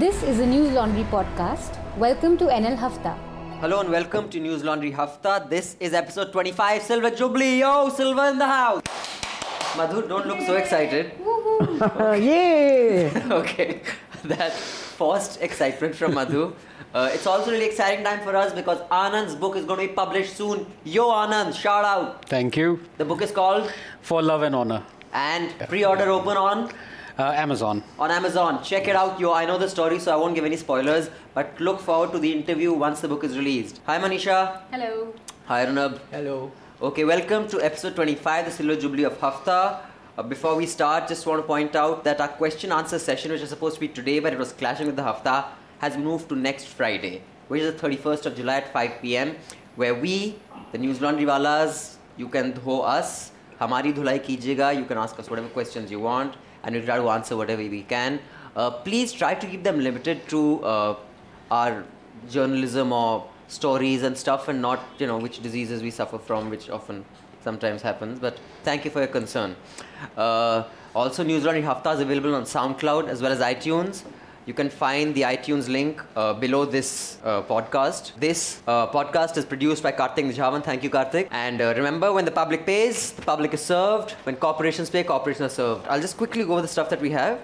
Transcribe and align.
This 0.00 0.22
is 0.22 0.40
a 0.40 0.46
News 0.46 0.72
Laundry 0.72 1.04
podcast. 1.04 1.78
Welcome 1.96 2.36
to 2.38 2.46
NL 2.46 2.76
Hafta. 2.76 3.16
Hello 3.60 3.80
and 3.80 3.90
welcome 3.90 4.28
to 4.30 4.40
News 4.40 4.64
Laundry 4.64 4.90
Hafta. 4.92 5.48
This 5.48 5.76
is 5.80 5.94
episode 5.94 6.32
25, 6.32 6.82
Silver 6.82 7.10
Jubilee. 7.10 7.60
Yo, 7.60 7.88
Silver 7.90 8.26
in 8.26 8.38
the 8.38 8.46
house. 8.46 8.82
Madhu, 9.76 10.06
don't 10.08 10.26
look 10.26 10.40
so 10.40 10.56
excited. 10.56 11.12
Woohoo! 11.18 12.20
Yay! 12.26 13.10
okay, 13.30 13.82
that 14.24 14.52
forced 14.52 15.40
excitement 15.42 15.94
from 15.94 16.14
Madhu. 16.14 16.54
Uh, 16.92 17.10
it's 17.12 17.26
also 17.26 17.50
really 17.50 17.66
exciting 17.66 18.04
time 18.04 18.20
for 18.20 18.34
us 18.36 18.52
because 18.52 18.80
Anand's 18.90 19.34
book 19.34 19.56
is 19.56 19.64
going 19.64 19.80
to 19.80 19.88
be 19.88 19.92
published 19.92 20.36
soon. 20.36 20.66
Yo, 20.84 21.08
Anand, 21.10 21.54
shout 21.54 21.84
out. 21.84 22.28
Thank 22.28 22.56
you. 22.56 22.80
The 22.98 23.04
book 23.04 23.22
is 23.22 23.30
called 23.32 23.72
For 24.02 24.22
Love 24.22 24.42
and 24.42 24.54
Honor. 24.54 24.82
and 25.12 25.54
pre-order 25.68 26.10
open 26.10 26.36
on 26.36 26.72
Uh, 27.16 27.30
Amazon. 27.30 27.82
on 27.96 28.10
Amazon. 28.10 28.62
Check 28.64 28.88
it 28.88 28.96
out, 28.96 29.20
yo. 29.20 29.32
I 29.32 29.46
know 29.46 29.56
the 29.56 29.68
story, 29.68 30.00
so 30.00 30.12
I 30.12 30.16
won't 30.16 30.34
give 30.34 30.44
any 30.44 30.56
spoilers. 30.56 31.10
But 31.32 31.60
look 31.60 31.78
forward 31.80 32.10
to 32.10 32.18
the 32.18 32.32
interview 32.32 32.72
once 32.72 33.00
the 33.00 33.06
book 33.06 33.22
is 33.22 33.36
released. 33.38 33.80
Hi, 33.86 34.00
Manisha. 34.00 34.62
Hello. 34.72 35.14
Hi, 35.46 35.64
Arunab. 35.64 36.00
Hello. 36.10 36.50
Okay, 36.82 37.04
welcome 37.04 37.46
to 37.48 37.62
episode 37.64 37.94
25, 37.94 38.46
the 38.46 38.50
Silver 38.50 38.74
Jubilee 38.80 39.04
of 39.04 39.16
Hafta. 39.20 39.78
Uh, 40.18 40.22
before 40.24 40.56
we 40.56 40.66
start, 40.66 41.06
just 41.06 41.24
want 41.24 41.40
to 41.40 41.46
point 41.46 41.76
out 41.76 42.02
that 42.02 42.20
our 42.20 42.26
question 42.26 42.72
answer 42.72 42.98
session, 42.98 43.30
which 43.30 43.42
was 43.42 43.50
supposed 43.50 43.76
to 43.76 43.80
be 43.80 43.86
today, 43.86 44.18
but 44.18 44.32
it 44.32 44.38
was 44.38 44.52
clashing 44.52 44.86
with 44.86 44.96
the 44.96 45.02
Hafta, 45.02 45.44
has 45.78 45.96
moved 45.96 46.28
to 46.30 46.34
next 46.34 46.64
Friday, 46.66 47.22
which 47.46 47.62
is 47.62 47.72
the 47.74 47.88
31st 47.88 48.26
of 48.26 48.34
July 48.34 48.56
at 48.56 48.72
5 48.72 49.00
pm, 49.00 49.36
where 49.76 49.94
we, 49.94 50.36
the 50.72 50.78
News 50.78 51.00
Laundry 51.00 51.26
Walas, 51.26 51.94
you 52.16 52.26
can 52.26 52.52
dho 52.52 52.80
us, 52.80 53.30
hamari 53.60 53.92
dhulai 53.92 54.18
kijega, 54.20 54.76
you 54.76 54.84
can 54.84 54.98
ask 54.98 55.16
us 55.20 55.30
whatever 55.30 55.48
questions 55.48 55.92
you 55.92 56.00
want, 56.00 56.34
and 56.64 56.74
we'll 56.74 56.84
try 56.84 56.96
to 56.96 57.08
answer 57.10 57.36
whatever 57.36 57.62
we 57.62 57.82
can. 57.82 58.20
Uh, 58.56 58.70
please 58.70 59.12
try 59.12 59.34
to 59.34 59.46
keep 59.46 59.62
them 59.64 59.80
limited 59.80 60.28
to 60.28 60.62
uh, 60.64 60.96
our 61.50 61.84
journalism 62.30 62.92
or 62.92 63.28
stories 63.48 64.02
and 64.02 64.16
stuff 64.16 64.48
and 64.48 64.60
not 64.62 64.80
you 64.98 65.06
know 65.06 65.18
which 65.18 65.42
diseases 65.42 65.82
we 65.82 65.90
suffer 65.90 66.18
from 66.18 66.50
which 66.50 66.70
often 66.70 67.04
sometimes 67.42 67.82
happens. 67.82 68.18
But 68.18 68.38
thank 68.62 68.84
you 68.84 68.90
for 68.90 69.00
your 69.00 69.08
concern. 69.08 69.56
Uh, 70.16 70.64
also 70.94 71.22
news 71.22 71.44
Laundry 71.44 71.62
hafta 71.62 71.90
is 71.90 72.00
available 72.00 72.34
on 72.34 72.44
soundcloud 72.44 73.08
as 73.08 73.20
well 73.20 73.32
as 73.32 73.40
itunes 73.40 74.04
you 74.46 74.52
can 74.52 74.68
find 74.68 75.14
the 75.14 75.22
itunes 75.22 75.68
link 75.68 76.02
uh, 76.16 76.34
below 76.34 76.64
this 76.64 77.18
uh, 77.24 77.42
podcast. 77.42 78.12
This 78.18 78.62
uh, 78.66 78.86
podcast 78.88 79.36
is 79.36 79.44
produced 79.44 79.82
by 79.82 79.92
karthik 79.92 80.26
nijavan 80.30 80.62
thank 80.62 80.82
you 80.82 80.90
karthik. 80.90 81.28
And 81.30 81.60
uh, 81.60 81.72
remember 81.76 82.12
when 82.12 82.24
the 82.24 82.30
public 82.30 82.66
pays 82.66 83.12
the 83.12 83.22
public 83.22 83.54
is 83.54 83.64
served. 83.64 84.12
When 84.24 84.36
corporations 84.36 84.90
pay 84.90 85.04
corporations 85.04 85.52
are 85.52 85.54
served. 85.54 85.86
I'll 85.88 86.00
just 86.00 86.16
quickly 86.16 86.44
go 86.44 86.52
over 86.52 86.62
the 86.62 86.68
stuff 86.76 86.90
that 86.90 87.00
we 87.00 87.10
have. 87.10 87.38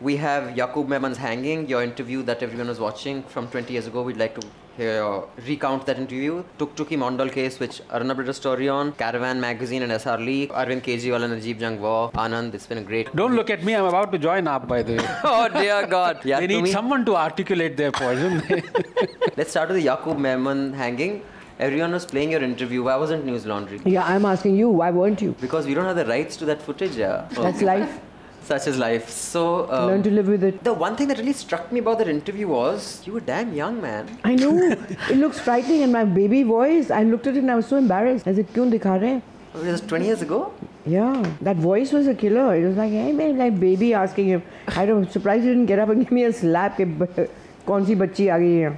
We 0.00 0.16
have 0.16 0.54
Yaqub 0.54 0.88
Memon's 0.88 1.16
Hanging, 1.16 1.68
your 1.68 1.82
interview 1.82 2.22
that 2.24 2.42
everyone 2.42 2.68
was 2.68 2.80
watching 2.80 3.22
from 3.22 3.48
20 3.48 3.72
years 3.72 3.86
ago. 3.86 4.02
We'd 4.02 4.16
like 4.16 4.38
to 4.40 4.46
hear, 4.76 5.22
recount 5.46 5.86
that 5.86 5.98
interview. 5.98 6.44
Tuktuki 6.58 6.96
Mondal 6.96 7.30
case, 7.32 7.58
which 7.60 7.80
Arnab 7.90 8.18
did 8.18 8.28
a 8.28 8.34
story 8.34 8.68
on. 8.68 8.92
Caravan 8.92 9.40
Magazine 9.40 9.82
and 9.82 9.92
Essar 9.92 10.18
Leaks. 10.24 10.54
Arvind 10.54 10.82
Kejriwal 10.82 11.22
and 11.24 11.34
Najeeb 11.34 11.60
Jung 11.60 11.80
War. 11.80 12.10
Anand, 12.12 12.54
it's 12.54 12.66
been 12.66 12.78
a 12.78 12.82
great. 12.82 13.14
Don't 13.14 13.34
look 13.34 13.50
at 13.50 13.62
me, 13.64 13.74
I'm 13.74 13.84
about 13.84 14.12
to 14.12 14.18
join 14.18 14.48
up, 14.48 14.66
by 14.68 14.82
the 14.82 14.96
way. 14.96 15.06
oh 15.24 15.48
dear 15.48 15.86
God. 15.86 16.24
Yeah, 16.24 16.40
they 16.40 16.46
need 16.46 16.62
me- 16.62 16.72
someone 16.72 17.04
to 17.06 17.16
articulate 17.16 17.76
their 17.76 17.92
poison. 17.92 18.42
Let's 19.36 19.50
start 19.50 19.68
with 19.68 19.78
the 19.82 19.86
Yaqub 19.86 20.18
Memon 20.18 20.72
Hanging. 20.72 21.22
Everyone 21.58 21.92
was 21.92 22.04
playing 22.04 22.32
your 22.32 22.42
interview. 22.42 22.82
Why 22.82 22.96
wasn't 22.96 23.24
News 23.24 23.46
Laundry? 23.46 23.80
Yeah, 23.84 24.04
I'm 24.04 24.24
asking 24.24 24.56
you, 24.56 24.68
why 24.70 24.90
weren't 24.90 25.22
you? 25.22 25.36
Because 25.40 25.66
we 25.66 25.74
don't 25.74 25.84
have 25.84 25.94
the 25.96 26.06
rights 26.06 26.36
to 26.38 26.44
that 26.46 26.60
footage, 26.60 26.96
yeah. 26.96 27.28
That's 27.30 27.62
life. 27.62 28.00
Such 28.44 28.66
is 28.66 28.76
life. 28.78 29.08
So, 29.08 29.70
um, 29.72 29.86
Learn 29.86 30.02
to 30.02 30.10
live 30.10 30.28
with 30.28 30.44
it. 30.44 30.62
the 30.64 30.74
one 30.74 30.96
thing 30.96 31.08
that 31.08 31.18
really 31.18 31.32
struck 31.32 31.72
me 31.72 31.80
about 31.80 31.98
that 31.98 32.08
interview 32.08 32.48
was 32.48 33.02
you 33.06 33.14
were 33.14 33.20
damn 33.20 33.54
young, 33.54 33.80
man. 33.80 34.18
I 34.22 34.34
know. 34.34 34.50
it 35.10 35.16
looks 35.16 35.40
frightening 35.40 35.82
and 35.82 35.92
my 35.92 36.04
baby 36.04 36.42
voice, 36.42 36.90
I 36.90 37.04
looked 37.04 37.26
at 37.26 37.36
it 37.36 37.40
and 37.40 37.50
I 37.50 37.54
was 37.56 37.66
so 37.66 37.76
embarrassed. 37.76 38.28
I 38.28 38.34
said, 38.34 38.48
kyun 38.52 38.70
dikha 38.70 39.00
rahe? 39.00 39.22
It 39.54 39.70
was 39.70 39.80
20 39.80 40.04
years 40.04 40.20
ago. 40.20 40.52
Yeah, 40.84 41.24
that 41.40 41.56
voice 41.56 41.92
was 41.92 42.06
a 42.06 42.14
killer. 42.14 42.56
It 42.56 42.66
was 42.66 42.76
like, 42.76 42.90
hey, 42.90 43.12
man, 43.12 43.38
like 43.38 43.58
baby 43.58 43.94
asking 43.94 44.26
him. 44.26 44.42
I 44.68 44.84
don't 44.84 45.10
surprised 45.10 45.44
he 45.44 45.48
didn't 45.48 45.66
get 45.66 45.78
up 45.78 45.88
and 45.88 46.00
give 46.04 46.12
me 46.12 46.24
a 46.24 46.32
slap. 46.32 46.78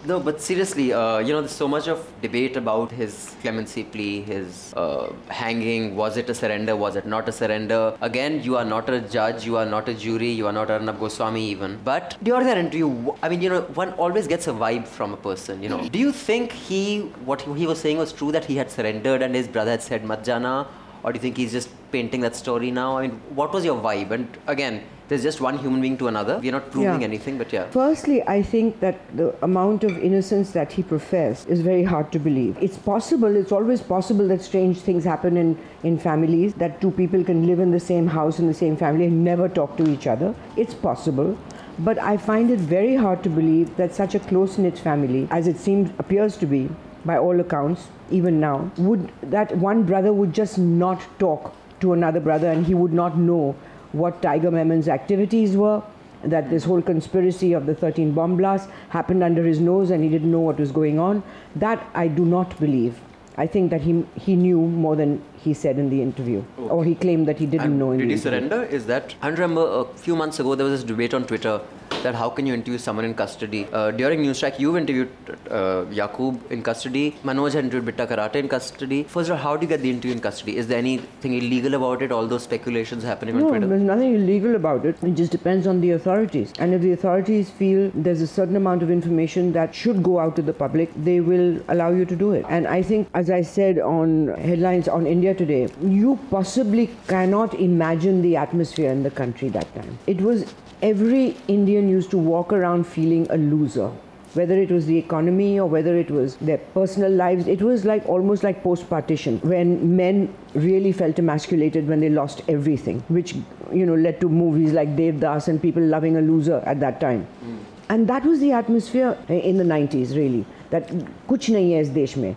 No, 0.04 0.20
but 0.20 0.41
seriously, 0.41 0.92
uh, 0.92 1.19
you 1.19 1.32
know, 1.32 1.41
there's 1.41 1.50
so 1.50 1.66
much 1.66 1.88
of 1.88 2.06
debate 2.22 2.56
about 2.56 2.92
his 2.92 3.34
clemency 3.41 3.82
plea, 3.82 4.22
his 4.22 4.72
uh, 4.76 5.12
hanging. 5.28 5.97
Was 5.97 6.16
it 6.16 6.30
a 6.30 6.34
surrender? 6.34 6.76
Was 6.76 6.94
it 6.94 7.04
not 7.04 7.28
a 7.28 7.32
surrender? 7.32 7.96
Again, 8.00 8.42
you 8.44 8.56
are 8.56 8.64
not 8.64 8.88
a 8.88 9.00
judge, 9.00 9.44
you 9.44 9.56
are 9.56 9.66
not 9.66 9.88
a 9.88 9.94
jury, 9.94 10.30
you 10.30 10.46
are 10.46 10.52
not 10.52 10.70
Arnab 10.70 11.00
Goswami 11.00 11.44
even. 11.50 11.80
But 11.84 12.16
during 12.22 12.46
that 12.46 12.58
interview, 12.58 13.12
I 13.22 13.28
mean, 13.28 13.42
you 13.42 13.48
know, 13.50 13.62
one 13.75 13.92
always 13.94 14.28
gets 14.28 14.46
a 14.46 14.52
vibe 14.52 14.86
from 14.86 15.12
a 15.12 15.16
person, 15.16 15.62
you 15.62 15.69
know. 15.69 15.88
Do 15.88 15.98
you 15.98 16.12
think 16.12 16.52
he, 16.52 17.00
what 17.25 17.42
he 17.42 17.66
was 17.66 17.80
saying 17.80 17.98
was 17.98 18.12
true 18.12 18.30
that 18.30 18.44
he 18.44 18.56
had 18.56 18.70
surrendered 18.70 19.20
and 19.22 19.34
his 19.34 19.48
brother 19.48 19.72
had 19.72 19.82
said 19.82 20.04
Majjana? 20.04 20.69
Or 21.06 21.12
do 21.12 21.19
you 21.19 21.22
think 21.22 21.37
he's 21.37 21.53
just 21.53 21.69
painting 21.93 22.21
that 22.22 22.34
story 22.34 22.72
now? 22.72 22.99
I 22.99 23.03
mean, 23.06 23.21
what 23.33 23.53
was 23.53 23.65
your 23.65 23.81
vibe? 23.81 24.11
And 24.11 24.27
again, 24.49 24.83
there's 25.06 25.22
just 25.22 25.41
one 25.41 25.56
human 25.56 25.81
being 25.81 25.97
to 25.99 26.09
another. 26.09 26.41
We're 26.43 26.50
not 26.50 26.72
proving 26.72 27.03
Yeah. 27.03 27.09
anything, 27.09 27.39
but 27.39 27.53
yeah. 27.53 27.67
Firstly, 27.71 28.17
I 28.27 28.43
think 28.43 28.81
that 28.81 28.97
the 29.17 29.28
amount 29.49 29.84
of 29.84 29.97
innocence 30.09 30.50
that 30.50 30.72
he 30.72 30.83
professed 30.83 31.49
is 31.49 31.61
very 31.61 31.84
hard 31.84 32.11
to 32.11 32.19
believe. 32.19 32.59
It's 32.61 32.77
possible, 32.77 33.37
it's 33.37 33.53
always 33.53 33.81
possible 33.81 34.27
that 34.33 34.43
strange 34.43 34.81
things 34.81 35.05
happen 35.05 35.37
in, 35.37 35.56
in 35.84 35.97
families, 35.97 36.55
that 36.55 36.81
two 36.81 36.91
people 36.91 37.23
can 37.23 37.47
live 37.47 37.61
in 37.61 37.71
the 37.71 37.78
same 37.78 38.09
house 38.09 38.41
in 38.41 38.49
the 38.49 38.59
same 38.62 38.77
family 38.77 39.05
and 39.05 39.23
never 39.23 39.49
talk 39.49 39.77
to 39.77 39.88
each 39.88 40.09
other. 40.09 40.34
It's 40.56 40.75
possible. 40.75 41.38
But 41.78 41.99
I 42.00 42.17
find 42.17 42.50
it 42.50 42.59
very 42.59 42.97
hard 42.97 43.23
to 43.23 43.28
believe 43.28 43.77
that 43.77 43.94
such 43.94 44.17
a 44.17 44.19
close 44.19 44.59
knit 44.59 44.77
family, 44.77 45.28
as 45.31 45.47
it 45.47 45.59
seems 45.59 45.91
appears 46.00 46.37
to 46.38 46.47
be 46.47 46.69
by 47.06 47.17
all 47.17 47.41
accounts, 47.41 47.89
even 48.11 48.41
now, 48.41 48.71
would 48.77 49.11
that 49.22 49.56
one 49.56 49.84
brother 49.84 50.12
would 50.12 50.33
just 50.33 50.59
not 50.59 51.00
talk 51.19 51.55
to 51.81 51.93
another 51.93 52.21
brother 52.21 52.50
and 52.50 52.67
he 52.67 52.75
would 52.75 52.93
not 52.93 53.17
know 53.17 53.55
what 53.93 54.21
Tiger 54.21 54.50
Memon's 54.50 54.89
activities 54.89 55.56
were, 55.56 55.83
that 56.25 56.50
this 56.50 56.65
whole 56.65 56.83
conspiracy 56.83 57.53
of 57.53 57.67
the 57.67 57.75
13 57.75 58.12
bomb 58.12 58.37
blasts 58.37 58.69
happened 58.89 59.22
under 59.22 59.44
his 59.44 59.61
nose 59.61 59.91
and 59.91 60.03
he 60.03 60.11
didn't 60.11 60.31
know 60.31 60.41
what 60.41 60.59
was 60.59 60.72
going 60.72 60.99
on. 60.99 61.22
That 61.55 61.89
I 61.94 62.09
do 62.09 62.25
not 62.25 62.59
believe. 62.59 62.99
I 63.37 63.47
think 63.47 63.71
that 63.71 63.83
he, 63.83 64.05
he 64.15 64.34
knew 64.34 64.61
more 64.61 64.97
than 64.97 65.23
he 65.46 65.54
said 65.62 65.78
in 65.84 65.88
the 65.94 66.02
interview, 66.02 66.42
or 66.76 66.84
he 66.90 66.94
claimed 67.06 67.26
that 67.32 67.38
he 67.38 67.46
didn't 67.54 67.66
And 67.70 67.78
know 67.78 67.90
in 67.92 67.98
did 68.00 68.08
the 68.10 68.14
he 68.14 68.20
interview. 68.20 68.30
surrender? 68.30 68.76
Is 68.80 68.86
that? 68.92 69.14
I 69.22 69.28
remember 69.28 69.64
a 69.80 69.84
few 70.06 70.16
months 70.22 70.40
ago 70.44 70.54
there 70.60 70.66
was 70.70 70.80
this 70.80 70.88
debate 70.92 71.14
on 71.18 71.26
Twitter 71.32 71.56
that 72.02 72.14
how 72.20 72.28
can 72.36 72.46
you 72.48 72.54
interview 72.54 72.78
someone 72.86 73.04
in 73.08 73.14
custody? 73.20 73.60
Uh, 73.72 73.90
during 74.00 74.20
News 74.22 74.40
Track, 74.40 74.58
you've 74.62 74.76
interviewed 74.76 75.08
uh, 75.50 75.84
Yaqub 76.00 76.50
in 76.56 76.62
custody. 76.68 77.04
Manoj 77.30 77.52
had 77.58 77.64
interviewed 77.64 77.86
Bitta 77.90 78.06
Karate 78.12 78.36
in 78.44 78.48
custody. 78.48 78.98
First 79.04 79.30
of 79.30 79.36
all, 79.36 79.42
how 79.46 79.56
do 79.56 79.64
you 79.66 79.68
get 79.74 79.82
the 79.86 79.90
interview 79.90 80.12
in 80.16 80.20
custody? 80.26 80.56
Is 80.62 80.66
there 80.72 80.78
anything 80.78 81.34
illegal 81.40 81.74
about 81.80 82.02
it? 82.02 82.10
All 82.18 82.26
those 82.34 82.42
speculations 82.48 83.04
happening 83.04 83.36
on 83.36 83.42
No, 83.42 83.48
Twitter. 83.50 83.68
there's 83.74 83.82
nothing 83.92 84.14
illegal 84.16 84.56
about 84.56 84.84
it. 84.90 84.96
It 85.10 85.14
just 85.22 85.32
depends 85.38 85.66
on 85.74 85.80
the 85.80 85.92
authorities. 85.92 86.52
And 86.58 86.74
if 86.74 86.82
the 86.86 86.92
authorities 86.98 87.50
feel 87.62 87.90
there's 87.94 88.20
a 88.20 88.26
certain 88.34 88.56
amount 88.62 88.82
of 88.88 88.90
information 88.98 89.52
that 89.60 89.74
should 89.82 90.02
go 90.10 90.18
out 90.18 90.34
to 90.36 90.42
the 90.50 90.52
public, 90.64 90.90
they 91.10 91.20
will 91.20 91.60
allow 91.68 91.90
you 92.00 92.04
to 92.04 92.16
do 92.24 92.32
it. 92.32 92.44
And 92.48 92.66
I 92.66 92.82
think, 92.82 93.08
as 93.14 93.30
I 93.30 93.42
said 93.42 93.78
on 93.78 94.28
headlines 94.50 94.88
on 94.88 95.06
India 95.06 95.34
today, 95.36 95.69
you 95.82 96.19
possibly 96.30 96.91
cannot 97.08 97.54
imagine 97.54 98.22
the 98.22 98.36
atmosphere 98.36 98.91
in 98.91 99.02
the 99.02 99.10
country 99.10 99.48
that 99.50 99.72
time. 99.74 99.98
It 100.06 100.20
was 100.20 100.54
every 100.82 101.36
Indian 101.48 101.88
used 101.88 102.10
to 102.10 102.19
walk 102.19 102.52
around 102.52 102.86
feeling 102.86 103.26
a 103.30 103.36
loser. 103.36 103.91
Whether 104.34 104.58
it 104.60 104.70
was 104.70 104.84
the 104.84 104.98
economy 104.98 105.58
or 105.58 105.66
whether 105.66 105.96
it 105.96 106.10
was 106.10 106.36
their 106.36 106.58
personal 106.58 107.10
lives, 107.10 107.46
it 107.46 107.62
was 107.62 107.86
like 107.86 108.06
almost 108.06 108.42
like 108.42 108.62
post 108.62 108.88
partition 108.91 109.38
when 109.38 109.96
men 109.96 110.34
really 110.54 110.92
felt 110.92 111.19
emasculated 111.19 111.88
when 111.88 112.00
they 112.00 112.10
lost 112.10 112.42
everything, 112.46 113.02
which 113.08 113.34
you 113.72 113.86
know 113.86 113.94
led 113.94 114.20
to 114.20 114.28
movies 114.28 114.75
like 114.75 114.94
Devdas 114.94 115.48
and 115.48 115.62
people 115.62 115.82
loving 115.82 116.19
a 116.19 116.20
loser 116.20 116.62
at 116.66 116.80
that 116.80 117.00
time. 117.00 117.26
Mm. 117.42 117.58
And 117.88 118.08
that 118.08 118.25
was 118.25 118.40
the 118.40 118.52
atmosphere 118.52 119.16
eh, 119.28 119.34
in 119.34 119.56
the 119.56 119.64
90s, 119.64 120.14
really. 120.16 120.44
That 120.70 120.88
kuch 121.28 121.49
nahi 121.56 121.75
hai 121.75 121.81
is 121.81 121.88
desh 121.90 122.16
mein. 122.16 122.37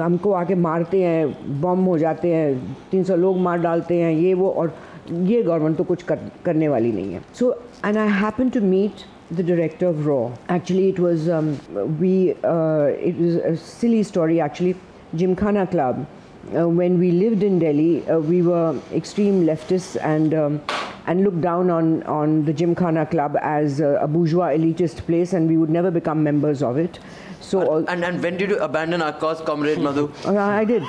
हमको 0.00 0.32
आके 0.32 0.54
मारते 0.54 1.02
हैं 1.02 1.60
बम 1.60 1.84
हो 1.84 1.98
जाते 1.98 2.34
हैं 2.34 2.76
300 2.92 3.16
लोग 3.18 3.38
मार 3.48 3.58
डालते 3.60 4.00
हैं 4.02 4.12
ये 4.12 4.32
वो 4.34 4.50
और 4.50 4.74
ये 5.10 5.42
गवर्नमेंट 5.42 5.76
तो 5.76 5.84
कुछ 5.84 6.02
कर, 6.02 6.18
करने 6.44 6.68
वाली 6.68 6.92
नहीं 6.92 7.12
है 7.14 7.22
so 7.38 7.52
and 7.84 7.98
I 7.98 8.08
happen 8.22 8.48
to 8.50 8.60
meet 8.60 9.04
the 9.30 9.42
director 9.42 9.88
of 9.88 10.06
Raw. 10.06 10.32
Actually, 10.48 10.88
it 10.88 10.98
was 10.98 11.28
um, 11.28 11.58
we. 12.00 12.34
Uh, 12.44 12.92
it 12.98 13.16
was 13.18 13.36
a 13.36 13.56
silly 13.56 14.02
story. 14.02 14.40
Actually, 14.40 14.76
Gymkhana 15.14 15.66
Club. 15.66 16.06
Uh, 16.56 16.68
when 16.68 16.98
we 17.00 17.10
lived 17.10 17.42
in 17.42 17.58
Delhi, 17.58 18.08
uh, 18.08 18.20
we 18.20 18.40
were 18.40 18.80
extreme 18.92 19.44
leftists 19.44 19.96
and 20.00 20.32
um, 20.32 20.60
and 21.06 21.24
looked 21.24 21.40
down 21.40 21.70
on 21.70 22.04
on 22.04 22.44
the 22.44 22.52
Gymkhana 22.52 23.06
Club 23.06 23.36
as 23.40 23.80
a, 23.80 23.98
a 24.00 24.06
bourgeois 24.06 24.50
elitist 24.50 25.04
place, 25.06 25.32
and 25.32 25.48
we 25.48 25.56
would 25.56 25.70
never 25.70 25.90
become 25.90 26.22
members 26.22 26.62
of 26.62 26.76
it. 26.76 27.00
So 27.48 27.62
all, 27.64 27.84
And, 27.88 28.04
and 28.04 28.22
when 28.22 28.36
did 28.36 28.50
you 28.50 28.58
abandon 28.58 29.02
our 29.02 29.12
cause, 29.12 29.40
Comrade 29.40 29.78
Madhu? 29.78 30.10
uh, 30.24 30.36
I 30.36 30.64
did. 30.64 30.82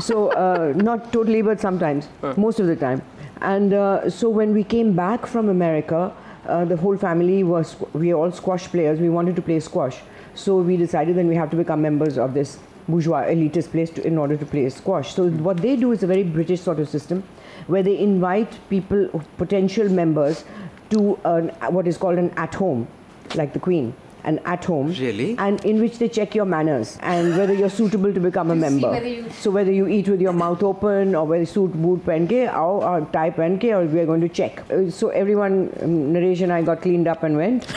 So 0.00 0.28
uh, 0.30 0.72
not 0.76 1.12
totally, 1.12 1.42
but 1.42 1.60
sometimes, 1.60 2.08
most 2.36 2.60
of 2.60 2.68
the 2.68 2.76
time. 2.76 3.02
And 3.40 3.72
uh, 3.74 4.08
so 4.18 4.28
when 4.28 4.52
we 4.54 4.62
came 4.74 4.92
back 4.94 5.26
from 5.26 5.48
America, 5.48 6.12
uh, 6.46 6.64
the 6.64 6.76
whole 6.76 6.96
family 6.96 7.42
was 7.42 7.74
we 7.94 8.12
are 8.12 8.16
all 8.16 8.30
squash 8.30 8.68
players. 8.68 9.00
We 9.00 9.08
wanted 9.08 9.34
to 9.36 9.42
play 9.42 9.58
squash, 9.60 9.98
so 10.34 10.58
we 10.58 10.76
decided 10.76 11.16
then 11.16 11.26
we 11.26 11.34
have 11.34 11.50
to 11.50 11.56
become 11.56 11.82
members 11.82 12.16
of 12.18 12.32
this 12.34 12.58
bourgeois 12.86 13.22
elitist 13.24 13.70
place 13.72 13.90
to, 13.96 14.06
in 14.06 14.18
order 14.18 14.36
to 14.36 14.46
play 14.46 14.68
squash. 14.68 15.14
So 15.14 15.28
what 15.30 15.56
they 15.66 15.74
do 15.74 15.90
is 15.92 16.02
a 16.02 16.06
very 16.06 16.22
British 16.22 16.60
sort 16.60 16.78
of 16.78 16.88
system, 16.88 17.24
where 17.66 17.82
they 17.82 17.98
invite 17.98 18.56
people, 18.70 19.24
potential 19.38 19.88
members, 19.88 20.44
to 20.90 21.18
an, 21.24 21.48
what 21.70 21.86
is 21.88 21.96
called 21.96 22.18
an 22.18 22.30
at 22.36 22.54
home, 22.54 22.86
like 23.34 23.52
the 23.52 23.58
Queen. 23.58 23.94
An 24.30 24.38
at 24.46 24.64
home, 24.64 24.86
Really? 24.98 25.36
and 25.38 25.62
in 25.70 25.80
which 25.80 25.98
they 25.98 26.08
check 26.08 26.34
your 26.34 26.46
manners 26.46 26.96
and 27.02 27.36
whether 27.36 27.52
you're 27.52 27.68
suitable 27.68 28.12
to 28.14 28.20
become 28.20 28.50
a 28.50 28.54
To 28.54 28.60
see 28.60 28.64
member. 28.66 28.90
whether 28.92 29.06
you- 29.14 29.26
So 29.40 29.50
whether 29.56 29.70
you 29.78 29.86
eat 29.96 30.08
with 30.08 30.22
your 30.26 30.32
mouth 30.32 30.62
open 30.62 31.14
or 31.14 31.24
whether 31.32 31.44
suit 31.50 31.74
boot 31.82 32.06
pen 32.06 32.26
ke 32.26 32.38
or, 32.62 32.82
or 32.92 33.02
tie 33.16 33.28
pen 33.40 33.58
ke 33.58 33.64
or 33.78 33.82
we 33.84 34.00
are 34.00 34.06
going 34.12 34.22
to 34.22 34.30
check. 34.40 34.62
Uh, 34.72 34.88
So 35.00 35.10
everyone, 35.10 35.58
um, 35.82 36.14
Naresh 36.14 36.40
and 36.48 36.52
I 36.58 36.62
got 36.62 36.80
cleaned 36.86 37.06
up 37.06 37.22
and 37.22 37.36
went. 37.36 37.66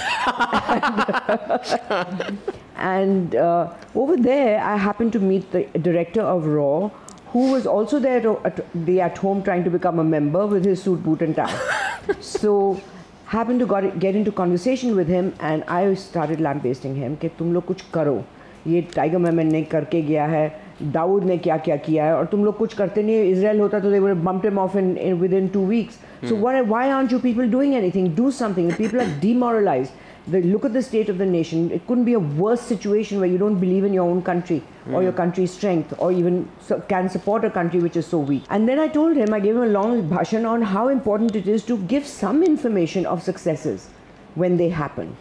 and 2.78 3.36
uh, 3.36 3.74
over 3.96 4.16
there, 4.18 4.64
I 4.64 4.78
happened 4.78 5.12
to 5.14 5.20
meet 5.20 5.52
the 5.52 5.64
director 5.80 6.22
of 6.22 6.46
Raw, 6.46 6.90
who 7.34 7.52
was 7.52 7.66
also 7.68 8.00
there 8.00 8.22
to, 8.22 8.40
at 8.46 8.66
the 8.74 9.02
at 9.02 9.18
home 9.18 9.44
trying 9.44 9.64
to 9.66 9.70
become 9.70 10.00
a 10.00 10.04
member 10.04 10.46
with 10.46 10.64
his 10.66 10.82
suit, 10.82 11.04
boot, 11.04 11.22
and 11.22 11.36
tie. 11.36 11.60
so 12.22 12.80
happened 13.27 13.61
to 13.61 13.67
got, 13.67 13.99
get 13.99 14.15
into 14.15 14.33
conversation 14.33 14.95
with 14.95 15.09
him, 15.09 15.35
and 15.41 15.65
I 15.65 15.95
started 15.95 16.41
lambasting 16.41 16.97
him 16.97 17.17
कि 17.17 17.29
तुम 17.39 17.53
लोग 17.53 17.65
कुछ 17.67 17.83
करो 17.95 18.23
ये 18.67 18.81
tiger 18.95 19.19
Memon 19.19 19.53
ने 19.53 19.63
करके 19.71 20.03
गया 20.03 20.27
है 20.27 20.45
दाऊद 20.93 21.25
ने 21.25 21.37
क्या 21.39 21.57
क्या 21.67 21.77
किया 21.87 22.05
है 22.05 22.15
और 22.17 22.27
तुम 22.27 22.45
लोग 22.45 22.57
कुछ 22.59 22.75
करते 22.75 23.03
नहीं 23.03 23.31
इसराइल 23.31 23.61
होता 23.61 23.79
तो 23.81 23.91
they 23.91 24.01
would 24.01 24.15
have 24.15 24.25
bumped 24.29 24.47
him 24.51 24.59
off 24.59 24.77
in, 24.83 24.97
in 24.97 25.21
within 25.21 25.49
two 25.57 25.65
weeks 25.73 25.99
so 26.29 26.39
why, 26.45 26.61
why 26.61 26.85
aren't 26.93 27.13
you 27.13 27.21
people 27.21 27.51
doing 27.57 27.75
anything 27.81 28.15
do 28.15 28.31
something 28.31 28.69
the 28.69 28.77
people 28.77 29.01
are 29.01 29.13
demoralized 29.21 29.93
the, 30.29 30.41
look 30.43 30.65
at 30.65 30.73
the 30.73 30.83
state 30.83 31.09
of 31.09 31.19
the 31.19 31.27
nation 31.27 31.71
it 31.71 31.87
couldn't 31.87 32.05
be 32.05 32.13
a 32.15 32.21
worse 32.21 32.61
situation 32.61 33.19
where 33.21 33.29
you 33.29 33.39
don't 33.39 33.59
believe 33.59 33.85
in 33.85 33.93
your 33.93 34.09
own 34.09 34.23
country 34.23 34.63
or 34.93 35.03
your 35.03 35.13
country's 35.13 35.51
strength 35.53 35.95
or 35.99 36.13
even 36.13 36.49
so, 36.61 36.81
can 36.93 37.09
support 37.09 37.45
a 37.45 37.51
country 37.51 37.81
which 37.81 37.97
is 37.97 38.07
so 38.07 38.19
weak 38.19 38.45
and 38.51 38.69
then 38.69 38.79
i 38.79 38.87
told 38.89 39.17
him 39.17 39.35
i 39.35 39.41
gave 39.41 39.57
him 39.57 39.63
a 39.63 39.73
long 39.79 40.09
bhashan 40.09 40.47
on 40.47 40.63
how 40.63 40.89
important 40.89 41.35
it 41.35 41.49
is 41.49 41.65
to 41.65 41.79
give 41.95 42.07
some 42.07 42.43
information 42.43 43.05
of 43.07 43.23
successes 43.23 43.89
when 44.35 44.57
they 44.57 44.69
happen 44.69 45.17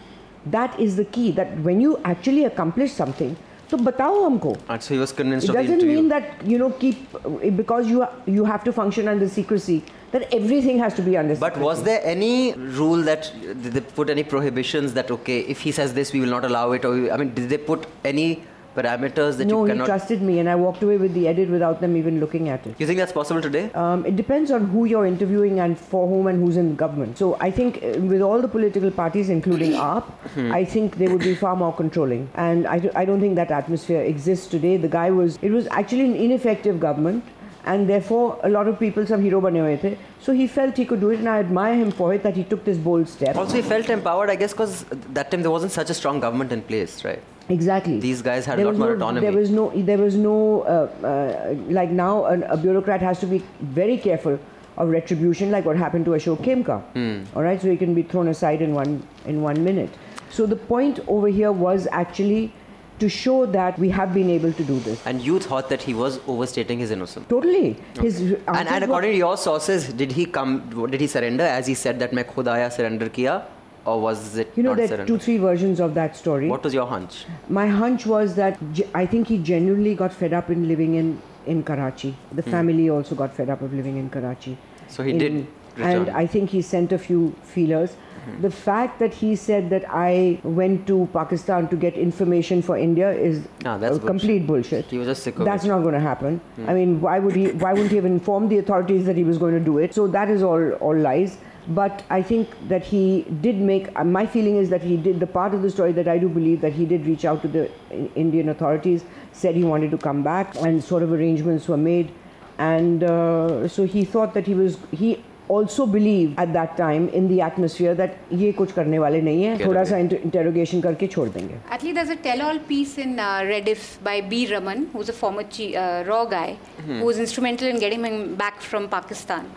that 0.46 0.80
is 0.80 0.96
the 0.96 1.06
key 1.06 1.32
that 1.32 1.58
when 1.70 1.82
you 1.82 1.98
actually 2.16 2.46
accomplish 2.46 2.92
something 2.94 3.36
तो 3.72 3.78
बताओ 3.78 4.16
हमको 4.24 4.56
And 4.70 4.84
so 4.84 4.94
he 4.94 5.00
was 5.00 5.12
convinced 5.18 5.46
it 5.46 5.50
of 5.52 5.56
the 5.56 5.62
doesn't 5.62 5.80
interview. 5.80 5.96
mean 5.98 6.10
that 6.10 6.46
you 6.46 6.58
know 6.62 6.70
keep 6.72 7.14
because 7.60 7.88
you 7.88 8.06
you 8.26 8.44
have 8.44 8.66
to 8.66 8.74
function 8.80 9.08
under 9.08 9.30
secrecy 9.36 9.78
that 10.13 10.33
everything 10.33 10.79
has 10.79 10.95
to 10.95 11.03
be 11.03 11.17
under 11.17 11.37
But 11.37 11.57
was 11.59 11.83
there 11.83 12.01
any 12.05 12.53
rule 12.55 13.03
that 13.03 13.33
did 13.43 13.73
they 13.73 13.81
put 13.81 14.11
any 14.11 14.25
prohibitions 14.25 14.95
that 14.95 15.11
okay, 15.11 15.41
if 15.41 15.61
he 15.61 15.73
says 15.73 15.95
this, 15.95 16.13
we 16.13 16.21
will 16.21 16.29
not 16.29 16.45
allow 16.45 16.73
it? 16.73 16.85
Or 16.85 16.93
I 17.13 17.17
mean, 17.17 17.35
did 17.35 17.49
they 17.49 17.59
put 17.59 17.87
any 18.05 18.43
parameters 18.77 19.39
that 19.39 19.47
no 19.47 19.65
you 19.67 19.73
he 19.73 19.85
trusted 19.87 20.21
me 20.21 20.39
and 20.39 20.51
i 20.51 20.55
walked 20.55 20.83
away 20.87 20.97
with 21.03 21.15
the 21.15 21.27
edit 21.29 21.49
without 21.49 21.81
them 21.81 21.97
even 21.97 22.21
looking 22.21 22.51
at 22.55 22.67
it 22.67 22.75
You 22.79 22.87
think 22.87 22.99
that's 22.99 23.15
possible 23.19 23.41
today? 23.41 23.71
um, 23.83 24.05
it 24.05 24.17
depends 24.17 24.51
on 24.51 24.67
who 24.73 24.85
you're 24.85 25.07
interviewing 25.07 25.61
and 25.61 25.79
for 25.79 26.07
whom 26.07 26.27
and 26.27 26.43
who's 26.43 26.59
in 26.59 26.77
government. 26.77 27.17
So 27.17 27.39
I 27.41 27.51
think 27.51 27.79
uh, 27.83 27.99
with 28.13 28.21
all 28.21 28.43
the 28.43 28.49
political 28.49 28.91
parties, 28.91 29.31
including 29.31 29.73
AAP, 29.87 30.53
I 30.53 30.63
think 30.75 30.99
they 30.99 31.09
would 31.09 31.21
be 31.23 31.35
far 31.35 31.57
more 31.57 31.73
controlling. 31.75 32.29
And 32.35 32.67
I, 32.67 32.79
do, 32.79 32.91
I 32.95 33.07
don't 33.07 33.21
think 33.21 33.37
that 33.37 33.51
atmosphere 33.51 34.03
exists 34.03 34.47
today. 34.47 34.77
The 34.77 34.89
guy 34.89 35.11
was, 35.11 35.39
it 35.41 35.51
was 35.53 35.67
actually 35.71 36.05
an 36.11 36.15
ineffective 36.15 36.79
government. 36.79 37.25
And 37.67 37.89
therefore, 37.89 38.39
a 38.45 38.49
lot 38.49 38.69
of 38.69 38.79
people, 38.79 39.07
some 39.07 39.23
hero 39.23 39.41
bane 39.41 39.57
hue 39.57 39.77
the. 39.77 39.99
So 40.21 40.33
he 40.33 40.47
felt 40.47 40.77
he 40.77 40.85
could 40.87 41.01
do 41.01 41.11
it, 41.11 41.19
and 41.19 41.29
I 41.29 41.39
admire 41.41 41.75
him 41.75 41.91
for 41.91 42.15
it 42.15 42.23
that 42.23 42.37
he 42.37 42.45
took 42.45 42.65
this 42.65 42.79
bold 42.79 43.09
step. 43.09 43.37
Also, 43.37 43.57
he 43.57 43.63
felt 43.63 43.91
empowered, 43.91 44.31
I 44.31 44.37
guess, 44.37 44.53
because 44.53 44.85
that 45.15 45.31
time 45.31 45.43
there 45.43 45.51
wasn't 45.51 45.73
such 45.73 45.91
a 45.91 45.95
strong 45.95 46.21
government 46.21 46.53
in 46.53 46.63
place, 46.63 47.05
right? 47.05 47.21
Exactly. 47.49 47.99
These 48.01 48.23
guys 48.23 48.47
had 48.47 48.61
a 48.61 48.65
lot 48.65 48.77
more 48.77 48.89
no, 48.89 48.95
autonomy. 48.95 49.27
There 49.27 49.37
was 49.37 49.51
no, 49.51 49.71
there 49.75 49.99
was 49.99 50.15
no, 50.17 50.63
uh, 50.63 51.07
uh, 51.07 51.55
like 51.69 51.91
now 51.91 52.27
an, 52.27 52.45
a 52.45 52.57
bureaucrat 52.57 53.03
has 53.03 53.21
to 53.21 53.27
be 53.27 53.43
very 53.61 53.99
careful 53.99 54.39
of 54.77 54.89
retribution, 54.89 55.51
like 55.51 55.65
what 55.65 55.77
happened 55.77 56.05
to 56.05 56.13
Ashok 56.13 56.39
Khemka. 56.39 56.83
Hmm. 56.93 57.37
All 57.37 57.43
right, 57.43 57.61
so 57.61 57.71
he 57.71 57.77
can 57.77 57.95
be 57.95 58.03
thrown 58.03 58.29
aside 58.29 58.63
in 58.63 58.75
one 58.75 59.03
in 59.25 59.43
one 59.43 59.65
minute. 59.65 59.91
So 60.31 60.47
the 60.47 60.57
point 60.57 61.01
over 61.09 61.29
here 61.29 61.53
was 61.53 61.89
actually 61.93 62.53
to 63.00 63.08
show 63.10 63.46
that 63.54 63.78
we 63.80 63.90
have 63.90 64.14
been 64.14 64.30
able 64.30 64.52
to 64.54 64.64
do 64.64 64.80
this. 64.88 65.00
And 65.12 65.22
you 65.22 65.40
thought 65.40 65.70
that 65.70 65.82
he 65.82 65.94
was 65.94 66.20
overstating 66.28 66.78
his 66.80 66.92
innocence. 66.92 67.26
Totally. 67.30 67.76
His 68.00 68.20
And, 68.22 68.36
answers 68.48 68.68
and 68.74 68.82
were- 68.82 68.86
according 68.90 69.12
to 69.14 69.18
your 69.18 69.38
sources, 69.38 69.88
did 70.02 70.12
he 70.12 70.26
come? 70.26 70.54
Did 70.92 71.02
he 71.02 71.08
surrender 71.08 71.44
as 71.44 71.66
he 71.68 71.74
said 71.74 72.00
that 72.04 72.14
"मैं 72.20 72.26
खुद 72.36 72.48
आया 72.56 72.70
surrender 72.78 73.10
किया," 73.18 73.42
or 73.86 73.96
was 74.02 74.38
it 74.44 74.52
you 74.56 74.64
know, 74.68 74.70
not 74.76 74.78
there 74.78 74.86
are 74.86 74.90
surrender? 74.90 75.08
two, 75.14 75.18
three 75.26 75.38
versions 75.46 75.80
of 75.80 75.96
that 75.96 76.16
story. 76.16 76.50
What 76.54 76.64
was 76.64 76.76
your 76.80 76.86
hunch? 76.94 77.26
My 77.50 77.66
hunch 77.80 78.06
was 78.06 78.36
that 78.36 78.60
ge- 78.80 78.88
I 78.94 79.06
think 79.16 79.28
he 79.36 79.40
genuinely 79.52 79.96
got 80.04 80.14
fed 80.14 80.34
up 80.42 80.52
in 80.58 80.68
living 80.68 80.94
in, 81.02 81.10
in 81.48 81.64
Karachi. 81.64 82.14
The 82.42 82.44
family 82.44 82.90
also 83.00 83.16
got 83.16 83.34
fed 83.42 83.50
up 83.50 83.62
of 83.70 83.74
living 83.74 83.98
in 83.98 84.10
Karachi. 84.18 84.54
Hmm. 84.54 84.94
So 84.98 85.04
he 85.10 85.12
In- 85.18 85.18
did 85.18 85.48
and. 85.85 86.11
I 86.11 86.27
think 86.27 86.51
he 86.51 86.63
sent 86.63 86.93
a 86.93 86.99
few 86.99 87.35
feelers. 87.43 87.95
Hmm. 88.25 88.43
The 88.43 88.51
fact 88.51 88.99
that 88.99 89.15
he 89.15 89.37
said 89.37 89.71
that 89.71 89.85
I 89.89 90.41
went 90.43 90.87
to 90.89 91.09
Pakistan 91.13 91.69
to 91.69 91.77
get 91.77 91.95
information 91.95 92.63
for 92.63 92.77
India 92.77 93.11
is 93.13 93.47
Ah, 93.65 93.79
that's 93.79 93.97
a 93.99 94.01
complete 94.01 94.47
bullshit. 94.47 94.87
He 94.87 94.99
was 94.99 95.07
just 95.07 95.23
sick 95.23 95.39
of 95.39 95.45
That's 95.45 95.65
it. 95.65 95.69
not 95.69 95.83
going 95.83 95.95
to 95.95 96.01
happen. 96.01 96.41
Hmm. 96.57 96.71
I 96.71 96.75
mean, 96.75 97.01
why 97.01 97.19
would 97.19 97.37
he? 97.37 97.49
Why 97.53 97.73
wouldn't 97.73 97.91
he 97.91 97.97
have 97.97 98.05
informed 98.07 98.51
the 98.51 98.59
authorities 98.59 99.05
that 99.07 99.17
he 99.17 99.25
was 99.25 99.39
going 99.39 99.55
to 99.55 99.61
do 99.61 99.79
it? 99.79 99.95
So 99.95 100.07
that 100.09 100.29
is 100.31 100.43
all 100.43 100.73
all 100.89 100.97
lies. 100.97 101.39
But 101.69 102.03
I 102.11 102.23
think 102.23 102.51
that 102.69 102.85
he 102.85 103.23
did 103.45 103.57
make. 103.57 103.87
Uh, 103.97 104.05
my 104.05 104.25
feeling 104.25 104.57
is 104.57 104.71
that 104.71 104.83
he 104.83 104.97
did 104.97 105.19
the 105.21 105.27
part 105.27 105.55
of 105.55 105.63
the 105.63 105.71
story 105.71 105.93
that 105.93 106.07
I 106.09 106.17
do 106.17 106.29
believe 106.29 106.61
that 106.61 106.73
he 106.73 106.85
did 106.87 107.07
reach 107.07 107.25
out 107.25 107.43
to 107.43 107.49
the 107.49 107.71
Indian 108.15 108.49
authorities, 108.51 109.05
said 109.33 109.57
he 109.57 109.65
wanted 109.65 109.91
to 109.91 109.99
come 109.99 110.23
back, 110.23 110.55
and 110.67 110.83
sort 110.91 111.03
of 111.03 111.13
arrangements 111.13 111.67
were 111.69 111.77
made, 111.77 112.13
and 112.59 113.03
uh, 113.03 113.67
so 113.69 113.85
he 113.85 114.05
thought 114.05 114.33
that 114.35 114.47
he 114.47 114.55
was 114.55 114.79
he. 114.93 115.23
Also 115.54 115.86
believed 115.86 116.38
at 116.42 116.52
that 116.56 116.78
time 116.78 117.08
in 117.20 117.26
the 117.30 117.38
atmosphere 117.46 117.94
that 117.96 118.12
ये 118.42 118.52
कुछ 118.60 118.72
करने 118.76 119.00
वाले 119.00 119.22
नहीं 119.22 119.44
है 119.44 119.56
Get 119.58 119.68
थोड़ा 119.68 119.82
away. 119.82 119.90
सा 119.90 119.98
interrogation 119.98 120.82
करके 120.82 121.08
छोड़ 121.16 121.28
देंगे 121.30 121.58
Actually, 121.70 121.94
there's 121.98 122.14
a 122.14 122.20
tell-all 122.28 122.60
piece 122.70 122.94
in 123.06 123.20
uh, 123.20 123.42
Rediff 123.50 123.88
by 124.08 124.14
B. 124.22 124.40
Raman, 124.54 124.86
who's 124.94 125.10
a 125.10 125.18
former 125.18 125.44
chi- 125.58 125.74
uh, 125.82 126.04
Raw 126.12 126.24
guy, 126.36 126.56
who 126.86 127.04
was 127.10 127.20
instrumental 127.26 127.68
in 127.74 127.80
getting 127.80 128.06
him 128.06 128.36
back 128.44 128.62
from 128.70 128.88
Pakistan, 128.96 129.50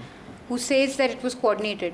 who 0.48 0.58
says 0.58 0.96
that 1.02 1.10
it 1.18 1.22
was 1.22 1.36
coordinated. 1.44 1.92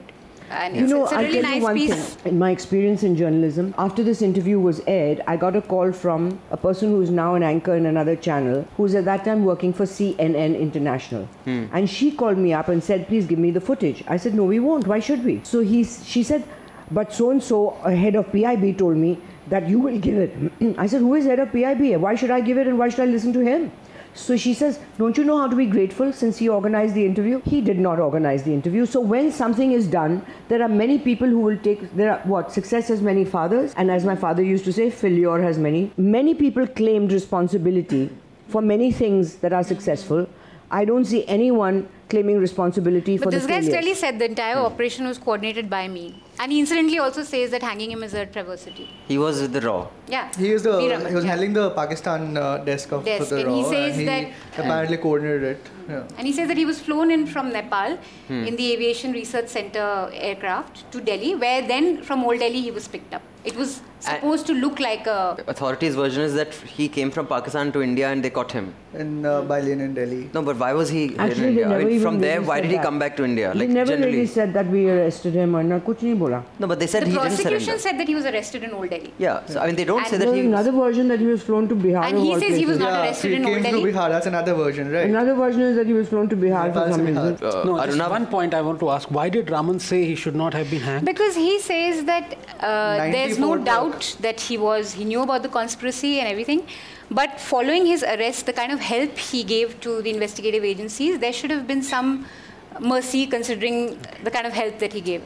uh, 0.49 0.53
and 0.53 0.75
You 0.75 0.83
it's, 0.83 0.91
know, 0.91 1.03
it's 1.03 1.11
a 1.11 1.15
I'll 1.15 1.23
really 1.23 1.41
tell 1.41 1.55
you 1.55 1.63
one 1.63 1.75
piece. 1.75 1.93
thing. 2.15 2.31
In 2.33 2.39
my 2.39 2.51
experience 2.51 3.03
in 3.03 3.15
journalism, 3.15 3.73
after 3.77 4.03
this 4.03 4.21
interview 4.21 4.59
was 4.59 4.81
aired, 4.85 5.21
I 5.27 5.37
got 5.37 5.55
a 5.55 5.61
call 5.61 5.91
from 5.91 6.39
a 6.51 6.57
person 6.57 6.89
who 6.91 7.01
is 7.01 7.09
now 7.09 7.35
an 7.35 7.43
anchor 7.43 7.75
in 7.75 7.85
another 7.87 8.15
channel, 8.15 8.65
who's 8.77 8.93
at 8.95 9.05
that 9.05 9.25
time 9.25 9.43
working 9.45 9.73
for 9.73 9.85
CNN 9.85 10.59
International. 10.59 11.23
Hmm. 11.45 11.65
And 11.73 11.89
she 11.89 12.11
called 12.11 12.37
me 12.37 12.53
up 12.53 12.67
and 12.69 12.83
said, 12.83 13.07
"Please 13.07 13.25
give 13.25 13.39
me 13.39 13.51
the 13.51 13.61
footage." 13.61 14.03
I 14.07 14.17
said, 14.17 14.35
"No, 14.35 14.43
we 14.43 14.59
won't. 14.59 14.85
Why 14.87 14.99
should 14.99 15.23
we?" 15.25 15.39
So 15.43 15.61
he, 15.61 15.83
she 15.83 16.21
said, 16.23 16.43
"But 16.91 17.11
so 17.13 17.31
and 17.31 17.41
so, 17.41 17.77
a 17.83 17.95
head 17.95 18.15
of 18.15 18.31
PIB, 18.31 18.77
told 18.77 18.97
me 18.97 19.17
that 19.47 19.67
you 19.67 19.79
will 19.79 19.97
give 19.99 20.17
it." 20.17 20.77
I 20.77 20.85
said, 20.85 21.01
"Who 21.01 21.15
is 21.15 21.25
head 21.25 21.39
of 21.39 21.51
PIB? 21.51 21.99
Why 22.07 22.13
should 22.15 22.29
I 22.31 22.39
give 22.41 22.57
it? 22.59 22.67
And 22.67 22.77
why 22.77 22.89
should 22.89 23.01
I 23.07 23.11
listen 23.17 23.33
to 23.33 23.39
him?" 23.39 23.71
So 24.15 24.37
she 24.37 24.53
says, 24.53 24.79
Don't 24.97 25.17
you 25.17 25.25
know 25.25 25.37
how 25.37 25.47
to 25.47 25.55
be 25.55 25.65
grateful 25.65 26.11
since 26.13 26.37
he 26.37 26.47
organized 26.47 26.95
the 26.95 27.05
interview? 27.05 27.41
He 27.41 27.59
did 27.61 27.77
not 27.77 27.99
organize 27.99 28.43
the 28.43 28.53
interview. 28.53 28.85
So 28.85 29.01
when 29.01 29.31
something 29.31 29.73
is 29.73 29.87
done, 29.87 30.25
there 30.47 30.63
are 30.63 30.69
many 30.69 30.97
people 30.97 31.27
who 31.27 31.39
will 31.39 31.57
take, 31.57 31.93
there 31.95 32.11
are 32.13 32.19
what? 32.19 32.51
Success 32.51 32.87
has 32.87 33.01
many 33.01 33.25
fathers. 33.25 33.73
And 33.75 33.91
as 33.91 34.05
my 34.05 34.15
father 34.15 34.41
used 34.41 34.63
to 34.65 34.73
say, 34.73 34.89
failure 34.89 35.41
has 35.41 35.57
many. 35.57 35.91
Many 35.97 36.33
people 36.33 36.65
claimed 36.65 37.11
responsibility 37.11 38.09
for 38.47 38.61
many 38.61 38.91
things 38.91 39.35
that 39.37 39.51
are 39.51 39.63
successful. 39.63 40.27
I 40.71 40.85
don't 40.85 41.05
see 41.05 41.27
anyone 41.27 41.87
claiming 42.09 42.39
responsibility 42.39 43.17
for 43.17 43.25
But 43.25 43.31
the 43.31 43.37
this 43.39 43.47
guy 43.47 43.61
clearly 43.61 43.93
said 43.95 44.19
the 44.19 44.25
entire 44.25 44.57
operation 44.57 45.05
was 45.07 45.17
coordinated 45.17 45.69
by 45.69 45.87
me. 45.87 46.23
And 46.37 46.51
he 46.51 46.59
incidentally 46.59 46.99
also 46.99 47.23
says 47.23 47.51
that 47.51 47.63
hanging 47.63 47.91
him 47.91 48.03
is 48.03 48.13
a 48.13 48.25
travesty. 48.25 48.89
He 49.07 49.17
was 49.17 49.41
with 49.41 49.53
the 49.53 49.61
Raw. 49.61 49.87
Yeah. 50.07 50.29
He 50.37 50.51
was 50.51 50.63
the 50.63 50.71
Raman, 50.71 51.07
he 51.07 51.15
was 51.15 51.23
yeah. 51.23 51.29
handling 51.31 51.53
the 51.53 51.69
Pakistan 51.71 52.35
uh, 52.37 52.57
desk 52.57 52.91
of 52.91 53.05
Desk, 53.05 53.29
for 53.29 53.35
the 53.35 53.41
and 53.41 53.55
he 53.55 53.61
Raw, 53.63 53.69
says 53.69 53.97
and 53.97 54.07
that- 54.07 54.23
he 54.25 54.61
apparently 54.61 54.97
coordinated 54.97 55.43
it. 55.43 55.69
Yeah. 55.89 56.03
And 56.17 56.27
he 56.27 56.33
says 56.33 56.47
that 56.49 56.57
he 56.57 56.65
was 56.65 56.79
flown 56.81 57.09
in 57.11 57.25
from 57.27 57.51
Nepal 57.53 57.97
Hmm. 58.27 58.43
in 58.49 58.55
the 58.57 58.73
Aviation 58.73 59.13
Research 59.13 59.47
Center 59.47 60.09
aircraft 60.13 60.91
to 60.91 60.99
Delhi, 60.99 61.35
where 61.35 61.61
then 61.61 62.01
from 62.03 62.23
Old 62.25 62.39
Delhi 62.39 62.61
he 62.61 62.71
was 62.71 62.87
picked 62.87 63.13
up. 63.13 63.21
It 63.45 63.55
was 63.55 63.81
supposed 63.99 64.45
to 64.47 64.53
look 64.53 64.79
like 64.79 65.05
a. 65.07 65.37
Authorities' 65.47 65.95
version 65.95 66.23
is 66.23 66.33
that 66.35 66.53
he 66.77 66.87
came 66.87 67.11
from 67.11 67.27
Pakistan 67.27 67.71
to 67.73 67.81
India 67.81 68.09
and 68.09 68.23
they 68.23 68.29
caught 68.29 68.51
him. 68.51 68.73
In 69.03 69.25
uh, 69.25 69.41
Bailen 69.51 69.81
in 69.85 69.93
Delhi. 69.93 70.29
No, 70.33 70.41
but 70.41 70.57
why 70.57 70.71
was 70.73 70.89
he 70.89 71.01
Actually, 71.17 71.43
in 71.43 71.49
India? 71.49 71.67
never 71.67 71.75
I 71.81 71.83
mean, 71.83 71.93
even 71.95 72.01
from 72.07 72.19
there, 72.19 72.35
really 72.39 72.47
why 72.49 72.55
said 72.57 72.61
did 72.63 72.71
he 72.71 72.77
that. 72.77 72.85
come 72.85 72.99
back 72.99 73.17
to 73.17 73.25
India? 73.25 73.51
He 73.53 73.59
Like 73.59 73.69
never 73.69 73.91
generally. 73.91 74.11
really 74.17 74.27
said 74.35 74.53
that 74.53 74.67
we 74.75 74.89
arrested 74.89 75.33
him 75.33 75.55
or 75.59 75.63
na 75.63 75.79
kuch 75.87 75.99
nahi 76.07 76.17
bola. 76.21 76.39
No, 76.59 76.67
but 76.67 76.79
they 76.79 76.87
said 76.87 77.03
The 77.03 77.07
he 77.07 77.11
didn't 77.15 77.27
prosecution 77.27 77.59
surrender. 77.59 77.81
said 77.87 77.99
that 77.99 78.07
he 78.07 78.15
was 78.19 78.25
arrested 78.31 78.63
in 78.63 78.71
Old 78.79 78.89
Delhi. 78.89 79.11
Yeah, 79.25 79.45
so 79.47 79.59
I 79.59 79.67
mean, 79.67 79.75
they 79.81 79.85
don't 79.91 79.99
And 79.99 80.07
say 80.07 80.17
that 80.17 80.25
There's 80.25 80.37
he. 80.37 80.45
another 80.53 80.71
version 80.71 81.09
that 81.09 81.19
he 81.19 81.25
was 81.33 81.43
flown 81.43 81.67
to 81.73 81.75
Bihar. 81.75 82.05
And 82.05 82.17
he 82.17 82.29
all 82.35 82.39
says 82.39 82.57
he 82.57 82.65
was 82.65 82.79
not 82.79 82.91
yeah, 82.93 83.01
arrested 83.03 83.29
he 83.31 83.35
in 83.35 83.43
came 83.43 83.53
Old 83.55 83.65
to 83.65 83.71
Delhi. 83.71 83.91
Bihar. 83.91 84.07
That's 84.15 84.27
another 84.33 84.53
version, 84.61 84.91
right? 84.91 85.09
Another 85.09 85.35
version 85.35 85.61
is 85.71 85.75
that 85.81 85.87
he 85.87 85.93
was 86.01 86.07
flown 86.13 86.29
to 86.29 86.37
Bihar 86.45 86.65
for 86.77 86.85
some 86.93 87.05
reason. 87.05 87.37
No, 87.65 87.85
just 87.85 88.09
one 88.17 88.27
point 88.27 88.53
I 88.53 88.61
want 88.61 88.79
to 88.85 88.89
ask. 88.91 89.11
Why 89.11 89.27
did 89.29 89.49
Raman 89.57 89.79
say 89.91 90.05
he 90.05 90.15
should 90.15 90.35
not 90.45 90.53
have 90.53 90.69
been 90.71 90.81
hanged? 90.81 91.05
Because 91.05 91.35
he 91.35 91.59
says 91.59 92.05
that 92.05 92.37
uh, 92.61 92.97
there's 93.17 93.34
no 93.39 93.55
94 93.55 93.65
doubt 93.65 94.15
that 94.21 94.39
he 94.41 94.57
was 94.57 94.93
he 94.93 95.05
knew 95.05 95.21
about 95.21 95.43
the 95.43 95.49
conspiracy 95.49 96.19
and 96.19 96.27
everything, 96.27 96.65
but 97.11 97.39
following 97.39 97.85
his 97.85 98.03
arrest, 98.03 98.45
the 98.45 98.53
kind 98.53 98.71
of 98.71 98.79
help 98.79 99.17
he 99.17 99.43
gave 99.43 99.79
to 99.81 100.01
the 100.01 100.09
investigative 100.09 100.63
agencies, 100.63 101.19
there 101.19 101.33
should 101.33 101.51
have 101.51 101.67
been 101.67 101.83
some 101.83 102.25
mercy 102.79 103.25
considering 103.27 103.97
the 104.23 104.31
kind 104.31 104.45
of 104.47 104.53
help 104.53 104.79
that 104.79 104.91
he 104.93 105.01
gave 105.01 105.23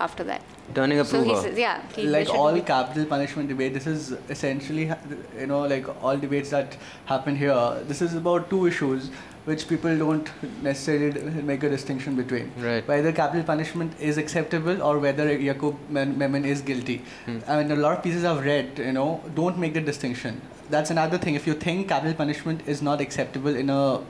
after 0.00 0.24
that. 0.24 0.42
Turning 0.74 1.00
a 1.00 1.04
So 1.04 1.22
he 1.22 1.30
prover. 1.30 1.42
says, 1.48 1.58
yeah, 1.58 1.82
he, 1.94 2.02
like 2.04 2.28
all 2.30 2.52
be- 2.54 2.60
capital 2.62 3.04
punishment 3.04 3.48
debate 3.48 3.74
this 3.74 3.86
is 3.86 4.12
essentially 4.30 4.90
you 5.38 5.46
know 5.46 5.60
like 5.72 5.86
all 6.02 6.16
debates 6.16 6.50
that 6.50 6.76
happen 7.06 7.36
here 7.36 7.82
this 7.88 8.00
is 8.00 8.14
about 8.14 8.48
two 8.48 8.66
issues 8.66 9.10
which 9.44 9.68
people 9.68 9.96
don't 9.98 10.30
necessarily 10.62 11.42
make 11.42 11.62
a 11.62 11.68
distinction 11.68 12.14
between. 12.16 12.52
Right. 12.58 12.86
whether 12.86 13.12
capital 13.12 13.42
punishment 13.44 13.92
is 14.00 14.18
acceptable 14.18 14.82
or 14.82 14.98
whether 14.98 15.26
Yaqub 15.36 15.76
Mem- 15.90 16.16
Memon 16.18 16.44
is 16.44 16.60
guilty. 16.62 17.02
I 17.48 17.62
mean 17.62 17.70
a 17.72 17.76
lot 17.76 17.98
of 17.98 18.02
pieces 18.04 18.24
I've 18.24 18.44
read 18.44 18.78
you 18.78 18.92
know 18.92 19.22
don't 19.34 19.58
make 19.58 19.74
the 19.74 19.80
distinction. 19.80 20.40
That's 20.70 20.90
another 20.90 21.18
thing. 21.18 21.34
If 21.34 21.46
you 21.46 21.54
think 21.54 21.88
capital 21.88 22.14
punishment 22.14 22.62
is 22.66 22.80
not 22.82 23.00
acceptable 23.00 23.54
in 23.62 23.68
a 23.68 24.00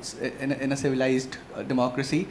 in 0.41 0.53
a, 0.53 0.57
in 0.67 0.73
a 0.73 0.77
civilized 0.77 1.39
uh, 1.57 1.62
democracy 1.62 2.29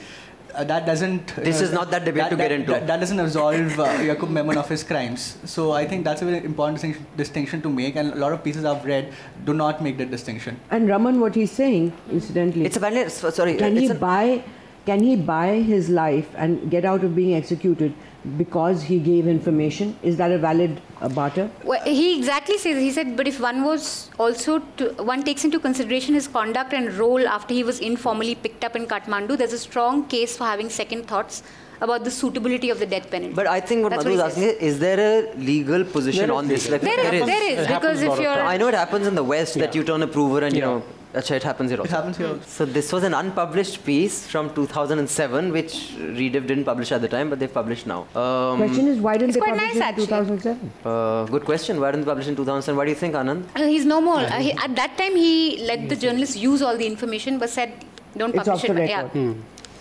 uh, 0.55 0.63
that 0.65 0.85
doesn't. 0.85 1.33
you 1.37 1.43
This 1.43 1.59
know, 1.59 1.67
is 1.67 1.71
not 1.73 1.91
that 1.91 2.05
debate 2.05 2.29
to 2.29 2.35
that, 2.35 2.43
get 2.49 2.51
into. 2.51 2.71
That, 2.71 2.87
that 2.87 2.99
doesn't 2.99 3.19
absolve 3.19 3.79
uh, 3.79 3.85
Yaqub 4.09 4.29
Memon 4.29 4.57
of 4.57 4.69
his 4.69 4.83
crimes. 4.83 5.37
So 5.45 5.71
I 5.71 5.85
think 5.87 6.03
that's 6.05 6.21
a 6.21 6.25
very 6.25 6.43
important 6.45 6.75
distinction, 6.77 7.05
distinction 7.17 7.61
to 7.63 7.69
make, 7.69 7.95
and 7.95 8.13
a 8.13 8.15
lot 8.15 8.31
of 8.33 8.43
pieces 8.43 8.65
I've 8.65 8.85
read 8.85 9.13
do 9.45 9.53
not 9.53 9.81
make 9.81 9.97
that 9.97 10.11
distinction. 10.11 10.59
And 10.69 10.87
Raman, 10.89 11.19
what 11.19 11.35
he's 11.35 11.51
saying, 11.51 11.93
incidentally, 12.11 12.65
It's 12.65 12.77
a 12.77 12.79
valid. 12.79 13.11
Sorry. 13.11 13.55
can 13.55 13.73
it's 13.77 13.81
he 13.81 13.87
an- 13.87 13.97
buy 13.97 14.43
can 14.85 14.99
he 15.03 15.15
buy 15.15 15.59
his 15.61 15.89
life 15.89 16.29
and 16.35 16.69
get 16.71 16.85
out 16.85 17.03
of 17.03 17.15
being 17.15 17.35
executed 17.35 17.93
because 18.37 18.83
he 18.83 18.99
gave 18.99 19.27
information 19.27 19.95
is 20.03 20.17
that 20.17 20.31
a 20.31 20.37
valid 20.37 20.79
uh, 21.01 21.09
barter 21.09 21.49
Well, 21.63 21.81
he 21.83 22.17
exactly 22.17 22.57
says 22.57 22.77
he 22.77 22.91
said, 22.91 23.17
but 23.17 23.27
if 23.27 23.39
one 23.39 23.63
was 23.63 24.09
also 24.19 24.59
to, 24.77 24.89
one 25.03 25.23
takes 25.23 25.43
into 25.43 25.59
consideration 25.59 26.13
his 26.13 26.27
conduct 26.27 26.73
and 26.73 26.93
role 26.93 27.27
after 27.27 27.53
he 27.53 27.63
was 27.63 27.79
informally 27.79 28.35
picked 28.35 28.63
up 28.63 28.75
in 28.75 28.85
Kathmandu, 28.85 29.37
there's 29.37 29.53
a 29.53 29.57
strong 29.57 30.05
case 30.07 30.37
for 30.37 30.43
having 30.43 30.69
second 30.69 31.07
thoughts 31.07 31.41
about 31.81 32.03
the 32.03 32.11
suitability 32.11 32.69
of 32.69 32.77
the 32.77 32.85
death 32.85 33.09
penalty. 33.09 33.33
But 33.33 33.47
I 33.47 33.59
think 33.59 33.81
what 33.81 33.89
That's 33.89 34.05
Madhu 34.05 34.17
what 34.19 34.27
is 34.29 34.35
he 34.35 34.43
asking 34.45 34.67
is, 34.67 34.73
is 34.75 34.79
there 34.79 34.99
a 34.99 35.35
legal 35.35 35.83
position 35.83 36.27
There 36.27 36.35
is 36.35 36.37
on 36.37 36.47
this? 36.47 36.69
legal. 36.69 36.87
Like, 36.87 36.95
there 37.03 37.13
is, 37.15 37.25
there 37.25 37.51
is 37.51 37.59
It 37.59 37.67
happens 37.67 37.99
because 38.01 38.19
if 38.19 38.23
you're. 38.23 38.41
I 38.53 38.57
know 38.57 38.67
it 38.67 38.75
happens 38.75 39.07
in 39.07 39.15
the 39.15 39.23
West 39.23 39.55
that 39.55 39.73
you 39.73 39.83
turn 39.83 40.03
a 40.03 40.07
prover 40.07 40.43
and 40.45 40.55
you 40.55 40.61
know. 40.61 40.83
Achha, 41.13 41.31
it 41.35 41.43
happens 41.43 41.69
here 41.71 41.79
also. 41.79 41.89
It 41.91 41.95
happens 41.95 42.17
here. 42.17 42.39
So 42.47 42.63
this 42.65 42.91
was 42.93 43.03
an 43.03 43.13
unpublished 43.13 43.83
piece 43.85 44.25
from 44.27 44.53
2007, 44.53 45.51
which 45.51 45.73
Rediff 45.97 46.47
didn't 46.47 46.63
publish 46.63 46.91
at 46.93 47.01
the 47.01 47.09
time, 47.09 47.29
but 47.29 47.37
they've 47.39 47.53
published 47.53 47.85
now. 47.85 48.07
Um, 48.15 48.57
question 48.59 48.87
is 48.87 48.99
why 48.99 49.13
didn't 49.17 49.29
It's 49.31 49.35
they 49.37 49.41
publish 49.41 49.61
nice, 49.61 49.75
in 49.75 49.81
actually. 49.81 50.05
2007 50.05 50.71
uh, 50.85 51.25
good 51.25 51.43
question. 51.43 51.81
Why 51.81 51.91
didn't 51.91 52.05
they 52.05 52.11
publish 52.11 52.27
in 52.29 52.35
2007? 52.37 52.77
What 52.77 52.85
do 52.85 52.89
you 52.91 52.95
think, 52.95 53.13
Anand? 53.15 53.43
Uh, 53.55 53.63
he's 53.67 53.85
no 53.85 53.99
more. 53.99 54.19
Uh, 54.19 54.39
he, 54.39 54.53
at 54.53 54.73
that 54.77 54.97
time, 54.97 55.15
he 55.17 55.65
let 55.65 55.89
the 55.89 55.97
journalists 55.97 56.37
use 56.37 56.61
all 56.61 56.77
the 56.77 56.87
information, 56.87 57.39
but 57.39 57.49
said, 57.49 57.73
"Don't 58.15 58.33
It's 58.33 58.45
publish 58.45 58.63
off 58.63 58.63
it." 58.63 58.67
the 58.69 58.73
but- 58.79 58.89
yeah. 58.89 59.01
record. 59.03 59.35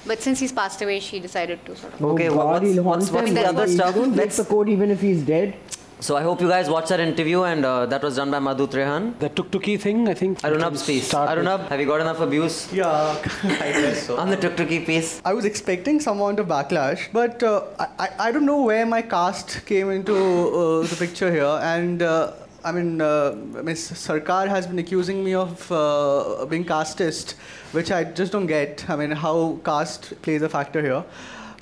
But 0.06 0.20
since 0.22 0.40
he's 0.40 0.50
passed 0.50 0.80
away, 0.82 0.98
she 0.98 1.20
decided 1.20 1.64
to 1.66 1.76
sort 1.76 1.92
of. 1.94 2.02
Okay, 2.12 2.28
oh 2.30 2.34
wha- 2.36 2.42
God, 2.44 2.62
what's- 2.62 2.74
he'll 2.74 2.82
haunt 2.82 3.00
what's- 3.02 3.10
what's 3.12 3.32
the 3.32 3.46
other 3.48 3.66
He 3.66 3.74
stuff? 3.74 3.96
Let's- 4.20 4.36
the 4.38 4.44
code 4.44 4.68
even 4.70 4.90
if 4.90 5.00
he's 5.00 5.22
dead 5.22 5.54
So 6.00 6.16
I 6.16 6.22
hope 6.22 6.40
you 6.40 6.48
guys 6.48 6.68
watched 6.70 6.88
that 6.88 6.98
interview, 7.00 7.42
and 7.42 7.62
uh, 7.62 7.84
that 7.86 8.02
was 8.02 8.16
done 8.16 8.30
by 8.30 8.38
Madhu 8.38 8.66
Trehan. 8.66 9.18
The 9.18 9.28
tuk-tuki 9.28 9.78
thing, 9.78 10.08
I 10.08 10.14
think. 10.14 10.38
Arunab's 10.40 10.82
piece. 10.86 11.08
Start 11.08 11.28
with- 11.28 11.46
Arunab, 11.46 11.68
have 11.68 11.78
you 11.78 11.84
got 11.86 12.00
enough 12.00 12.20
abuse 12.20 12.72
Yeah, 12.72 12.88
I 13.42 13.72
guess 13.80 14.06
so. 14.06 14.16
on 14.16 14.30
the 14.30 14.36
tuk-tuki 14.38 14.86
piece? 14.86 15.20
I 15.26 15.34
was 15.34 15.44
expecting 15.44 16.00
some 16.00 16.18
amount 16.18 16.38
of 16.40 16.46
backlash, 16.46 17.12
but 17.12 17.42
uh, 17.42 17.64
I, 17.78 17.86
I, 17.98 18.08
I 18.28 18.32
don't 18.32 18.46
know 18.46 18.62
where 18.62 18.86
my 18.86 19.02
caste 19.02 19.66
came 19.66 19.90
into 19.90 20.14
uh, 20.16 20.86
the 20.86 20.96
picture 20.98 21.30
here. 21.30 21.58
And 21.62 22.00
uh, 22.00 22.32
I 22.64 22.72
mean, 22.72 23.02
uh, 23.02 23.36
Ms. 23.62 23.90
Sarkar 23.92 24.48
has 24.48 24.66
been 24.66 24.78
accusing 24.78 25.22
me 25.22 25.34
of 25.34 25.70
uh, 25.70 26.46
being 26.46 26.64
casteist, 26.64 27.34
which 27.72 27.92
I 27.92 28.04
just 28.04 28.32
don't 28.32 28.46
get. 28.46 28.88
I 28.88 28.96
mean, 28.96 29.10
how 29.10 29.58
caste 29.66 30.14
plays 30.22 30.40
a 30.40 30.48
factor 30.48 30.80
here. 30.80 31.04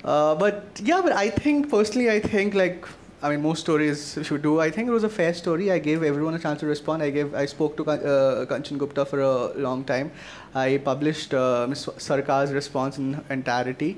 Uh, 0.05 0.33
but 0.35 0.79
yeah, 0.81 1.01
but 1.01 1.11
I 1.11 1.29
think 1.29 1.69
personally, 1.69 2.09
I 2.09 2.21
think 2.21 2.53
like. 2.53 2.85
I 3.21 3.29
mean, 3.29 3.41
most 3.41 3.59
stories 3.59 4.17
should 4.23 4.41
do. 4.41 4.61
I 4.61 4.71
think 4.71 4.87
it 4.87 4.91
was 4.91 5.03
a 5.03 5.09
fair 5.09 5.33
story. 5.33 5.71
I 5.71 5.79
gave 5.79 6.03
everyone 6.03 6.35
a 6.35 6.39
chance 6.39 6.61
to 6.61 6.65
respond. 6.65 7.03
I 7.03 7.09
gave, 7.09 7.35
I 7.35 7.45
spoke 7.45 7.75
to 7.77 7.83
uh, 7.83 8.45
Kanchan 8.45 8.77
Gupta 8.77 9.05
for 9.05 9.19
a 9.19 9.53
long 9.57 9.83
time. 9.83 10.11
I 10.55 10.77
published 10.77 11.33
uh, 11.33 11.67
Ms. 11.67 11.89
Sarkar's 11.97 12.53
response 12.53 12.97
in 12.97 13.21
entirety, 13.29 13.97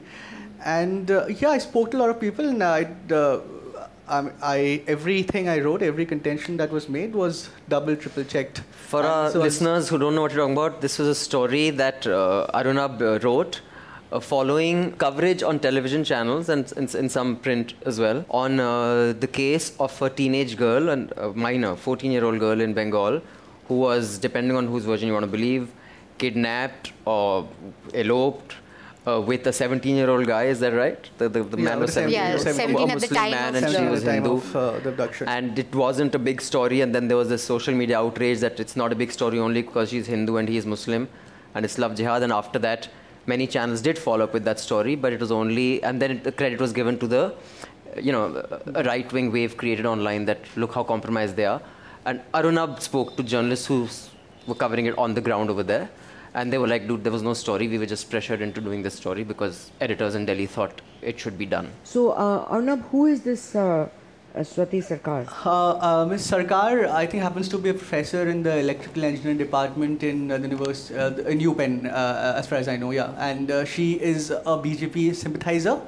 and 0.65 1.11
uh, 1.11 1.27
yeah, 1.27 1.49
I 1.49 1.59
spoke 1.59 1.91
to 1.91 1.97
a 1.97 1.99
lot 1.99 2.09
of 2.09 2.19
people, 2.19 2.49
and 2.49 2.63
I, 2.63 2.87
uh, 3.11 3.41
I, 4.07 4.31
I 4.41 4.83
everything 4.87 5.49
I 5.49 5.59
wrote, 5.59 5.83
every 5.83 6.07
contention 6.07 6.57
that 6.57 6.71
was 6.71 6.89
made 6.89 7.13
was 7.13 7.49
double, 7.69 7.95
triple 7.95 8.23
checked. 8.23 8.63
For 8.87 9.01
And 9.01 9.07
our 9.07 9.29
so 9.29 9.39
listeners 9.39 9.89
who 9.89 9.99
don't 9.99 10.15
know 10.15 10.23
what 10.23 10.31
you're 10.31 10.41
talking 10.41 10.57
about, 10.57 10.81
this 10.81 10.97
was 10.97 11.07
a 11.07 11.15
story 11.15 11.69
that 11.69 12.07
uh, 12.07 12.47
Arunab 12.55 13.01
uh, 13.01 13.19
wrote 13.19 13.61
uh, 14.11 14.19
following 14.19 14.91
coverage 14.93 15.41
on 15.43 15.59
television 15.59 16.03
channels 16.03 16.49
and 16.49 16.71
in, 16.73 16.87
in 16.95 17.09
some 17.09 17.35
print 17.37 17.73
as 17.85 17.99
well 17.99 18.25
on 18.29 18.59
uh, 18.59 19.13
the 19.19 19.27
case 19.27 19.75
of 19.79 20.01
a 20.01 20.09
teenage 20.09 20.57
girl, 20.57 20.89
and 20.89 21.11
a 21.17 21.29
minor, 21.33 21.75
14 21.75 22.11
year 22.11 22.25
old 22.25 22.39
girl 22.39 22.59
in 22.61 22.73
Bengal, 22.73 23.21
who 23.67 23.75
was, 23.79 24.17
depending 24.17 24.55
on 24.57 24.67
whose 24.67 24.83
version 24.85 25.07
you 25.07 25.13
want 25.13 25.23
to 25.25 25.31
believe, 25.31 25.71
kidnapped 26.17 26.91
or 27.05 27.47
eloped. 27.93 28.55
Uh, 29.07 29.19
with 29.19 29.47
a 29.47 29.51
17 29.51 29.95
year 29.95 30.07
old 30.11 30.27
guy, 30.27 30.43
is 30.43 30.59
that 30.59 30.73
right? 30.73 31.09
The, 31.17 31.27
the, 31.27 31.41
the 31.41 31.57
Yeah, 31.57 31.63
man 31.63 31.79
was 31.79 31.93
17, 31.93 32.13
Yeah, 32.13 32.37
17 32.37 32.53
17 32.53 32.75
a 32.77 32.81
at 32.81 32.87
the 32.87 32.93
Muslim 32.93 33.15
time 33.15 33.31
man 33.31 33.55
and 33.55 33.75
she 33.75 33.83
was 33.85 34.03
Hindu 34.03 34.33
of 34.33 34.55
uh, 34.55 34.77
the 34.77 34.89
abduction. 34.89 35.27
and 35.27 35.57
it 35.57 35.73
wasn't 35.73 36.13
a 36.13 36.19
big 36.19 36.39
story 36.39 36.81
and 36.81 36.93
then 36.93 37.07
there 37.07 37.17
was 37.17 37.27
this 37.27 37.43
social 37.43 37.73
media 37.73 37.97
outrage 37.97 38.41
that 38.41 38.59
it's 38.59 38.75
not 38.75 38.91
a 38.91 38.95
big 38.95 39.11
story 39.11 39.39
only 39.39 39.63
because 39.63 39.89
she's 39.89 40.05
hindu 40.05 40.35
and 40.37 40.47
he's 40.47 40.67
muslim 40.67 41.09
and 41.55 41.65
it's 41.65 41.79
love 41.79 41.95
jihad 41.95 42.21
and 42.21 42.31
after 42.31 42.59
that 42.59 42.89
many 43.25 43.47
channels 43.47 43.81
did 43.81 43.97
follow 43.97 44.23
up 44.23 44.33
with 44.33 44.43
that 44.43 44.59
story 44.59 44.95
but 44.95 45.13
it 45.13 45.19
was 45.19 45.31
only 45.31 45.83
and 45.83 46.01
then 46.01 46.21
the 46.23 46.31
credit 46.31 46.59
was 46.59 46.73
given 46.73 46.97
to 46.97 47.07
the 47.07 47.33
you 47.99 48.11
know 48.11 48.45
right 48.85 49.11
wing 49.11 49.31
wave 49.31 49.57
created 49.57 49.85
online 49.85 50.25
that 50.25 50.39
look 50.55 50.73
how 50.73 50.83
compromised 50.83 51.35
they 51.35 51.45
are. 51.45 51.61
And 52.05 52.21
arunab 52.33 52.81
spoke 52.81 53.15
to 53.17 53.23
journalists 53.23 53.67
who 53.67 53.87
were 54.47 54.55
covering 54.55 54.85
it 54.87 54.97
on 54.97 55.13
the 55.13 55.21
ground 55.21 55.49
over 55.49 55.63
there 55.63 55.89
and 56.33 56.51
they 56.51 56.57
were 56.57 56.67
like 56.67 56.87
dude 56.87 57.03
there 57.03 57.11
was 57.11 57.21
no 57.21 57.33
story. 57.33 57.67
We 57.67 57.77
were 57.77 57.85
just 57.85 58.09
pressured 58.09 58.41
into 58.41 58.61
doing 58.61 58.81
this 58.81 58.95
story 58.95 59.23
because 59.23 59.71
editors 59.81 60.15
in 60.15 60.25
delhi 60.25 60.47
thought 60.47 60.81
it 61.01 61.19
should 61.19 61.37
be 61.37 61.45
done. 61.45 61.71
So 61.83 62.11
uh, 62.11 62.45
Arnab 62.49 62.81
who 62.89 63.05
is 63.05 63.21
this 63.21 63.55
uh, 63.55 63.89
Swati 64.35 64.81
Sarkar 64.81 65.27
Uh, 65.45 66.03
uh, 66.03 66.05
Ms. 66.05 66.31
Sarkar, 66.31 66.87
I 66.89 67.05
think, 67.05 67.21
happens 67.21 67.49
to 67.49 67.57
be 67.57 67.69
a 67.69 67.73
professor 67.73 68.29
in 68.29 68.43
the 68.43 68.57
electrical 68.57 69.03
engineering 69.03 69.37
department 69.37 70.03
in 70.03 70.31
uh, 70.31 70.37
the 70.37 70.47
university, 70.47 70.97
uh, 70.97 71.09
in 71.27 71.39
UPenn, 71.39 71.85
uh, 71.85 72.33
as 72.37 72.47
far 72.47 72.57
as 72.57 72.69
I 72.69 72.77
know, 72.77 72.91
yeah. 72.91 73.13
And 73.17 73.51
uh, 73.51 73.65
she 73.65 73.93
is 73.93 74.31
a 74.31 74.57
BJP 74.63 75.15
sympathizer. 75.15 75.81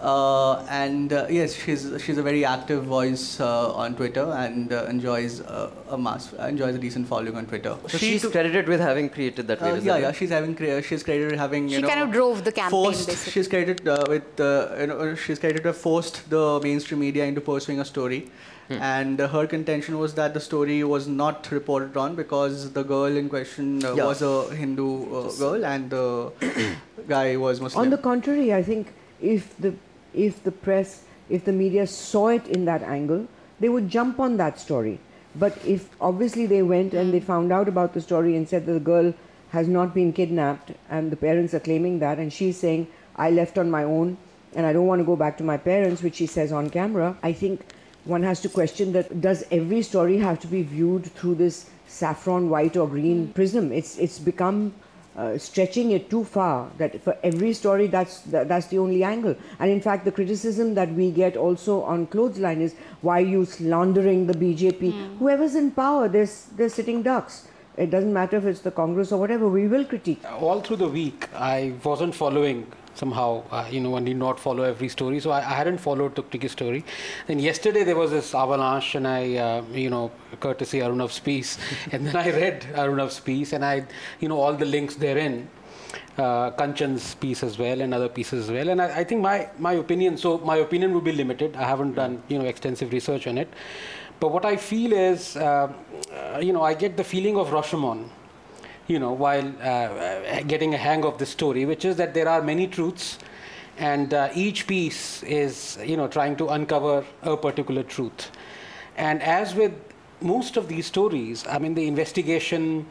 Uh, 0.00 0.64
and 0.70 1.12
uh, 1.12 1.26
yes, 1.28 1.54
she's 1.54 1.82
she's 2.02 2.16
a 2.16 2.22
very 2.22 2.42
active 2.42 2.84
voice 2.84 3.38
uh, 3.38 3.70
on 3.72 3.94
Twitter 3.94 4.22
and 4.32 4.72
uh, 4.72 4.84
enjoys 4.92 5.42
uh, 5.42 5.70
a 5.90 5.98
mass 5.98 6.32
enjoys 6.32 6.74
a 6.74 6.78
decent 6.78 7.06
following 7.06 7.36
on 7.36 7.44
Twitter. 7.44 7.76
so 7.86 7.98
She 7.98 8.12
she's 8.12 8.22
took- 8.22 8.32
credited 8.32 8.66
with 8.66 8.80
having 8.80 9.10
created 9.10 9.46
that 9.48 9.60
uh, 9.62 9.74
yeah, 9.74 9.96
yeah, 9.98 10.06
right? 10.06 10.16
she's 10.16 10.30
having 10.30 10.54
cre- 10.54 10.80
she's 10.80 11.02
credited 11.02 11.32
with 11.32 11.40
having 11.40 11.68
you 11.68 11.76
She 11.76 11.82
know 11.82 11.88
kind 11.88 12.00
of 12.00 12.12
drove 12.12 12.44
the 12.44 12.52
campaign, 12.52 12.70
forced. 12.70 13.08
basically. 13.08 13.32
She's 13.32 13.48
credited 13.48 13.86
uh, 13.86 14.04
with 14.08 14.40
uh, 14.40 14.68
you 14.80 14.86
know 14.86 15.14
she's 15.14 15.38
credited 15.38 15.66
with 15.66 15.76
forced 15.76 16.22
the 16.30 16.60
mainstream 16.62 17.00
media 17.00 17.26
into 17.26 17.42
pursuing 17.42 17.80
a 17.80 17.84
story, 17.84 18.22
and 18.70 19.20
uh, 19.20 19.28
her 19.28 19.46
contention 19.46 19.98
was 19.98 20.14
that 20.14 20.32
the 20.32 20.40
story 20.40 20.82
was 20.94 21.08
not 21.08 21.50
reported 21.50 21.98
on 22.06 22.16
because 22.22 22.72
the 22.72 22.82
girl 22.94 23.20
in 23.24 23.28
question 23.28 23.84
uh, 23.84 23.92
Yeah. 24.00 24.06
was 24.06 24.22
a 24.22 24.32
Hindu 24.62 24.88
uh, 25.20 25.30
girl 25.44 25.66
and 25.74 25.90
the 25.90 26.32
guy 27.06 27.36
was 27.36 27.60
Muslim. 27.60 27.84
On 27.84 27.90
the 27.90 27.98
contrary, 28.10 28.54
I 28.54 28.62
think 28.62 28.92
if 29.20 29.54
the 29.58 29.74
if 30.14 30.42
the 30.42 30.52
press, 30.52 31.04
if 31.28 31.44
the 31.44 31.52
media 31.52 31.86
saw 31.86 32.28
it 32.28 32.46
in 32.48 32.64
that 32.64 32.82
angle, 32.82 33.26
they 33.58 33.68
would 33.68 33.88
jump 33.88 34.18
on 34.18 34.36
that 34.36 34.58
story. 34.58 34.98
But 35.34 35.56
if 35.64 35.90
obviously 36.00 36.46
they 36.46 36.62
went 36.62 36.94
and 36.94 37.12
they 37.14 37.20
found 37.20 37.52
out 37.52 37.68
about 37.68 37.94
the 37.94 38.00
story 38.00 38.36
and 38.36 38.48
said 38.48 38.66
that 38.66 38.72
the 38.72 38.80
girl 38.80 39.14
has 39.50 39.68
not 39.68 39.94
been 39.94 40.12
kidnapped 40.12 40.72
and 40.88 41.10
the 41.10 41.16
parents 41.16 41.54
are 41.54 41.60
claiming 41.60 41.98
that 42.00 42.18
and 42.18 42.32
she's 42.32 42.58
saying, 42.58 42.86
I 43.16 43.30
left 43.30 43.58
on 43.58 43.70
my 43.70 43.84
own 43.84 44.16
and 44.54 44.66
I 44.66 44.72
don't 44.72 44.86
want 44.86 45.00
to 45.00 45.04
go 45.04 45.16
back 45.16 45.36
to 45.38 45.44
my 45.44 45.56
parents, 45.56 46.02
which 46.02 46.16
she 46.16 46.26
says 46.26 46.52
on 46.52 46.70
camera, 46.70 47.16
I 47.22 47.32
think 47.32 47.64
one 48.04 48.22
has 48.22 48.40
to 48.40 48.48
question 48.48 48.92
that 48.92 49.20
does 49.20 49.44
every 49.50 49.82
story 49.82 50.18
have 50.18 50.40
to 50.40 50.46
be 50.46 50.62
viewed 50.62 51.06
through 51.06 51.36
this 51.36 51.68
saffron, 51.86 52.48
white, 52.48 52.76
or 52.76 52.88
green 52.88 53.32
prism? 53.32 53.72
It's 53.72 53.98
it's 53.98 54.18
become 54.18 54.72
uh, 55.20 55.36
stretching 55.36 55.90
it 55.96 56.08
too 56.08 56.24
far 56.24 56.70
that 56.78 56.98
for 57.06 57.14
every 57.22 57.52
story 57.52 57.86
that's 57.94 58.20
that, 58.34 58.48
that's 58.48 58.68
the 58.68 58.78
only 58.78 59.04
angle. 59.04 59.36
And 59.58 59.70
in 59.70 59.80
fact 59.86 60.04
the 60.04 60.12
criticism 60.12 60.74
that 60.74 60.92
we 61.00 61.10
get 61.10 61.36
also 61.36 61.82
on 61.82 62.06
clothesline 62.06 62.62
is 62.62 62.74
why 63.02 63.18
you 63.18 63.44
slandering 63.44 64.26
the 64.26 64.34
bjp 64.42 64.92
mm. 64.92 65.18
whoever's 65.18 65.54
in 65.54 65.70
power 65.72 66.08
they're, 66.08 66.28
they're 66.56 66.74
sitting 66.80 67.02
ducks. 67.02 67.48
It 67.76 67.90
doesn't 67.90 68.12
matter 68.12 68.36
if 68.36 68.44
it's 68.44 68.60
the 68.60 68.70
congress 68.70 69.12
or 69.12 69.20
whatever 69.20 69.48
we 69.48 69.66
will 69.68 69.84
critique. 69.84 70.22
All 70.40 70.60
through 70.60 70.80
the 70.84 70.88
week 70.88 71.28
i 71.34 71.74
wasn't 71.84 72.14
following 72.14 72.66
somehow, 73.00 73.42
uh, 73.50 73.66
you 73.74 73.80
know, 73.80 73.90
one 73.90 74.04
did 74.04 74.18
not 74.26 74.38
follow 74.38 74.62
every 74.62 74.88
story. 74.96 75.20
So 75.20 75.30
I, 75.30 75.38
I 75.38 75.54
hadn't 75.60 75.78
followed 75.78 76.14
Tuktuki's 76.14 76.52
story. 76.52 76.84
Then 77.26 77.38
yesterday 77.50 77.84
there 77.84 77.96
was 77.96 78.10
this 78.16 78.34
avalanche, 78.34 78.94
and 78.94 79.08
I, 79.08 79.22
uh, 79.46 79.62
you 79.84 79.90
know, 79.94 80.10
courtesy 80.40 80.80
Arunav's 80.80 81.20
piece, 81.28 81.58
and 81.92 82.06
then 82.06 82.16
I 82.24 82.28
read 82.42 82.60
Arunav's 82.82 83.20
piece, 83.30 83.54
and 83.54 83.64
I, 83.64 83.86
you 84.20 84.28
know, 84.28 84.38
all 84.40 84.54
the 84.64 84.70
links 84.76 84.96
therein. 85.06 85.48
Uh, 86.16 86.50
Kanchan's 86.58 87.14
piece 87.22 87.42
as 87.42 87.58
well 87.58 87.80
and 87.80 87.94
other 87.94 88.08
pieces 88.08 88.44
as 88.44 88.50
well. 88.56 88.68
And 88.68 88.80
I, 88.82 88.98
I, 88.98 89.04
think 89.04 89.22
my, 89.22 89.48
my 89.58 89.72
opinion, 89.72 90.16
so 90.16 90.38
my 90.38 90.56
opinion 90.56 90.92
would 90.94 91.04
be 91.04 91.12
limited. 91.12 91.56
I 91.56 91.66
haven't 91.72 91.94
done, 91.94 92.22
you 92.28 92.38
know, 92.38 92.44
extensive 92.44 92.92
research 92.92 93.26
on 93.26 93.38
it. 93.38 93.48
But 94.20 94.30
what 94.30 94.44
I 94.44 94.56
feel 94.56 94.92
is, 94.92 95.36
uh, 95.36 95.72
uh, 96.12 96.38
you 96.40 96.52
know, 96.52 96.62
I 96.62 96.74
get 96.74 96.96
the 96.96 97.04
feeling 97.04 97.36
of 97.36 97.48
Rashomon 97.48 98.08
you 98.90 98.98
know, 98.98 99.12
while 99.12 99.46
uh, 99.60 99.66
uh, 99.66 100.42
getting 100.42 100.74
a 100.74 100.76
hang 100.76 101.04
of 101.04 101.16
the 101.18 101.26
story, 101.26 101.64
which 101.64 101.84
is 101.84 101.94
that 101.96 102.12
there 102.12 102.28
are 102.28 102.42
many 102.42 102.66
truths, 102.66 103.18
and 103.78 104.12
uh, 104.12 104.28
each 104.34 104.66
piece 104.66 105.22
is, 105.22 105.78
you 105.84 105.96
know, 105.96 106.08
trying 106.08 106.34
to 106.36 106.48
uncover 106.48 107.04
a 107.22 107.36
particular 107.36 107.84
truth. 107.84 108.30
And 108.96 109.22
as 109.22 109.54
with 109.54 109.72
most 110.20 110.56
of 110.56 110.66
these 110.66 110.86
stories, 110.86 111.46
I 111.46 111.58
mean, 111.58 111.74
the 111.74 111.86
investigation, 111.86 112.84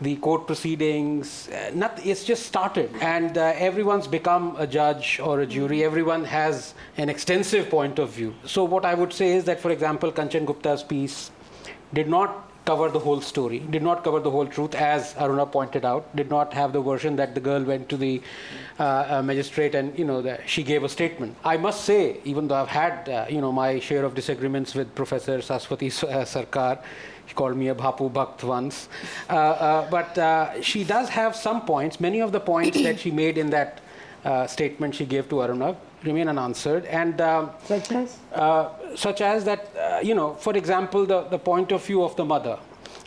the 0.00 0.16
court 0.16 0.46
proceedings, 0.46 1.48
uh, 1.50 1.72
not, 1.74 2.04
it's 2.04 2.24
just 2.24 2.46
started. 2.46 2.90
And 3.02 3.36
uh, 3.36 3.52
everyone's 3.56 4.08
become 4.08 4.56
a 4.58 4.66
judge 4.66 5.20
or 5.22 5.40
a 5.40 5.46
jury. 5.46 5.84
Everyone 5.84 6.24
has 6.24 6.72
an 6.96 7.10
extensive 7.10 7.68
point 7.68 7.98
of 7.98 8.08
view. 8.10 8.34
So, 8.46 8.64
what 8.64 8.86
I 8.86 8.94
would 8.94 9.12
say 9.12 9.32
is 9.32 9.44
that, 9.44 9.60
for 9.60 9.70
example, 9.70 10.10
Kanchan 10.10 10.46
Gupta's 10.46 10.82
piece 10.82 11.30
did 11.92 12.08
not 12.08 12.43
cover 12.64 12.90
the 12.90 12.98
whole 12.98 13.20
story, 13.20 13.58
did 13.58 13.82
not 13.82 14.02
cover 14.04 14.20
the 14.20 14.30
whole 14.30 14.46
truth, 14.46 14.74
as 14.74 15.14
Aruna 15.14 15.50
pointed 15.50 15.84
out, 15.84 16.14
did 16.16 16.30
not 16.30 16.52
have 16.54 16.72
the 16.72 16.80
version 16.80 17.16
that 17.16 17.34
the 17.34 17.40
girl 17.40 17.62
went 17.62 17.88
to 17.90 17.96
the 17.96 18.22
uh, 18.80 18.82
uh, 18.82 19.22
magistrate 19.22 19.74
and, 19.74 19.98
you 19.98 20.04
know, 20.04 20.22
the, 20.22 20.38
she 20.46 20.62
gave 20.62 20.82
a 20.82 20.88
statement. 20.88 21.36
I 21.44 21.56
must 21.56 21.84
say, 21.84 22.20
even 22.24 22.48
though 22.48 22.54
I've 22.54 22.68
had, 22.68 23.08
uh, 23.08 23.26
you 23.28 23.40
know, 23.40 23.52
my 23.52 23.78
share 23.80 24.04
of 24.04 24.14
disagreements 24.14 24.74
with 24.74 24.94
Professor 24.94 25.38
Saswati 25.38 25.88
uh, 26.04 26.24
Sarkar, 26.24 26.78
she 27.26 27.34
called 27.34 27.56
me 27.56 27.68
a 27.68 27.74
Bhapu 27.74 28.10
Bhakt 28.10 28.42
once, 28.44 28.88
uh, 29.28 29.32
uh, 29.32 29.90
but 29.90 30.62
she 30.62 30.84
does 30.84 31.08
have 31.08 31.36
some 31.36 31.64
points, 31.64 32.00
many 32.00 32.20
of 32.20 32.32
the 32.32 32.40
points 32.40 32.82
that 32.82 32.98
she 32.98 33.10
made 33.10 33.38
in 33.38 33.50
that 33.50 33.80
statement 34.48 34.94
she 34.94 35.04
gave 35.04 35.28
to 35.28 35.36
Aruna 35.36 35.76
remain 36.06 36.28
unanswered. 36.28 36.84
And 36.86 37.20
um, 37.20 37.50
such 37.64 37.92
as, 37.92 38.18
uh, 38.34 38.68
such 38.94 39.20
as 39.20 39.44
that, 39.44 39.70
uh, 39.76 40.00
you 40.02 40.14
know, 40.14 40.34
for 40.34 40.56
example, 40.56 41.06
the, 41.06 41.22
the 41.22 41.38
point 41.38 41.72
of 41.72 41.84
view 41.84 42.02
of 42.02 42.14
the 42.16 42.24
mother, 42.24 42.58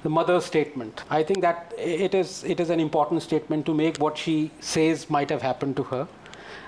the 0.03 0.09
mother's 0.09 0.45
statement. 0.45 1.03
I 1.09 1.23
think 1.23 1.41
that 1.41 1.73
it 1.77 2.13
is 2.13 2.43
it 2.43 2.59
is 2.59 2.69
an 2.69 2.79
important 2.79 3.23
statement 3.23 3.65
to 3.65 3.73
make. 3.73 3.97
What 3.97 4.17
she 4.17 4.51
says 4.59 5.09
might 5.09 5.29
have 5.29 5.41
happened 5.41 5.75
to 5.77 5.83
her. 5.83 6.07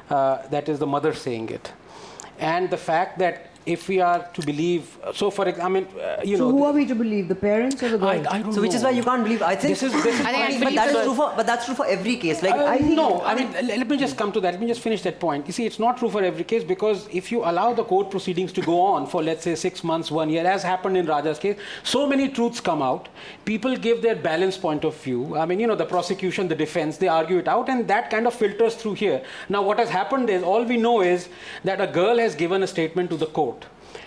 Uh, 0.10 0.48
that 0.48 0.68
is 0.68 0.80
the 0.80 0.88
mother 0.88 1.14
saying 1.14 1.50
it, 1.50 1.72
and 2.40 2.70
the 2.72 2.78
fact 2.78 3.20
that 3.20 3.49
if 3.66 3.88
we 3.88 4.00
are 4.00 4.28
to 4.34 4.42
believe, 4.42 4.98
so 5.14 5.30
for 5.30 5.48
example, 5.48 5.66
I 5.66 5.70
mean, 5.70 5.88
uh, 6.00 6.22
you 6.24 6.38
so 6.38 6.46
know. 6.46 6.58
who 6.58 6.64
are 6.64 6.74
we 6.74 6.86
to 6.86 6.96
believe, 6.96 7.28
the 7.28 7.36
parents 7.36 7.82
or 7.84 7.90
the 7.90 7.98
girl? 7.98 8.08
I, 8.08 8.26
I 8.30 8.42
don't 8.42 8.54
so 8.54 8.62
which 8.62 8.74
is 8.74 8.84
why 8.84 8.92
you 8.92 9.04
can't 9.04 9.24
believe. 9.24 9.42
I 9.42 9.56
think 9.56 9.78
this 9.78 9.84
is. 9.84 10.04
This 10.04 10.20
is 10.20 10.26
I 10.26 10.48
think 10.48 10.64
but 10.64 10.76
that's 10.76 11.04
true 11.04 11.16
for. 11.16 11.34
But 11.36 11.46
that's 11.46 11.66
true 11.66 11.76
for 11.76 11.86
every 11.86 12.16
case. 12.16 12.42
Like 12.42 12.54
uh, 12.54 12.66
I 12.66 12.78
think 12.78 12.96
no. 12.96 13.22
I 13.22 13.36
mean, 13.36 13.52
let 13.68 13.88
me 13.88 13.98
just 13.98 14.18
come 14.18 14.32
to 14.32 14.40
that. 14.42 14.54
Let 14.54 14.62
me 14.62 14.68
just 14.68 14.82
finish 14.82 15.02
that 15.04 15.20
point. 15.20 15.46
You 15.48 15.54
see, 15.54 15.66
it's 15.66 15.80
not 15.80 15.98
true 15.98 16.10
for 16.10 16.24
every 16.24 16.44
case 16.44 16.64
because 16.64 17.08
if 17.12 17.32
you 17.32 17.44
allow 17.44 17.74
the 17.74 17.84
court 17.84 18.10
proceedings 18.10 18.52
to 18.54 18.62
go 18.62 18.80
on 18.82 19.06
for 19.08 19.22
let's 19.22 19.44
say 19.44 19.56
six 19.56 19.84
months, 19.84 20.10
one 20.10 20.30
year, 20.30 20.46
as 20.46 20.64
happened 20.64 20.98
in 20.98 21.06
Raja's 21.06 21.40
case, 21.40 21.58
so 21.84 22.08
many 22.08 22.30
truths 22.30 22.60
come 22.60 22.82
out. 22.82 23.10
People 23.46 23.76
give 23.76 24.02
their 24.02 24.16
balanced 24.16 24.62
point 24.62 24.84
of 24.84 24.96
view. 24.96 25.38
I 25.38 25.46
mean, 25.46 25.60
you 25.60 25.68
know, 25.68 25.76
the 25.76 25.86
prosecution, 25.86 26.48
the 26.48 26.56
defense, 26.56 26.98
they 26.98 27.08
argue 27.08 27.38
it 27.38 27.48
out, 27.48 27.70
and 27.70 27.88
that 27.88 28.10
kind 28.10 28.28
of 28.28 28.34
filters 28.34 28.76
through 28.76 28.94
here. 28.94 29.22
Now, 29.50 29.62
what 29.62 29.80
has 29.80 29.90
happened 29.90 30.30
is 30.30 30.44
all 30.44 30.64
we 30.64 30.78
know 30.78 31.02
is 31.02 31.30
that 31.64 31.82
a 31.82 31.88
girl 31.88 32.18
has 32.18 32.36
given 32.36 32.64
a 32.64 32.68
statement 32.68 33.10
to 33.10 33.18
the 33.18 33.26
court 33.26 33.59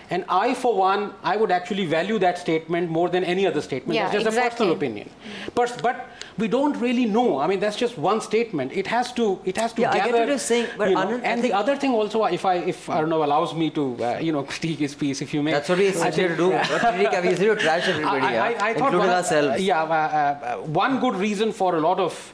and 0.09 0.25
I, 0.29 0.53
for 0.53 0.75
one, 0.75 1.13
I 1.23 1.37
would 1.37 1.51
actually 1.51 1.85
value 1.85 2.19
that 2.19 2.37
statement 2.37 2.89
more 2.89 3.09
than 3.09 3.23
any 3.23 3.47
other 3.47 3.61
statement. 3.61 3.95
Yeah, 3.95 4.03
that's 4.03 4.23
just 4.23 4.27
exactly. 4.27 4.47
a 4.47 4.51
personal 4.51 4.73
opinion. 4.75 5.09
But, 5.55 5.79
but 5.81 6.09
we 6.37 6.47
don't 6.47 6.77
really 6.77 7.05
know. 7.05 7.39
I 7.39 7.47
mean, 7.47 7.59
that's 7.59 7.75
just 7.77 7.97
one 7.97 8.21
statement. 8.21 8.73
It 8.73 8.87
has 8.87 9.11
to, 9.13 9.39
it 9.45 9.57
has 9.57 9.73
to 9.73 9.81
yeah, 9.81 9.93
gather. 9.93 10.03
I 10.03 10.11
get 10.11 10.19
what 10.19 10.27
you're 10.27 10.37
saying, 10.37 10.67
but 10.77 10.89
you 10.89 10.95
know, 10.95 11.21
and 11.23 11.41
the 11.41 11.53
other 11.53 11.75
thing 11.75 11.91
also, 11.91 12.23
if 12.25 12.45
I, 12.45 12.55
if 12.55 12.89
I 12.89 12.99
don't 13.01 13.09
know, 13.09 13.23
allows 13.23 13.53
me 13.53 13.69
to, 13.71 14.03
uh, 14.03 14.19
you 14.19 14.31
know, 14.31 14.43
critique 14.53 14.79
his 14.79 14.95
piece, 14.95 15.21
if 15.21 15.33
you 15.33 15.41
may. 15.41 15.51
That's 15.51 15.69
what 15.69 15.77
we're 15.77 15.91
here 15.91 16.29
to 16.29 16.37
do. 16.37 16.49
What 16.73 16.81
critique? 16.81 17.11
We're 17.11 17.35
here 17.35 17.55
to 17.55 17.61
trash 17.61 17.87
everybody, 17.87 18.25
I, 18.25 18.35
I, 18.35 18.51
I, 18.51 18.67
I 18.67 18.69
including 18.71 18.99
one, 18.99 19.09
ourselves. 19.09 19.61
yeah, 19.61 19.83
uh, 19.83 19.85
uh, 19.85 20.57
one 20.67 20.99
good 20.99 21.15
reason 21.15 21.51
for 21.51 21.75
a 21.75 21.79
lot 21.79 21.99
of 21.99 22.33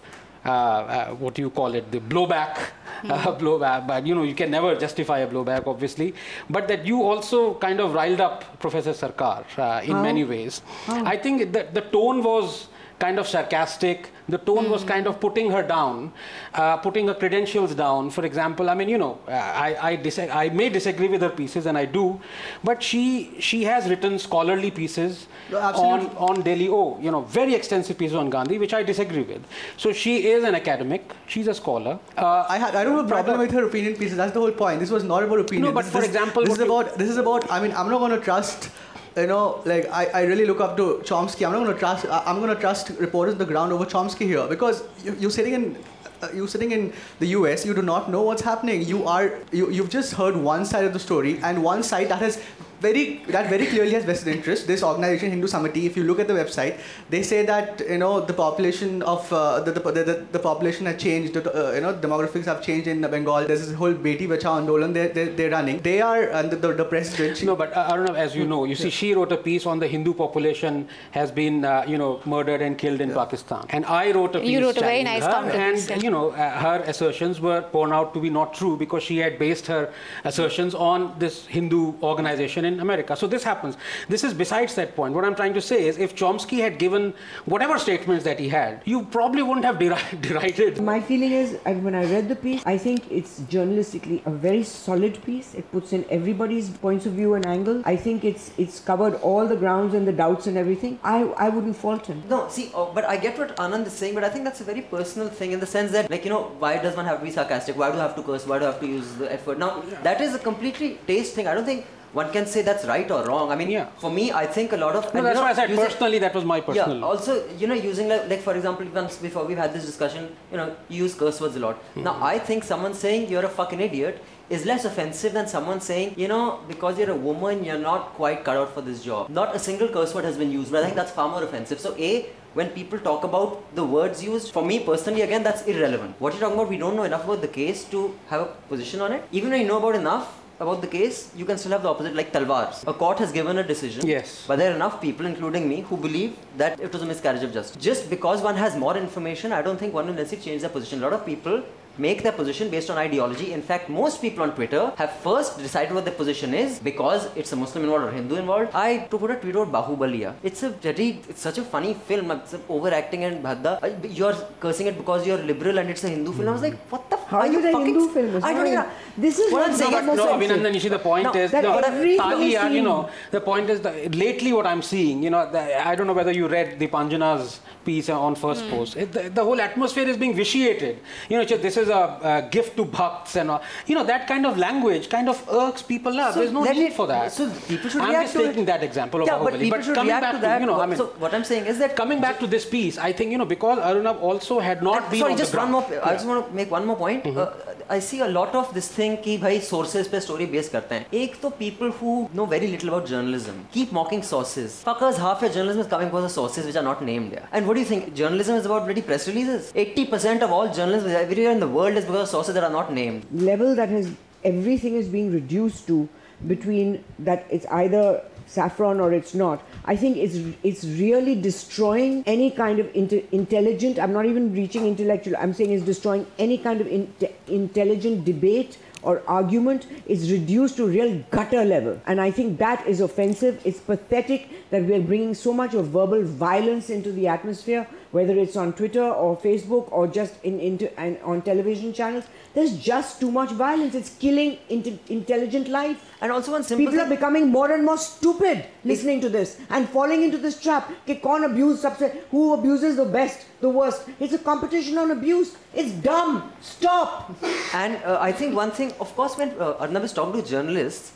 uh, 0.49 0.51
uh, 0.51 1.15
what 1.21 1.35
do 1.35 1.41
you 1.41 1.49
call 1.49 1.75
it, 1.75 1.91
the 1.91 1.99
blowback, 1.99 2.55
mm. 3.03 3.11
uh, 3.11 3.37
blowback. 3.37 3.85
But 3.87 4.07
you 4.07 4.15
know, 4.15 4.23
you 4.23 4.35
can 4.35 4.49
never 4.51 4.75
justify 4.75 5.19
a 5.19 5.27
blowback, 5.27 5.67
obviously. 5.67 6.13
But 6.49 6.67
that 6.69 6.85
you 6.85 7.03
also 7.03 7.53
kind 7.55 7.79
of 7.79 7.93
riled 7.93 8.21
up 8.21 8.59
Professor 8.59 8.93
Sarkar 8.93 9.45
uh, 9.57 9.81
in 9.83 9.91
How? 9.91 10.03
many 10.03 10.23
ways. 10.23 10.61
How? 10.85 11.05
I 11.05 11.17
think 11.17 11.51
that 11.53 11.73
the 11.73 11.81
tone 11.81 12.23
was 12.23 12.67
kind 12.99 13.19
of 13.19 13.27
sarcastic. 13.27 14.09
The 14.29 14.37
tone 14.37 14.65
mm. 14.65 14.69
was 14.69 14.83
kind 14.83 15.07
of 15.07 15.19
putting 15.19 15.51
her 15.51 15.63
down, 15.63 16.11
uh, 16.53 16.77
putting 16.77 17.07
her 17.07 17.13
credentials 17.13 17.73
down. 17.75 18.09
For 18.09 18.25
example, 18.25 18.69
I 18.69 18.75
mean, 18.75 18.89
you 18.89 18.97
know, 18.97 19.19
uh, 19.27 19.31
I 19.31 19.69
I, 19.89 19.95
dis- 19.95 20.19
I 20.19 20.49
may 20.49 20.69
disagree 20.69 21.07
with 21.07 21.21
her 21.21 21.29
pieces, 21.29 21.65
and 21.65 21.77
I 21.77 21.85
do, 21.85 22.19
but 22.63 22.83
she 22.83 23.05
she 23.39 23.63
has 23.63 23.89
written 23.89 24.19
scholarly 24.19 24.71
pieces 24.71 25.27
no, 25.51 25.59
on 25.59 26.07
on 26.29 26.41
Delhi. 26.41 26.69
Oh, 26.69 26.97
you 27.01 27.11
know, 27.11 27.21
very 27.21 27.55
extensive 27.55 27.97
pieces 27.97 28.15
on 28.15 28.29
Gandhi, 28.29 28.59
which 28.65 28.73
I 28.73 28.83
disagree 28.83 29.23
with. 29.23 29.45
So 29.77 29.93
she 29.93 30.27
is 30.33 30.43
an 30.43 30.55
academic. 30.55 31.15
She's 31.27 31.47
a 31.47 31.53
scholar. 31.53 31.99
Uh, 32.17 32.45
I, 32.49 32.57
ha- 32.57 32.71
I 32.73 32.83
don't 32.83 32.97
have 32.97 33.05
a 33.05 33.07
problem 33.07 33.39
with 33.39 33.51
her 33.51 33.65
opinion 33.65 33.95
pieces. 33.95 34.17
That's 34.17 34.33
the 34.33 34.39
whole 34.39 34.51
point. 34.51 34.79
This 34.79 34.91
was 34.91 35.03
not 35.03 35.23
about 35.23 35.39
opinion. 35.39 35.69
No, 35.69 35.71
but 35.71 35.85
this, 35.85 35.93
for 35.93 36.03
example, 36.03 36.43
this 36.43 36.53
is 36.53 36.59
about 36.59 36.97
this 36.97 37.09
is 37.09 37.17
about. 37.17 37.49
I 37.51 37.59
mean, 37.59 37.73
I'm 37.73 37.89
not 37.89 37.99
going 37.99 38.11
to 38.11 38.19
trust 38.19 38.69
you 39.15 39.27
know, 39.27 39.61
like 39.65 39.89
I, 39.89 40.05
I 40.05 40.21
really 40.23 40.45
look 40.45 40.59
up 40.59 40.77
to 40.77 41.01
Chomsky. 41.03 41.45
I'm 41.45 41.53
not 41.53 41.63
going 41.63 41.73
to 41.73 41.79
trust. 41.79 42.05
I'm 42.09 42.37
going 42.37 42.53
to 42.53 42.59
trust 42.59 42.89
reporters 42.99 43.33
on 43.33 43.39
the 43.39 43.45
ground 43.45 43.73
over 43.73 43.85
Chomsky 43.85 44.25
here 44.25 44.47
because 44.47 44.83
you, 45.03 45.15
you're 45.19 45.31
sitting 45.31 45.53
in. 45.53 45.77
Uh, 46.21 46.27
you're 46.33 46.49
sitting 46.49 46.73
in 46.73 46.91
the 47.19 47.27
US. 47.27 47.65
You 47.65 47.73
do 47.73 47.81
not 47.81 48.11
know 48.11 48.21
what's 48.23 48.41
happening. 48.41 48.81
You 48.83 49.05
are. 49.05 49.39
You, 49.51 49.69
you've 49.71 49.89
just 49.89 50.13
heard 50.13 50.35
one 50.35 50.65
side 50.65 50.83
of 50.83 50.93
the 50.93 50.99
story 50.99 51.39
and 51.41 51.63
one 51.63 51.81
side 51.81 52.09
that 52.09 52.19
has 52.19 52.41
very 52.81 53.21
that 53.27 53.49
very 53.49 53.65
clearly 53.65 53.93
has 53.93 54.05
vested 54.05 54.35
interest. 54.35 54.67
This 54.67 54.83
organization, 54.83 55.31
Hindu 55.31 55.47
Samhati, 55.47 55.85
if 55.85 55.97
you 55.97 56.03
look 56.03 56.19
at 56.19 56.27
the 56.27 56.33
website, 56.33 56.79
they 57.09 57.21
say 57.23 57.45
that 57.45 57.81
you 57.89 57.97
know 57.97 58.21
the 58.21 58.33
population 58.33 59.01
of 59.03 59.31
uh, 59.33 59.59
the, 59.61 59.71
the, 59.71 59.79
the, 59.79 60.25
the, 60.31 60.39
population 60.39 60.85
has 60.85 61.01
changed. 61.01 61.35
Uh, 61.37 61.71
you 61.75 61.81
know 61.81 61.93
demographics 61.93 62.45
have 62.45 62.63
changed 62.63 62.87
in 62.87 63.01
Bengal. 63.01 63.45
There's 63.45 63.67
this 63.67 63.75
whole 63.75 63.93
Beti 63.93 64.27
Bachao 64.27 64.53
Andolan 64.61 64.93
they're, 64.93 65.09
they're, 65.09 65.33
they're 65.33 65.51
running. 65.51 65.79
They 65.79 66.01
are 66.01 66.23
and 66.23 66.51
the, 66.51 66.55
the, 66.55 66.73
the 66.73 66.85
president. 66.85 67.43
No, 67.43 67.55
but 67.55 67.75
uh, 67.75 67.91
Arnav, 67.91 68.15
as 68.15 68.35
you 68.35 68.45
know, 68.45 68.63
you 68.65 68.75
see, 68.75 68.89
she 68.89 69.13
wrote 69.13 69.31
a 69.31 69.37
piece 69.37 69.65
on 69.65 69.79
the 69.79 69.87
Hindu 69.87 70.13
population 70.13 70.87
has 71.11 71.31
been 71.31 71.65
uh, 71.65 71.83
you 71.87 71.97
know 71.97 72.21
murdered 72.25 72.61
and 72.61 72.77
killed 72.77 73.01
in 73.01 73.09
yeah. 73.09 73.15
Pakistan, 73.15 73.65
and 73.69 73.85
I 73.85 74.11
wrote 74.11 74.35
a 74.35 74.39
piece. 74.39 74.49
You 74.49 74.61
wrote 74.61 74.77
a 74.77 74.81
very 74.81 75.03
nice 75.03 75.23
her, 75.23 75.49
and 75.49 76.03
you 76.03 76.09
know 76.09 76.29
uh, 76.29 76.59
her 76.59 76.83
assertions 76.85 77.41
were 77.41 77.61
borne 77.61 77.91
out 77.91 78.13
to 78.13 78.21
be 78.21 78.29
not 78.29 78.53
true 78.53 78.77
because 78.77 79.03
she 79.03 79.17
had 79.17 79.37
based 79.37 79.67
her 79.67 79.91
assertions 80.23 80.75
on 80.75 81.13
this 81.19 81.45
Hindu 81.47 81.93
organization 82.01 82.68
in 82.73 82.79
America. 82.79 83.15
So 83.15 83.27
this 83.27 83.43
happens. 83.43 83.77
This 84.07 84.23
is 84.23 84.33
besides 84.33 84.75
that 84.75 84.95
point. 84.95 85.13
What 85.13 85.25
I'm 85.25 85.35
trying 85.35 85.53
to 85.59 85.61
say 85.61 85.87
is 85.87 85.97
if 85.97 86.15
Chomsky 86.15 86.59
had 86.65 86.77
given 86.79 87.13
whatever 87.45 87.77
statements 87.77 88.23
that 88.29 88.39
he 88.39 88.49
had, 88.49 88.81
you 88.85 89.03
probably 89.17 89.41
wouldn't 89.41 89.65
have 89.65 89.79
derided. 90.27 90.81
My 90.81 90.99
feeling 91.01 91.31
is, 91.31 91.57
and 91.65 91.83
when 91.83 91.95
I 91.95 92.05
read 92.05 92.29
the 92.29 92.35
piece, 92.35 92.63
I 92.65 92.77
think 92.77 93.11
it's 93.11 93.39
journalistically 93.55 94.25
a 94.25 94.31
very 94.47 94.63
solid 94.63 95.21
piece. 95.23 95.53
It 95.53 95.71
puts 95.71 95.93
in 95.93 96.05
everybody's 96.09 96.69
points 96.69 97.05
of 97.05 97.13
view 97.13 97.33
and 97.33 97.45
angle. 97.45 97.81
I 97.85 97.95
think 97.95 98.23
it's 98.23 98.51
it's 98.57 98.79
covered 98.79 99.15
all 99.29 99.47
the 99.47 99.55
grounds 99.55 99.93
and 99.93 100.07
the 100.07 100.15
doubts 100.21 100.47
and 100.47 100.57
everything. 100.57 100.99
I, 101.03 101.23
I 101.45 101.49
wouldn't 101.49 101.75
fault 101.75 102.07
him. 102.07 102.23
No, 102.29 102.47
see, 102.49 102.71
oh, 102.73 102.91
but 102.93 103.05
I 103.05 103.17
get 103.17 103.37
what 103.37 103.55
Anand 103.57 103.85
is 103.87 103.93
saying, 103.93 104.15
but 104.15 104.23
I 104.23 104.29
think 104.29 104.45
that's 104.45 104.61
a 104.61 104.63
very 104.63 104.81
personal 104.81 105.29
thing 105.29 105.51
in 105.51 105.59
the 105.59 105.65
sense 105.65 105.91
that, 105.91 106.09
like, 106.09 106.23
you 106.23 106.29
know, 106.29 106.43
why 106.59 106.77
does 106.77 106.95
one 106.95 107.05
have 107.05 107.19
to 107.19 107.25
be 107.25 107.31
sarcastic? 107.31 107.77
Why 107.77 107.91
do 107.91 107.97
I 107.97 108.03
have 108.03 108.15
to 108.15 108.23
curse? 108.23 108.45
Why 108.45 108.59
do 108.59 108.65
I 108.65 108.71
have 108.71 108.79
to 108.79 108.87
use 108.87 109.13
the 109.15 109.31
effort? 109.31 109.57
Now, 109.57 109.83
yeah. 109.89 110.01
that 110.01 110.21
is 110.21 110.35
a 110.35 110.39
completely 110.39 110.99
taste 111.07 111.35
thing. 111.35 111.47
I 111.47 111.53
don't 111.53 111.65
think 111.65 111.85
one 112.13 112.31
can 112.31 112.45
say 112.45 112.61
that's 112.61 112.85
right 112.85 113.09
or 113.11 113.23
wrong. 113.25 113.51
I 113.51 113.55
mean, 113.55 113.69
yeah. 113.69 113.87
for 113.97 114.11
me, 114.11 114.31
I 114.31 114.45
think 114.45 114.71
a 114.73 114.77
lot 114.77 114.95
of. 114.95 115.13
No, 115.13 115.21
that's 115.21 115.35
know, 115.35 115.43
why 115.43 115.51
I 115.51 115.53
said 115.53 115.69
using, 115.69 115.85
personally 115.85 116.19
that 116.19 116.33
was 116.33 116.45
my 116.45 116.59
personal. 116.61 116.97
Yeah. 116.97 117.05
Also, 117.05 117.47
you 117.57 117.67
know, 117.67 117.75
using 117.75 118.09
like, 118.09 118.29
like 118.29 118.41
for 118.41 118.55
example, 118.55 118.85
once 118.93 119.17
before 119.17 119.45
we've 119.45 119.57
had 119.57 119.73
this 119.73 119.85
discussion, 119.85 120.35
you 120.51 120.57
know, 120.57 120.75
you 120.89 121.03
use 121.03 121.13
curse 121.13 121.39
words 121.39 121.55
a 121.55 121.59
lot. 121.59 121.75
Mm-hmm. 121.75 122.03
Now, 122.03 122.23
I 122.23 122.39
think 122.39 122.63
someone 122.63 122.93
saying 122.93 123.29
you're 123.29 123.45
a 123.45 123.49
fucking 123.49 123.79
idiot 123.79 124.23
is 124.49 124.65
less 124.65 124.85
offensive 124.85 125.33
than 125.33 125.47
someone 125.47 125.79
saying, 125.79 126.15
you 126.17 126.27
know, 126.27 126.59
because 126.67 126.97
you're 126.97 127.11
a 127.11 127.15
woman, 127.15 127.63
you're 127.63 127.77
not 127.77 128.13
quite 128.15 128.43
cut 128.43 128.57
out 128.57 128.73
for 128.73 128.81
this 128.81 129.03
job. 129.03 129.29
Not 129.29 129.55
a 129.55 129.59
single 129.59 129.87
curse 129.87 130.15
word 130.15 130.25
has 130.25 130.37
been 130.37 130.51
used, 130.51 130.71
but 130.71 130.81
I 130.81 130.85
think 130.85 130.95
that's 130.95 131.11
far 131.11 131.29
more 131.29 131.43
offensive. 131.43 131.79
So, 131.79 131.95
A, 131.97 132.25
when 132.55 132.69
people 132.69 132.97
talk 132.97 133.23
about 133.23 133.63
the 133.75 133.85
words 133.85 134.23
used, 134.23 134.51
for 134.51 134.65
me 134.65 134.79
personally, 134.79 135.21
again, 135.21 135.43
that's 135.43 135.61
irrelevant. 135.67 136.19
What 136.19 136.33
you're 136.33 136.41
talking 136.41 136.55
about, 136.55 136.69
we 136.69 136.77
don't 136.77 136.95
know 136.95 137.03
enough 137.03 137.25
about 137.25 137.41
the 137.41 137.47
case 137.47 137.83
to 137.85 138.17
have 138.29 138.41
a 138.41 138.45
position 138.67 139.01
on 139.01 139.11
it. 139.11 139.23
Even 139.31 139.51
when 139.51 139.61
you 139.61 139.67
know 139.67 139.77
about 139.77 139.93
enough, 139.93 140.39
about 140.59 140.81
the 140.81 140.87
case, 140.87 141.31
you 141.35 141.45
can 141.45 141.57
still 141.57 141.71
have 141.71 141.83
the 141.83 141.89
opposite, 141.89 142.15
like 142.15 142.31
Talwars. 142.33 142.85
A 142.87 142.93
court 142.93 143.19
has 143.19 143.31
given 143.31 143.57
a 143.57 143.63
decision. 143.63 144.05
Yes. 144.05 144.45
But 144.47 144.57
there 144.59 144.71
are 144.71 144.75
enough 144.75 145.01
people, 145.01 145.25
including 145.25 145.69
me, 145.69 145.81
who 145.81 145.97
believe 145.97 146.35
that 146.57 146.79
it 146.79 146.91
was 146.91 147.01
a 147.01 147.05
miscarriage 147.05 147.43
of 147.43 147.53
justice. 147.53 147.81
Just 147.81 148.09
because 148.09 148.41
one 148.41 148.55
has 148.55 148.75
more 148.75 148.97
information, 148.97 149.51
I 149.51 149.61
don't 149.61 149.77
think 149.77 149.93
one 149.93 150.07
will 150.07 150.13
necessarily 150.13 150.45
change 150.45 150.61
their 150.61 150.69
position. 150.69 150.99
A 150.99 151.03
lot 151.03 151.13
of 151.13 151.25
people 151.25 151.63
make 151.97 152.23
their 152.23 152.31
position 152.31 152.69
based 152.69 152.89
on 152.89 152.97
ideology. 152.97 153.51
In 153.53 153.61
fact, 153.61 153.89
most 153.89 154.21
people 154.21 154.43
on 154.43 154.53
Twitter 154.55 154.91
have 154.97 155.11
first 155.17 155.57
decided 155.57 155.93
what 155.93 156.05
their 156.05 156.13
position 156.13 156.53
is 156.53 156.79
because 156.79 157.27
it's 157.35 157.51
a 157.51 157.55
Muslim 157.55 157.83
involved 157.83 158.05
or 158.05 158.11
Hindu 158.11 158.35
involved. 158.35 158.71
I 158.73 158.99
to 159.11 159.17
put 159.17 159.31
a 159.31 159.35
tweet 159.35 159.55
about 159.55 159.71
Bahubaliya. 159.71 160.33
It's 160.43 160.63
a 160.63 160.69
very, 160.69 161.21
it's 161.27 161.41
such 161.41 161.57
a 161.57 161.63
funny 161.63 161.93
film. 161.93 162.31
It's 162.31 162.55
overacting 162.69 163.23
and 163.25 163.43
bhadda. 163.43 164.15
You're 164.15 164.35
cursing 164.59 164.87
it 164.87 164.97
because 164.97 165.27
you're 165.27 165.37
liberal 165.39 165.77
and 165.79 165.89
it's 165.89 166.03
a 166.03 166.09
Hindu 166.09 166.31
film. 166.33 166.47
I 166.49 166.51
was 166.53 166.61
like, 166.61 166.77
what 166.89 167.09
the? 167.09 167.17
f- 167.17 167.27
How 167.27 167.39
are 167.39 167.47
you 167.47 167.59
it 167.59 167.65
a 167.65 167.71
fucking? 167.73 167.85
Hindu 167.87 168.09
film? 168.13 168.35
It's 168.37 168.45
I 168.45 168.53
don't 168.53 168.65
a- 168.65 168.71
even. 168.71 168.85
This 169.17 169.37
is 169.39 169.51
what 169.51 169.61
what 169.61 169.69
I'm 169.71 169.75
saying. 169.77 169.91
no, 169.91 169.99
is- 169.99 170.07
but 170.07 170.15
No. 170.15 170.37
Abhinandan, 170.37 170.73
you 170.73 170.79
see, 170.79 170.89
the 170.89 170.99
point 170.99 171.25
No, 171.25 171.33
is, 171.33 171.51
that 171.51 171.63
no, 171.63 171.77
every 171.79 172.15
Tali, 172.17 172.51
film 172.53 172.65
uh, 172.65 172.69
you 172.69 172.81
know, 172.81 173.09
the 173.31 173.41
point 173.41 173.69
is 173.69 173.81
that 173.81 174.15
lately 174.15 174.53
what 174.53 174.65
I'm 174.65 174.81
seeing, 174.81 175.21
you 175.21 175.29
know, 175.29 175.51
the, 175.51 175.63
I 175.87 175.95
don't 175.95 176.07
know 176.07 176.13
whether 176.13 176.31
you 176.31 176.47
read 176.47 176.79
the 176.79 176.87
Panjana's 176.87 177.59
piece 177.85 178.09
on 178.09 178.35
first 178.35 178.63
Hmm. 178.63 178.69
post. 178.71 178.95
It, 178.97 179.11
the, 179.11 179.29
the 179.29 179.43
whole 179.43 179.59
atmosphere 179.59 180.07
is 180.07 180.17
being 180.17 180.33
vitiated. 180.35 180.99
You 181.29 181.37
know, 181.39 181.45
this 181.45 181.77
is 181.78 181.88
a, 181.88 182.18
a 182.22 182.48
gift 182.50 182.76
to 182.76 182.84
bhakts 182.84 183.36
and 183.36 183.50
all. 183.50 183.62
You 183.86 183.94
know, 183.94 184.04
that 184.04 184.26
kind 184.26 184.46
of 184.46 184.56
language 184.58 185.08
kind 185.08 185.28
of 185.28 185.42
irks 185.48 185.82
people 185.82 186.18
up. 186.18 186.34
So 186.34 186.40
There's 186.40 186.52
no 186.52 186.60
let 186.60 186.76
need 186.76 186.86
it- 186.86 186.92
for 186.94 187.06
that. 187.06 187.32
so 187.32 187.48
people 187.68 187.90
should 187.90 188.00
I'm 188.00 188.10
react 188.10 188.24
just 188.24 188.36
to 188.36 188.42
it. 188.44 188.46
taking 188.48 188.64
that 188.66 188.82
example 188.82 189.20
of 189.22 189.26
Yeah, 189.26 189.38
but 189.38 189.54
Bahubali. 189.54 189.60
people 189.60 189.82
should 189.82 189.94
coming 189.94 190.08
react 190.12 190.22
back 190.22 190.34
to 190.34 190.40
that. 190.40 190.60
you 190.60 190.66
know, 190.66 190.74
I 190.74 190.78
What- 190.78 190.88
mean, 190.88 190.98
so 190.98 191.06
what 191.18 191.34
I'm 191.34 191.44
saying 191.44 191.66
is 191.66 191.78
that 191.78 191.96
coming 191.96 192.20
back 192.20 192.38
to 192.40 192.46
this 192.46 192.64
piece, 192.64 192.98
I 192.98 193.12
think, 193.12 193.30
you 193.32 193.38
know, 193.38 193.44
because 193.44 193.78
Arunab 193.78 194.20
also 194.22 194.60
had 194.60 194.82
not 194.82 195.02
And 195.02 195.10
been 195.10 195.20
sorry, 195.20 195.32
on 195.32 195.38
just 195.38 195.52
the 195.52 195.58
one 195.58 195.70
ground. 195.70 195.90
more. 195.90 196.00
I 196.04 196.12
just 196.14 196.26
want 196.26 196.46
to 196.48 196.54
make 196.54 196.70
one 196.70 196.86
more 196.86 196.96
point. 196.96 197.26
Uh, 197.26 197.46
I 197.90 197.98
see 197.98 198.20
a 198.20 198.28
lot 198.28 198.54
of 198.54 198.72
this 198.74 198.88
thing 198.88 199.16
कि 199.18 199.38
भाई 199.40 199.60
sources 199.62 200.08
पे 200.08 200.20
story 200.22 200.46
base 200.46 200.68
करते 200.70 200.94
हैं. 200.94 201.06
एक 201.22 201.34
तो 201.40 201.50
people 201.58 201.90
who 201.90 202.28
know 202.32 202.46
very 202.46 202.66
little 202.66 202.88
about 202.88 203.06
journalism 203.06 203.58
keep 203.72 203.92
mocking 203.92 204.22
sources. 204.22 204.82
Fuckers, 204.86 205.18
half 205.18 205.42
your 205.42 205.50
journalism 205.50 205.82
is 205.82 205.86
coming 205.86 206.08
because 206.08 206.24
of 206.24 206.30
sources 206.30 206.64
which 206.64 206.76
are 206.76 206.82
not 206.86 207.02
named 207.02 207.30
there. 207.32 207.42
And 207.52 207.66
what 207.66 207.74
do 207.74 207.80
you 207.80 207.86
think? 207.90 208.14
Journalism 208.14 208.56
is 208.56 208.64
about 208.70 208.86
bloody 208.86 209.02
press 209.02 209.28
releases. 209.28 209.70
80% 209.74 210.42
of 210.42 210.50
all 210.50 210.68
journalism 210.68 211.10
everywhere 211.10 211.52
in 211.52 211.60
the 211.60 211.67
world 211.69 211.95
is 211.97 212.05
because 212.05 212.23
of 212.23 212.29
sources 212.29 212.53
that 212.55 212.63
are 212.63 212.75
not 212.79 212.91
named. 212.93 213.25
level 213.31 213.75
that 213.75 213.89
has 213.89 214.09
everything 214.43 214.95
is 214.95 215.07
being 215.07 215.31
reduced 215.31 215.87
to 215.87 216.07
between 216.47 217.03
that 217.19 217.45
it's 217.49 217.65
either 217.67 218.03
saffron 218.47 218.99
or 218.99 219.13
it's 219.13 219.33
not. 219.39 219.61
I 219.85 219.95
think 219.95 220.17
it's 220.17 220.37
it's 220.69 220.83
really 220.99 221.35
destroying 221.47 222.23
any 222.25 222.49
kind 222.59 222.79
of 222.83 222.87
inte- 223.01 223.25
intelligent 223.39 223.99
i'm 223.99 224.13
not 224.13 224.25
even 224.29 224.47
reaching 224.59 224.87
intellectual 224.87 225.35
i'm 225.39 225.53
saying 225.59 225.71
it's 225.75 225.85
destroying 225.89 226.25
any 226.45 226.57
kind 226.57 226.81
of 226.81 226.87
inte- 226.87 227.31
intelligent 227.47 228.25
debate 228.25 228.77
or 229.01 229.21
argument 229.27 229.85
is 230.07 230.31
reduced 230.31 230.75
to 230.77 230.85
real 230.85 231.23
gutter 231.35 231.63
level. 231.63 231.93
And 232.05 232.19
i 232.19 232.31
think 232.31 232.57
that 232.59 232.85
is 232.87 232.99
offensive. 233.01 233.61
It's 233.63 233.79
pathetic 233.91 234.49
that 234.71 234.83
we 234.83 234.93
are 234.97 235.01
bringing 235.11 235.33
so 235.33 235.53
much 235.53 235.73
of 235.73 235.87
verbal 235.99 236.23
violence 236.23 236.89
into 236.89 237.11
the 237.19 237.27
atmosphere 237.27 237.87
whether 238.11 238.35
it's 238.37 238.55
on 238.55 238.73
Twitter 238.73 239.03
or 239.03 239.37
Facebook 239.37 239.91
or 239.91 240.07
just 240.07 240.33
in, 240.43 240.59
into 240.59 240.99
and 240.99 241.17
on 241.23 241.41
television 241.41 241.93
channels. 241.93 242.25
There's 242.53 242.77
just 242.77 243.19
too 243.19 243.31
much 243.31 243.51
violence. 243.51 243.93
It's 243.95 244.09
killing 244.17 244.57
in, 244.69 244.99
intelligent 245.09 245.67
life. 245.67 246.03
And 246.21 246.31
also 246.31 246.55
on 246.55 246.63
simple 246.63 246.85
people 246.87 246.99
are 247.01 247.09
becoming 247.09 247.47
more 247.47 247.71
and 247.71 247.85
more 247.85 247.97
stupid 247.97 248.65
listening 248.83 249.21
to 249.21 249.29
this 249.29 249.59
and 249.69 249.87
falling 249.89 250.23
into 250.23 250.37
this 250.37 250.61
trap. 250.61 250.91
Abuse 251.07 251.85
who 252.31 252.53
abuses 252.53 252.95
the 252.95 253.05
best, 253.05 253.45
the 253.61 253.69
worst. 253.69 254.09
It's 254.19 254.33
a 254.33 254.39
competition 254.39 254.97
on 254.97 255.11
abuse. 255.11 255.55
It's 255.73 255.91
dumb. 255.91 256.51
Stop. 256.61 257.35
and 257.73 257.95
uh, 258.03 258.17
I 258.19 258.31
think 258.31 258.55
one 258.55 258.71
thing, 258.71 258.93
of 258.99 259.15
course, 259.15 259.37
when 259.37 259.51
uh, 259.59 259.75
Arnab 259.79 260.03
is 260.03 260.13
talking 260.13 260.41
to 260.41 260.47
journalists, 260.47 261.13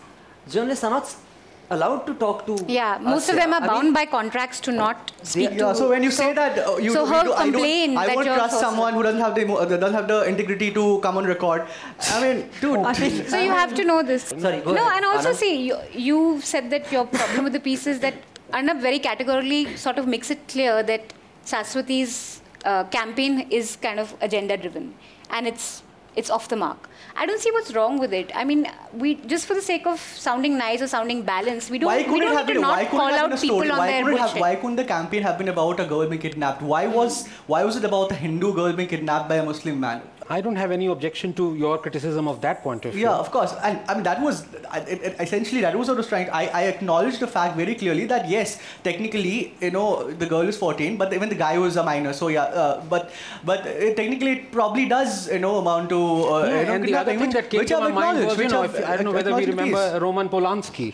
journalists 0.50 0.84
are 0.84 0.92
not 0.92 1.16
allowed 1.74 2.06
to 2.08 2.14
talk 2.16 2.46
to. 2.48 2.58
Yeah, 2.68 2.98
most 3.02 3.24
us, 3.24 3.30
of 3.30 3.36
them 3.36 3.52
yeah. 3.52 3.58
are 3.60 3.64
I 3.64 3.68
bound 3.68 3.84
mean, 3.86 3.94
by 3.94 4.06
contracts 4.06 4.60
to 4.62 4.72
not 4.72 5.12
speak 5.24 5.52
Yeah, 5.52 5.58
to. 5.58 5.76
So 5.76 5.90
when 5.90 6.04
you 6.04 6.12
say 6.12 6.34
that 6.34 6.60
uh, 6.68 6.78
you, 6.78 6.92
so 6.92 7.06
her 7.06 7.24
do, 7.24 7.34
I 7.34 7.44
complaint 7.44 7.96
don't, 7.96 8.10
I 8.10 8.16
won't 8.16 8.28
trust 8.28 8.60
someone 8.60 8.94
who 8.94 9.04
doesn't 9.04 9.22
have 9.22 9.36
the 9.36 9.46
uh, 9.54 9.66
doesn't 9.66 9.94
have 9.94 10.08
the 10.08 10.24
integrity 10.24 10.72
to 10.72 11.00
come 11.02 11.18
on 11.18 11.26
record. 11.26 11.66
I 12.12 12.22
mean, 12.22 12.50
dude. 12.62 13.30
So 13.34 13.40
you 13.40 13.52
have 13.52 13.74
to 13.76 13.84
know 13.84 14.02
this. 14.04 14.24
Sorry, 14.26 14.62
go 14.62 14.74
no, 14.74 14.88
ahead. 14.88 14.98
and 14.98 15.06
also 15.06 15.32
Anand? 15.32 15.36
see, 15.36 15.68
you, 15.68 15.78
you 15.94 16.42
said 16.42 16.70
that 16.72 16.92
your 16.92 17.06
problem 17.06 17.44
with 17.44 17.54
the 17.54 17.60
piece 17.60 17.88
is 17.88 18.00
that 18.00 18.16
Arnab 18.52 18.80
very 18.80 19.00
categorically 19.00 19.76
sort 19.76 19.98
of 19.98 20.08
makes 20.08 20.32
it 20.32 20.48
clear 20.48 20.84
that 20.84 21.14
Saswati's 21.46 22.42
uh, 22.66 22.84
campaign 22.86 23.48
is 23.50 23.76
kind 23.76 24.00
of 24.00 24.16
agenda 24.22 24.58
driven, 24.58 24.94
and 25.30 25.48
it's 25.48 25.83
it's 26.16 26.30
off 26.30 26.48
the 26.50 26.56
mark. 26.56 26.90
I 27.16 27.26
don't 27.26 27.42
see 27.42 27.52
what's 27.52 27.74
wrong 27.76 28.00
with 28.00 28.14
it. 28.14 28.32
I 28.36 28.44
mean, 28.44 28.68
we 28.94 29.16
just 29.16 29.46
for 29.46 29.54
the 29.54 29.62
sake 29.62 29.86
of 29.86 30.00
sounding 30.00 30.58
nice 30.58 30.82
or 30.82 30.88
sounding 30.88 31.22
balanced, 31.24 31.70
we 31.70 31.80
don't 31.80 31.88
why 31.88 31.98
we 31.98 32.04
couldn't 32.06 32.28
it 32.30 32.38
have 32.38 32.48
to 32.48 32.54
been? 32.54 32.62
Why 32.62 32.86
call 32.86 33.08
it 33.08 33.12
have 33.12 33.22
been 33.22 33.32
out 33.32 33.34
a 33.34 33.38
story? 33.38 33.62
people 33.62 33.72
on 33.72 33.78
Why 33.80 33.88
their 33.92 34.04
couldn't, 34.04 34.20
have, 34.20 34.40
why 34.40 34.56
couldn't 34.56 34.76
the 34.76 34.86
campaign 34.86 35.24
have 35.24 35.38
been 35.38 35.50
about 35.50 35.80
a 35.80 35.86
girl 35.86 36.08
being 36.08 36.22
kidnapped? 36.22 36.62
Why 36.62 36.88
was 36.88 37.28
why 37.48 37.64
was 37.64 37.76
it 37.76 37.84
about 37.84 38.12
a 38.12 38.16
Hindu 38.16 38.54
girl 38.54 38.74
being 38.74 38.90
kidnapped 38.90 39.30
by 39.30 39.36
a 39.36 39.46
Muslim 39.46 39.80
man? 39.80 40.02
I 40.30 40.42
don't 40.42 40.56
have 40.56 40.72
any 40.72 40.88
objection 40.88 41.34
to 41.34 41.56
your 41.56 41.78
criticism 41.78 42.28
of 42.28 42.42
that 42.42 42.64
point 42.64 42.86
of 42.86 42.94
view. 42.94 43.04
Yeah, 43.04 43.16
of 43.16 43.32
course. 43.32 43.54
And 43.64 43.80
I 43.90 43.94
mean, 43.96 44.04
that 44.04 44.22
was 44.22 44.46
it, 44.76 45.02
it, 45.02 45.16
essentially 45.20 45.62
that 45.62 45.78
was 45.78 45.88
what 45.88 45.96
I 45.96 45.98
was 45.98 46.08
trying. 46.08 46.30
I, 46.30 46.48
I 46.48 46.62
acknowledged 46.64 47.20
the 47.20 47.28
fact 47.28 47.56
very 47.58 47.76
clearly 47.76 48.06
that 48.06 48.30
yes, 48.30 48.60
technically, 48.84 49.54
you 49.60 49.72
know, 49.72 50.12
the 50.12 50.26
girl 50.26 50.42
is 50.42 50.58
14, 50.58 50.98
but 50.98 51.14
even 51.14 51.30
the 51.30 51.36
guy 51.36 51.58
was 51.58 51.76
a 51.76 51.84
minor. 51.84 52.14
So 52.14 52.28
yeah, 52.30 52.44
uh, 52.44 52.84
but 52.90 53.12
but 53.44 53.62
uh, 53.62 53.94
technically, 53.96 54.32
it 54.32 54.52
probably 54.52 54.88
does, 54.88 55.30
you 55.32 55.40
know, 55.40 55.58
amount 55.58 55.90
to. 55.90 56.02
Uh, 56.02 56.46
Yeah, 56.46 56.60
you 56.60 56.66
know, 56.66 56.74
and 56.74 56.84
the 56.86 56.96
other 56.96 57.12
thing 57.12 57.20
which- 57.22 57.34
that 57.34 57.50
came 57.50 57.66
to 57.66 57.80
my 57.80 57.92
mind 57.92 58.26
was, 58.26 58.38
you 58.38 58.48
know, 58.50 58.64
if, 58.64 58.76
I 58.76 58.96
don't 58.96 59.06
know 59.06 59.12
whether 59.12 59.36
we 59.36 59.46
remember. 59.46 60.00
Roman 60.00 60.30
Polanski. 60.30 60.94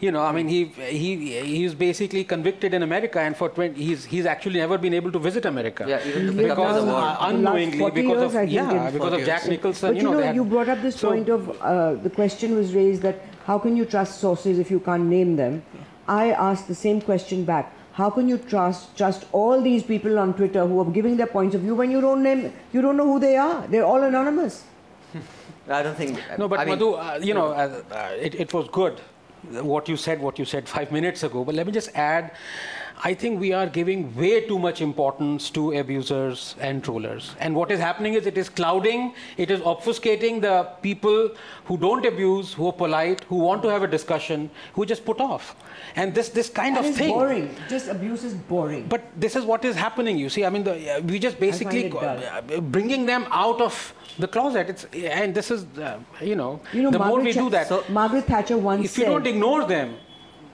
You 0.00 0.10
know, 0.10 0.22
I 0.22 0.32
mean, 0.32 0.48
he 0.48 0.64
he 0.98 1.08
he 1.54 1.64
was 1.64 1.74
basically 1.74 2.24
convicted 2.24 2.72
in 2.72 2.82
America, 2.82 3.20
and 3.20 3.36
for 3.36 3.48
20, 3.50 3.74
he's 3.88 4.04
he's 4.06 4.24
actually 4.24 4.58
never 4.60 4.78
been 4.78 4.94
able 4.94 5.12
to 5.12 5.18
visit 5.18 5.44
America. 5.44 5.84
Yeah, 5.86 6.06
even 6.08 6.26
to 6.28 6.32
because 6.32 6.74
his 6.76 6.84
award. 6.84 6.94
uh, 6.94 7.02
The 7.02 7.10
last 7.10 7.30
unknowingly, 7.32 7.90
because 7.90 8.20
years, 8.20 8.22
of 8.22 8.32
think, 8.32 8.52
yeah, 8.52 8.90
because 8.94 9.12
of 9.12 9.24
Jack 9.26 9.42
years. 9.42 9.50
Nicholson. 9.50 9.88
But 9.90 9.96
you 9.96 10.00
you 10.02 10.04
know, 10.06 10.12
know, 10.12 10.20
they 10.20 10.26
had- 10.28 10.36
you 10.36 10.44
brought 10.54 10.70
up 10.70 10.80
this 10.86 10.96
so- 10.96 11.10
point 11.10 11.28
of 11.28 11.50
uh, 11.60 11.94
the 12.06 12.12
question 12.20 12.54
was 12.60 12.72
raised 12.78 13.02
that 13.02 13.20
how 13.50 13.58
can 13.58 13.76
you 13.82 13.84
trust 13.84 14.20
sources 14.20 14.58
if 14.64 14.70
you 14.70 14.80
can't 14.88 15.04
name 15.16 15.36
them? 15.42 15.62
I 16.08 16.30
asked 16.48 16.66
the 16.68 16.78
same 16.86 17.02
question 17.10 17.44
back. 17.52 17.70
How 18.00 18.08
can 18.08 18.26
you 18.34 18.38
trust 18.54 18.96
trust 18.96 19.28
all 19.42 19.60
these 19.68 19.82
people 19.92 20.18
on 20.24 20.32
Twitter 20.42 20.66
who 20.66 20.80
are 20.80 20.90
giving 20.98 21.18
their 21.22 21.30
points 21.36 21.54
of 21.54 21.60
view 21.68 21.74
when 21.84 21.90
you 21.98 22.00
don't 22.08 22.22
name 22.30 22.50
you 22.72 22.80
don't 22.88 22.96
know 23.04 23.08
who 23.12 23.20
they 23.28 23.36
are? 23.36 23.66
They're 23.68 23.84
all 23.92 24.02
anonymous. 24.10 24.62
I 25.68 25.82
don't 25.82 25.96
think. 25.96 26.18
No, 26.38 26.48
but 26.48 26.58
I 26.60 26.64
mean, 26.64 26.78
Madhu, 26.78 26.92
uh, 26.94 27.18
you 27.22 27.34
know, 27.34 27.48
uh, 27.48 27.82
uh, 27.92 28.26
it, 28.28 28.34
it 28.46 28.54
was 28.54 28.68
good 28.82 29.00
what 29.62 29.88
you 29.88 29.96
said, 29.96 30.20
what 30.20 30.38
you 30.38 30.44
said 30.44 30.68
five 30.76 30.92
minutes 30.92 31.22
ago. 31.22 31.44
But 31.44 31.54
let 31.54 31.66
me 31.66 31.72
just 31.72 31.94
add, 31.94 32.32
I 33.02 33.14
think 33.14 33.40
we 33.40 33.52
are 33.54 33.66
giving 33.66 34.14
way 34.14 34.46
too 34.46 34.58
much 34.58 34.82
importance 34.82 35.48
to 35.50 35.72
abusers 35.72 36.54
and 36.60 36.84
trollers. 36.84 37.34
And 37.40 37.54
what 37.54 37.70
is 37.70 37.80
happening 37.80 38.14
is 38.14 38.26
it 38.26 38.36
is 38.36 38.50
clouding, 38.50 39.14
it 39.38 39.50
is 39.50 39.60
obfuscating 39.60 40.42
the 40.42 40.68
people 40.82 41.30
who 41.64 41.78
don't 41.78 42.04
abuse, 42.04 42.52
who 42.52 42.66
are 42.66 42.72
polite, 42.72 43.24
who 43.24 43.36
want 43.36 43.62
to 43.62 43.68
have 43.68 43.82
a 43.82 43.86
discussion, 43.86 44.50
who 44.74 44.84
just 44.84 45.04
put 45.06 45.18
off. 45.20 45.56
And 45.96 46.14
this 46.14 46.28
this 46.28 46.50
kind 46.50 46.76
And 46.76 46.86
of 46.86 46.94
thing. 46.94 47.14
boring. 47.14 47.56
Just 47.68 47.88
abuse 47.88 48.22
is 48.22 48.34
boring. 48.34 48.86
But 48.88 49.02
this 49.16 49.34
is 49.34 49.44
what 49.44 49.64
is 49.64 49.76
happening. 49.76 50.18
You 50.18 50.28
see, 50.28 50.44
I 50.44 50.50
mean, 50.50 50.64
the, 50.64 50.96
uh, 50.96 51.00
we 51.00 51.18
just 51.18 51.40
basically 51.40 51.90
uh, 51.90 52.42
bringing 52.60 53.06
them 53.06 53.26
out 53.30 53.60
of 53.62 53.94
the 54.18 54.28
closet. 54.28 54.68
It's 54.68 54.84
and 54.94 55.34
this 55.34 55.50
is, 55.50 55.64
uh, 55.78 55.98
you 56.20 56.36
know, 56.36 56.60
you 56.72 56.82
know, 56.82 56.90
the 56.90 56.98
more 56.98 57.08
Margaret 57.08 57.24
we 57.24 57.32
do 57.32 57.50
that, 57.50 57.90
Margaret 57.90 58.24
Thatcher 58.26 58.58
once 58.58 58.84
if 58.84 58.98
you 58.98 59.04
don't 59.04 59.26
ignore 59.26 59.64
them, 59.66 59.96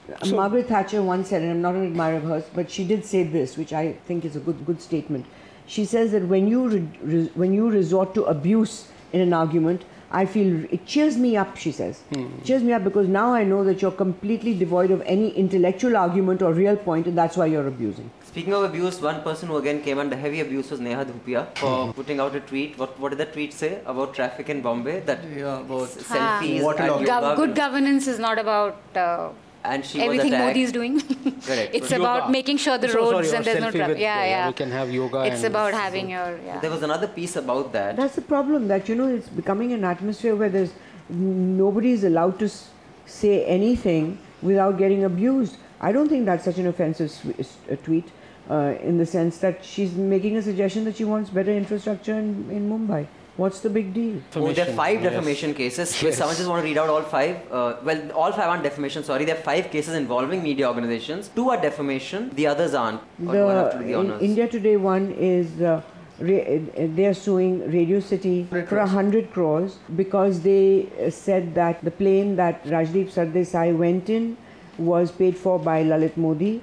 Uh, 0.08 0.26
Margaret 0.40 0.68
Thatcher 0.68 1.02
once 1.02 1.30
said, 1.30 1.42
and 1.42 1.50
I'm 1.50 1.60
not 1.62 1.74
an 1.74 1.84
admirer 1.86 2.16
of 2.18 2.24
hers, 2.24 2.44
but 2.54 2.70
she 2.70 2.84
did 2.84 3.04
say 3.04 3.22
this, 3.24 3.56
which 3.60 3.72
I 3.72 3.84
think 4.06 4.24
is 4.24 4.36
a 4.36 4.42
good 4.48 4.64
good 4.68 4.80
statement. 4.80 5.26
She 5.66 5.84
says 5.84 6.12
that 6.12 6.26
when 6.32 6.46
you 6.52 6.60
re- 6.68 6.88
re- 7.12 7.30
when 7.34 7.52
you 7.52 7.68
resort 7.70 8.14
to 8.18 8.24
abuse 8.34 8.74
in 9.12 9.20
an 9.20 9.32
argument, 9.32 9.82
I 10.12 10.24
feel 10.34 10.52
it 10.76 10.86
cheers 10.86 11.16
me 11.24 11.30
up. 11.36 11.56
She 11.56 11.72
says, 11.72 12.02
cheers 12.44 12.62
me 12.62 12.72
up 12.76 12.84
because 12.84 13.08
now 13.08 13.34
I 13.34 13.42
know 13.42 13.64
that 13.64 13.82
you're 13.82 13.96
completely 14.04 14.54
devoid 14.54 14.92
of 14.96 15.02
any 15.16 15.30
intellectual 15.44 15.96
argument 15.96 16.40
or 16.42 16.52
real 16.52 16.76
point, 16.76 17.08
and 17.08 17.18
that's 17.18 17.36
why 17.36 17.46
you're 17.46 17.66
abusing. 17.66 18.08
Speaking 18.36 18.52
of 18.52 18.64
abuse, 18.64 19.00
one 19.00 19.22
person 19.22 19.48
who 19.48 19.56
again 19.56 19.80
came 19.80 19.98
under 19.98 20.14
heavy 20.14 20.40
abuse 20.40 20.70
was 20.70 20.78
Neha 20.78 21.06
Dhupia 21.06 21.46
for 21.56 21.94
putting 21.94 22.20
out 22.20 22.34
a 22.36 22.40
tweet. 22.40 22.76
What 22.76 22.98
what 23.00 23.08
did 23.12 23.18
that 23.20 23.32
tweet 23.32 23.54
say 23.58 23.70
about 23.92 24.12
traffic 24.18 24.50
in 24.54 24.60
Bombay? 24.66 24.96
That 25.10 25.20
Yeah, 25.34 25.60
about 25.60 25.84
s- 25.84 25.94
selfies. 26.08 26.60
Waterlogging. 26.66 26.98
and 26.98 27.08
Gov- 27.12 27.36
good 27.36 27.54
governance 27.54 28.06
is 28.14 28.18
not 28.24 28.38
about 28.42 28.98
uh, 29.04 29.30
And 29.70 29.86
she 29.92 30.02
everything 30.06 30.32
was. 30.34 30.42
Modi 30.42 30.64
is 30.68 30.72
doing. 30.78 30.98
Correct. 31.46 31.78
it's 31.80 31.90
Yoga. 31.94 32.02
about 32.02 32.30
making 32.34 32.58
sure 32.66 32.76
the 32.82 32.90
So 32.96 32.98
roads 32.98 33.32
or 33.32 33.36
and 33.38 33.44
there's 33.46 33.62
no 33.64 33.70
traffic. 33.76 33.94
with, 33.94 34.02
Yeah, 34.04 34.18
uh, 34.18 34.32
yeah. 34.34 34.48
we 34.50 34.56
can 34.60 34.70
have 34.80 34.92
yoga 34.96 35.22
It's 35.30 35.36
and- 35.36 35.50
about 35.54 35.72
having 35.84 36.10
your 36.16 36.28
yeah. 36.48 36.60
There 36.66 36.74
was 36.76 36.84
another 36.90 37.08
piece 37.16 37.36
about 37.44 37.72
that. 37.78 37.96
That's 38.02 38.16
the 38.20 38.26
problem 38.34 38.68
that 38.74 38.90
you 38.92 38.98
know 39.00 39.08
it's 39.16 39.30
becoming 39.40 39.72
an 39.78 39.88
atmosphere 39.94 40.36
where 40.44 40.52
there's 40.58 40.74
nobody 41.62 41.92
is 42.00 42.04
allowed 42.12 42.38
to 42.44 42.50
s- 42.52 42.60
say 43.16 43.32
anything 43.56 44.12
without 44.52 44.76
getting 44.84 45.04
abused. 45.10 45.56
I 45.88 45.96
don't 45.98 46.10
think 46.14 46.26
that's 46.32 46.44
such 46.52 46.58
an 46.66 46.70
offensive 46.74 47.10
sw- 47.16 47.40
s- 47.46 47.56
uh, 47.72 47.80
tweet. 47.88 48.14
Uh, 48.48 48.76
in 48.80 48.96
the 48.96 49.04
sense 49.04 49.38
that 49.38 49.64
she's 49.64 49.92
making 49.94 50.36
a 50.36 50.40
suggestion 50.42 50.84
that 50.84 50.96
she 50.96 51.04
wants 51.04 51.30
better 51.30 51.50
infrastructure 51.50 52.12
in, 52.14 52.48
in 52.48 52.70
Mumbai. 52.70 53.04
What's 53.36 53.58
the 53.58 53.68
big 53.68 53.92
deal? 53.92 54.20
Oh, 54.36 54.52
there 54.52 54.68
are 54.68 54.72
five 54.72 55.02
yes. 55.02 55.12
defamation 55.12 55.52
cases. 55.52 56.00
Will 56.00 56.10
Yes. 56.10 56.18
someone 56.18 56.36
just 56.36 56.48
want 56.48 56.62
to 56.62 56.68
read 56.68 56.78
out 56.78 56.88
all 56.88 57.02
five? 57.02 57.36
Uh, 57.50 57.74
well, 57.82 58.12
all 58.12 58.30
five 58.30 58.48
aren't 58.48 58.62
defamation, 58.62 59.02
sorry. 59.02 59.24
There 59.24 59.36
are 59.36 59.42
five 59.42 59.68
cases 59.72 59.94
involving 59.94 60.44
media 60.44 60.68
organizations. 60.68 61.28
Two 61.34 61.50
are 61.50 61.60
defamation, 61.60 62.30
the 62.34 62.46
others 62.46 62.72
aren't. 62.72 63.00
Or 63.26 63.52
have 63.52 63.72
to 63.72 63.78
do 63.80 63.84
The 63.84 63.92
the 63.92 64.14
in? 64.14 64.20
India 64.20 64.46
Today 64.48 64.76
one 64.76 65.10
is 65.18 65.60
uh, 65.60 65.82
ra- 66.20 66.36
uh, 66.36 66.86
they 67.00 67.06
are 67.06 67.14
suing 67.14 67.68
Radio 67.72 67.98
City 67.98 68.46
for 68.50 68.78
a 68.78 68.86
hundred 68.86 69.32
crores 69.32 69.78
because 69.96 70.40
they 70.40 70.86
uh, 71.04 71.10
said 71.10 71.54
that 71.56 71.84
the 71.84 71.90
plane 71.90 72.36
that 72.36 72.64
Rajdeep 72.64 73.10
Sardesai 73.12 73.76
went 73.76 74.08
in 74.08 74.36
was 74.78 75.10
paid 75.10 75.36
for 75.36 75.58
by 75.58 75.82
Lalit 75.82 76.16
Modi, 76.16 76.62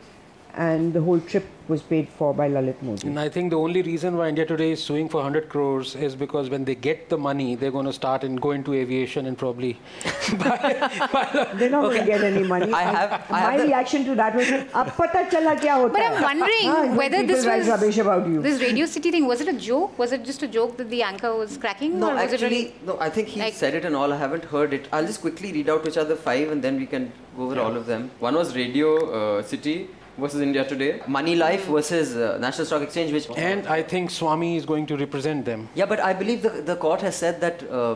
and 0.56 0.94
the 0.94 1.02
whole 1.02 1.20
trip 1.20 1.46
was 1.68 1.82
paid 1.82 2.10
for 2.10 2.34
by 2.34 2.50
Lalit 2.50 2.82
Modi. 2.82 3.08
And 3.08 3.20
I 3.20 3.30
think 3.30 3.50
the 3.50 3.58
only 3.58 3.82
reason 3.82 4.18
why 4.18 4.28
India 4.30 4.46
Today 4.46 4.72
is 4.72 4.84
suing 4.84 5.08
for 5.08 5.18
100 5.18 5.48
crores 5.50 5.96
is 5.96 6.16
because 6.16 6.50
when 6.50 6.66
they 6.66 6.76
get 6.76 7.10
the 7.10 7.18
money, 7.18 7.56
they're 7.56 7.72
going 7.72 7.86
to 7.86 7.94
start 7.94 8.24
and 8.24 8.42
go 8.42 8.52
into 8.52 8.74
aviation 8.74 9.26
and 9.28 9.38
probably 9.38 9.78
They're 10.30 11.70
not 11.70 11.82
going 11.84 12.00
to 12.00 12.06
get 12.06 12.24
any 12.24 12.44
money. 12.44 12.72
I 12.74 12.82
have- 12.82 13.14
I 13.30 13.32
My 13.32 13.40
have 13.40 13.62
the- 13.62 13.68
reaction 13.68 14.06
to 14.06 14.16
that 14.16 14.36
was, 14.36 14.50
"Ab 14.52 14.92
pata 14.98 15.24
chala 15.32 15.56
kya 15.64 15.76
hota 15.82 15.94
But? 15.94 16.02
I'm 16.02 16.22
wondering 16.24 16.68
हाँ, 16.74 16.82
when 16.88 16.98
whether 16.98 17.24
this 17.32 17.46
was 17.46 17.68
rubbish 17.68 17.98
about 17.98 18.28
you. 18.28 18.42
this 18.42 18.62
Radio 18.62 18.86
City 18.86 19.12
thing. 19.12 19.26
Was 19.28 19.42
it 19.42 19.48
a 19.48 19.58
joke? 19.70 19.98
Was 19.98 20.12
it 20.12 20.26
just 20.26 20.44
a 20.44 20.48
joke 20.60 20.78
that 20.78 20.90
the 20.90 21.02
anchor 21.04 21.34
was 21.36 21.58
cracking? 21.58 22.00
No, 22.00 22.12
or 22.12 22.16
was 22.16 22.24
it 22.24 22.42
actually, 22.42 22.50
really, 22.50 22.76
no. 22.86 22.98
I 23.00 23.10
think 23.10 23.28
he 23.30 23.40
like- 23.40 23.54
said 23.64 23.74
it 23.82 23.86
and 23.86 23.96
all. 23.96 24.12
I 24.14 24.18
haven't 24.18 24.46
heard 24.46 24.74
it. 24.74 24.88
I'll 24.92 25.06
just 25.06 25.22
quickly 25.22 25.54
read 25.54 25.70
out 25.70 25.84
which 25.84 25.98
are 25.98 26.04
the 26.14 26.16
five, 26.30 26.52
and 26.52 26.62
then 26.70 26.78
we 26.78 26.86
can 26.86 27.12
go 27.38 27.44
over 27.50 27.60
all 27.60 27.76
of 27.76 27.86
them. 27.86 28.10
One 28.20 28.36
was 28.36 28.56
Radio 28.56 28.96
uh, 29.22 29.44
City 29.44 29.76
versus 30.18 30.42
India 30.42 30.64
Today. 30.66 31.02
Money 31.08 31.36
Life 31.36 31.66
versus 31.66 32.16
uh, 32.16 32.38
National 32.40 32.66
Stock 32.66 32.82
Exchange, 32.82 33.12
which 33.12 33.28
and 33.38 33.68
I 33.68 33.82
think 33.84 34.12
Swami 34.12 34.56
is 34.58 34.66
going 34.66 34.86
to 34.88 34.98
represent 34.98 35.46
them. 35.46 35.70
yeah, 35.76 35.86
but 35.86 36.00
I 36.00 36.14
believe 36.14 36.42
the 36.44 36.50
the 36.74 36.76
court 36.76 37.02
has 37.02 37.16
said 37.16 37.42
that 37.42 37.64
uh, 37.70 37.96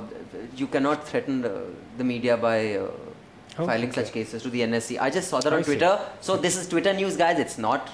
you 0.55 0.67
cannot 0.67 1.07
threaten 1.07 1.41
the, 1.41 1.53
the 1.97 2.03
media 2.03 2.37
by. 2.37 2.75
Uh, 2.75 2.87
Oh, 3.59 3.65
filing 3.65 3.89
okay. 3.89 4.03
such 4.03 4.13
cases 4.13 4.43
to 4.43 4.49
the 4.51 4.59
NSC. 4.61 4.99
I 5.01 5.09
just 5.09 5.29
saw 5.31 5.39
that 5.39 5.51
I 5.51 5.55
on 5.55 5.63
see. 5.63 5.71
Twitter. 5.71 5.99
So 6.21 6.37
this 6.37 6.55
is 6.57 6.67
Twitter 6.69 6.93
news, 6.93 7.15
guys. 7.17 7.39
It's 7.39 7.57
not, 7.57 7.89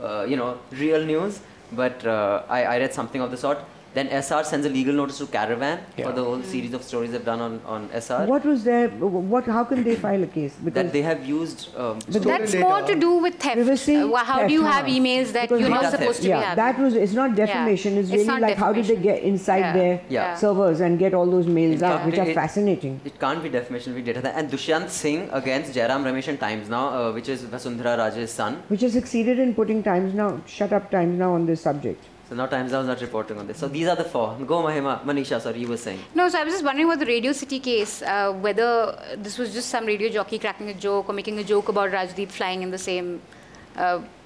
uh, 0.00 0.24
you 0.28 0.36
know, 0.36 0.60
real 0.70 1.04
news. 1.04 1.40
But 1.72 2.06
uh, 2.06 2.44
I, 2.48 2.62
I 2.74 2.78
read 2.78 2.94
something 2.94 3.20
of 3.20 3.32
the 3.32 3.36
sort. 3.36 3.58
Then 3.98 4.08
Essar 4.18 4.44
sends 4.48 4.64
a 4.66 4.68
legal 4.68 4.94
notice 4.94 5.18
to 5.18 5.26
Caravan 5.26 5.78
for 6.00 6.12
the 6.18 6.22
whole 6.26 6.42
series 6.50 6.72
of 6.78 6.82
stories 6.88 7.10
they've 7.12 7.24
done 7.28 7.40
on, 7.46 7.54
on 7.76 7.88
Essar. 8.00 8.18
What 8.32 8.44
was 8.50 8.62
their? 8.62 8.88
What? 9.34 9.46
How 9.56 9.62
can 9.70 9.82
they 9.88 9.96
file 10.02 10.22
a 10.26 10.28
case? 10.34 10.54
that 10.78 10.92
they 10.96 11.02
have 11.06 11.24
used. 11.30 11.64
Um, 11.76 11.98
But 12.16 12.22
That's 12.28 12.52
data. 12.52 12.64
more 12.66 12.82
to 12.90 12.94
do 13.04 13.10
with 13.24 13.38
theft. 13.44 13.56
Privacy, 13.60 13.96
Uh, 13.96 14.06
wha- 14.12 14.22
how 14.28 14.36
theft, 14.38 14.48
do 14.50 14.54
you 14.58 14.62
huh? 14.66 14.74
have 14.76 14.84
emails 14.96 15.32
that 15.38 15.48
Because 15.48 15.60
you're 15.62 15.70
not 15.76 15.88
supposed 15.94 16.20
theft. 16.20 16.22
to 16.26 16.28
yeah, 16.28 16.38
be 16.42 16.44
having? 16.50 16.60
that 16.64 16.78
was. 16.84 16.94
It's 17.06 17.16
not 17.20 17.34
defamation. 17.40 17.96
It's, 18.02 18.08
It's 18.08 18.16
really 18.18 18.26
not 18.32 18.40
like 18.46 18.56
how 18.64 18.68
did 18.78 18.86
they 18.92 18.96
get 19.06 19.24
inside 19.30 19.64
Yeah. 19.64 19.72
their 19.78 19.94
Yeah. 20.16 20.28
servers 20.44 20.84
and 20.88 21.00
get 21.04 21.16
all 21.20 21.32
those 21.36 21.48
mails 21.58 21.82
out, 21.90 22.04
which 22.10 22.14
be- 22.18 22.20
are 22.26 22.28
it- 22.34 22.38
fascinating. 22.42 22.94
it 23.12 23.18
can't 23.24 23.42
be 23.48 23.52
defamation, 23.56 23.96
we 24.00 24.04
data. 24.10 24.32
And 24.42 24.54
Dushyant 24.56 24.94
Singh 25.00 25.24
against 25.40 25.74
Jairam 25.80 26.06
Ramesh 26.10 26.28
and 26.34 26.38
Times 26.46 26.68
now, 26.76 26.84
uh, 27.00 27.10
which 27.18 27.28
is 27.36 27.42
Vasundhara 27.56 27.96
Raje's 28.04 28.30
son. 28.42 28.62
Which 28.76 28.86
has 28.88 28.92
succeeded 29.00 29.38
in 29.48 29.54
putting 29.62 29.82
Times 29.90 30.14
now, 30.22 30.30
shut 30.58 30.72
up 30.80 30.88
Times 30.96 31.18
now 31.24 31.32
on 31.40 31.46
this 31.52 31.60
subject. 31.70 32.04
So 32.28 32.34
now 32.34 32.46
Times 32.46 32.72
now 32.72 32.80
is 32.80 32.86
not 32.86 33.00
reporting 33.00 33.38
on 33.38 33.46
this. 33.46 33.56
So 33.56 33.68
these 33.68 33.88
are 33.88 33.96
the 33.96 34.04
four. 34.04 34.36
Go 34.46 34.62
Mahima, 34.62 35.02
Manisha, 35.02 35.40
sorry, 35.40 35.60
you 35.60 35.68
were 35.68 35.78
saying. 35.78 36.00
No, 36.14 36.28
so 36.28 36.38
I 36.38 36.44
was 36.44 36.52
just 36.52 36.64
wondering 36.64 36.86
about 36.86 36.98
the 36.98 37.06
Radio 37.06 37.32
City 37.32 37.58
case, 37.58 38.02
uh, 38.02 38.32
whether 38.32 38.98
this 39.16 39.38
was 39.38 39.54
just 39.54 39.70
some 39.70 39.86
radio 39.86 40.10
jockey 40.10 40.38
cracking 40.38 40.68
a 40.68 40.74
joke 40.74 41.08
or 41.08 41.14
making 41.14 41.38
a 41.38 41.44
joke 41.44 41.70
about 41.70 41.90
Rajdeep 41.90 42.28
flying 42.28 42.62
in 42.62 42.70
the 42.70 42.76
same 42.78 43.22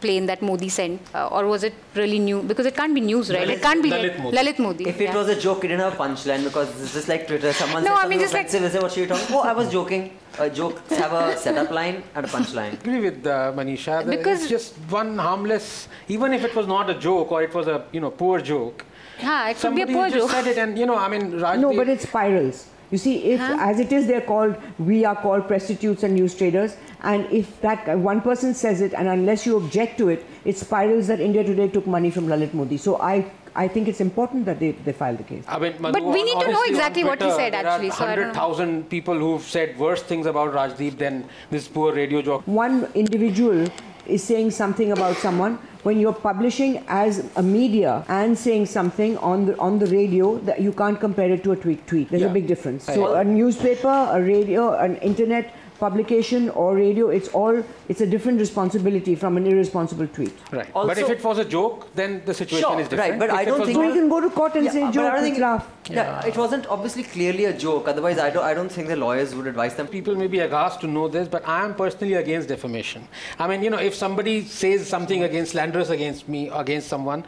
plane 0.00 0.26
that 0.26 0.40
Modi 0.42 0.68
sent, 0.68 1.00
uh, 1.14 1.28
or 1.28 1.46
was 1.46 1.62
it 1.68 1.74
really 1.94 2.18
new? 2.18 2.42
Because 2.42 2.66
it 2.66 2.74
can't 2.74 2.94
be 2.94 3.00
news, 3.00 3.30
right? 3.30 3.46
Lalit- 3.46 3.56
it 3.58 3.62
can't 3.62 3.82
be 3.82 3.90
Lalit 3.90 4.08
like 4.08 4.18
Modi. 4.24 4.36
Lalit 4.38 4.58
Modi. 4.66 4.88
If 4.88 5.00
it 5.00 5.04
yeah. 5.04 5.16
was 5.20 5.28
a 5.28 5.38
joke, 5.46 5.64
it 5.64 5.68
didn't 5.68 5.80
have 5.88 5.94
a 5.94 6.02
punchline 6.04 6.42
because 6.44 6.68
it's 6.82 6.94
just 6.94 7.08
like 7.12 7.26
Twitter. 7.28 7.52
Someone 7.52 7.82
No, 7.84 7.88
said 7.90 7.92
I 7.92 8.00
something 8.02 8.10
mean, 8.10 8.20
just 8.24 8.34
like- 8.34 8.46
offensive, 8.46 8.62
they 8.72 8.78
say, 8.78 8.82
what 8.86 8.96
you 8.96 9.06
talking? 9.06 9.36
Oh, 9.36 9.42
I 9.42 9.52
was 9.60 9.70
joking. 9.70 10.04
Uh, 10.38 10.48
jokes 10.48 10.96
have 10.96 11.12
a 11.12 11.36
setup 11.36 11.70
line 11.70 12.02
and 12.14 12.24
a 12.24 12.28
punchline. 12.28 12.72
agree 12.80 13.00
with 13.08 13.26
uh, 13.26 13.52
Manisha. 13.58 13.94
that 14.04 14.06
Because- 14.16 14.40
it's 14.40 14.50
just 14.56 14.74
one 15.00 15.18
harmless, 15.18 15.88
even 16.08 16.32
if 16.32 16.42
it 16.48 16.54
was 16.56 16.66
not 16.66 16.88
a 16.88 16.94
joke 16.94 17.30
or 17.32 17.42
it 17.42 17.52
was 17.54 17.66
a 17.68 17.84
you 17.92 18.00
know 18.00 18.10
poor 18.10 18.40
joke. 18.40 18.84
Huh, 19.20 19.48
it 19.50 19.56
could 19.58 19.74
be 19.76 19.82
a 19.82 19.86
Somebody 19.86 19.94
poor 19.94 20.06
just 20.08 20.18
joke. 20.18 20.30
said 20.30 20.46
it, 20.52 20.58
and 20.58 20.78
you 20.78 20.86
know, 20.86 20.96
I 20.96 21.08
mean, 21.08 21.24
Rajdeep, 21.32 21.60
No, 21.60 21.76
but 21.76 21.88
it 21.88 22.00
spirals. 22.00 22.58
You 22.90 22.98
see, 22.98 23.14
if 23.34 23.40
as 23.40 23.78
it 23.80 23.90
is, 23.90 24.06
they're 24.06 24.20
called, 24.32 24.54
we 24.78 25.04
are 25.10 25.14
called 25.16 25.46
prostitutes 25.48 26.02
and 26.02 26.12
news 26.14 26.34
traders. 26.34 26.76
And 27.02 27.26
if 27.32 27.60
that 27.62 27.98
one 27.98 28.20
person 28.20 28.54
says 28.54 28.80
it, 28.80 28.94
and 28.94 29.08
unless 29.08 29.44
you 29.44 29.56
object 29.56 29.98
to 29.98 30.08
it, 30.08 30.24
it 30.44 30.56
spirals 30.56 31.08
that 31.08 31.20
India 31.20 31.42
Today 31.42 31.68
took 31.68 31.86
money 31.86 32.10
from 32.10 32.26
Lalit 32.28 32.54
Modi. 32.54 32.76
So 32.76 33.00
I, 33.00 33.30
I 33.56 33.66
think 33.68 33.88
it's 33.88 34.00
important 34.00 34.44
that 34.46 34.60
they, 34.60 34.72
they 34.72 34.92
file 34.92 35.16
the 35.16 35.24
case. 35.24 35.44
I 35.48 35.58
mean, 35.58 35.74
But 35.80 36.02
we 36.02 36.22
need 36.22 36.32
to 36.32 36.50
know 36.50 36.58
honestly, 36.58 36.68
on 36.68 36.68
exactly 36.68 37.04
what 37.04 37.20
he 37.20 37.30
said, 37.32 37.54
there 37.54 37.66
actually, 37.66 37.90
Are 37.90 37.92
so 37.92 38.04
I 38.06 38.14
don't 38.14 38.34
know. 38.34 38.40
100,000 38.40 38.88
people 38.88 39.18
who've 39.18 39.42
said 39.42 39.76
worse 39.78 40.02
things 40.02 40.26
about 40.26 40.54
Rajdeep 40.54 40.98
than 40.98 41.28
this 41.50 41.66
poor 41.66 41.92
radio 41.92 42.22
jockey. 42.22 42.50
One 42.50 42.88
individual 42.94 43.66
is 44.06 44.22
saying 44.22 44.52
something 44.52 44.92
about 44.92 45.16
someone. 45.16 45.58
When 45.82 45.98
you're 45.98 46.12
publishing 46.12 46.84
as 46.86 47.28
a 47.34 47.42
media 47.42 48.04
and 48.06 48.38
saying 48.38 48.66
something 48.66 49.18
on 49.18 49.46
the 49.46 49.58
on 49.58 49.80
the 49.80 49.86
radio, 49.86 50.38
that 50.38 50.60
you 50.60 50.72
can't 50.72 51.00
compare 51.00 51.28
it 51.32 51.42
to 51.42 51.52
a 51.52 51.56
tweet. 51.56 51.84
Tweet. 51.88 52.08
There's 52.08 52.22
a 52.22 52.28
big 52.28 52.46
difference. 52.46 52.84
So 52.84 53.16
agree. 53.16 53.20
a 53.20 53.24
newspaper, 53.24 54.08
a 54.12 54.22
radio, 54.22 54.74
an 54.74 54.94
internet 54.98 55.52
publication 55.82 56.48
or 56.50 56.66
radio, 56.76 57.08
it's 57.18 57.28
all 57.40 57.56
it's 57.94 58.02
a 58.06 58.08
different 58.14 58.38
responsibility 58.44 59.14
from 59.22 59.36
an 59.40 59.46
irresponsible 59.52 60.08
tweet. 60.16 60.34
Right. 60.58 60.72
but 60.90 60.98
if 61.04 61.10
it 61.14 61.22
was 61.28 61.38
a 61.44 61.46
joke, 61.54 61.86
then 62.00 62.22
the 62.30 62.34
situation 62.40 62.68
Sure, 62.68 62.80
is 62.82 62.88
different. 62.88 63.10
right, 63.10 63.18
but 63.22 63.30
If 63.30 63.36
I 63.38 63.42
it 63.42 63.46
don't 63.50 63.64
think- 63.66 63.78
So 63.78 63.82
you 63.88 63.94
can 64.00 64.08
go 64.14 64.20
to 64.26 64.30
court 64.40 64.54
and 64.60 64.66
Yeah, 64.68 64.74
say, 64.76 64.82
but 64.82 64.88
I 64.88 64.96
"Joke, 64.98 65.12
don't 65.12 65.24
think- 65.28 65.38
laugh." 65.46 65.64
Yeah, 65.98 66.30
it 66.30 66.36
wasn't 66.42 66.66
obviously 66.76 67.04
clearly 67.14 67.46
a 67.52 67.54
joke. 67.64 67.88
Otherwise, 67.92 68.18
I 68.26 68.28
don't, 68.34 68.44
I 68.50 68.54
don't 68.58 68.72
think 68.76 68.88
the 68.94 68.98
lawyers 69.04 69.34
would 69.38 69.48
advise 69.54 69.74
them. 69.80 69.88
people 69.92 70.14
may 70.22 70.28
be 70.34 70.38
aghast 70.48 70.80
to 70.82 70.88
know 70.96 71.06
this, 71.16 71.26
but 71.32 71.42
I 71.54 71.56
am 71.64 71.72
personally 71.80 72.14
against 72.20 72.48
defamation. 72.54 73.08
I 73.38 73.48
mean, 73.52 73.64
you 73.66 73.70
know, 73.74 73.80
if 73.88 73.94
somebody 74.04 74.36
says 74.58 74.86
something 74.94 75.24
against 75.30 75.52
slanderous 75.56 75.90
against 75.96 76.28
me, 76.34 76.42
against 76.64 76.86
someone, 76.94 77.24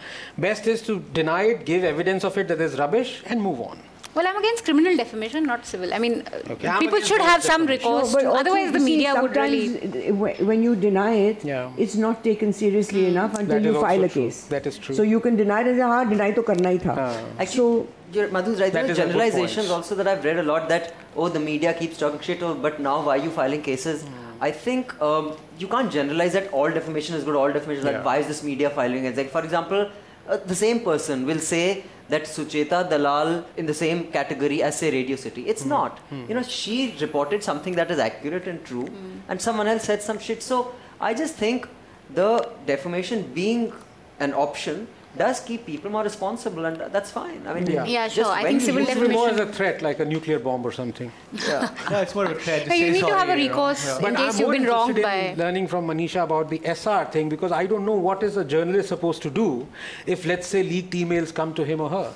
best 0.47 0.67
is 0.75 0.83
to 0.91 0.95
deny 1.19 1.43
it, 1.55 1.67
give 1.73 1.83
evidence 1.95 2.23
of 2.31 2.39
it 2.45 2.49
that 2.53 2.61
is 2.69 2.79
rubbish, 2.85 3.11
and 3.27 3.43
move 3.49 3.61
on. 3.71 3.79
Well, 4.15 4.27
I'm 4.29 4.37
against 4.37 4.65
criminal 4.65 4.97
defamation, 4.97 5.45
not 5.45 5.67
civil. 5.67 5.93
I 5.93 5.99
mean, 5.99 6.23
uh, 6.33 6.53
okay. 6.53 6.79
people 6.79 7.01
should 7.01 7.21
have 7.21 7.43
some 7.43 7.67
recourse. 7.67 8.13
Sure, 8.13 8.29
otherwise, 8.29 8.73
the 8.73 8.79
media 8.79 9.13
see, 9.13 9.21
would 9.21 9.37
really. 9.37 10.13
When 10.51 10.63
you 10.63 10.77
deny 10.77 11.15
it, 11.15 11.45
yeah. 11.45 11.73
it's 11.77 11.97
not 11.97 12.23
taken 12.23 12.53
seriously 12.53 13.03
hmm. 13.03 13.11
enough 13.17 13.35
until 13.39 13.65
you 13.65 13.81
file 13.81 14.05
a 14.05 14.09
case. 14.09 14.45
That 14.45 14.67
is 14.67 14.79
true. 14.79 14.95
So 14.95 15.03
you 15.03 15.21
can 15.21 15.37
deny 15.37 15.63
it. 15.63 15.81
Ah, 15.81 16.05
deny 16.05 16.31
to 16.31 16.43
karna 16.43 16.69
hi 16.69 16.77
tha. 16.77 16.97
Actually, 17.41 17.87
so, 18.13 18.29
Madhu's 18.31 18.61
right. 18.61 18.73
There 18.73 18.91
are 18.91 18.95
generalizations 18.95 19.71
also 19.71 19.97
that 19.97 20.07
I've 20.07 20.25
read 20.25 20.39
a 20.39 20.43
lot 20.43 20.69
that, 20.69 20.95
oh, 21.17 21.29
the 21.29 21.41
media 21.41 21.75
keeps 21.75 21.99
talking 21.99 22.21
shit, 22.21 22.43
oh, 22.43 22.55
but 22.55 22.81
now 22.81 23.03
why 23.05 23.19
are 23.19 23.25
you 23.25 23.31
filing 23.31 23.63
cases? 23.63 24.05
Mm. 24.05 24.25
I 24.41 24.51
think 24.51 25.01
um, 25.01 25.37
you 25.59 25.67
can't 25.67 25.91
generalize 25.91 26.33
that 26.35 26.53
all 26.53 26.71
defamation 26.71 27.15
is 27.17 27.25
good, 27.25 27.35
all 27.35 27.53
defamation 27.53 27.81
is 27.81 27.85
yeah. 27.85 27.99
like, 27.99 28.05
why 28.05 28.19
is 28.19 28.27
this 28.27 28.43
media 28.43 28.71
filing? 28.71 29.05
it? 29.05 29.17
like, 29.17 29.31
for 29.31 29.43
example, 29.43 29.91
uh, 30.29 30.37
the 30.39 30.55
same 30.55 30.81
person 30.81 31.27
will 31.27 31.39
say 31.39 31.85
that 32.09 32.25
Sucheta 32.25 32.89
Dalal 32.89 33.45
in 33.57 33.67
the 33.67 33.75
same 33.75 34.11
category 34.13 34.63
as, 34.63 34.79
say, 34.79 34.91
Radio 34.91 35.17
City. 35.17 35.47
It's 35.47 35.63
hmm. 35.63 35.71
not. 35.71 35.99
Hmm. 36.11 36.25
You 36.29 36.35
know, 36.35 36.43
she 36.43 36.95
reported 37.01 37.43
something 37.43 37.75
that 37.77 37.91
is 37.91 37.99
accurate 37.99 38.47
and 38.47 38.65
true, 38.65 38.87
hmm. 38.87 39.19
and 39.29 39.41
someone 39.41 39.67
else 39.67 39.85
said 39.85 40.03
some 40.03 40.19
shit. 40.19 40.43
So 40.43 40.75
I 41.01 41.15
just 41.15 41.35
think 41.35 41.69
the 42.15 42.51
defamation 42.67 43.23
being 43.33 43.73
an 44.21 44.35
option 44.35 44.87
does 45.17 45.41
keep 45.41 45.65
people 45.67 45.91
more 45.91 46.03
responsible, 46.03 46.65
and 46.65 46.77
that's 46.93 47.11
fine. 47.11 47.41
I 47.47 47.55
mean, 47.55 47.67
Yeah. 47.67 47.85
Yeah, 47.85 48.05
just 48.07 48.17
sure. 48.17 48.27
I 48.27 48.43
think 48.43 48.61
civil 48.61 48.81
use 48.81 48.89
It 48.91 48.97
it- 48.97 49.01
would 49.01 49.09
be 49.09 49.15
more 49.15 49.29
as 49.29 49.39
a 49.39 49.47
threat, 49.47 49.83
like 49.83 50.01
a 50.01 50.05
nuclear 50.05 50.39
bomb 50.39 50.65
or 50.67 50.73
something. 50.73 51.11
Yeah. 51.33 51.69
No, 51.91 52.01
it's 52.01 52.15
more 52.15 52.25
of 52.25 52.33
a 52.33 52.35
threat. 52.35 52.59
Just 52.61 52.69
No, 52.71 52.75
you 52.75 52.87
say 52.87 52.93
need 52.93 53.01
to 53.01 53.07
have 53.07 53.29
a 53.29 53.33
sorry, 53.33 53.43
you 53.43 53.49
know. 53.49 53.55
recourse 53.55 53.87
Yeah. 53.87 53.97
in 53.97 54.03
But 54.03 54.17
case 54.17 54.35
I'm 54.35 54.41
you've 54.41 54.49
more 54.49 54.53
been 54.59 54.67
wronged 54.67 54.99
interested 54.99 55.29
in 55.31 55.37
by. 55.37 55.43
learning 55.45 55.67
from 55.69 55.87
Manisha 55.87 56.23
about 56.25 56.51
the 56.51 56.59
Essar 56.75 57.11
thing 57.13 57.29
because 57.29 57.53
I 57.53 57.67
don't 57.67 57.87
know 57.87 57.99
what 58.09 58.23
is 58.23 58.37
a 58.37 58.45
journalist 58.45 58.89
supposed 58.89 59.23
to 59.23 59.31
do 59.31 59.67
if, 60.07 60.27
let's 60.27 60.47
say, 60.47 60.63
leaked 60.63 60.95
emails 60.95 61.33
come 61.33 61.55
to 61.55 61.65
him 61.65 61.81
or 61.81 61.91
her. 61.91 62.11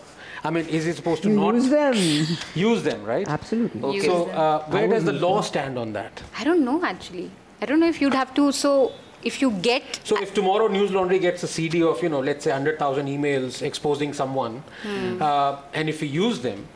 I 0.45 0.51
mean, 0.51 0.67
is 0.69 0.85
he 0.85 0.93
supposed 0.93 1.23
to 1.25 1.29
you 1.31 1.37
not 1.37 1.55
use 1.55 1.69
them. 1.69 1.95
use 2.55 2.83
them, 2.85 3.05
right? 3.05 3.27
Absolutely. 3.29 3.83
Okay. 3.83 3.97
Use 3.97 4.05
So, 4.07 4.27
uh, 4.31 4.65
where 4.71 4.87
does 4.89 5.05
the 5.05 5.13
law 5.13 5.35
them. 5.37 5.43
stand 5.53 5.79
on 5.79 5.93
that? 5.95 6.23
I 6.39 6.45
don't 6.45 6.65
know 6.65 6.85
actually. 6.85 7.31
I 7.61 7.67
don't 7.67 7.81
know 7.81 7.89
if 7.89 8.01
you'd 8.01 8.15
have 8.15 8.33
to. 8.35 8.53
So 8.53 8.93
if 9.23 9.41
you 9.43 9.51
get. 9.51 10.01
So, 10.05 10.21
if 10.23 10.35
tomorrow 10.35 10.69
News 10.69 10.91
Laundry 10.93 11.19
gets 11.19 11.43
a 11.43 11.49
CD 11.49 11.83
of, 11.83 12.03
you 12.03 12.09
know, 12.09 12.21
let's 12.21 12.45
say 12.45 12.51
100,000 12.51 13.07
emails 13.07 13.63
exposing 13.63 14.13
someone, 14.13 14.63
Hmm. 14.83 15.23
uh, 15.23 15.57
and 15.75 15.89
if 15.89 16.01
we 16.01 16.09
use 16.09 16.41
them, 16.41 16.67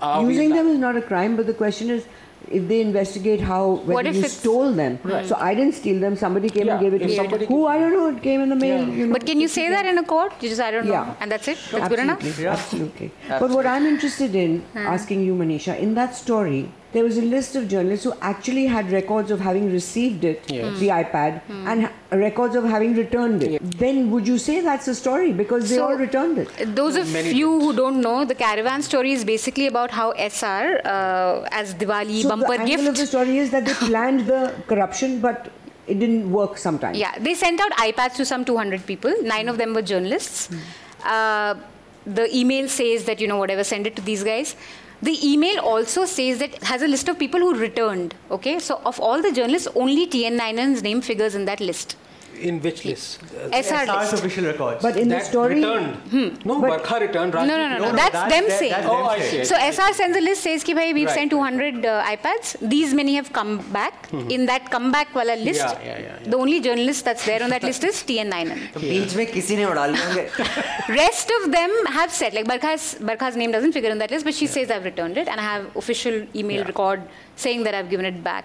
are 0.00 0.22
Using 0.22 0.50
li- 0.50 0.56
them 0.56 0.68
is 0.68 0.78
not 0.78 0.96
a 0.96 1.02
crime, 1.02 1.36
but 1.36 1.46
the 1.46 1.52
question 1.54 1.90
is 1.90 2.04
if 2.52 2.68
they 2.68 2.80
investigate 2.80 3.40
how 3.40 3.62
What 3.70 3.86
whether 3.96 4.10
if 4.10 4.16
you 4.16 4.28
stole 4.28 4.70
them. 4.72 4.98
So 5.26 5.36
I 5.36 5.54
didn't 5.54 5.74
steal 5.74 5.98
them. 6.00 6.14
Somebody 6.16 6.48
came 6.48 6.66
Yeah, 6.68 6.74
and 6.74 6.80
gave 6.84 6.94
it 6.94 7.02
if 7.02 7.08
to 7.08 7.08
me. 7.08 7.16
somebody 7.16 7.46
Who 7.46 7.66
I 7.66 7.78
don't 7.80 7.92
know. 7.92 8.06
It 8.16 8.22
came 8.22 8.40
in 8.40 8.48
the 8.48 8.54
mail. 8.56 8.78
Yeah. 8.86 8.94
You 8.94 9.06
know, 9.08 9.12
But 9.12 9.26
can 9.26 9.40
you 9.40 9.48
say 9.48 9.68
that 9.70 9.86
in 9.86 9.98
a 9.98 10.04
court? 10.04 10.32
You 10.40 10.48
just 10.48 10.60
I 10.60 10.70
don't 10.70 10.86
know, 10.86 10.92
Yeah. 10.92 11.14
and 11.20 11.32
that's 11.32 11.48
it. 11.48 11.58
That's 11.72 11.88
good 11.88 11.98
enough. 11.98 12.18
Absolutely, 12.18 12.46
absolutely. 12.46 13.10
But 13.28 13.50
what 13.50 13.66
I'm 13.66 13.86
interested 13.86 14.36
in 14.36 14.62
asking 14.76 15.24
you, 15.24 15.34
Manisha, 15.34 15.76
in 15.78 15.94
that 15.96 16.14
story, 16.14 16.68
there 16.92 17.04
was 17.04 17.18
a 17.18 17.22
list 17.22 17.54
of 17.56 17.68
journalists 17.68 18.04
who 18.04 18.12
actually 18.22 18.64
had 18.66 18.90
records 18.90 19.30
of 19.30 19.40
having 19.40 19.70
received 19.72 20.24
it, 20.24 20.42
Yes. 20.48 20.78
the 20.78 20.88
iPad, 20.88 21.40
and 21.50 21.82
ha- 21.84 21.92
records 22.12 22.56
of 22.56 22.64
having 22.64 22.94
returned 22.96 23.42
it. 23.42 23.60
Then 23.82 24.10
would 24.10 24.26
you 24.26 24.38
say 24.38 24.60
that's 24.60 24.88
a 24.88 24.94
story 24.94 25.32
because 25.32 25.68
they 25.68 25.76
So- 25.76 25.84
all 25.88 25.96
returned 25.96 26.38
it? 26.38 26.48
Those 26.74 26.96
of 26.96 27.12
Many 27.12 27.32
you 27.34 27.50
did. 27.58 27.62
who 27.66 27.72
don't 27.82 28.00
know, 28.00 28.24
the 28.24 28.34
caravan 28.34 28.82
story 28.82 29.12
is 29.12 29.24
basically 29.24 29.66
about 29.66 29.90
how 29.90 30.12
Essar, 30.14 30.80
uh, 30.86 31.46
as 31.62 31.74
Diwali 31.74 32.22
So 32.22 32.30
bumper 32.30 32.46
the 32.56 32.60
angle 32.62 32.76
gift, 32.76 32.88
of 32.88 32.96
the 32.96 33.06
story 33.06 33.38
is 33.38 33.50
that 33.50 33.66
they 33.66 33.74
planned 33.90 34.26
the 34.26 34.54
corruption, 34.66 35.20
but 35.20 35.50
it 35.86 35.98
didn't 35.98 36.30
work 36.32 36.56
sometimes. 36.58 36.96
Yeah, 36.98 37.14
they 37.18 37.34
sent 37.34 37.60
out 37.60 37.72
iPads 37.72 38.14
to 38.16 38.24
some 38.24 38.44
200 38.46 38.86
people. 38.86 39.12
Nine 39.22 39.48
of 39.48 39.58
them 39.58 39.74
were 39.74 39.82
journalists. 39.82 40.48
Uh, 41.04 41.54
the 42.06 42.34
email 42.34 42.68
says 42.68 43.04
that, 43.04 43.20
you 43.20 43.26
know, 43.28 43.36
whatever, 43.36 43.62
send 43.64 43.86
it 43.86 43.94
to 43.96 44.02
these 44.02 44.24
guys. 44.24 44.56
The 45.00 45.16
email 45.24 45.60
also 45.60 46.06
says 46.06 46.40
that 46.40 46.62
has 46.64 46.82
a 46.82 46.88
list 46.88 47.08
of 47.08 47.18
people 47.18 47.38
who 47.38 47.54
returned. 47.54 48.16
Okay, 48.32 48.58
so 48.58 48.80
of 48.84 48.98
all 48.98 49.22
the 49.22 49.30
journalists, 49.30 49.68
only 49.76 50.08
TN 50.08 50.36
Ninan's 50.36 50.82
name 50.82 51.00
figures 51.00 51.36
in 51.36 51.44
that 51.44 51.60
list 51.60 51.94
in 52.40 52.60
which 52.60 52.84
list? 52.84 53.20
Essar, 53.50 53.88
uh, 53.88 54.00
Essar's 54.00 54.12
official 54.12 54.44
records. 54.44 54.82
But 54.82 54.96
in 54.96 55.08
that 55.08 55.20
the 55.20 55.24
story, 55.24 55.56
returned. 55.56 55.96
Hmm. 56.12 56.48
No, 56.48 56.60
Barkha 56.60 57.00
returned. 57.00 57.34
No, 57.34 57.44
no, 57.44 57.56
no, 57.56 57.68
no, 57.68 57.78
no, 57.78 57.96
That's, 57.96 58.32
them 58.32 58.44
oh, 58.46 58.58
saying. 58.58 59.44
So 59.44 59.56
Essar 59.56 59.92
sends 59.94 60.16
a 60.16 60.20
list 60.20 60.42
says 60.42 60.64
ki 60.64 60.74
we've 60.74 61.06
right. 61.06 61.14
sent 61.14 61.30
200 61.30 61.84
uh, 61.84 62.04
iPads. 62.04 62.56
These 62.60 62.94
many 62.94 63.14
have 63.16 63.32
come 63.32 63.58
back. 63.72 64.08
Mm-hmm. 64.08 64.30
In 64.30 64.46
that 64.46 64.70
comeback 64.70 65.14
wala 65.14 65.36
list, 65.36 65.60
yeah, 65.60 65.78
yeah, 65.82 65.86
yeah, 65.86 66.18
yeah. 66.22 66.30
the 66.30 66.36
only 66.36 66.60
journalist 66.60 67.04
that's 67.04 67.24
there 67.26 67.42
on 67.42 67.50
that 67.50 67.62
list 67.62 67.84
is 67.84 68.02
TN9. 68.02 68.78
Rest 70.88 71.30
of 71.42 71.52
them 71.52 71.70
have 71.86 72.12
said 72.12 72.34
like 72.34 72.46
Barkha's 72.46 72.96
Barkha's 73.00 73.36
name 73.36 73.52
doesn't 73.52 73.72
figure 73.72 73.90
on 73.90 73.98
that 73.98 74.10
list, 74.10 74.24
but 74.24 74.34
she 74.34 74.46
yeah. 74.46 74.52
says 74.52 74.70
I've 74.70 74.84
returned 74.84 75.18
it 75.18 75.28
and 75.28 75.40
I 75.40 75.44
have 75.44 75.76
official 75.76 76.26
email 76.34 76.60
yeah. 76.60 76.66
record 76.66 77.02
saying 77.44 77.62
that 77.64 77.74
I've 77.74 77.88
given 77.90 78.06
it 78.12 78.22
back. 78.24 78.44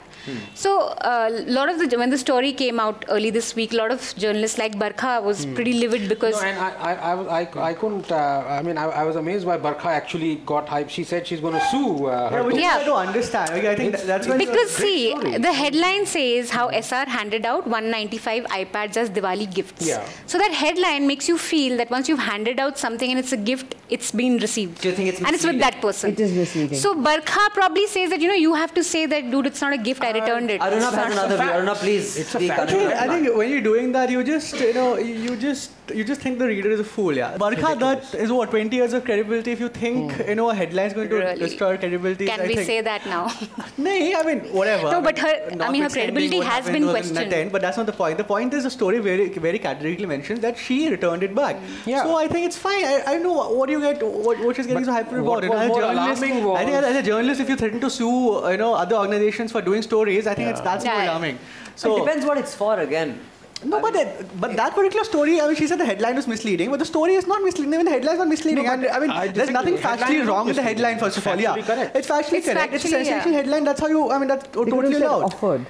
So 0.56 0.72
a 1.02 1.30
lot 1.58 1.70
of 1.70 1.80
the 1.80 1.98
when 1.98 2.10
the 2.10 2.18
story 2.18 2.52
came 2.54 2.80
out 2.80 3.06
early 3.10 3.30
this 3.38 3.56
week, 3.56 3.74
a 3.74 3.78
lot 3.78 3.92
of 3.92 4.02
journalists 4.24 4.58
like 4.58 4.78
Barkha 4.84 5.22
was 5.24 5.46
pretty 5.58 5.74
livid 5.74 6.08
because 6.14 6.36
No, 6.42 6.48
and 6.50 6.60
I, 6.60 6.70
I, 6.92 6.94
I, 7.12 7.42
I, 7.42 7.70
I 7.70 7.74
couldn't. 7.74 8.12
Uh, 8.12 8.44
I 8.58 8.62
mean, 8.62 8.78
I, 8.78 8.86
I 9.02 9.04
was 9.04 9.16
amazed 9.24 9.46
why 9.46 9.58
Barkha 9.58 9.88
actually 10.02 10.36
got 10.54 10.70
hype. 10.70 10.90
She 10.90 11.04
said 11.04 11.28
she's 11.28 11.42
going 11.42 11.54
to 11.60 11.66
sue 11.72 12.06
uh, 12.06 12.30
her. 12.30 12.38
yeah, 12.38 12.42
which 12.48 12.56
Yeah. 12.56 12.78
I 12.82 12.84
don't 12.86 13.08
understand. 13.08 13.50
Like, 13.58 13.66
I 13.66 13.76
think 13.76 13.94
It's- 13.94 14.06
that's 14.14 14.28
why 14.28 14.36
it's 14.36 14.46
a 14.46 14.48
because 14.52 14.72
see 14.72 15.10
story. 15.12 15.38
the 15.40 15.54
headline 15.62 16.06
says 16.06 16.52
how 16.52 16.70
Essar 16.70 17.06
handed 17.08 17.46
out 17.46 17.68
195 17.68 18.46
iPads 18.62 18.98
as 18.98 19.10
Diwali 19.10 19.52
gifts. 19.54 19.86
Yeah. 19.88 20.08
So 20.26 20.38
that 20.38 20.52
headline 20.52 21.08
makes 21.08 21.28
you 21.28 21.38
feel 21.38 21.78
that 21.78 21.90
once 21.90 22.08
you've 22.10 22.20
handed 22.20 22.60
out 22.60 22.78
something 22.78 23.10
and 23.10 23.20
it's 23.20 23.32
a 23.34 23.38
gift, 23.38 23.76
it's 23.90 24.12
been 24.12 24.38
received. 24.38 24.82
Do 24.82 24.90
you 24.90 24.96
think 24.96 25.10
it's 25.10 25.20
and 25.22 25.34
it's 25.36 25.46
with 25.46 25.60
that 25.60 25.82
person. 25.82 26.12
It 26.12 26.20
is 26.20 26.32
misleading. 26.34 26.78
So 26.80 26.96
Barkha 26.96 27.50
probably 27.54 27.88
says 27.88 28.10
that 28.12 28.22
you 28.22 28.28
know 28.28 28.34
you 28.48 28.54
have 28.54 28.74
to 28.76 28.83
say 28.84 29.06
that 29.06 29.30
dude, 29.32 29.48
it's 29.48 29.62
not 29.62 29.74
a 29.74 29.78
gift. 29.78 30.04
I 30.04 30.12
uh, 30.12 30.14
returned 30.22 30.52
it. 30.52 30.62
Aruna 30.62 30.76
It's 30.78 30.86
has 30.86 30.96
not- 30.96 31.12
another 31.12 31.38
view 31.38 31.46
Aruna 31.46 31.76
please 31.76 32.18
It's 32.18 32.36
a 32.36 32.40
fact. 32.40 32.72
I 32.72 33.08
think 33.08 33.36
when 33.36 33.50
you're 33.50 33.62
doing 33.62 33.92
that, 33.94 34.10
you 34.10 34.24
just 34.24 34.60
you 34.60 34.74
know 34.74 34.98
you 34.98 35.36
just 35.36 35.72
you 35.94 36.04
just 36.04 36.22
think 36.22 36.40
the 36.40 36.48
reader 36.48 36.70
is 36.72 36.80
a 36.80 36.84
fool. 36.84 37.16
Yeah, 37.16 37.38
Barkha, 37.38 37.78
that 37.80 38.14
is 38.16 38.32
what 38.32 38.52
20 38.52 38.76
years 38.76 38.94
of 38.94 39.04
credibility. 39.04 39.52
If 39.52 39.60
you 39.60 39.70
think 39.70 40.14
hmm. 40.14 40.30
you 40.30 40.36
know 40.36 40.50
a 40.50 40.56
headline 40.56 40.88
is 40.88 40.94
going 40.94 41.10
to 41.10 41.16
Really? 41.16 41.40
destroy 41.40 41.78
credibility, 41.78 42.28
Can 42.28 42.40
I 42.40 42.48
we 42.48 42.56
think. 42.56 42.68
say 42.68 42.82
that 42.82 43.06
now? 43.06 43.32
No, 43.78 43.92
I 43.92 44.24
mean 44.24 44.40
whatever. 44.54 44.92
No, 44.92 45.02
but 45.02 45.20
her- 45.20 45.58
I 45.60 45.72
mean, 45.72 45.82
her 45.84 45.90
credibility 45.90 46.40
has 46.40 46.66
been 46.66 46.82
to 46.82 46.88
her 46.88 46.94
questioned. 46.94 47.32
10, 47.32 47.50
but 47.50 47.62
that's 47.62 47.78
not 47.78 47.86
the 47.86 47.92
point. 47.92 48.18
The 48.18 48.24
point 48.24 48.54
is 48.54 48.64
the 48.64 48.70
story 48.70 49.00
very 49.00 49.28
very 49.30 49.60
categorically 49.60 50.06
mentions 50.06 50.40
that 50.42 50.58
she 50.58 50.90
returned 50.90 51.24
it 51.24 51.36
back. 51.36 51.58
Hmm. 51.58 51.90
Yeah. 51.90 52.04
So 52.04 52.16
I 52.16 52.28
think 52.28 52.46
it's 52.46 52.58
fine. 52.58 52.86
I, 52.86 53.04
I 53.08 53.18
know 53.18 53.34
what, 53.34 53.56
what 53.56 53.66
do 53.68 53.74
you 53.74 53.82
get 53.82 54.02
what, 54.04 54.40
what 54.40 54.56
she's 54.56 54.68
getting 54.68 54.86
But 54.86 54.92
so 54.92 54.94
hyper 54.94 55.20
about. 55.20 55.50
was 55.50 55.60
as 55.60 55.66
a 55.66 55.68
more 55.68 55.82
journalist, 55.82 56.24
I 56.24 56.66
think 56.66 56.78
as 56.94 56.96
a 56.96 57.04
journalist, 57.04 57.42
if 57.42 57.50
you 57.50 57.56
threaten 57.56 57.80
to 57.82 57.90
sue 57.90 58.50
you 58.52 58.58
know 58.58 58.74
other 58.74 58.96
organizations 58.96 59.52
for 59.52 59.62
doing 59.62 59.82
stories, 59.82 60.28
I 60.28 60.34
think 60.34 60.50
it's 60.50 60.62
that's 60.62 60.86
more 60.86 60.94
Yeah. 60.94 61.06
alarming. 61.06 61.40
So 61.76 61.88
So 61.88 61.98
it 61.98 62.06
depends 62.06 62.26
what 62.26 62.38
it's 62.38 62.56
for 62.56 62.80
again. 62.80 63.20
No, 63.66 63.80
but 63.82 63.94
that, 63.94 64.40
but 64.40 64.56
that 64.56 64.74
particular 64.76 65.04
story, 65.04 65.40
I 65.42 65.48
mean, 65.48 65.56
she 65.56 65.68
said 65.68 65.80
the 65.80 65.86
headline 65.86 66.16
was 66.16 66.28
misleading, 66.28 66.70
but 66.70 66.80
the 66.80 66.86
story 66.86 67.16
is 67.16 67.28
not 67.28 67.42
misleading. 67.44 67.74
Even 67.74 67.86
the 67.86 67.92
headline 67.92 68.14
is 68.16 68.20
not 68.20 68.28
misleading. 68.28 68.64
No, 68.66 68.78
but 68.78 68.86
and, 68.86 68.96
I 68.96 69.00
mean, 69.00 69.10
I 69.12 69.28
there's 69.28 69.50
nothing 69.50 69.76
factually 69.78 70.26
wrong 70.28 70.46
with 70.48 70.56
the 70.56 70.62
headline. 70.62 71.00
First 71.00 71.18
of 71.18 71.28
all, 71.28 71.40
yeah, 71.40 71.56
correct. 71.62 71.96
it's 71.96 72.08
factually 72.08 72.38
It's 72.40 72.48
correct. 72.48 72.74
it's 72.74 72.86
a 72.86 72.88
factually, 72.88 72.92
yeah. 72.92 73.06
sensational 73.06 73.34
headline. 73.34 73.64
That's 73.64 73.80
how 73.82 73.88
you. 73.88 74.12
I 74.12 74.18
mean, 74.18 74.28
that's 74.28 74.44
they 74.46 74.52
could 74.52 74.68
have 74.68 74.76
totally 74.76 74.94
said 74.94 75.04
allowed. 75.04 75.24
offered. 75.34 75.66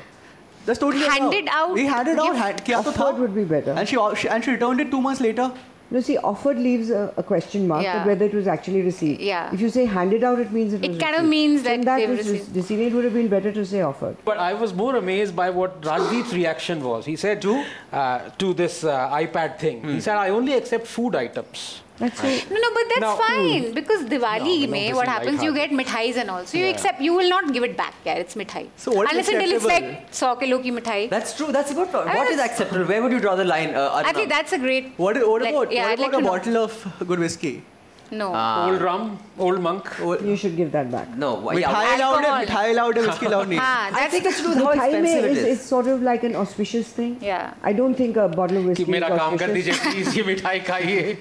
That's 0.65 0.79
totally 0.79 1.05
Handed 1.05 1.43
allowed. 1.43 1.69
out 1.69 1.73
We 1.73 1.85
handed 1.85 2.17
out. 2.19 2.33
gift. 2.55 2.67
Hand, 2.67 2.87
Offered 2.87 3.19
would 3.19 3.35
be 3.35 3.43
better. 3.43 3.71
And 3.71 3.87
she, 3.87 3.97
she 4.17 4.29
and 4.29 4.43
she 4.43 4.51
returned 4.51 4.79
it 4.79 4.89
two 4.91 5.01
months 5.01 5.19
later. 5.19 5.51
No, 5.93 6.01
see, 6.01 6.17
offered 6.17 6.57
leaves 6.57 6.89
a, 6.89 7.13
a 7.17 7.23
question 7.23 7.67
mark 7.67 7.83
Yeah. 7.83 7.97
that 7.99 8.07
whether 8.07 8.25
it 8.25 8.33
was 8.33 8.47
actually 8.47 8.81
received. 8.81 9.21
Yeah. 9.21 9.53
If 9.53 9.61
you 9.61 9.69
say 9.69 9.85
handed 9.85 10.23
out, 10.23 10.39
it 10.39 10.51
means 10.51 10.73
it 10.73 10.83
It 10.83 10.89
was 10.93 10.97
kind 11.03 11.15
of 11.15 11.21
received. 11.21 11.29
means 11.29 11.63
So 11.63 11.73
in 11.73 11.81
that 11.81 11.85
that 11.85 11.97
they've 11.99 12.09
was 12.17 12.27
received. 12.31 12.55
received. 12.55 12.81
It 12.87 12.93
would 12.95 13.05
have 13.05 13.13
been 13.13 13.27
better 13.27 13.51
to 13.51 13.65
say 13.73 13.81
offered. 13.81 14.17
But 14.25 14.39
I 14.39 14.53
was 14.55 14.73
more 14.73 14.95
amazed 14.95 15.35
by 15.35 15.49
what 15.51 15.79
Rajdeep's 15.83 16.33
reaction 16.33 16.83
was. 16.83 17.05
He 17.05 17.15
said 17.15 17.43
to 17.43 17.63
uh, 17.91 18.29
to 18.39 18.53
this 18.55 18.83
uh, 18.83 18.97
iPad 19.21 19.59
thing. 19.59 19.83
He 19.83 20.01
said, 20.01 20.17
"I 20.17 20.29
only 20.29 20.53
accept 20.63 20.87
food 20.87 21.15
items." 21.15 21.82
That's 21.99 22.19
so. 22.21 22.27
No, 22.27 22.59
no, 22.65 22.69
but 22.77 22.85
that's 22.89 23.01
Now- 23.01 23.15
fine 23.17 23.73
because 23.73 24.05
Diwali, 24.13 24.53
No, 24.61 24.65
no, 24.65 24.71
mein, 24.75 24.87
this 24.87 24.95
what 24.95 25.07
is 25.07 25.13
happens? 25.13 25.43
You 25.43 25.53
get 25.53 25.71
lighthearted. 25.71 25.87
mithais 25.87 26.17
and 26.21 26.29
all. 26.31 26.45
So 26.45 26.57
you 26.57 26.65
Yeah. 26.65 26.71
accept, 26.71 27.01
you 27.01 27.13
will 27.13 27.29
not 27.29 27.51
give 27.53 27.63
it 27.63 27.75
back. 27.77 27.93
Yeah, 28.05 28.13
it's 28.23 28.35
mithai. 28.35 28.63
So 28.77 28.91
what 28.91 29.05
is 29.05 29.11
Unless 29.11 29.27
until 29.33 29.51
it's 29.57 29.65
acceptable? 29.65 29.89
like 29.97 30.13
100 30.21 30.39
kilo 30.39 30.59
ki 30.63 30.71
mithai. 30.79 31.09
That's 31.11 31.35
true. 31.37 31.51
That's 31.57 31.71
a 31.71 31.75
good 31.75 31.91
point. 31.91 32.07
I 32.07 32.15
What 32.15 32.23
mean, 32.23 32.33
is 32.33 32.39
it's- 32.39 32.49
acceptable? 32.49 32.85
Where 32.93 33.01
would 33.03 33.11
you 33.11 33.19
draw 33.27 33.35
the 33.35 33.45
line, 33.45 33.75
uh, 33.75 33.89
I 33.93 34.03
Aruna? 34.03 34.15
think 34.15 34.29
that's 34.29 34.53
a 34.53 34.57
great. 34.57 34.89
What, 34.97 35.17
what 35.27 35.41
like- 35.43 35.53
about 35.53 35.71
yeah, 35.71 35.83
what 35.83 35.91
I'd 35.91 35.99
like 35.99 36.13
about 36.13 36.43
to 36.43 36.49
a 36.49 36.53
know. 36.53 36.65
bottle 36.67 36.87
of 36.97 37.07
good 37.13 37.19
whiskey? 37.19 37.53
No. 38.12 38.26
Ah. 38.34 38.66
old 38.66 38.80
rum, 38.80 39.18
old 39.46 39.58
monk. 39.64 39.88
Oh, 40.02 40.14
You 40.18 40.34
should 40.42 40.56
give 40.56 40.68
that 40.72 40.86
back. 40.92 41.08
No, 41.22 41.34
why- 41.46 41.56
yeah. 41.62 41.72
Mithai 41.72 41.88
allowed 41.96 42.22
है, 42.24 42.28
Alcohol. 42.28 42.44
mithai 42.44 42.70
allowed 42.74 42.96
है, 42.98 43.02
whiskey 43.06 43.26
allowed 43.30 43.48
नहीं. 43.50 43.58
Ah, 43.60 43.88
I 43.88 43.90
that's 43.96 44.12
think 44.14 44.28
it's 44.30 44.38
to 44.38 44.44
do 44.44 44.48
with 44.52 44.58
how 44.62 44.70
Mithai 44.70 44.92
mein 44.92 45.04
expensive 45.04 45.24
it 45.24 45.32
is, 45.32 45.38
is. 45.42 45.48
it's 45.58 45.66
sort 45.72 45.88
of 45.94 46.00
like 46.06 46.24
an 46.28 46.36
auspicious 46.42 46.88
thing. 47.00 47.10
Yeah. 47.26 47.50
I 47.62 47.74
don't 47.80 47.94
think 48.00 48.16
a 48.22 48.26
bottle 48.38 48.56
of 48.60 48.64
कि 48.64 48.68
whiskey 48.70 48.86
मेरा 48.94 49.10
is 49.12 49.18
काम 49.20 49.36
कर 49.42 49.50
auspicious. 49.50 49.82
दीजिए 49.82 49.92
please 49.92 50.16
ये 50.18 50.24
मिठाई 50.30 50.60
खाइए 50.70 51.18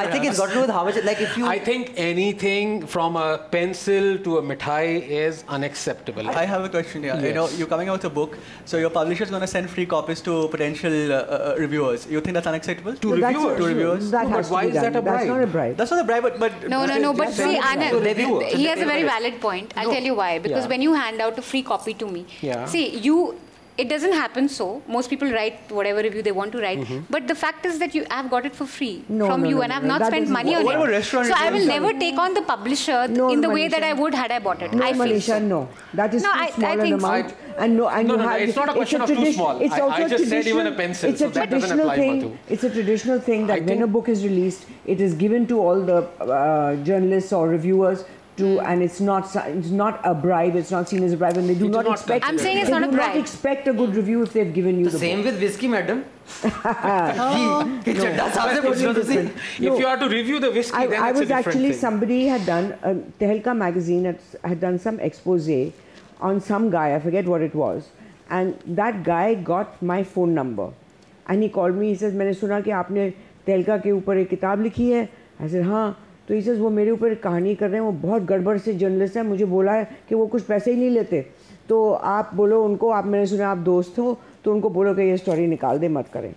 I 0.00 0.06
think 0.14 0.24
it's 0.30 0.40
got 0.42 0.48
to 0.48 0.54
do 0.54 0.64
with 0.64 0.72
how 0.78 0.82
much. 0.88 0.98
Like 1.10 1.20
if 1.28 1.36
you. 1.42 1.46
I 1.52 1.54
think 1.70 1.92
anything 2.06 2.74
from 2.96 3.20
a 3.22 3.28
pencil 3.54 4.10
to 4.26 4.36
a 4.38 4.42
mithai 4.50 4.82
is 5.20 5.44
unacceptable. 5.60 6.28
I 6.42 6.44
have 6.54 6.64
a 6.64 6.72
question 6.76 7.06
here. 7.08 7.14
You 7.20 7.28
Yes. 7.30 7.38
know, 7.38 7.46
you're 7.60 7.70
coming 7.76 7.88
out 7.94 8.00
with 8.02 8.08
a 8.10 8.14
book, 8.18 8.36
so 8.74 8.82
your 8.86 8.90
publisher's 8.98 9.30
going 9.36 9.46
to 9.46 9.52
send 9.54 9.70
free 9.78 9.86
copies 9.94 10.26
to 10.30 10.36
potential 10.56 10.98
uh, 11.12 11.22
uh, 11.22 11.54
reviewers. 11.64 12.08
You 12.16 12.20
think 12.26 12.34
that's 12.40 12.52
unacceptable? 12.56 13.00
To 13.06 13.14
No, 13.14 13.16
that's- 13.16 13.34
reviewers. 13.40 13.58
To 13.64 13.72
reviewers? 13.72 14.10
That 14.18 14.24
No, 14.24 14.30
but 14.30 14.36
has 14.42 14.48
to 14.54 14.58
why 14.58 14.62
be 14.66 14.68
is 14.68 14.74
done. 14.82 14.92
that 14.92 14.98
a 14.98 15.06
That's 15.10 15.24
bribe? 15.24 15.34
not 15.36 15.48
a 15.48 15.52
bribe. 15.58 15.76
That's 15.82 15.90
not 15.96 16.00
a 16.00 16.03
bribe, 16.05 16.23
but, 16.23 16.39
but 16.39 16.69
No, 16.69 16.85
no, 16.85 16.97
no. 16.97 17.13
But 17.13 17.33
see, 17.33 17.57
Anand, 17.59 18.55
he 18.55 18.65
has 18.65 18.79
a 18.81 18.85
very 18.85 19.03
valid 19.03 19.39
point. 19.41 19.73
I'll 19.75 19.91
tell 19.91 20.03
you 20.03 20.15
why. 20.15 20.39
Because 20.39 20.63
Yeah. 20.65 20.69
when 20.69 20.81
you 20.81 20.93
hand 20.93 21.21
out 21.21 21.37
a 21.37 21.41
free 21.41 21.63
copy 21.63 21.93
to 21.95 22.07
me, 22.07 22.25
Yeah. 22.41 22.65
see, 22.65 22.85
you. 23.07 23.39
It 23.77 23.89
doesn't 23.89 24.13
happen 24.13 24.47
so. 24.47 24.81
Most 24.87 25.09
people 25.09 25.29
write 25.29 25.69
whatever 25.69 26.01
review 26.01 26.21
they 26.21 26.31
want 26.31 26.53
to 26.53 26.59
write, 26.61 26.79
Mm-hmm. 26.79 26.99
but 27.09 27.27
the 27.27 27.35
fact 27.35 27.65
is 27.65 27.77
that 27.79 27.93
you 27.93 28.05
I've 28.09 28.29
got 28.29 28.45
it 28.45 28.55
for 28.55 28.65
free 28.65 29.03
No, 29.09 29.25
from 29.27 29.41
no, 29.41 29.49
you, 29.49 29.55
no, 29.55 29.61
and 29.63 29.71
no, 29.71 29.75
I've 29.77 29.83
not 29.83 30.05
spent 30.07 30.29
money 30.29 30.51
work. 30.51 30.59
on 30.59 30.79
What 30.79 30.89
it. 30.89 30.93
restaurant 30.93 31.27
so 31.27 31.33
I 31.37 31.45
will 31.47 31.59
reviews? 31.59 31.67
never 31.67 31.91
take 32.03 32.17
on 32.25 32.33
the 32.33 32.43
publisher 32.43 32.99
No, 33.09 33.29
in 33.33 33.41
the 33.41 33.49
way 33.49 33.67
that 33.67 33.83
I 33.83 33.91
would 33.91 34.13
had 34.13 34.31
I 34.31 34.39
bought 34.39 34.61
it. 34.61 34.71
No, 34.71 34.85
I 34.85 34.93
feel 34.93 35.01
Manisha, 35.03 35.39
so. 35.39 35.39
no. 35.39 35.59
That 35.93 36.13
is 36.13 36.23
No, 36.23 36.31
too 36.31 36.39
I- 36.39 36.45
I 36.45 36.51
small 36.51 36.71
an 36.71 36.79
think 36.85 37.01
so. 37.01 37.07
amount. 37.07 37.33
And 37.57 37.77
no, 37.77 37.87
and 37.89 38.07
No, 38.07 38.13
you 38.13 38.17
no, 38.19 38.23
no, 38.23 38.29
have, 38.29 38.41
it's 38.47 38.55
not 38.55 38.69
a 38.69 38.73
question 38.73 39.01
of 39.01 39.09
too 39.09 39.31
small. 39.33 39.59
It's 39.61 39.73
I- 39.73 39.79
also 39.81 40.03
I 40.03 40.09
just 40.09 40.29
said 40.29 40.47
even 40.47 40.67
a 40.67 40.71
traditional- 40.71 40.77
pencil, 40.81 41.09
It's 41.09 41.19
so 41.19 41.27
a 41.27 41.29
that 41.31 41.49
doesn't 41.49 41.69
traditional 41.69 41.89
apply, 41.91 41.95
thing. 42.01 42.15
Madhu. 42.21 42.37
It's 42.47 42.63
a 42.63 42.69
traditional 42.69 43.19
thing 43.19 43.47
that 43.47 43.63
when 43.63 43.81
a 43.83 43.87
book 43.87 44.07
is 44.07 44.23
released, 44.23 44.65
it 44.85 45.01
is 45.01 45.13
given 45.15 45.47
to 45.47 45.59
all 45.59 45.81
the 45.81 45.97
uh, 46.23 46.75
journalists 46.91 47.33
or 47.33 47.47
reviewers 47.49 48.05
to, 48.36 48.60
and 48.60 48.82
it's 48.82 49.00
not 49.00 49.26
si- 49.30 49.46
it's 49.58 49.70
not 49.70 50.00
a 50.10 50.14
bribe. 50.14 50.54
It's 50.56 50.70
not 50.70 50.88
seen 50.88 51.02
as 51.04 51.12
a 51.12 51.16
bribe, 51.22 51.36
and 51.36 51.48
they 51.48 51.54
do 51.54 51.64
It 51.66 51.68
is 51.70 51.74
not 51.76 51.84
not 51.88 51.92
expect. 51.98 52.24
I'm 52.26 52.38
saying 52.38 52.58
it's 52.58 52.68
they 52.70 52.74
not 52.74 52.82
a 52.84 52.90
do 52.90 52.96
not 52.96 53.06
bribe. 53.12 53.16
expect 53.22 53.68
a 53.68 53.72
good 53.80 53.94
review 54.00 54.22
if 54.22 54.32
they've 54.32 54.52
given 54.54 54.78
you 54.78 54.84
The 54.86 54.92
the 54.92 54.98
same 54.98 55.18
book. 55.22 55.26
with 55.32 55.40
whiskey, 55.46 55.68
madam. 55.74 56.04
कि 56.42 57.92
चड्डा 57.94 58.28
साहब 58.28 58.54
से 58.54 58.60
पूछ 58.66 58.82
लो 58.82 58.92
Totally 58.92 58.94
तुसी. 58.94 59.14
different. 59.14 59.30
If 59.58 59.72
No. 59.72 59.78
you 59.78 59.86
are 59.92 59.96
to 60.02 60.08
review 60.14 60.40
the 60.44 60.50
whiskey, 60.56 60.76
I, 60.82 60.86
then 60.86 61.02
I 61.02 61.10
it's 61.10 61.18
a 61.18 61.20
was 61.20 61.28
different 61.28 61.46
actually 61.46 61.70
thing. 61.72 61.80
somebody 61.80 62.20
had 62.26 62.46
done 62.46 62.72
uh, 62.82 62.94
Tehelka 63.22 63.56
magazine 63.62 64.04
had, 64.04 64.18
had 64.44 64.60
done 64.60 64.78
some 64.78 65.00
expose 65.00 65.48
on 66.20 66.40
some 66.40 66.70
guy 66.70 66.94
I 66.94 67.00
forget 67.00 67.26
what 67.26 67.42
it 67.48 67.54
was 67.54 67.88
and 68.30 68.54
that 68.80 69.02
guy 69.02 69.34
got 69.34 69.82
my 69.82 70.02
phone 70.04 70.34
number 70.34 70.68
and 71.26 71.42
he 71.42 71.48
called 71.48 71.74
me 71.82 71.88
he 71.88 71.94
says 72.04 72.14
मैंने 72.22 72.34
सुना 72.40 72.60
कि 72.66 72.70
आपने 72.82 73.08
तेलका 73.46 73.76
के 73.86 73.92
ऊपर 73.92 74.18
एक 74.18 74.28
किताब 74.30 74.62
लिखी 74.62 74.90
है 74.90 75.08
I 75.40 75.48
said 75.54 75.64
हाँ 75.72 75.86
तो 76.27 76.41
says 76.41 76.59
वो 76.59 76.69
मेरे 76.69 76.91
ऊपर 76.91 77.13
कहानी 77.23 77.53
कर 77.55 77.69
रहे 77.69 77.79
हैं 77.79 77.85
वो 77.85 77.91
बहुत 78.07 78.21
गड़बड़ 78.29 78.57
से 78.57 78.73
जर्नलिस्ट 78.73 79.17
है 79.17 79.23
मुझे 79.23 79.45
बोला 79.45 79.73
है 79.73 79.89
कि 80.09 80.15
वो 80.15 80.25
कुछ 80.27 80.43
पैसे 80.43 80.71
ही 80.71 80.77
नहीं 80.77 80.89
लेते। 80.89 81.21
तो 81.69 81.91
आप 81.91 82.31
बोलो 82.35 82.63
उनको 82.63 82.89
आप 82.89 83.05
मैंने 83.05 83.25
सुना 83.27 83.47
आप 83.49 83.57
दोस्त 83.57 83.99
हो 83.99 84.17
तो 84.43 84.53
उनको 84.53 84.69
बोलो 84.69 84.93
कि 84.95 85.01
ये 85.01 85.17
स्टोरी 85.17 85.47
निकाल 85.47 85.79
दे 85.79 85.87
मत 85.87 86.07
करें। 86.13 86.33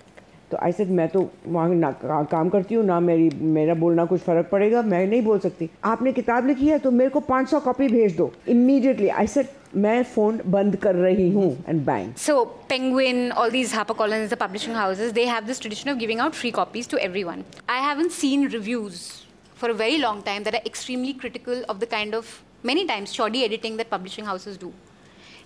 तो 0.50 0.56
आई 0.62 0.72
सेड 0.72 0.90
मैं 0.90 1.08
तो 1.08 1.20
वहाँ 1.46 1.68
ना 1.68 1.90
का, 1.92 2.22
काम 2.24 2.48
करती 2.48 2.74
हूँ 2.74 2.84
ना 2.84 2.98
मेरी 3.00 3.28
मेरा 3.30 3.74
बोलना 3.74 4.04
कुछ 4.04 4.20
फ़र्क 4.20 4.48
पड़ेगा 4.52 4.82
मैं 4.82 5.06
नहीं 5.06 5.22
बोल 5.22 5.38
सकती। 5.38 5.68
आपने 5.84 6.12
किताब 6.12 6.46
लिखी 6.46 6.68
है 6.68 6.78
तो 6.78 6.90
मेरे 6.90 7.10
को 7.10 7.20
500 7.30 7.60
कॉपी 7.64 7.88
भेज 7.88 8.16
दो 8.16 8.30
इमीडिएटली 8.48 9.08
आई 9.08 9.26
सेड 9.26 9.46
मैं 9.76 10.02
फ़ोन 10.14 10.40
बंद 10.46 10.76
कर 10.82 10.94
रही 10.94 11.30
हूँ 11.32 11.52
and 11.68 11.84
bang 11.86 12.14
So 12.14 12.46
Penguin, 12.68 13.32
all 13.32 13.50
these 13.50 13.72
HarperCollins, 13.72 14.28
the 14.28 14.36
publishing 14.36 14.74
houses, 14.74 15.12
they 15.12 15.26
have 15.26 15.46
this 15.46 15.58
tradition 15.58 15.90
of 15.90 15.98
giving 15.98 16.20
out 16.20 16.34
free 16.34 16.52
copies 16.52 16.86
to 16.86 16.98
everyone. 16.98 17.44
I 17.68 17.80
haven't 17.88 18.12
seen 18.12 18.48
reviews 18.48 19.27
for 19.58 19.70
a 19.70 19.74
very 19.74 19.98
long 19.98 20.22
time 20.22 20.44
that 20.44 20.54
are 20.54 20.64
extremely 20.64 21.12
critical 21.12 21.64
of 21.68 21.80
the 21.80 21.86
kind 21.86 22.14
of 22.14 22.42
many 22.62 22.86
times 22.86 23.12
shoddy 23.12 23.44
editing 23.44 23.76
that 23.76 23.90
publishing 23.90 24.24
houses 24.24 24.56
do. 24.56 24.72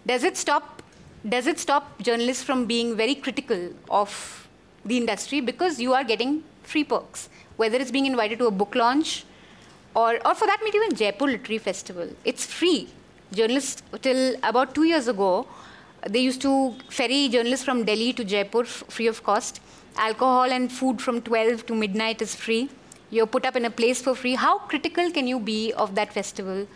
Does 0.06 0.24
it 0.24 0.36
stop? 0.36 0.82
Does 1.28 1.46
it 1.46 1.58
stop 1.58 2.00
journalists 2.02 2.42
from 2.42 2.66
being 2.66 2.96
very 2.96 3.14
critical 3.14 3.72
of 3.88 4.48
the 4.84 4.96
industry 4.96 5.40
because 5.40 5.80
you 5.80 5.92
are 5.94 6.04
getting 6.04 6.42
free 6.62 6.84
perks, 6.84 7.28
whether 7.56 7.78
it's 7.78 7.90
being 7.90 8.06
invited 8.06 8.38
to 8.40 8.46
a 8.46 8.50
book 8.50 8.74
launch, 8.74 9.24
or, 9.94 10.14
or 10.26 10.34
for 10.34 10.46
that 10.46 10.58
matter, 10.64 10.76
even 10.78 10.96
Jaipur 10.96 11.26
Literary 11.26 11.58
Festival. 11.58 12.08
It's 12.24 12.44
free. 12.46 12.88
Journalists 13.32 13.82
till 14.00 14.36
about 14.42 14.74
two 14.74 14.84
years 14.84 15.08
ago, 15.08 15.46
they 16.08 16.18
used 16.18 16.42
to 16.42 16.74
ferry 16.88 17.28
journalists 17.28 17.64
from 17.64 17.84
Delhi 17.84 18.12
to 18.14 18.24
Jaipur 18.24 18.62
f- 18.62 18.84
free 18.88 19.06
of 19.06 19.22
cost. 19.22 19.60
Alcohol 19.96 20.50
and 20.50 20.72
food 20.72 21.00
from 21.00 21.20
12 21.22 21.66
to 21.66 21.74
midnight 21.74 22.20
is 22.20 22.34
free. 22.34 22.68
You're 23.12 23.26
put 23.26 23.44
up 23.44 23.56
in 23.56 23.66
a 23.66 23.70
place 23.70 24.00
for 24.00 24.14
free. 24.14 24.36
How 24.36 24.58
critical 24.58 25.10
can 25.10 25.26
you 25.26 25.38
be 25.38 25.72
of 25.74 25.94
that 25.96 26.14
festival 26.14 26.66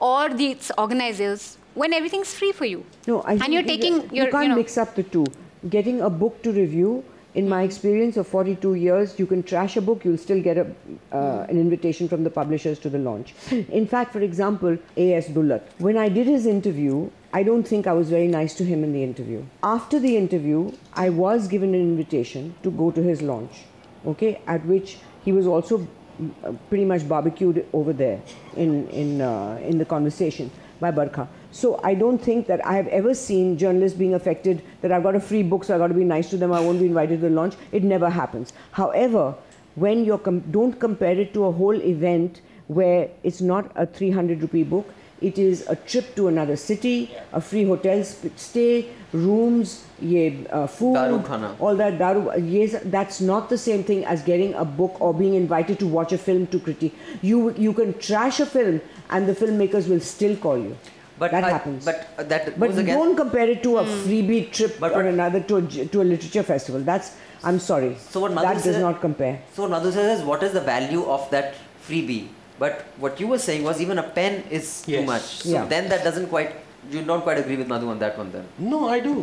or 0.00 0.30
the 0.30 0.46
its 0.52 0.70
organizers 0.78 1.58
when 1.74 1.92
everything's 1.92 2.32
free 2.32 2.52
for 2.52 2.64
you? 2.64 2.86
No, 3.06 3.20
I 3.20 3.32
and 3.32 3.40
think 3.40 3.52
you're 3.52 3.62
taking 3.62 3.96
you 4.04 4.22
your 4.22 4.30
can't 4.30 4.44
you 4.44 4.48
know, 4.48 4.56
mix 4.56 4.78
up 4.78 4.94
the 4.94 5.02
two. 5.02 5.26
Getting 5.68 6.00
a 6.00 6.08
book 6.08 6.42
to 6.44 6.50
review, 6.50 7.04
in 7.34 7.46
my 7.46 7.62
experience 7.62 8.16
of 8.16 8.26
42 8.26 8.74
years, 8.74 9.18
you 9.18 9.26
can 9.26 9.42
trash 9.42 9.76
a 9.76 9.82
book, 9.82 10.02
you'll 10.04 10.16
still 10.16 10.42
get 10.42 10.56
a, 10.56 10.66
uh, 11.12 11.46
an 11.50 11.58
invitation 11.58 12.08
from 12.08 12.24
the 12.24 12.30
publishers 12.30 12.78
to 12.80 12.88
the 12.88 12.98
launch. 12.98 13.34
In 13.50 13.86
fact, 13.86 14.12
for 14.14 14.20
example, 14.20 14.78
A.S. 14.96 15.28
Dulat, 15.28 15.62
when 15.78 15.98
I 15.98 16.08
did 16.08 16.26
his 16.26 16.46
interview, 16.46 17.10
I 17.34 17.42
don't 17.42 17.64
think 17.64 17.86
I 17.86 17.92
was 17.92 18.08
very 18.08 18.28
nice 18.28 18.54
to 18.56 18.64
him 18.64 18.82
in 18.82 18.92
the 18.92 19.02
interview. 19.02 19.44
After 19.62 20.00
the 20.00 20.16
interview, 20.16 20.72
I 20.94 21.10
was 21.10 21.48
given 21.48 21.74
an 21.74 21.80
invitation 21.80 22.54
to 22.62 22.70
go 22.70 22.90
to 22.90 23.02
his 23.02 23.22
launch, 23.22 23.64
okay, 24.06 24.40
at 24.46 24.64
which 24.66 24.98
he 25.24 25.32
was 25.32 25.46
also 25.46 25.78
mm, 25.78 26.30
uh, 26.44 26.52
pretty 26.68 26.84
much 26.84 27.08
barbecued 27.08 27.66
over 27.72 27.92
there 27.92 28.20
in, 28.56 28.88
in, 28.88 29.20
uh, 29.20 29.58
in 29.62 29.78
the 29.78 29.84
conversation 29.84 30.50
by 30.80 30.90
Barkha. 30.90 31.28
So 31.52 31.80
I 31.84 31.94
don't 31.94 32.18
think 32.18 32.46
that 32.46 32.64
I 32.66 32.74
have 32.74 32.88
ever 32.88 33.14
seen 33.14 33.56
journalists 33.58 33.96
being 33.96 34.14
affected 34.14 34.62
that 34.80 34.90
I've 34.90 35.02
got 35.02 35.14
a 35.14 35.20
free 35.20 35.42
book, 35.42 35.64
so 35.64 35.74
I've 35.74 35.80
got 35.80 35.88
to 35.88 35.94
be 35.94 36.04
nice 36.04 36.30
to 36.30 36.36
them, 36.36 36.52
I 36.52 36.60
won't 36.60 36.80
be 36.80 36.86
invited 36.86 37.20
to 37.20 37.28
the 37.28 37.34
launch. 37.34 37.54
It 37.72 37.84
never 37.84 38.10
happens. 38.10 38.52
However, 38.72 39.34
when 39.74 40.04
you 40.04 40.18
com- 40.18 40.40
don't 40.50 40.78
compare 40.78 41.18
it 41.18 41.32
to 41.34 41.44
a 41.44 41.52
whole 41.52 41.80
event 41.80 42.40
where 42.66 43.10
it's 43.22 43.40
not 43.40 43.70
a 43.74 43.86
300 43.86 44.40
rupee 44.40 44.62
book, 44.62 44.92
it 45.30 45.38
is 45.38 45.66
a 45.68 45.76
trip 45.76 46.14
to 46.16 46.28
another 46.28 46.56
city, 46.56 47.10
a 47.32 47.40
free 47.40 47.64
hotel 47.64 48.02
sp- 48.04 48.34
stay, 48.36 48.86
rooms, 49.12 49.84
ye, 50.00 50.46
uh, 50.50 50.66
food, 50.66 50.94
Daru 50.94 51.56
all 51.60 51.76
that 51.76 51.98
daru. 51.98 52.22
Yes, 52.54 52.76
that's 52.96 53.20
not 53.20 53.48
the 53.48 53.58
same 53.58 53.84
thing 53.84 54.04
as 54.04 54.22
getting 54.22 54.54
a 54.54 54.64
book 54.64 55.00
or 55.00 55.12
being 55.14 55.34
invited 55.34 55.78
to 55.84 55.86
watch 55.86 56.12
a 56.12 56.18
film 56.18 56.46
to 56.56 56.58
critique. 56.68 56.94
You 57.20 57.54
you 57.68 57.72
can 57.72 57.94
trash 58.08 58.40
a 58.40 58.46
film 58.56 58.80
and 59.10 59.28
the 59.28 59.34
filmmakers 59.44 59.88
will 59.94 60.00
still 60.00 60.36
call 60.36 60.58
you. 60.58 60.76
But 61.18 61.30
that 61.32 61.44
I- 61.44 61.50
happens. 61.50 61.84
but 61.84 62.06
uh, 62.18 62.22
that 62.34 62.46
But 62.58 62.68
goes 62.70 62.78
again- 62.78 62.98
don't 62.98 63.16
compare 63.16 63.48
it 63.56 63.62
to 63.64 63.78
a 63.78 63.84
freebie 63.84 64.40
trip 64.60 64.78
But 64.84 64.92
or 64.92 65.02
what- 65.04 65.06
another 65.14 65.40
to 65.50 65.56
a, 65.56 65.62
j- 65.62 65.84
to 65.96 66.02
a 66.02 66.06
literature 66.12 66.42
festival. 66.54 66.80
That's 66.92 67.12
I'm 67.50 67.58
sorry. 67.58 67.90
So 68.10 68.20
what 68.24 68.32
Madhu 68.38 68.48
that 68.54 68.64
does 68.64 68.78
not 68.78 69.00
compare. 69.00 69.34
So 69.54 69.62
what 69.62 69.70
Madhu 69.72 69.92
says 69.92 70.20
is, 70.20 70.24
what 70.24 70.42
is 70.48 70.52
the 70.52 70.60
value 70.60 71.04
of 71.16 71.28
that 71.30 71.54
freebie? 71.88 72.22
But 72.62 72.84
what 73.04 73.18
you 73.20 73.26
were 73.32 73.38
saying 73.44 73.64
was 73.68 73.80
even 73.84 73.98
a 73.98 74.04
pen 74.18 74.44
is 74.58 74.66
too 74.82 75.02
much. 75.12 75.22
So 75.44 75.54
Yeah. 75.54 75.64
then 75.72 75.88
that 75.92 76.04
doesn't 76.08 76.28
quite. 76.34 76.52
You 76.94 77.02
don't 77.08 77.24
quite 77.26 77.38
agree 77.42 77.56
with 77.62 77.68
Madhu 77.72 77.88
on 77.94 77.98
that 78.04 78.18
one 78.22 78.30
then. 78.36 78.46
No, 78.74 78.78
I 78.88 79.00
do. 79.08 79.14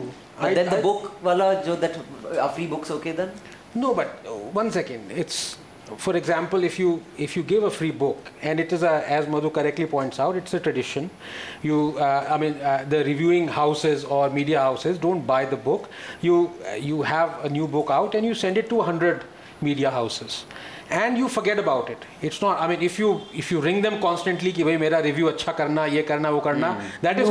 But 0.42 0.50
I, 0.50 0.54
then 0.60 0.70
the 0.74 0.80
I- 0.80 0.82
book 0.90 1.08
wala 1.28 1.48
jo 1.66 1.76
that 1.86 1.98
are 2.46 2.50
free 2.60 2.68
books 2.74 2.92
okay 3.00 3.14
then? 3.24 3.32
No, 3.84 3.94
but 4.00 4.14
uh, 4.28 4.36
one 4.62 4.72
second. 4.78 5.12
It's 5.24 5.40
for 6.06 6.16
example, 6.20 6.64
if 6.70 6.78
you 6.82 6.90
if 7.28 7.36
you 7.38 7.44
give 7.52 7.64
a 7.64 7.72
free 7.80 7.92
book, 8.04 8.32
and 8.52 8.60
it 8.64 8.74
is 8.78 8.84
a, 8.84 8.94
as 9.20 9.28
Madhu 9.36 9.50
correctly 9.60 9.88
points 9.94 10.20
out, 10.26 10.36
it's 10.42 10.54
a 10.54 10.60
tradition. 10.68 11.10
You, 11.70 11.80
uh, 11.98 12.28
I 12.30 12.38
mean, 12.44 12.56
uh, 12.72 12.86
the 12.96 13.04
reviewing 13.06 13.48
houses 13.48 14.04
or 14.18 14.30
media 14.30 14.60
houses 14.66 15.00
don't 15.08 15.26
buy 15.34 15.44
the 15.46 15.62
book. 15.70 15.90
You 16.30 16.36
uh, 16.72 16.76
you 16.92 17.02
have 17.14 17.44
a 17.50 17.50
new 17.60 17.68
book 17.78 17.90
out 18.00 18.16
and 18.22 18.32
you 18.32 18.36
send 18.46 18.58
it 18.64 18.70
to 18.76 18.82
hundred 18.92 19.24
media 19.70 19.90
houses. 20.00 20.44
And 20.92 21.18
you 21.18 21.28
forget 21.28 21.60
about 21.60 21.90
it 21.92 22.06
it's 22.26 22.40
not 22.44 22.58
I 22.58 22.68
mean 22.68 22.82
if 22.84 23.00
you 23.00 23.20
if 23.36 23.52
you 23.52 23.62
ring 23.62 23.82
them 23.84 23.98
constantly 24.00 24.52
कि 24.52 24.64
भाई 24.64 24.78
मेरा 24.78 25.00
review 25.10 25.28
अच्छा 25.28 25.52
करना 25.60 25.86
ये 25.98 26.02
करना 26.12 26.30
वो 26.30 26.40
करना 26.48 26.72
that 27.04 27.20
is 27.20 27.30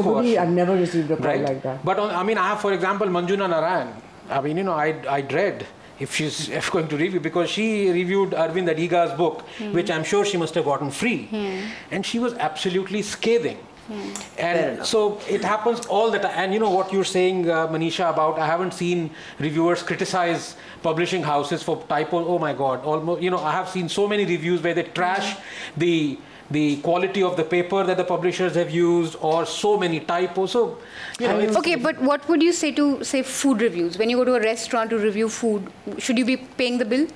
right 1.20 1.66
but 1.86 2.00
I 2.00 2.24
mean 2.24 2.38
I 2.38 2.48
have 2.48 2.56
for 2.62 2.74
example 2.74 3.08
Manjula 3.18 3.46
Narayan 3.56 3.92
I 4.30 4.42
mean 4.42 4.58
you 4.58 4.64
know 4.64 4.76
I 4.76 4.94
I 5.08 5.22
dread 5.34 5.64
if 6.00 6.14
she's 6.14 6.48
if 6.58 6.70
going 6.70 6.88
to 6.88 6.96
review 6.96 7.20
because 7.20 7.50
she 7.50 7.90
reviewed 7.90 8.30
Aravind 8.30 8.72
Adiga's 8.74 9.16
book, 9.16 9.42
hmm. 9.58 9.72
which 9.72 9.90
I'm 9.90 10.04
sure 10.04 10.24
she 10.24 10.36
must 10.36 10.54
have 10.54 10.64
gotten 10.64 10.90
free, 10.90 11.24
hmm. 11.26 11.60
and 11.90 12.06
she 12.06 12.18
was 12.18 12.34
absolutely 12.34 13.02
scathing. 13.02 13.58
Fair 13.88 14.78
And 14.78 14.86
so 14.86 15.20
it 15.28 15.42
happens 15.42 15.86
all 15.86 16.10
the 16.10 16.18
time. 16.18 16.32
And 16.36 16.52
you 16.52 16.60
know 16.60 16.70
what 16.70 16.92
you're 16.92 17.04
saying, 17.04 17.48
uh, 17.48 17.68
Manisha, 17.68 18.10
about 18.10 18.38
I 18.38 18.46
haven't 18.46 18.74
seen 18.74 19.10
reviewers 19.38 19.82
criticize 19.82 20.56
publishing 20.82 21.22
houses 21.22 21.62
for 21.62 21.82
typo. 21.88 22.24
Oh 22.26 22.38
my 22.38 22.52
God! 22.52 22.84
Almost, 22.84 23.22
you 23.22 23.30
know, 23.30 23.38
I 23.38 23.52
have 23.52 23.68
seen 23.68 23.88
so 23.88 24.06
many 24.06 24.26
reviews 24.26 24.60
where 24.62 24.74
they 24.74 24.82
trash 24.82 25.36
the 25.76 26.18
the 26.50 26.76
quality 26.78 27.22
of 27.22 27.36
the 27.36 27.44
paper 27.44 27.84
that 27.84 27.96
the 27.96 28.04
publishers 28.04 28.54
have 28.54 28.70
used, 28.70 29.16
or 29.20 29.44
so 29.46 29.76
many 29.78 30.00
typos. 30.00 30.52
So, 30.52 30.78
you 31.20 31.28
know, 31.28 31.38
it's, 31.38 31.56
Okay, 31.56 31.74
but 31.74 32.00
what 32.00 32.26
would 32.28 32.42
you 32.42 32.52
say 32.52 32.72
to 32.72 33.04
say 33.04 33.22
food 33.22 33.60
reviews? 33.60 33.98
When 33.98 34.08
you 34.10 34.16
go 34.16 34.24
to 34.24 34.34
a 34.34 34.40
restaurant 34.40 34.90
to 34.90 34.98
review 34.98 35.28
food, 35.28 35.70
should 35.98 36.18
you 36.18 36.24
be 36.24 36.36
paying 36.36 36.78
the 36.78 36.84
bill? 36.86 37.06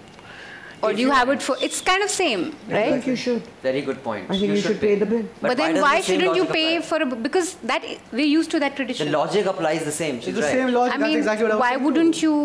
Or 0.83 0.93
do 0.93 1.01
you 1.01 1.07
you- 1.09 1.13
have 1.13 1.29
it 1.35 1.43
for 1.43 1.57
it's 1.67 1.81
kind 1.81 2.03
of 2.03 2.11
same, 2.11 2.43
right? 2.69 2.87
I 2.87 2.91
think 2.93 3.07
you 3.07 3.17
should. 3.25 3.43
Very 3.63 3.83
good 3.83 4.03
point. 4.03 4.31
I 4.31 4.39
think 4.39 4.53
you 4.55 4.61
should 4.67 4.81
pay 4.81 4.95
the 4.97 5.07
bill. 5.07 5.25
But, 5.41 5.57
then 5.57 5.75
does 5.75 5.83
why 5.83 6.01
shouldn't 6.01 6.35
you 6.41 6.45
pay 6.47 6.77
apply? 6.77 6.89
for 6.89 7.03
a 7.03 7.07
because 7.29 7.55
that 7.73 7.85
we're 8.13 8.33
used 8.41 8.51
to 8.57 8.61
that 8.67 8.77
tradition. 8.81 9.11
The 9.13 9.19
logic 9.19 9.47
applies 9.47 9.85
the 9.85 9.93
same. 9.93 10.21
She's 10.21 10.29
It's 10.29 10.37
the 10.39 10.43
right. 10.43 10.53
same 10.53 10.73
logic. 10.75 10.95
I 10.95 10.99
That's 10.99 11.09
mean, 11.09 11.19
exactly 11.19 11.45
what 11.45 11.53
I 11.53 11.57
was 11.57 11.65
why 11.67 11.77
wouldn't 11.87 12.23
you 12.27 12.37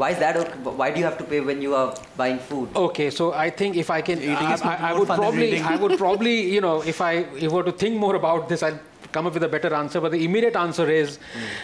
Why 0.00 0.10
is 0.14 0.18
that? 0.18 0.36
Okay? 0.40 0.52
Why 0.80 0.90
do 0.90 0.98
you 1.00 1.04
have 1.06 1.16
to 1.18 1.24
pay 1.30 1.40
when 1.46 1.60
you 1.62 1.74
are 1.78 1.88
buying 2.18 2.38
food? 2.50 2.68
Okay, 2.82 3.10
so 3.10 3.32
I 3.32 3.50
think 3.50 3.76
if 3.76 3.88
I 3.90 4.00
can, 4.00 4.20
I, 4.42 4.54
I, 4.72 4.74
I 4.90 4.92
would 4.98 5.08
probably. 5.08 5.48
I 5.60 5.74
would 5.76 5.96
probably, 6.02 6.36
you 6.52 6.60
know, 6.66 6.76
if 6.92 7.00
I 7.06 7.12
if 7.46 7.50
were 7.56 7.64
to 7.64 7.72
think 7.72 7.98
more 8.04 8.14
about 8.20 8.48
this, 8.48 8.62
I'll 8.68 8.78
come 9.12 9.26
up 9.26 9.34
with 9.34 9.42
a 9.42 9.48
better 9.48 9.72
answer. 9.74 10.00
But 10.00 10.12
the 10.12 10.24
immediate 10.24 10.56
answer 10.56 10.90
is 10.90 11.18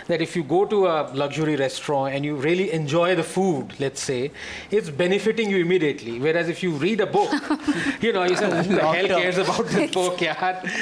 that 0.08 0.20
if 0.20 0.36
you 0.36 0.42
go 0.42 0.64
to 0.64 0.86
a 0.86 1.10
luxury 1.14 1.56
restaurant 1.56 2.14
and 2.14 2.24
you 2.24 2.36
really 2.36 2.72
enjoy 2.72 3.14
the 3.14 3.22
food, 3.22 3.72
let's 3.78 4.00
say, 4.02 4.30
it's 4.70 4.90
benefiting 4.90 5.50
you 5.50 5.58
immediately. 5.58 6.18
Whereas 6.18 6.48
if 6.48 6.62
you 6.62 6.72
read 6.72 7.00
a 7.00 7.06
book, 7.06 7.32
you 8.00 8.12
know, 8.12 8.24
you 8.24 8.36
say, 8.36 8.50
who 8.64 8.74
the 8.74 8.80
hell 8.86 9.08
cares 9.20 9.38
about 9.38 9.66
this 9.66 9.90
book? 9.90 10.20
Yeah, 10.20 10.34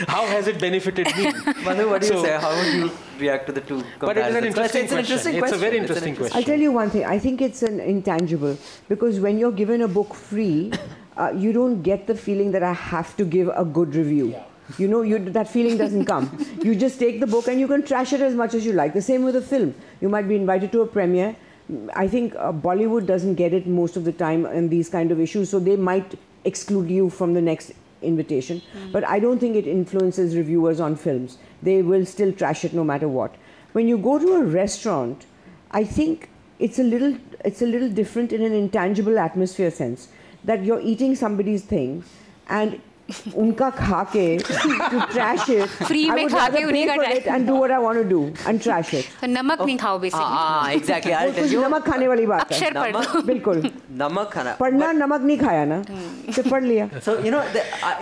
how 0.08 0.26
has 0.26 0.46
it 0.46 0.60
benefited 0.60 1.06
me? 1.16 1.24
Madhu, 1.64 1.88
what 1.90 2.00
do 2.02 2.06
you 2.08 2.12
So- 2.14 2.24
say? 2.24 2.38
How 2.38 2.54
would 2.56 2.74
you 2.74 2.90
react 3.18 3.46
to 3.46 3.52
the 3.52 3.60
two 3.60 3.82
But 4.00 4.16
it 4.16 4.26
is 4.26 4.34
an 4.34 4.44
interesting 4.44 4.84
it's 4.84 4.92
an 4.92 4.98
interesting 4.98 5.38
question. 5.38 5.38
question. 5.38 5.44
It's 5.44 5.52
a 5.52 5.58
very 5.58 5.76
an 5.76 5.82
interesting 5.84 6.16
question. 6.16 6.36
I'll 6.36 6.42
tell 6.42 6.60
you 6.60 6.72
one 6.72 6.90
thing. 6.90 7.04
I 7.04 7.18
think 7.18 7.40
it's 7.40 7.62
an 7.62 7.80
intangible 7.80 8.56
because 8.88 9.20
when 9.20 9.38
you're 9.38 9.52
given 9.52 9.82
a 9.82 9.88
book 9.88 10.14
free, 10.14 10.72
uh, 11.16 11.32
you 11.36 11.52
don't 11.52 11.82
get 11.82 12.06
the 12.06 12.14
feeling 12.14 12.50
that 12.52 12.62
I 12.62 12.72
have 12.72 13.16
to 13.18 13.24
give 13.24 13.48
a 13.48 13.64
good 13.64 13.94
review. 13.94 14.34
You 14.78 14.88
know, 14.88 15.02
you, 15.02 15.18
that 15.18 15.48
feeling 15.48 15.76
doesn't 15.76 16.06
come. 16.06 16.38
You 16.62 16.74
just 16.74 16.98
take 16.98 17.20
the 17.20 17.26
book 17.26 17.48
and 17.48 17.60
you 17.60 17.68
can 17.68 17.82
trash 17.82 18.12
it 18.12 18.20
as 18.20 18.34
much 18.34 18.54
as 18.54 18.64
you 18.64 18.72
like. 18.72 18.94
The 18.94 19.02
same 19.02 19.22
with 19.24 19.36
a 19.36 19.42
film. 19.42 19.74
You 20.00 20.08
might 20.08 20.26
be 20.28 20.36
invited 20.36 20.72
to 20.72 20.80
a 20.80 20.86
premiere. 20.86 21.36
I 21.94 22.08
think 22.08 22.34
uh, 22.36 22.52
Bollywood 22.52 23.06
doesn't 23.06 23.34
get 23.34 23.52
it 23.52 23.66
most 23.66 23.96
of 23.96 24.04
the 24.04 24.12
time 24.12 24.46
in 24.46 24.68
these 24.68 24.88
kind 24.88 25.10
of 25.10 25.20
issues, 25.20 25.50
so 25.50 25.58
they 25.58 25.76
might 25.76 26.18
exclude 26.44 26.90
you 26.90 27.08
from 27.10 27.34
the 27.34 27.40
next 27.40 27.72
invitation. 28.02 28.60
But 28.92 29.06
I 29.08 29.18
don't 29.18 29.38
think 29.38 29.56
it 29.56 29.66
influences 29.66 30.36
reviewers 30.36 30.80
on 30.80 30.96
films. 30.96 31.38
They 31.62 31.82
will 31.82 32.04
still 32.04 32.32
trash 32.32 32.64
it 32.64 32.74
no 32.74 32.84
matter 32.84 33.08
what. 33.08 33.34
When 33.72 33.88
you 33.88 33.98
go 33.98 34.18
to 34.18 34.34
a 34.34 34.44
restaurant, 34.44 35.26
I 35.70 35.84
think 35.84 36.28
it's 36.58 36.78
a 36.78 36.84
little 36.84 37.16
it's 37.44 37.62
a 37.62 37.66
little 37.66 37.88
different 37.88 38.32
in 38.32 38.42
an 38.42 38.52
intangible 38.52 39.18
atmosphere 39.18 39.70
sense 39.70 40.08
that 40.44 40.64
you're 40.64 40.80
eating 40.80 41.14
somebody's 41.14 41.64
thing 41.64 42.04
and 42.48 42.80
उनका 43.36 43.68
खा 43.70 44.02
के 44.12 44.26
trash 44.38 45.48
it 45.50 45.68
free 45.86 46.08
में 46.10 46.28
खा 46.28 46.48
के 46.48 46.62
उन्हीं 46.64 46.86
का 46.86 46.94
trash 46.96 47.26
and 47.26 47.46
do 47.46 47.56
what 47.56 47.70
I 47.70 47.78
want 47.78 47.96
to 47.96 48.04
do 48.08 48.20
and 48.48 48.60
trash 48.62 48.94
it 48.94 49.04
तो 49.20 49.26
नमक 49.26 49.62
नहीं 49.62 49.76
खाओ 49.78 49.98
बेसिकली 49.98 50.24
हाँ 50.24 50.70
एग्जैक्टली 50.72 51.12
आई 51.12 51.32
टेल 51.32 51.52
यू 51.54 51.62
नमक 51.62 51.86
खाने 51.86 52.08
वाली 52.08 52.26
बात 52.26 52.52
है। 52.52 52.58
अक्षर 52.58 53.22
बिल्कुल। 53.26 53.62
नमक 54.02 54.30
खाना। 54.34 54.54
पढ़ना 54.60 54.90
नमक 54.92 55.20
नहीं 55.20 55.38
खाया 55.38 55.64
ना 55.64 55.82
hmm. 55.82 56.36
तो 56.36 56.50
पढ़ 56.50 56.64
लिया। 56.64 56.88
So 57.04 57.18
you 57.24 57.30
know 57.32 57.40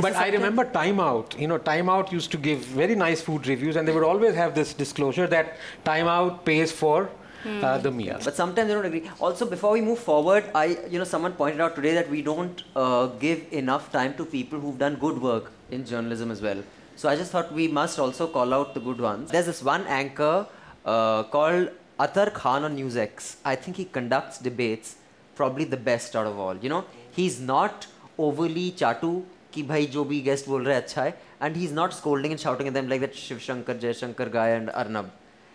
but 0.03 0.13
I 0.15 0.31
remember 0.31 0.65
Time 0.75 1.01
Out 1.01 1.35
you 1.41 1.49
know 1.49 1.57
Time 1.67 1.91
Out 1.91 2.13
used 2.13 2.33
to 2.33 2.39
give 2.43 2.65
very 2.77 2.97
nice 2.97 3.25
food 3.25 3.47
reviews 3.47 3.79
and 3.79 3.87
they 3.87 3.93
would 3.93 4.05
always 4.05 4.37
have 4.37 4.51
this 4.61 4.77
disclosure 4.79 5.27
that 5.27 5.53
Time 5.85 6.09
Out 6.09 6.45
page 6.47 6.73
for 6.75 7.11
Time 7.44 7.56
Out 7.56 7.62
pays 7.62 7.62
for 7.62 7.66
uh, 7.66 7.78
the 7.78 7.92
meal. 7.92 8.20
But 8.24 8.36
sometimes 8.36 8.72
I 8.72 8.74
don't 8.74 8.86
agree. 8.86 9.10
Also, 9.20 9.46
before 9.46 9.72
we 9.72 9.82
move 9.82 10.00
forward, 10.00 10.46
I, 10.56 10.78
you 10.90 10.98
know, 11.00 11.04
someone 11.04 11.34
pointed 11.34 11.62
out 11.62 11.76
today 11.76 11.94
that 11.94 12.10
we 12.10 12.22
don't 12.22 12.64
uh, 12.76 13.08
give 13.08 13.46
enough 13.52 13.92
time 13.92 14.14
to 14.16 14.26
people 14.26 14.60
who've 14.60 14.78
done 14.78 14.96
good 14.96 15.22
work 15.22 15.52
in 15.72 15.86
journalism 15.86 16.32
as 16.32 16.42
well. 16.42 16.64
So 16.96 17.10
I 17.10 17.16
just 17.16 17.32
thought 17.32 17.52
we 17.54 17.68
must 17.68 18.00
also 18.00 18.28
call 18.28 18.54
out 18.54 18.74
the 18.74 18.80
good 18.80 19.00
ones. 19.00 19.32
There's 19.32 19.46
this 19.46 19.64
one 19.64 19.86
anchor 19.88 20.48
uh, 20.86 21.24
called 21.24 21.70
Atar 22.00 22.34
Khan 22.34 22.64
on 22.64 22.78
NewsX. 22.78 23.36
I 23.46 23.56
think 23.56 23.78
he 23.78 23.86
conducts 23.86 24.40
debates 24.40 24.96
probably 25.36 25.66
the 25.66 25.78
best 25.78 26.16
out 26.16 26.26
of 26.26 26.40
all. 26.40 26.56
You 26.58 26.70
know, 26.70 26.86
he's 27.12 27.40
not 27.40 27.88
overly 28.18 28.72
chatu 28.72 29.24
कि 29.54 29.64
भाई 29.64 29.86
जो 29.88 30.04
भी 30.06 30.24
guest 30.24 30.48
बोल 30.48 30.66
रहा 30.66 30.76
है 30.76 30.82
अच्छा 30.82 31.04
है 31.04 31.14
and 31.40 31.56
he's 31.56 31.72
not 31.72 31.94
scolding 31.94 32.32
and 32.32 32.40
shouting 32.40 32.68
at 32.68 32.74
them 32.74 32.90
like 32.90 33.02
that 33.02 33.16
Shiv 33.16 33.42
Shankar, 33.42 33.76
Jay 33.76 33.94
Shankar 33.94 34.26
guy 34.26 34.50
and 34.50 34.70
Arnab. 34.72 35.12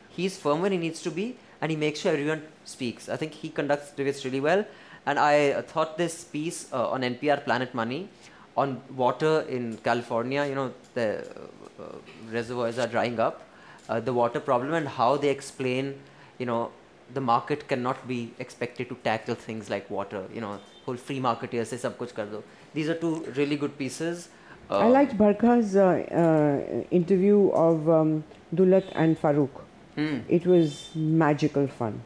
He's 0.09 0.39
firm 0.39 0.63
when 0.63 0.73
he 0.73 0.79
needs 0.79 1.03
to 1.03 1.11
be, 1.11 1.37
and 1.62 1.72
he 1.72 1.78
makes 1.78 2.00
sure 2.00 2.14
everyone 2.14 2.44
speaks. 2.66 3.10
I 3.10 3.18
think 3.18 3.34
he 3.34 3.50
conducts 3.50 3.92
debates 3.92 4.24
really 4.26 4.40
well. 4.40 4.66
And 5.06 5.18
I 5.18 5.62
thought 5.62 5.98
this 5.98 6.24
piece 6.24 6.72
uh, 6.74 6.90
on 6.90 7.02
NPR 7.02 7.44
Planet 7.44 7.74
Money 7.74 8.10
on 8.58 8.82
water 8.96 9.42
in 9.42 9.78
California, 9.78 10.46
you 10.46 10.56
know, 10.56 10.74
the 10.96 11.20
uh, 11.20 11.84
uh, 11.84 11.96
reservoirs 12.32 12.80
are 12.80 12.88
drying 12.88 13.20
up, 13.20 13.44
uh, 13.88 14.00
the 14.00 14.12
water 14.12 14.40
problem, 14.40 14.74
and 14.74 14.88
how 14.88 15.16
they 15.16 15.30
explain, 15.30 15.94
you 16.40 16.46
know, 16.46 16.72
the 17.14 17.22
market 17.22 17.68
cannot 17.68 18.06
be 18.08 18.34
expected 18.40 18.90
to 18.90 18.96
tackle 19.04 19.36
things 19.36 19.70
like 19.70 19.90
water. 19.90 20.26
You 20.34 20.42
know, 20.42 20.60
whole 20.86 20.98
free 20.98 21.20
marketeers 21.20 21.68
say 21.68 21.78
sab 21.78 21.98
kuch 21.98 22.14
kar 22.14 22.26
do. 22.26 22.44
These 22.74 22.90
are 22.90 22.96
two 22.96 23.14
really 23.38 23.56
good 23.56 23.78
pieces. 23.78 24.28
I 24.70 24.90
liked 24.90 25.18
Barkha's 25.18 25.78
uh, 25.78 26.84
interview 26.92 27.50
of 27.52 27.90
um, 27.90 28.26
Dulat 28.54 28.92
and 28.96 29.18
Farouk. 29.22 29.67
hmm. 29.97 30.19
It 30.29 30.47
was 30.47 30.91
magical 30.95 31.67
fun. 31.67 32.01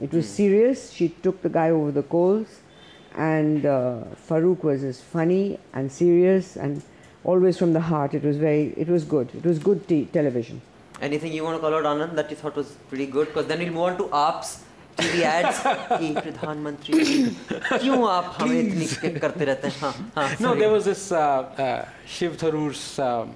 It 0.00 0.12
was 0.12 0.26
Hmm. 0.26 0.36
serious. 0.42 0.90
She 0.92 1.08
took 1.26 1.42
the 1.42 1.48
guy 1.58 1.70
over 1.70 1.90
the 1.92 2.02
coals, 2.02 2.58
and 3.16 3.66
uh, 3.66 4.04
Farouk 4.28 4.62
was 4.62 4.82
as 4.84 5.00
funny 5.00 5.58
and 5.74 5.90
serious 5.92 6.56
and 6.56 6.82
always 7.24 7.58
from 7.58 7.72
the 7.74 7.80
heart. 7.92 8.14
It 8.14 8.22
was 8.24 8.36
very. 8.36 8.72
It 8.86 8.88
was 8.88 9.04
good. 9.04 9.34
It 9.42 9.44
was 9.44 9.58
good 9.58 9.86
t- 9.88 10.06
television. 10.18 10.62
Anything 11.02 11.32
you 11.32 11.44
want 11.44 11.56
to 11.56 11.60
call 11.60 11.74
out, 11.74 11.84
Anand, 11.90 12.14
that 12.16 12.30
you 12.30 12.36
thought 12.36 12.56
was 12.56 12.72
pretty 12.88 13.06
good? 13.06 13.28
Because 13.28 13.46
then 13.46 13.58
we'll 13.58 13.72
move 13.76 13.86
on 13.90 13.96
to 13.98 14.08
AP's 14.22 14.50
TV 14.96 15.22
ads. 15.34 15.60
कि 16.00 16.08
प्रधानमंत्री 16.20 17.04
जी, 17.04 17.22
क्यों 17.52 18.00
आप 18.10 18.34
हमें 18.40 18.58
इतनी 18.60 18.86
skip 18.94 19.18
करते 19.20 19.44
रहते 19.50 19.68
हैं? 19.68 19.76
हाँ, 19.80 19.92
हाँ, 20.16 20.28
No, 20.40 20.48
sorry. 20.48 20.60
there 20.60 20.70
was 20.72 20.84
this 20.84 21.04
uh, 21.12 21.20
uh, 21.66 21.84
Shiv 22.06 22.36
Tharoor's 22.42 22.98
um, 22.98 23.32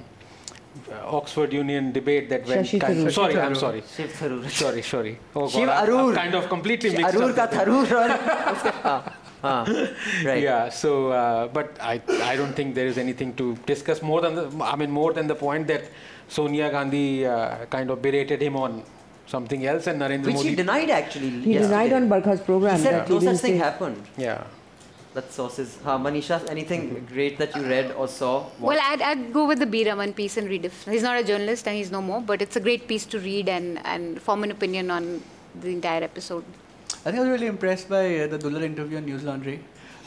uh, 0.91 1.17
Oxford 1.17 1.53
Union 1.53 1.91
debate 1.91 2.30
that 2.30 2.45
went. 2.47 2.65
Shashi 2.65 2.80
kind, 2.82 2.97
Tharoor. 2.97 3.11
sorry, 3.11 3.38
I'm 3.39 3.55
sorry. 3.55 3.84
Shiv 3.95 4.11
Tharoor. 4.11 4.49
Sorry, 4.49 4.82
sorry. 4.82 5.17
Oh 5.36 5.41
God, 5.41 5.51
Shiv 5.51 5.69
Aroor. 5.69 6.15
kind 6.15 6.36
of 6.36 6.49
completely 6.49 6.91
mixed 6.95 7.15
Aroor 7.15 7.36
ka 7.36 7.47
Tharoor 7.47 7.91
aur 8.01 8.09
uska, 8.53 8.73
ah, 8.84 9.15
ah, 9.43 9.63
right. 10.25 10.43
Yeah. 10.43 10.69
So, 10.69 11.11
uh, 11.11 11.47
but 11.47 11.77
I, 11.82 12.01
I 12.23 12.36
don't 12.36 12.53
think 12.53 12.75
there 12.75 12.88
is 12.88 12.97
anything 12.97 13.34
to 13.36 13.55
discuss 13.65 14.01
more 14.01 14.21
than 14.21 14.36
the, 14.36 14.63
I 14.63 14.75
mean, 14.75 14.91
more 14.91 15.13
than 15.13 15.27
the 15.27 15.36
point 15.36 15.67
that 15.67 15.84
Sonia 16.27 16.69
Gandhi 16.69 17.25
uh, 17.25 17.65
kind 17.65 17.89
of 17.89 18.01
berated 18.01 18.41
him 18.41 18.55
on 18.55 18.84
something 19.27 19.65
else, 19.65 19.88
and 19.88 20.01
Narendra 20.01 20.25
Which 20.25 20.36
Modi. 20.36 20.38
Which 20.38 20.49
he 20.49 20.55
denied 20.55 20.89
actually. 20.89 21.30
He 21.30 21.53
yesterday. 21.53 21.89
denied 21.89 21.93
on 21.93 22.09
Barkha's 22.09 22.41
program. 22.41 22.77
He 22.77 22.84
said 22.84 23.09
no 23.09 23.19
such 23.19 23.38
thing 23.38 23.57
happened. 23.57 24.03
Yeah 24.17 24.43
that 25.14 25.32
sources 25.34 25.78
manisha 26.05 26.38
anything 26.49 26.84
great 27.12 27.38
that 27.41 27.55
you 27.55 27.64
read 27.64 27.91
or 27.91 28.07
saw 28.07 28.43
what? 28.43 28.70
well 28.70 28.82
I'd, 28.89 29.01
I'd 29.01 29.34
go 29.34 29.47
with 29.47 29.60
the 29.60 29.66
b 29.66 29.84
raman 29.89 30.14
piece 30.14 30.38
and 30.38 30.47
read 30.47 30.66
it 30.66 30.74
he's 30.86 31.03
not 31.03 31.18
a 31.20 31.24
journalist 31.24 31.68
and 31.68 31.76
he's 31.76 31.91
no 31.91 32.01
more 32.01 32.22
but 32.22 32.41
it's 32.41 32.55
a 32.55 32.60
great 32.60 32.88
piece 32.88 33.05
to 33.07 33.20
read 33.20 33.49
and, 33.49 33.84
and 33.86 34.22
form 34.22 34.43
an 34.43 34.51
opinion 34.51 34.91
on 34.91 35.22
the 35.62 35.70
entire 35.70 36.03
episode 36.03 36.43
i 37.05 37.12
think 37.12 37.18
i 37.18 37.22
was 37.22 37.30
really 37.30 37.47
impressed 37.47 37.89
by 37.89 38.20
uh, 38.20 38.28
the 38.28 38.38
Dulat 38.38 38.64
interview 38.64 38.97
on 38.97 39.05
news 39.05 39.24
laundry 39.24 39.60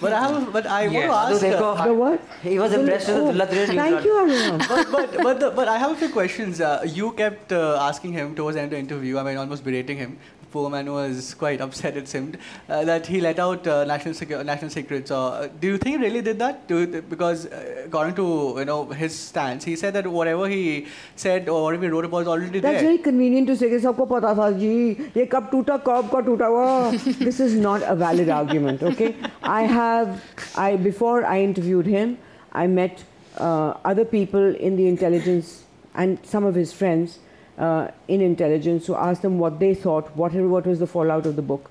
but 0.03 0.13
I, 0.13 0.31
was, 0.33 0.45
but 0.53 0.67
I 0.67 0.87
yes. 0.87 1.09
want 1.09 1.41
to 1.41 1.47
ask. 1.47 1.85
The 1.85 1.95
what? 1.95 2.21
He 2.43 2.59
was 2.59 2.73
impressed 2.73 3.07
with 3.07 3.17
oh, 3.19 3.33
the 3.33 3.67
Thank 3.67 4.05
you, 4.05 4.17
Arun. 4.19 4.59
but 4.69 4.91
but 5.23 5.41
but, 5.41 5.55
but 5.55 5.69
I 5.69 5.79
have 5.79 5.93
a 5.93 5.95
few 5.95 6.09
questions. 6.09 6.61
Uh, 6.61 6.83
you 6.85 7.13
kept 7.13 7.53
uh, 7.53 7.79
asking 7.81 8.13
him 8.13 8.35
towards 8.35 8.57
the 8.57 8.63
end 8.63 8.73
of 8.73 8.79
the 8.79 8.81
interview. 8.81 9.19
I 9.19 9.23
mean, 9.23 9.37
almost 9.37 9.63
berating 9.63 9.99
him 9.99 10.19
Poor 10.52 10.70
man 10.70 10.90
was 10.92 11.34
quite 11.34 11.60
upset. 11.60 11.98
It 11.98 12.08
seemed 12.08 12.38
uh, 12.70 12.86
that 12.86 13.06
he 13.06 13.20
let 13.20 13.38
out 13.38 13.68
uh, 13.68 13.84
national 13.84 14.14
secu- 14.14 14.46
national 14.46 14.70
secrets. 14.72 15.12
Uh, 15.12 15.50
do 15.60 15.68
you 15.68 15.78
think 15.78 15.98
he 15.98 16.02
really 16.04 16.22
did 16.22 16.40
that? 16.40 16.62
Do 16.70 16.78
you, 16.80 17.02
because 17.02 17.48
uh, 17.48 17.84
according 17.86 18.16
to 18.16 18.56
you 18.60 18.64
know 18.70 18.86
his 18.86 19.14
stance, 19.14 19.66
he 19.66 19.76
said 19.76 19.94
that 19.96 20.08
whatever 20.08 20.48
he 20.48 20.88
said 21.18 21.50
or 21.50 21.64
whatever 21.64 21.84
he 21.84 21.90
wrote 21.90 22.06
about 22.06 22.22
is 22.22 22.28
already 22.30 22.62
That's 22.62 22.80
there. 22.82 22.88
very 22.92 22.98
convenient 23.10 23.48
to 23.48 23.58
say 23.58 23.70
कि 23.70 23.80
सबको 23.88 24.06
पता 24.14 24.34
था 24.40 24.50
जी 24.64 25.12
ये 25.18 25.26
कब 25.36 25.50
टूटा 25.52 25.78
कब 25.90 26.10
का 26.16 26.20
टूटा 26.30 26.48
हुआ 26.56 27.20
this 27.28 27.42
is 27.50 27.60
not 27.68 27.84
a 27.84 27.94
valid 28.06 28.30
argument 28.40 28.82
okay 28.94 29.14
I 29.44 29.62
have 29.64 30.18
I 30.56 30.78
before 30.78 31.26
I 31.26 31.42
interviewed 31.42 31.86
him 31.98 32.18
I 32.54 32.68
met 32.68 33.04
uh, 33.38 33.74
other 33.84 34.06
people 34.18 34.56
in 34.56 34.78
the 34.78 34.88
intelligence 34.88 35.64
and 35.94 36.18
some 36.36 36.46
of 36.46 36.56
his 36.56 36.72
friends 36.82 37.20
uh, 37.63 37.89
in 38.09 38.21
intelligence 38.21 38.87
to 38.87 38.97
ask 38.97 39.23
them 39.23 39.39
what 39.39 39.61
they 39.61 39.73
thought, 39.73 40.15
what, 40.17 40.35
what 40.35 40.67
was 40.67 40.81
the 40.81 40.87
fallout 40.87 41.27
of 41.27 41.37
the 41.37 41.43
book. 41.43 41.71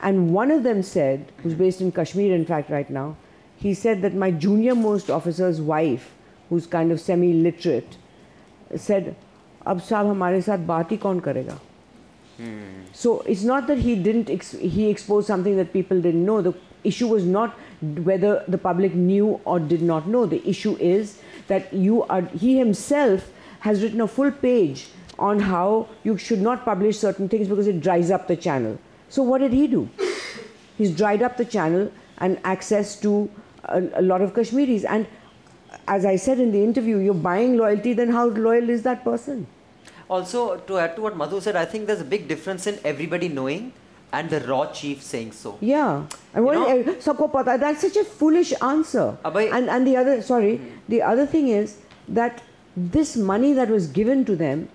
And 0.00 0.32
one 0.32 0.50
of 0.50 0.62
them 0.62 0.82
said, 0.82 1.30
who's 1.42 1.54
based 1.54 1.80
in 1.82 1.92
Kashmir, 1.92 2.34
in 2.34 2.46
fact, 2.46 2.70
right 2.70 2.88
now, 2.88 3.16
he 3.56 3.74
said 3.74 4.00
that 4.02 4.14
my 4.14 4.30
junior 4.30 4.74
most 4.74 5.10
officer's 5.10 5.60
wife, 5.60 6.12
who's 6.48 6.66
kind 6.66 6.90
of 6.92 7.00
semi 7.00 7.32
literate, 7.34 7.98
said, 8.76 9.16
Ab 9.66 9.80
saab 9.80 10.06
hamare 10.10 10.42
saath 10.48 10.64
baati 10.64 10.98
kaun 10.98 11.20
karega? 11.20 11.58
Hmm. 12.38 12.84
So 12.92 13.20
it's 13.22 13.42
not 13.42 13.66
that 13.66 13.78
he 13.78 13.96
didn't 13.96 14.30
ex- 14.30 14.52
he 14.52 14.88
exposed 14.88 15.26
something 15.26 15.56
that 15.56 15.72
people 15.72 16.00
didn't 16.00 16.24
know. 16.24 16.40
The 16.40 16.54
issue 16.84 17.08
was 17.08 17.24
not 17.24 17.58
whether 18.10 18.44
the 18.46 18.56
public 18.56 18.94
knew 18.94 19.40
or 19.44 19.58
did 19.58 19.82
not 19.82 20.06
know. 20.06 20.24
The 20.26 20.40
issue 20.48 20.76
is 20.78 21.18
that 21.48 21.72
you 21.72 22.04
are 22.04 22.22
he 22.44 22.56
himself 22.56 23.32
has 23.66 23.82
written 23.82 24.00
a 24.00 24.08
full 24.08 24.30
page 24.30 24.86
on 25.18 25.40
how 25.40 25.88
you 26.04 26.16
should 26.16 26.40
not 26.40 26.64
publish 26.64 26.98
certain 26.98 27.28
things 27.28 27.48
because 27.48 27.66
it 27.66 27.80
dries 27.80 28.10
up 28.10 28.28
the 28.28 28.36
channel 28.36 28.78
so 29.08 29.22
what 29.22 29.38
did 29.38 29.52
he 29.52 29.66
do 29.66 29.88
he's 30.76 30.94
dried 31.02 31.22
up 31.22 31.36
the 31.36 31.44
channel 31.44 31.90
and 32.18 32.38
access 32.44 32.94
to 33.00 33.30
a, 33.64 33.82
a 33.94 34.02
lot 34.02 34.20
of 34.20 34.34
kashmiris 34.34 34.84
and 34.84 35.06
as 35.96 36.04
i 36.04 36.16
said 36.16 36.38
in 36.46 36.52
the 36.52 36.62
interview 36.62 36.98
you're 36.98 37.22
buying 37.28 37.56
loyalty 37.56 37.92
then 37.92 38.10
how 38.18 38.26
loyal 38.48 38.68
is 38.78 38.82
that 38.90 39.04
person 39.04 39.46
Also, 40.10 40.56
to 40.68 40.78
add 40.78 40.96
to 40.96 41.02
what 41.02 41.16
Madhu 41.16 41.38
said, 41.40 41.54
I 41.54 41.64
think 41.66 41.86
there's 41.86 42.00
a 42.00 42.04
big 42.04 42.28
difference 42.28 42.66
in 42.66 42.78
everybody 42.82 43.28
knowing 43.28 43.72
and 44.12 44.30
the 44.30 44.40
raw 44.40 44.60
chief 44.72 45.02
saying 45.02 45.32
so. 45.32 45.58
Yeah. 45.60 46.06
And 46.34 46.44
what 46.44 46.54
You 46.54 46.94
know- 47.06 47.28
pata. 47.34 47.56
That's 47.60 47.82
such 47.82 47.96
a 47.96 48.04
foolish 48.04 48.54
answer. 48.62 49.18
Abhay- 49.24 49.52
and 49.52 49.68
and 49.68 49.86
the 49.86 49.96
other 49.96 50.22
sorry, 50.22 50.60
the 50.88 51.02
other 51.02 51.26
thing 51.26 51.48
is 51.48 51.76
that 52.08 52.40
this 52.96 53.16
money 53.16 53.52
that 53.52 53.68
was 53.68 53.86
given 54.00 54.24
to 54.24 54.36
them 54.36 54.68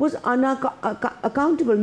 was 0.00 0.14
unaccountable. 0.32 1.80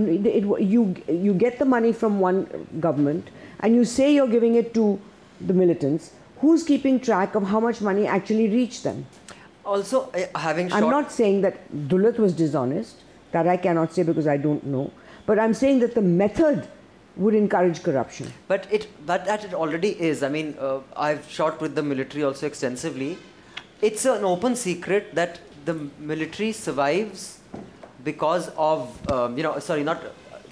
You 0.75 0.83
you 1.07 1.33
get 1.45 1.59
the 1.59 1.65
money 1.73 1.93
from 1.93 2.19
one 2.19 2.67
government 2.79 3.29
and 3.59 3.75
you 3.75 3.85
say 3.85 4.13
you're 4.13 4.33
giving 4.35 4.55
it 4.55 4.73
to 4.73 4.99
the 5.41 5.53
militants. 5.53 6.11
Who's 6.41 6.63
keeping 6.63 6.99
track 6.99 7.35
of 7.35 7.43
how 7.43 7.59
much 7.59 7.81
money 7.81 8.05
actually 8.05 8.47
reached 8.49 8.83
them? 8.83 9.05
Also, 9.65 10.09
eh, 10.13 10.25
having. 10.35 10.71
I'm 10.71 10.89
not 10.89 11.11
saying 11.11 11.41
that 11.41 11.61
Dulat 11.93 12.19
was 12.25 12.33
dishonest. 12.33 13.03
That 13.31 13.47
I 13.47 13.57
cannot 13.57 13.93
say 13.93 14.03
because 14.03 14.27
I 14.27 14.37
don't 14.37 14.65
know. 14.65 14.91
But 15.25 15.39
I'm 15.39 15.53
saying 15.53 15.79
that 15.79 15.95
the 15.95 16.01
method 16.01 16.67
would 17.17 17.33
encourage 17.35 17.81
corruption. 17.83 18.31
But 18.47 18.67
it 18.71 18.87
that, 19.05 19.25
that 19.25 19.43
it 19.43 19.53
already 19.53 19.89
is. 20.11 20.23
I 20.23 20.29
mean, 20.29 20.55
uh, 20.59 20.79
I've 20.95 21.29
shot 21.29 21.59
with 21.61 21.75
the 21.75 21.83
military 21.83 22.23
also 22.23 22.47
extensively. 22.47 23.17
It's 23.81 24.05
an 24.05 24.23
open 24.23 24.55
secret 24.55 25.13
that 25.15 25.39
the 25.65 25.73
military 25.99 26.51
survives 26.51 27.36
because 28.03 28.49
of 28.57 29.11
um, 29.11 29.37
you 29.37 29.43
know 29.43 29.59
sorry 29.59 29.83
not 29.83 30.01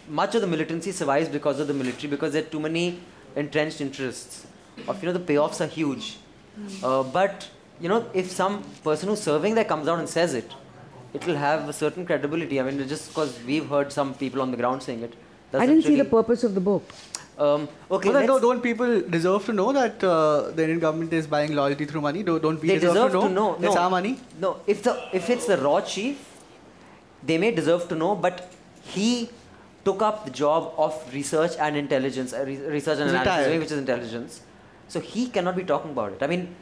much 0.10 0.36
of 0.36 0.42
the 0.42 0.48
militancy 0.48 0.92
survives 0.92 1.30
because 1.30 1.60
of 1.60 1.68
the 1.68 1.74
military 1.74 2.10
because 2.10 2.34
there 2.34 2.44
are 2.44 2.46
too 2.46 2.60
many 2.60 3.00
entrenched 3.36 3.82
interests. 3.82 4.46
Of 4.88 5.02
you 5.02 5.08
know 5.08 5.14
the 5.18 5.26
payoffs 5.34 5.62
are 5.62 5.68
huge, 5.68 6.18
uh, 6.84 7.04
but 7.04 7.50
you 7.80 7.90
know 7.90 8.06
if 8.14 8.30
some 8.30 8.62
person 8.84 9.10
who's 9.10 9.22
serving 9.22 9.56
there 9.56 9.64
comes 9.64 9.88
out 9.88 10.00
and 10.00 10.10
says 10.10 10.34
it, 10.34 10.52
it 11.14 11.26
will 11.26 11.38
have 11.38 11.70
a 11.70 11.74
certain 11.74 12.06
credibility. 12.06 12.60
I 12.60 12.64
mean 12.64 12.88
just 12.88 13.10
because 13.10 13.38
we've 13.46 13.68
heard 13.70 13.92
some 13.92 14.14
people 14.14 14.42
on 14.42 14.52
the 14.52 14.58
ground 14.58 14.84
saying 14.84 15.04
it. 15.04 15.14
I 15.54 15.60
doesn't 15.60 15.68
didn't 15.70 15.86
see 15.86 15.96
the 15.96 16.06
purpose 16.06 16.44
of 16.44 16.54
the 16.56 16.60
book. 16.60 16.84
Um, 17.38 17.64
okay, 17.64 17.70
But 17.90 18.02
then 18.04 18.14
let's- 18.14 18.28
don't, 18.28 18.42
don't 18.42 18.62
people 18.64 19.02
deserve 19.02 19.46
to 19.46 19.54
know 19.54 19.72
that 19.74 20.04
uh, 20.04 20.52
the 20.52 20.64
Indian 20.64 20.80
government 20.80 21.12
is 21.14 21.28
buying 21.28 21.54
loyalty 21.56 21.86
through 21.86 22.02
money? 22.02 22.24
Don't, 22.24 22.42
don't 22.42 22.62
we 22.62 22.70
they 22.70 22.80
deserve 22.80 23.12
to 23.12 23.30
know. 23.30 23.56
It's 23.56 23.76
no, 23.76 23.78
our 23.78 23.90
money. 23.90 24.20
No, 24.40 24.58
if 24.68 24.84
the 24.84 24.98
if 25.14 25.30
it's 25.30 25.46
the 25.46 25.58
raw 25.58 25.82
chief, 25.82 26.18
they 27.26 27.38
may 27.38 27.52
deserve 27.52 27.88
to 27.90 27.96
know, 27.96 28.16
but 28.16 28.52
he 28.84 29.30
took 29.84 30.02
up 30.02 30.26
the 30.26 30.32
job 30.32 30.74
of 30.78 31.14
research 31.14 31.52
and 31.60 31.78
intelligence, 31.78 32.34
uh, 32.34 32.44
re- 32.46 32.58
research 32.58 33.00
and 33.00 33.10
He's 33.10 33.20
analysis, 33.20 33.46
retired. 33.46 33.60
which 33.60 33.72
is 33.72 33.78
intelligence. 33.78 34.42
So 34.88 35.00
he 35.00 35.28
cannot 35.28 35.56
be 35.56 35.64
talking 35.64 35.92
about 35.92 36.12
it. 36.14 36.24
I 36.24 36.28
mean, 36.28 36.56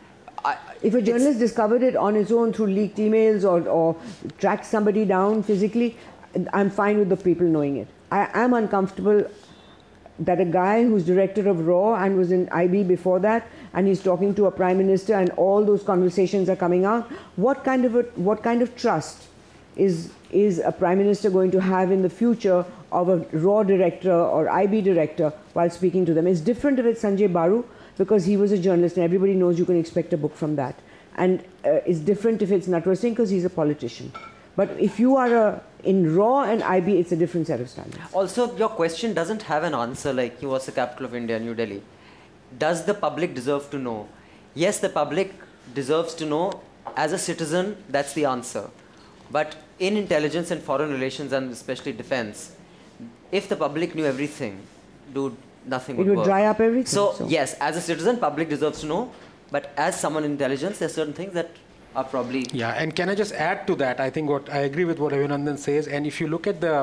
I, 0.45 0.57
If 0.81 0.93
a 0.93 1.01
journalist 1.01 1.39
discovered 1.39 1.83
it 1.83 1.95
on 1.95 2.15
his 2.15 2.31
own 2.31 2.51
through 2.53 2.67
leaked 2.67 2.97
emails 2.97 3.43
or, 3.49 3.67
or 3.69 3.95
tracked 4.39 4.65
somebody 4.65 5.05
down 5.05 5.43
physically, 5.43 5.97
I'm 6.51 6.69
fine 6.69 6.97
with 6.99 7.09
the 7.09 7.15
people 7.17 7.47
knowing 7.47 7.77
it. 7.77 7.87
I 8.11 8.29
am 8.33 8.53
uncomfortable 8.53 9.25
that 10.19 10.39
a 10.39 10.45
guy 10.45 10.83
who's 10.83 11.05
director 11.05 11.47
of 11.49 11.65
RAW 11.65 11.95
and 11.95 12.17
was 12.17 12.31
in 12.31 12.47
IB 12.49 12.83
before 12.83 13.19
that, 13.19 13.47
and 13.73 13.87
he's 13.87 14.01
talking 14.03 14.35
to 14.35 14.45
a 14.47 14.51
prime 14.51 14.77
minister, 14.77 15.13
and 15.15 15.29
all 15.31 15.63
those 15.65 15.83
conversations 15.83 16.49
are 16.49 16.55
coming 16.55 16.85
out. 16.85 17.09
What 17.35 17.63
kind 17.63 17.85
of 17.85 17.95
a, 17.95 18.03
what 18.15 18.43
kind 18.43 18.61
of 18.61 18.75
trust 18.75 19.27
is 19.75 20.11
is 20.31 20.59
a 20.59 20.71
prime 20.71 20.97
minister 20.97 21.29
going 21.29 21.51
to 21.51 21.61
have 21.61 21.91
in 21.91 22.01
the 22.01 22.09
future 22.09 22.65
of 22.91 23.09
a 23.09 23.17
RAW 23.31 23.63
director 23.63 24.13
or 24.13 24.49
IB 24.49 24.81
director 24.81 25.31
while 25.53 25.69
speaking 25.69 26.05
to 26.05 26.13
them? 26.13 26.27
It's 26.27 26.41
different 26.41 26.79
if 26.79 26.85
it's 26.85 27.03
Sanjay 27.03 27.31
Baru 27.31 27.63
because 27.97 28.25
he 28.25 28.37
was 28.37 28.51
a 28.51 28.57
journalist 28.57 28.97
and 28.97 29.03
everybody 29.03 29.33
knows 29.35 29.59
you 29.59 29.65
can 29.65 29.79
expect 29.79 30.13
a 30.13 30.17
book 30.17 30.35
from 30.35 30.55
that. 30.55 30.75
and 31.15 31.43
uh, 31.65 31.79
it's 31.85 31.99
different 31.99 32.41
if 32.41 32.51
it's 32.51 32.67
Natwar 32.67 32.97
Singh 32.97 33.13
because 33.13 33.29
he's 33.29 33.45
a 33.45 33.49
politician. 33.49 34.11
But 34.55 34.69
if 34.79 34.99
you 34.99 35.15
are 35.15 35.35
a, 35.35 35.63
in 35.83 36.15
RAW 36.15 36.43
and 36.43 36.61
IB, 36.63 36.97
it's 36.97 37.11
a 37.11 37.15
different 37.15 37.47
set 37.47 37.59
of 37.59 37.69
standards. 37.69 38.03
Also, 38.13 38.55
your 38.57 38.69
question 38.69 39.13
doesn't 39.13 39.43
have 39.43 39.63
an 39.63 39.73
answer 39.73 40.13
like 40.13 40.39
he 40.39 40.45
was 40.45 40.65
the 40.65 40.71
capital 40.71 41.05
of 41.05 41.15
India, 41.15 41.39
New 41.39 41.55
Delhi. 41.55 41.81
Does 42.57 42.85
the 42.85 42.93
public 42.93 43.33
deserve 43.33 43.69
to 43.71 43.79
know? 43.79 44.07
Yes, 44.53 44.79
the 44.79 44.89
public 44.89 45.33
deserves 45.73 46.13
to 46.15 46.25
know. 46.25 46.61
As 46.95 47.13
a 47.13 47.17
citizen, 47.17 47.77
that's 47.89 48.13
the 48.13 48.25
answer. 48.25 48.69
But 49.33 49.55
in 49.79 49.97
intelligence 49.97 50.51
and 50.51 50.61
foreign 50.61 50.91
relations, 50.91 51.33
and 51.33 51.51
especially 51.51 51.91
defense, 51.91 52.51
if 53.31 53.49
the 53.49 53.55
public 53.55 53.95
knew 53.95 54.05
everything, 54.05 54.59
dude, 55.13 55.35
nothing 55.65 55.97
would 55.97 56.05
It 56.05 56.09
would 56.11 56.17
work. 56.19 56.25
dry 56.27 56.45
up 56.45 56.59
everything. 56.59 56.85
So, 56.85 57.03
yes, 57.27 57.55
as 57.59 57.75
a 57.75 57.81
citizen, 57.81 58.17
public 58.17 58.47
deserves 58.49 58.81
to 58.81 58.85
know. 58.85 59.11
But 59.49 59.71
as 59.75 59.99
someone 59.99 60.23
in 60.23 60.31
intelligence, 60.31 60.77
there's 60.79 60.93
certain 60.93 61.13
things 61.13 61.33
that 61.33 61.49
are 61.95 62.03
probably 62.03 62.45
Yeah, 62.53 62.81
and 62.83 62.95
can 62.95 63.09
I 63.09 63.15
just 63.15 63.33
add 63.33 63.65
to 63.67 63.75
that? 63.75 63.99
I 63.99 64.09
think 64.09 64.29
what 64.29 64.49
I 64.59 64.61
agree 64.69 64.85
with 64.85 64.99
what 64.99 65.13
Abhinandan 65.13 65.57
says. 65.57 65.87
And 65.87 66.05
if 66.05 66.21
you 66.21 66.27
look 66.27 66.45
at 66.47 66.61
the 66.61 66.75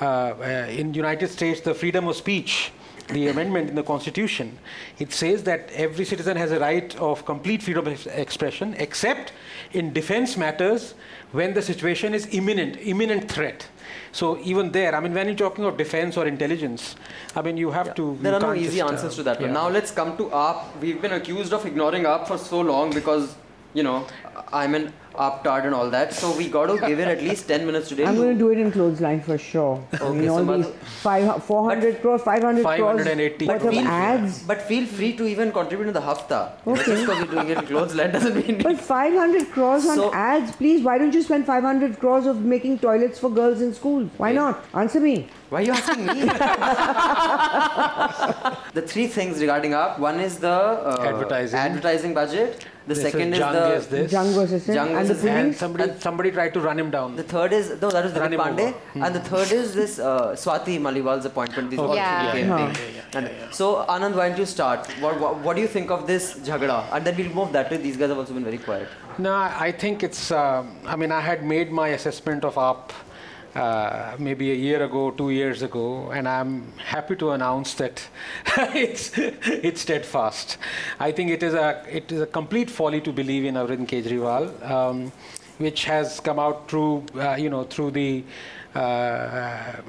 uh, 0.00 0.04
uh, 0.04 0.66
in 0.80 0.94
United 0.94 1.28
States, 1.30 1.60
the 1.60 1.74
freedom 1.74 2.08
of 2.08 2.16
speech, 2.16 2.72
the 3.08 3.28
amendment 3.28 3.68
in 3.68 3.74
the 3.74 3.82
Constitution, 3.82 4.58
it 4.98 5.12
says 5.12 5.42
that 5.44 5.70
every 5.72 6.04
citizen 6.04 6.36
has 6.36 6.52
a 6.52 6.58
right 6.58 6.94
of 6.96 7.24
complete 7.24 7.62
freedom 7.62 7.86
of 7.86 8.06
expression, 8.08 8.74
except 8.78 9.32
in 9.72 9.92
defense 9.92 10.36
matters 10.36 10.94
when 11.32 11.54
the 11.54 11.62
situation 11.62 12.14
is 12.14 12.28
imminent, 12.32 12.78
imminent 12.80 13.30
threat. 13.30 13.66
So 14.12 14.38
even 14.40 14.72
there, 14.72 14.94
I 14.94 15.00
mean, 15.00 15.14
when 15.14 15.26
you're 15.26 15.36
talking 15.36 15.64
of 15.64 15.76
defense 15.76 16.16
or 16.16 16.26
intelligence, 16.26 16.96
I 17.34 17.42
mean, 17.42 17.56
you 17.56 17.70
have 17.70 17.94
to. 17.94 18.18
There 18.20 18.34
are 18.34 18.40
no 18.40 18.54
easy 18.54 18.80
uh, 18.80 18.88
answers 18.88 19.16
to 19.16 19.22
that 19.24 19.40
yeah. 19.40 19.50
Now 19.50 19.68
let's 19.68 19.90
come 19.90 20.16
to 20.18 20.24
AAP. 20.24 20.80
We've 20.80 21.00
been 21.00 21.12
accused 21.12 21.52
of 21.52 21.64
ignoring 21.64 22.04
AAP 22.04 22.28
for 22.28 22.38
so 22.38 22.60
long 22.60 22.92
because, 22.92 23.34
you 23.74 23.82
know, 23.82 24.06
I'm 24.52 24.74
an 24.74 24.92
AAP 25.14 25.42
tard 25.44 25.64
and 25.66 25.74
all 25.74 25.90
that. 25.90 26.12
So 26.12 26.36
we 26.36 26.48
got 26.48 26.66
to 26.66 26.78
give 26.86 26.98
it 26.98 27.08
at 27.08 27.22
least 27.22 27.46
10 27.48 27.64
minutes 27.66 27.88
today. 27.88 28.04
I'm 28.06 28.16
going 28.16 28.32
to 28.32 28.38
do 28.38 28.50
it 28.50 28.58
in 28.58 28.70
clothesline 28.72 29.20
for 29.22 29.38
sure. 29.38 29.82
I 29.92 29.96
Okay, 29.96 30.18
mean, 30.18 30.28
so 30.28 30.34
all 30.36 30.44
Madhu- 30.44 30.62
these 30.64 30.72
five, 31.02 31.44
400 31.44 32.00
crores, 32.00 32.22
500 32.22 32.64
crores 32.64 32.80
580. 32.80 33.46
worth 33.46 33.64
of 33.64 33.70
feel- 33.70 33.86
ads. 33.88 34.42
But 34.44 34.62
feel 34.62 34.86
free 34.86 35.12
to 35.16 35.26
even 35.26 35.52
contribute 35.52 35.86
to 35.86 35.92
the 35.92 36.00
hafta. 36.00 36.52
Okay. 36.66 36.84
Just 36.84 37.02
because 37.06 37.18
you're 37.18 37.26
doing 37.26 37.48
it 37.50 37.58
in 37.58 37.66
clothesline 37.66 38.12
doesn't 38.12 38.34
mean. 38.46 38.62
But 38.62 38.78
500 38.80 39.50
crores 39.52 39.86
on 39.86 39.96
So- 39.96 40.12
ads, 40.14 40.52
please. 40.56 40.82
Why 40.82 40.98
don't 40.98 41.12
you 41.14 41.22
spend 41.22 41.46
500 41.46 41.98
crores 41.98 42.26
of 42.26 42.40
making 42.42 42.78
toilets 42.78 43.18
for 43.18 43.30
girls 43.30 43.60
in 43.60 43.74
schools? 43.74 44.08
Why 44.16 44.32
not? 44.32 44.64
Answer 44.74 45.00
me. 45.00 45.28
Why 45.50 45.58
are 45.58 45.62
you 45.64 45.72
asking 45.72 46.06
me? 46.06 46.14
the 48.74 48.82
three 48.82 49.06
things 49.06 49.40
regarding 49.40 49.72
AAP. 49.72 49.98
one 49.98 50.20
is 50.20 50.38
the 50.38 50.48
uh, 50.50 50.96
Advertising. 51.06 51.58
advertising 51.58 52.14
budget. 52.14 52.64
The 52.86 52.94
This 52.94 53.02
second 53.04 53.28
is 53.32 53.34
is, 53.34 53.38
Jung 53.40 53.52
the. 53.54 53.74
is 53.74 53.86
this. 53.86 54.12
Jung 54.12 54.28
versus 54.36 54.62
Singh 54.64 54.74
Jung 54.74 54.88
and 55.00 55.08
the 55.08 55.14
And 55.30 55.42
police. 55.44 55.58
somebody, 55.58 55.92
somebody 56.00 56.30
tried 56.32 56.52
to 56.54 56.60
run 56.60 56.78
him 56.82 56.90
down. 56.90 57.14
The 57.16 57.22
third 57.34 57.52
is 57.58 57.68
no, 57.82 57.90
that 57.90 58.04
was 58.06 58.12
Run 58.22 58.32
Dilip 58.32 58.40
Pandey. 58.44 58.72
Hmm. 58.94 59.02
and 59.04 59.14
the 59.14 59.20
third 59.20 59.52
is 59.52 59.74
this 59.80 59.98
uh, 59.98 60.32
Swati 60.44 60.74
Maliwal's 60.86 61.24
appointment. 61.30 61.70
These 61.70 61.78
all 61.78 61.94
Yeah. 61.94 62.32
three 62.32 62.40
Yeah. 62.40 62.72
came 62.72 62.86
in. 62.88 63.26
And 63.28 63.54
So 63.60 63.66
Anand, 63.94 64.16
why 64.20 64.28
don't 64.30 64.38
you 64.38 64.46
start? 64.46 64.88
What, 65.04 65.20
what, 65.20 65.36
what 65.44 65.54
do 65.56 65.62
you 65.62 65.68
think 65.76 65.90
of 65.92 66.06
this 66.08 66.34
jhagda? 66.50 66.78
And 66.92 67.04
then 67.06 67.16
we'll 67.16 67.34
move 67.40 67.52
that 67.52 67.70
way. 67.70 67.76
These 67.76 67.96
guys 68.02 68.08
have 68.08 68.18
also 68.18 68.34
been 68.34 68.44
very 68.52 68.58
quiet. 68.68 68.88
No, 69.18 69.32
I 69.32 69.48
I 69.68 69.70
think 69.84 70.02
it's. 70.10 70.24
um 70.42 70.74
I 70.92 70.96
mean, 71.02 71.12
I 71.20 71.22
had 71.30 71.40
made 71.54 71.70
my 71.82 71.88
assessment 72.00 72.44
of 72.50 72.54
AAP 72.66 72.92
uh, 73.54 74.16
maybe 74.18 74.50
a 74.50 74.54
year 74.54 74.82
ago, 74.82 75.10
two 75.10 75.30
years 75.30 75.62
ago, 75.62 76.10
and 76.10 76.26
I'm 76.26 76.72
happy 76.78 77.16
to 77.16 77.32
announce 77.32 77.74
that 77.74 78.02
it's 78.74 79.12
it's 79.16 79.82
steadfast. 79.82 80.58
I 80.98 81.12
think 81.12 81.30
it 81.30 81.42
is 81.42 81.54
a 81.54 81.84
it 81.88 82.10
is 82.10 82.20
a 82.22 82.26
complete 82.26 82.70
folly 82.70 83.00
to 83.02 83.12
believe 83.12 83.44
in 83.44 83.54
Arvind 83.54 83.88
Kejriwal, 83.88 84.70
um, 84.70 85.12
which 85.58 85.84
has 85.84 86.18
come 86.20 86.38
out 86.38 86.68
through 86.68 87.04
uh, 87.14 87.36
you 87.36 87.50
know 87.50 87.64
through 87.64 87.90
the. 87.90 88.24
Uh, 88.74 89.82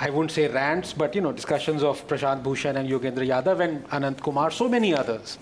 I 0.00 0.08
wouldn't 0.08 0.30
say 0.30 0.48
rants, 0.48 0.94
but 0.94 1.14
you 1.14 1.20
know 1.20 1.30
discussions 1.30 1.82
of 1.82 2.06
Prashant 2.08 2.42
Bhushan 2.42 2.76
and 2.76 2.88
Yogendra 2.88 3.26
Yadav 3.28 3.60
and 3.60 3.86
Anand 3.90 4.22
Kumar, 4.22 4.50
so 4.50 4.66
many 4.66 4.94
others. 4.94 5.36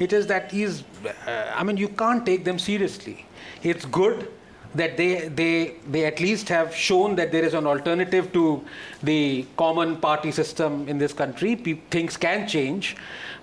It 0.00 0.12
is 0.12 0.26
that 0.26 0.50
he's. 0.50 0.82
Uh, 1.04 1.52
I 1.54 1.62
mean, 1.62 1.76
you 1.76 1.88
can't 1.88 2.26
take 2.26 2.44
them 2.44 2.58
seriously. 2.58 3.24
It's 3.62 3.84
good 3.84 4.28
that 4.76 4.96
they, 4.96 5.28
they, 5.28 5.74
they 5.90 6.04
at 6.04 6.20
least 6.20 6.48
have 6.48 6.74
shown 6.74 7.16
that 7.16 7.32
there 7.32 7.44
is 7.44 7.54
an 7.54 7.66
alternative 7.66 8.32
to 8.32 8.64
the 9.02 9.46
common 9.56 9.96
party 9.96 10.30
system 10.30 10.88
in 10.88 10.98
this 10.98 11.12
country. 11.12 11.56
Pe- 11.56 11.78
things 11.90 12.16
can 12.16 12.46
change, 12.46 12.96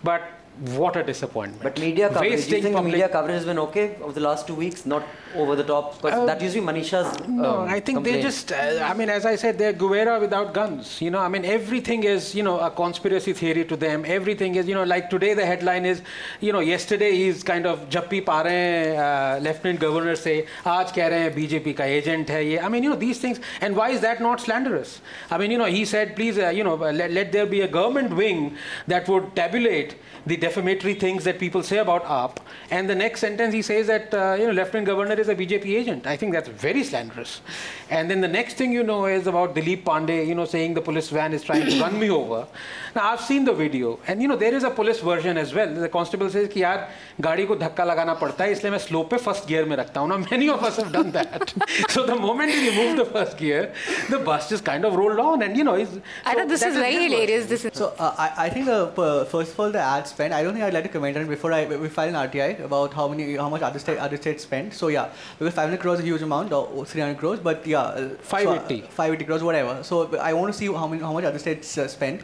but 0.04 0.22
what 0.82 0.96
a 0.96 1.04
disappointment. 1.04 1.64
But 1.64 1.80
media 1.80 2.10
coverage, 2.10 2.22
do 2.22 2.30
you 2.30 2.36
Wasting 2.38 2.64
think 2.64 2.76
public- 2.76 2.94
media 2.94 3.10
coverage 3.10 3.36
has 3.36 3.46
been 3.46 3.60
okay 3.60 3.96
over 4.02 4.14
the 4.14 4.20
last 4.30 4.46
two 4.48 4.56
weeks? 4.56 4.86
Not 4.86 5.04
over 5.36 5.56
the 5.56 5.64
top? 5.64 6.02
Because 6.02 6.20
uh, 6.20 6.26
that 6.26 6.42
used 6.42 6.56
to 6.56 6.62
be 6.62 6.68
Manisha's. 6.68 7.28
No, 7.28 7.62
um, 7.62 7.70
I 7.70 7.80
think 7.80 8.04
they 8.04 8.22
just. 8.22 8.52
Uh, 8.52 8.80
I 8.84 8.94
mean, 8.94 9.10
as 9.10 9.26
I 9.26 9.36
said, 9.36 9.58
they're 9.58 9.74
Guevara 9.74 10.20
without 10.20 10.54
guns. 10.54 11.02
You 11.02 11.12
know, 11.12 11.20
I 11.20 11.28
mean, 11.28 11.46
everything 11.46 12.04
is 12.04 12.36
you 12.36 12.44
know 12.44 12.60
a 12.60 12.70
conspiracy 12.70 13.34
theory 13.34 13.66
to 13.66 13.76
them. 13.76 14.04
Everything 14.06 14.56
is 14.56 14.68
you 14.68 14.76
know 14.76 14.84
like 14.84 15.10
today 15.10 15.34
the 15.34 15.46
headline 15.46 15.86
is, 15.86 16.02
you 16.40 16.54
know, 16.54 16.60
yesterday 16.60 17.12
he's 17.16 17.44
kind 17.44 17.66
of 17.66 17.90
jappi 17.90 18.26
pare 18.26 18.44
rahe 18.44 18.98
uh, 18.98 19.40
Lieutenant 19.40 19.80
Governor 19.80 20.16
say, 20.16 20.46
aaj 20.66 20.94
keh 20.94 21.10
rahe 21.16 21.34
BJP 21.36 21.76
ka 21.78 21.84
agent 21.84 22.30
hai 22.30 22.40
ye. 22.40 22.60
I 22.60 22.70
mean, 22.70 22.84
you 22.84 22.90
know 22.90 22.96
these 22.96 23.20
things. 23.20 23.40
And 23.62 23.76
why 23.76 23.90
is 23.90 24.02
that 24.02 24.22
not 24.22 24.42
slanderous? 24.42 25.02
I 25.30 25.38
mean, 25.38 25.52
you 25.52 25.58
know, 25.58 25.66
he 25.66 25.86
said, 25.86 26.16
please, 26.16 26.38
uh, 26.38 26.50
you 26.50 26.64
know, 26.64 26.74
uh, 26.74 26.92
let, 26.92 27.12
let 27.12 27.32
there 27.32 27.46
be 27.46 27.62
a 27.62 27.68
government 27.68 28.16
wing 28.16 28.58
that 28.88 29.08
would 29.08 29.36
tabulate 29.36 29.96
the 30.26 30.38
defamatory 30.38 30.94
things 30.94 31.24
that 31.26 31.40
people 31.40 31.64
say 31.64 31.78
about 31.78 32.04
AAP. 32.06 32.38
And 32.72 32.90
the 32.90 32.96
next 32.96 33.20
sentence 33.20 33.54
he 33.54 33.62
says 33.62 33.88
that 33.88 34.14
uh, 34.14 34.36
you 34.40 34.48
know, 34.48 34.54
Lieutenant 34.54 34.88
Governor 34.88 35.16
is 35.23 35.29
a 35.29 35.35
BJP 35.35 35.67
agent. 35.67 36.07
I 36.07 36.17
think 36.17 36.33
that's 36.33 36.49
very 36.49 36.83
slanderous. 36.85 37.41
And 37.91 38.11
then 38.11 38.21
the 38.21 38.29
next 38.29 38.55
thing 38.55 38.73
you 38.73 38.83
know 38.83 39.07
is 39.07 39.27
about 39.27 39.55
Dilip 39.55 39.85
Pandey, 39.85 40.27
you 40.27 40.35
know, 40.35 40.45
saying 40.45 40.75
the 40.75 40.81
police 40.81 41.09
van 41.11 41.33
is 41.33 41.43
trying 41.43 41.67
to 41.67 41.81
run 41.81 41.99
me 41.99 42.11
over. 42.11 42.47
Now, 42.95 43.11
I've 43.13 43.21
seen 43.21 43.45
the 43.45 43.53
video. 43.53 43.99
And, 44.07 44.21
you 44.21 44.29
know, 44.29 44.37
there 44.37 44.55
is 44.55 44.65
a 44.65 44.71
police 44.71 45.01
version 45.01 45.37
as 45.39 45.55
well. 45.55 45.73
The 45.73 45.89
constable 45.89 46.29
says 46.31 46.49
कि 46.49 46.63
यार 46.63 46.89
गाड़ी 47.21 47.47
को 47.47 47.57
धक्का 47.57 47.85
लगाना 47.85 48.15
पड़ता 48.21 48.45
है 48.45 48.53
इसलिए 48.53 48.71
मैं 48.73 48.79
slow 48.89 49.05
पे 49.11 49.19
first 49.19 49.47
gear 49.49 49.65
में 49.69 49.77
रखता 49.77 50.01
हूँ 50.01 50.09
ना 50.09 50.17
many 50.31 50.49
of 50.49 50.63
us 50.63 50.77
have 50.77 50.93
done 50.93 51.11
that 51.13 51.55
so 51.89 52.05
the 52.07 52.15
moment 52.17 52.53
you 52.53 52.71
remove 52.71 52.97
the 52.97 53.05
first 53.05 53.37
gear 53.39 53.73
the 54.11 54.19
bus 54.19 54.49
just 54.49 54.65
kind 54.65 54.85
of 54.85 54.95
rolled 54.95 55.19
on 55.19 55.43
and 55.43 55.57
you 55.57 55.65
know 55.65 55.75
it's, 55.75 55.91
I 56.25 56.33
so 56.33 56.39
thought 56.39 56.49
this 56.49 56.61
that 56.61 56.69
is 56.71 56.75
is 56.75 56.81
very 56.81 56.95
their 56.97 57.09
hilarious. 57.09 57.45
version. 57.45 57.49
This 57.49 57.65
is 57.65 57.79
So 57.79 57.95
uh, 57.99 58.15
I, 58.19 58.47
I 58.47 58.49
think 58.51 58.67
the 58.67 58.79
uh, 59.03 59.25
first 59.25 59.53
of 59.53 59.61
all 59.61 59.71
the 59.71 59.81
ad 59.81 60.07
spend. 60.09 60.35
I 60.35 60.43
don't 60.43 60.53
think 60.55 60.65
I'd 60.65 60.75
like 60.75 60.85
to 60.85 60.89
comment 60.89 61.17
on 61.17 61.23
it 61.25 61.29
before 61.29 61.53
I 61.53 61.65
we 61.67 61.89
file 61.89 62.09
an 62.09 62.15
RTI 62.29 62.65
about 62.65 62.95
how 62.95 63.09
many 63.09 63.37
how 63.37 63.49
much 63.49 63.63
other 63.63 63.79
state 63.79 63.99
other 63.99 64.17
states 64.17 64.43
spend. 64.45 64.73
So 64.75 64.89
yeah, 64.89 65.11
because 65.40 65.54
500 65.54 65.80
crores 65.80 66.00
is 66.00 66.06
a 66.06 66.08
huge 66.08 66.22
amount 66.22 66.52
or 66.54 66.86
300 66.86 67.18
crores, 67.18 67.40
but 67.40 67.66
yeah, 67.66 67.82
uh, 67.82 67.98
so, 67.98 68.06
uh, 68.06 68.18
580. 68.24 68.82
580 68.82 69.26
crores, 69.26 69.44
whatever. 69.44 69.84
So 69.84 70.16
I 70.18 70.34
want 70.34 70.54
to 70.54 70.58
see 70.58 70.68
how 70.68 70.88
many 70.88 71.02
how 71.02 71.14
much 71.14 71.24
other 71.26 71.40
states 71.40 71.78
uh, 71.78 71.88
spend. 71.88 72.24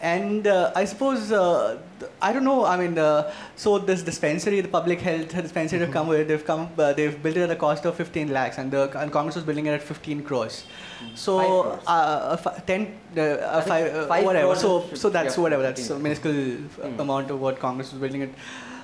And 0.00 0.46
uh, 0.46 0.70
I 0.76 0.84
suppose 0.84 1.32
uh, 1.32 1.76
I 2.22 2.32
don't 2.32 2.44
know. 2.44 2.64
I 2.64 2.76
mean, 2.76 2.96
uh, 2.96 3.32
so 3.56 3.78
this 3.80 4.02
dispensary, 4.02 4.60
the 4.60 4.68
public 4.68 5.00
health 5.00 5.30
dispensary, 5.34 5.80
they've 5.80 5.90
come 5.90 6.06
with. 6.06 6.28
They've 6.28 6.44
come. 6.44 6.68
Uh, 6.78 6.92
they've 6.92 7.20
built 7.20 7.36
it 7.36 7.42
at 7.42 7.50
a 7.50 7.56
cost 7.56 7.84
of 7.84 7.96
15 7.96 8.28
lakhs, 8.32 8.58
and 8.58 8.70
the 8.70 8.82
and 8.96 9.10
Congress 9.10 9.34
was 9.34 9.42
building 9.44 9.66
it 9.66 9.70
at 9.72 9.82
15 9.82 10.22
crores. 10.22 10.66
So 11.16 11.38
Five 11.38 11.48
crores. 11.48 11.82
uh, 11.88 12.36
uh, 12.46 12.60
10, 12.60 12.98
uh, 13.16 13.20
uh, 13.20 13.60
five, 13.62 13.92
uh, 13.94 14.06
five 14.06 14.24
whatever. 14.24 14.54
So 14.54 14.86
so 14.94 15.10
that's 15.10 15.36
yeah, 15.36 15.42
whatever. 15.42 15.64
That's 15.64 15.80
a 15.90 15.98
15. 15.98 16.02
minuscule 16.04 16.58
uh, 16.84 17.02
amount 17.02 17.32
of 17.32 17.40
what 17.40 17.58
Congress 17.58 17.90
was 17.92 18.00
building 18.00 18.22
it. 18.22 18.32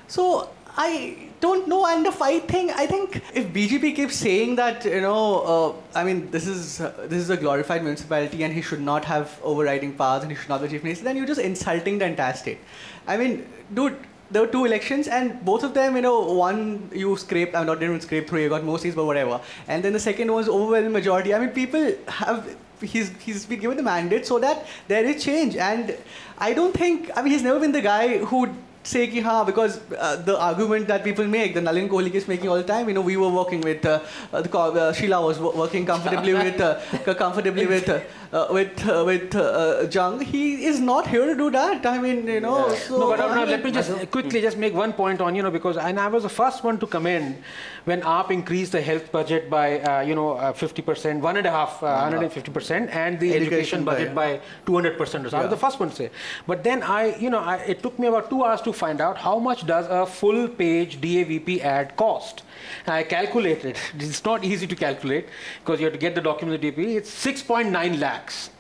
So 0.09 0.51
I 0.77 1.29
don't 1.41 1.69
know. 1.69 1.87
And 1.87 2.05
the 2.05 2.13
fight 2.13 2.49
thing, 2.49 2.71
I 2.71 2.87
think 2.87 3.23
if 3.33 3.47
BJP 3.53 3.95
keeps 3.97 4.17
saying 4.17 4.57
that, 4.57 4.85
you 4.85 5.01
know, 5.01 5.41
uh, 5.41 5.99
I 5.99 6.05
mean, 6.05 6.31
this 6.31 6.47
is 6.47 6.81
uh, 6.81 6.93
this 7.07 7.21
is 7.21 7.31
a 7.31 7.37
glorified 7.37 7.83
municipality 7.83 8.43
and 8.43 8.53
he 8.53 8.63
should 8.63 8.81
not 8.81 9.05
have 9.05 9.39
overriding 9.43 9.95
powers 9.95 10.23
and 10.23 10.33
he 10.33 10.37
should 10.37 10.49
not 10.49 10.63
be 10.63 10.69
chief 10.69 10.83
minister, 10.83 11.05
then 11.05 11.17
you're 11.17 11.27
just 11.27 11.41
insulting 11.41 11.99
the 11.99 12.07
entire 12.07 12.35
state. 12.35 12.59
I 13.07 13.17
mean, 13.17 13.47
dude. 13.73 13.97
There 14.31 14.43
were 14.43 14.49
two 14.49 14.65
elections, 14.65 15.07
and 15.07 15.45
both 15.45 15.63
of 15.63 15.75
them, 15.75 15.95
you 15.97 16.03
know, 16.03 16.33
one 16.33 16.91
you 16.93 17.15
scraped, 17.17 17.55
I'm 17.55 17.67
not 17.67 17.81
even 17.83 18.01
scrape 18.01 18.27
through, 18.27 18.41
you 18.41 18.49
got 18.49 18.65
more 18.65 18.79
seats, 18.79 18.97
but 18.97 19.05
whatever. 19.05 19.39
And 19.69 19.85
then 19.85 19.93
the 19.93 20.01
second 20.01 20.33
was 20.33 20.49
overwhelming 20.49 20.93
majority. 20.93 21.35
I 21.35 21.39
mean, 21.39 21.51
people 21.51 21.93
have 22.09 22.57
he's 22.81 23.11
he's 23.21 23.45
been 23.47 23.61
given 23.61 23.77
the 23.77 23.83
mandate 23.83 24.27
so 24.27 24.39
that 24.39 24.67
there 24.89 25.05
is 25.05 25.23
change 25.23 25.57
and 25.57 25.97
i 26.39 26.53
don't 26.53 26.75
think 26.75 27.11
i 27.17 27.23
mean 27.23 27.33
he's 27.33 27.43
never 27.43 27.61
been 27.61 27.73
the 27.73 27.81
guy 27.81 28.19
who 28.19 28.49
say 28.85 29.07
ki 29.09 29.21
ha 29.21 29.45
because 29.45 29.81
uh, 29.99 30.17
the 30.17 30.39
argument 30.39 30.87
that 30.89 31.03
people 31.05 31.27
make 31.27 31.55
the 31.55 31.61
nalin 31.61 31.89
kohli 31.89 32.13
is 32.21 32.27
making 32.29 32.49
all 32.55 32.57
the 32.63 32.69
time 32.73 32.89
you 32.89 32.95
know 32.97 33.01
we 33.01 33.17
were 33.17 33.31
working 33.37 33.63
with 33.69 33.85
uh, 33.87 34.01
uh, 34.33 34.43
the 34.43 34.59
uh, 34.59 34.93
sheila 34.93 35.21
was 35.27 35.39
wo- 35.39 35.55
working 35.63 35.87
comfortably 35.87 36.35
with 36.35 36.61
uh, 36.61 37.15
comfortably 37.23 37.67
with 37.67 37.89
uh, 38.35 38.41
uh, 38.43 38.53
with 38.53 38.87
uh, 38.87 39.03
with 39.07 39.35
uh, 39.35 39.87
Jung. 39.91 40.21
He 40.21 40.67
is 40.67 40.81
not 40.81 41.07
here 41.07 41.27
to 41.27 41.35
do 41.37 41.51
that. 41.51 41.87
I 41.87 41.99
mean, 41.99 42.27
you 42.27 42.41
know. 42.41 42.69
Yeah. 42.69 42.75
So 42.75 42.99
no, 42.99 43.09
but 43.11 43.21
uh, 43.21 43.35
mean- 43.35 43.49
let 43.49 43.65
me 43.65 43.71
just 43.71 44.11
quickly 44.11 44.41
just 44.41 44.59
make 44.59 44.75
one 44.75 44.93
point 44.93 45.21
on 45.21 45.35
you 45.35 45.43
know 45.43 45.51
because 45.51 45.77
and 45.77 46.01
I 46.01 46.09
was 46.09 46.25
the 46.25 46.35
first 46.41 46.65
one 46.65 46.79
to 46.81 46.87
commend 46.87 47.37
when 47.85 48.01
AAP 48.01 48.31
increased 48.31 48.73
the 48.73 48.81
health 48.81 49.13
budget 49.13 49.49
by 49.51 49.81
uh, 49.81 50.01
you 50.01 50.15
know 50.15 50.33
uh, 50.33 50.53
50%, 50.53 51.21
one 51.21 51.37
and 51.37 51.47
a 51.47 51.51
half, 51.51 51.83
uh, 51.83 52.11
150%, 52.11 52.95
and 52.95 53.21
the 53.21 53.35
education, 53.35 53.43
Education 53.45 53.85
budget 53.85 54.15
by 54.15 54.41
200%. 54.67 55.01
Or 55.01 55.31
so. 55.31 55.37
I 55.37 55.43
was 55.43 55.51
the 55.51 55.57
first 55.57 55.79
one 55.79 55.91
to 55.91 55.95
say. 55.95 56.11
But 56.47 56.65
then 56.65 56.83
I, 56.83 57.17
you 57.17 57.31
know, 57.31 57.39
I, 57.39 57.57
it 57.57 57.83
took 57.83 57.99
me 57.99 58.07
about 58.07 58.31
two 58.31 58.43
hours 58.45 58.63
to 58.63 58.73
find 58.73 59.01
out 59.01 59.19
how 59.19 59.39
much 59.39 59.67
does 59.67 59.87
a 59.89 60.07
full 60.07 60.49
page 60.49 61.01
DAVP 61.01 61.61
ad 61.61 61.97
cost. 61.97 62.43
I 62.87 63.03
calculated. 63.03 63.77
It's 63.99 64.25
not 64.25 64.45
easy 64.45 64.67
to 64.67 64.77
calculate 64.77 65.29
because 65.61 65.81
you 65.81 65.87
have 65.87 65.93
to 65.95 65.99
get 65.99 66.15
the 66.15 66.21
document 66.21 66.61
the 66.61 66.73
DAVP. 66.73 66.97
It's 66.97 67.11
6.9 67.25 67.99
lakhs. 67.99 68.51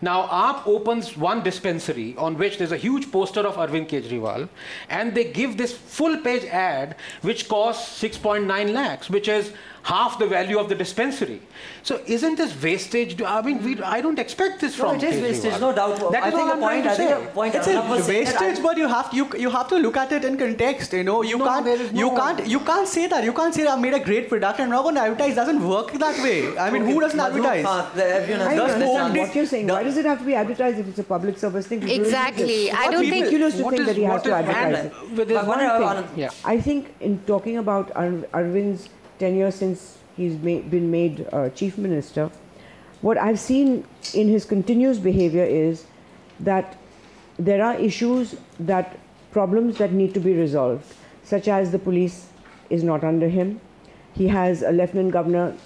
Now, 0.00 0.26
AAP 0.26 0.66
opens 0.66 1.16
one 1.16 1.42
dispensary 1.42 2.14
on 2.18 2.36
which 2.36 2.58
there's 2.58 2.72
a 2.72 2.76
huge 2.76 3.10
poster 3.10 3.40
of 3.40 3.56
Arvind 3.56 3.88
Kejriwal, 3.88 4.48
and 4.88 5.14
they 5.14 5.24
give 5.24 5.56
this 5.56 5.72
full 5.72 6.18
page 6.18 6.44
ad 6.44 6.96
which 7.22 7.48
costs 7.48 8.02
6.9 8.02 8.72
lakhs, 8.72 9.08
which 9.08 9.28
is 9.28 9.52
half 9.84 10.18
the 10.18 10.26
value 10.26 10.58
of 10.58 10.68
the 10.70 10.74
dispensary. 10.74 11.40
So, 11.82 12.00
isn't 12.06 12.36
this 12.36 12.52
wastage? 12.62 13.20
I 13.22 13.40
mean, 13.42 13.62
we, 13.62 13.72
I 13.82 14.00
don't 14.00 14.18
expect 14.18 14.60
this 14.62 14.78
No, 14.78 14.84
from 14.84 14.96
it 14.96 15.02
is 15.02 15.14
Kejriwal. 15.16 15.22
wastage, 15.28 15.60
no 15.60 15.72
doubt. 15.78 16.12
That 16.12 16.22
I 16.24 16.28
is 16.28 16.34
think 16.34 16.40
all 16.40 16.46
the 16.46 16.52
I'm 16.54 16.60
point, 16.60 16.84
trying 16.84 16.84
to 16.84 16.90
I 16.90 16.96
think 16.96 17.10
say. 17.10 17.24
the 17.24 17.30
point 17.38 17.54
It's 17.54 17.66
a 17.68 17.80
was 17.82 18.04
saying 18.06 18.24
that 18.24 18.40
I- 18.40 18.46
wastage, 18.46 18.62
but 18.66 18.76
you 18.82 18.88
have 18.88 19.08
you 19.18 19.24
you 19.44 19.50
have 19.56 19.68
to 19.72 19.76
look 19.86 19.96
at 20.02 20.12
it 20.18 20.24
in 20.24 20.38
context. 20.38 20.94
You 20.94 21.04
know, 21.08 21.18
you 21.32 21.36
No, 21.36 21.44
can't 21.50 21.64
there 21.66 21.80
is 21.86 21.92
you 21.92 22.06
no- 22.10 22.16
can't 22.16 22.46
you 22.54 22.60
can't 22.70 22.88
say 22.94 23.06
that. 23.08 23.24
You 23.24 23.34
can't 23.40 23.54
say 23.58 23.66
I 23.66 23.76
made 23.84 23.92
a 24.00 24.00
great 24.08 24.30
product 24.30 24.58
and 24.60 24.68
I'm 24.68 24.76
not 24.78 24.82
going 24.88 24.94
to 24.94 25.02
advertise. 25.02 25.34
Doesn't 25.42 25.62
work 25.74 25.92
that 26.06 26.16
way. 26.28 26.56
I 26.56 26.70
mean, 26.70 26.84
who 26.86 26.96
doesn't 27.04 27.18
Madhu, 27.24 27.44
advertise? 27.44 27.66
uh, 27.66 27.90
the- 27.94 28.08
everyone 28.20 28.40
I 28.46 28.50
has 28.50 28.56
don't 28.56 28.68
got 28.68 28.74
understand 28.80 29.18
what 29.18 29.34
you're 29.36 29.46
saying. 29.54 29.66
Why 29.76 29.82
does 29.82 29.98
it 29.98 30.06
have 30.06 30.18
to 30.24 30.24
be 30.32 30.34
advertised 30.34 30.78
if 30.78 30.88
it's 30.88 30.98
a 31.06 31.08
public 31.14 31.38
service 31.38 31.66
thing? 31.66 31.82
It's 31.82 31.90
really 31.92 32.00
Exactly. 32.06 32.70
I 32.72 32.90
don't 32.90 33.02
people- 33.02 33.10
think. 33.10 33.24
ridiculous 33.26 33.56
to 33.58 33.64
What 33.64 33.74
think 33.74 33.86
that 33.92 33.96
he 33.96 34.04
has 34.04 34.22
to 34.22 34.34
advertise 34.40 34.84
it. 34.86 34.92
uh, 34.92 35.06
with 35.16 35.28
this 35.28 35.36
But 35.38 35.46
one 35.46 35.58
thing- 35.58 35.68
I- 35.68 35.94
Anand- 35.94 36.16
yeah. 36.24 36.30
I 36.54 36.58
think 36.68 36.94
in 37.00 37.18
talking 37.26 37.58
about 37.58 37.92
Ar- 37.94 38.26
Arvind's 38.40 38.88
tenure 39.18 39.50
since 39.50 39.98
he's 40.16 40.34
ma- 40.36 40.60
been 40.60 40.90
made 40.90 41.26
uh, 41.32 41.48
chief 41.50 41.78
minister, 41.78 42.30
what 43.00 43.18
I've 43.18 43.38
seen 43.38 43.84
in 44.14 44.28
his 44.28 44.44
continuous 44.44 44.98
behavior 44.98 45.44
is 45.44 45.84
that 46.40 46.76
there 47.38 47.62
are 47.64 47.74
issues 47.74 48.36
that 48.60 48.98
problems 49.30 49.78
that 49.78 49.92
need 49.92 50.14
to 50.14 50.20
be 50.20 50.34
resolved, 50.34 50.84
such 51.22 51.48
as 51.48 51.72
the 51.72 51.78
police 51.78 52.28
is 52.70 52.82
not 52.82 53.04
under 53.04 53.28
him. 53.28 53.60
He 54.14 54.28
has 54.28 54.62
a 54.62 54.70
lieutenant 54.70 55.12
governor 55.12 55.56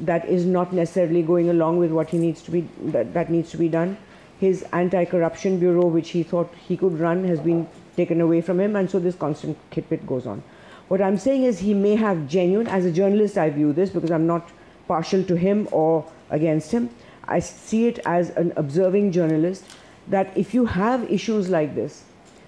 that 0.00 0.28
is 0.28 0.46
not 0.46 0.72
necessarily 0.72 1.22
going 1.22 1.50
along 1.50 1.78
with 1.78 1.90
what 1.90 2.10
he 2.10 2.18
needs 2.18 2.40
to 2.42 2.50
be 2.52 2.68
that, 2.86 3.12
that 3.14 3.30
needs 3.30 3.50
to 3.50 3.56
be 3.56 3.68
done. 3.68 3.96
His 4.38 4.62
anti-corruption 4.72 5.58
bureau, 5.58 5.86
which 5.86 6.10
he 6.10 6.22
thought 6.22 6.54
he 6.68 6.76
could 6.76 6.98
run, 7.00 7.24
has 7.24 7.40
been 7.40 7.68
taken 7.96 8.20
away 8.20 8.40
from 8.40 8.60
him, 8.60 8.76
and 8.76 8.88
so 8.88 9.00
this 9.00 9.16
constant 9.16 9.58
kitbit 9.72 10.06
goes 10.06 10.26
on. 10.26 10.42
What 10.88 11.02
I'm 11.02 11.18
saying 11.18 11.44
is 11.44 11.58
he 11.58 11.74
may 11.74 11.96
have 11.96 12.26
genuine. 12.26 12.66
As 12.66 12.86
a 12.86 12.90
journalist, 12.90 13.36
I 13.36 13.50
view 13.50 13.72
this 13.72 13.90
because 13.90 14.10
I'm 14.10 14.26
not 14.26 14.50
partial 14.86 15.22
to 15.24 15.36
him 15.36 15.68
or 15.70 16.10
against 16.30 16.72
him. 16.72 16.88
I 17.24 17.40
see 17.40 17.86
it 17.86 17.98
as 18.06 18.30
an 18.30 18.54
observing 18.56 19.12
journalist 19.12 19.64
that 20.08 20.34
if 20.36 20.54
you 20.54 20.64
have 20.64 21.10
issues 21.12 21.50
like 21.50 21.74
this, 21.74 22.04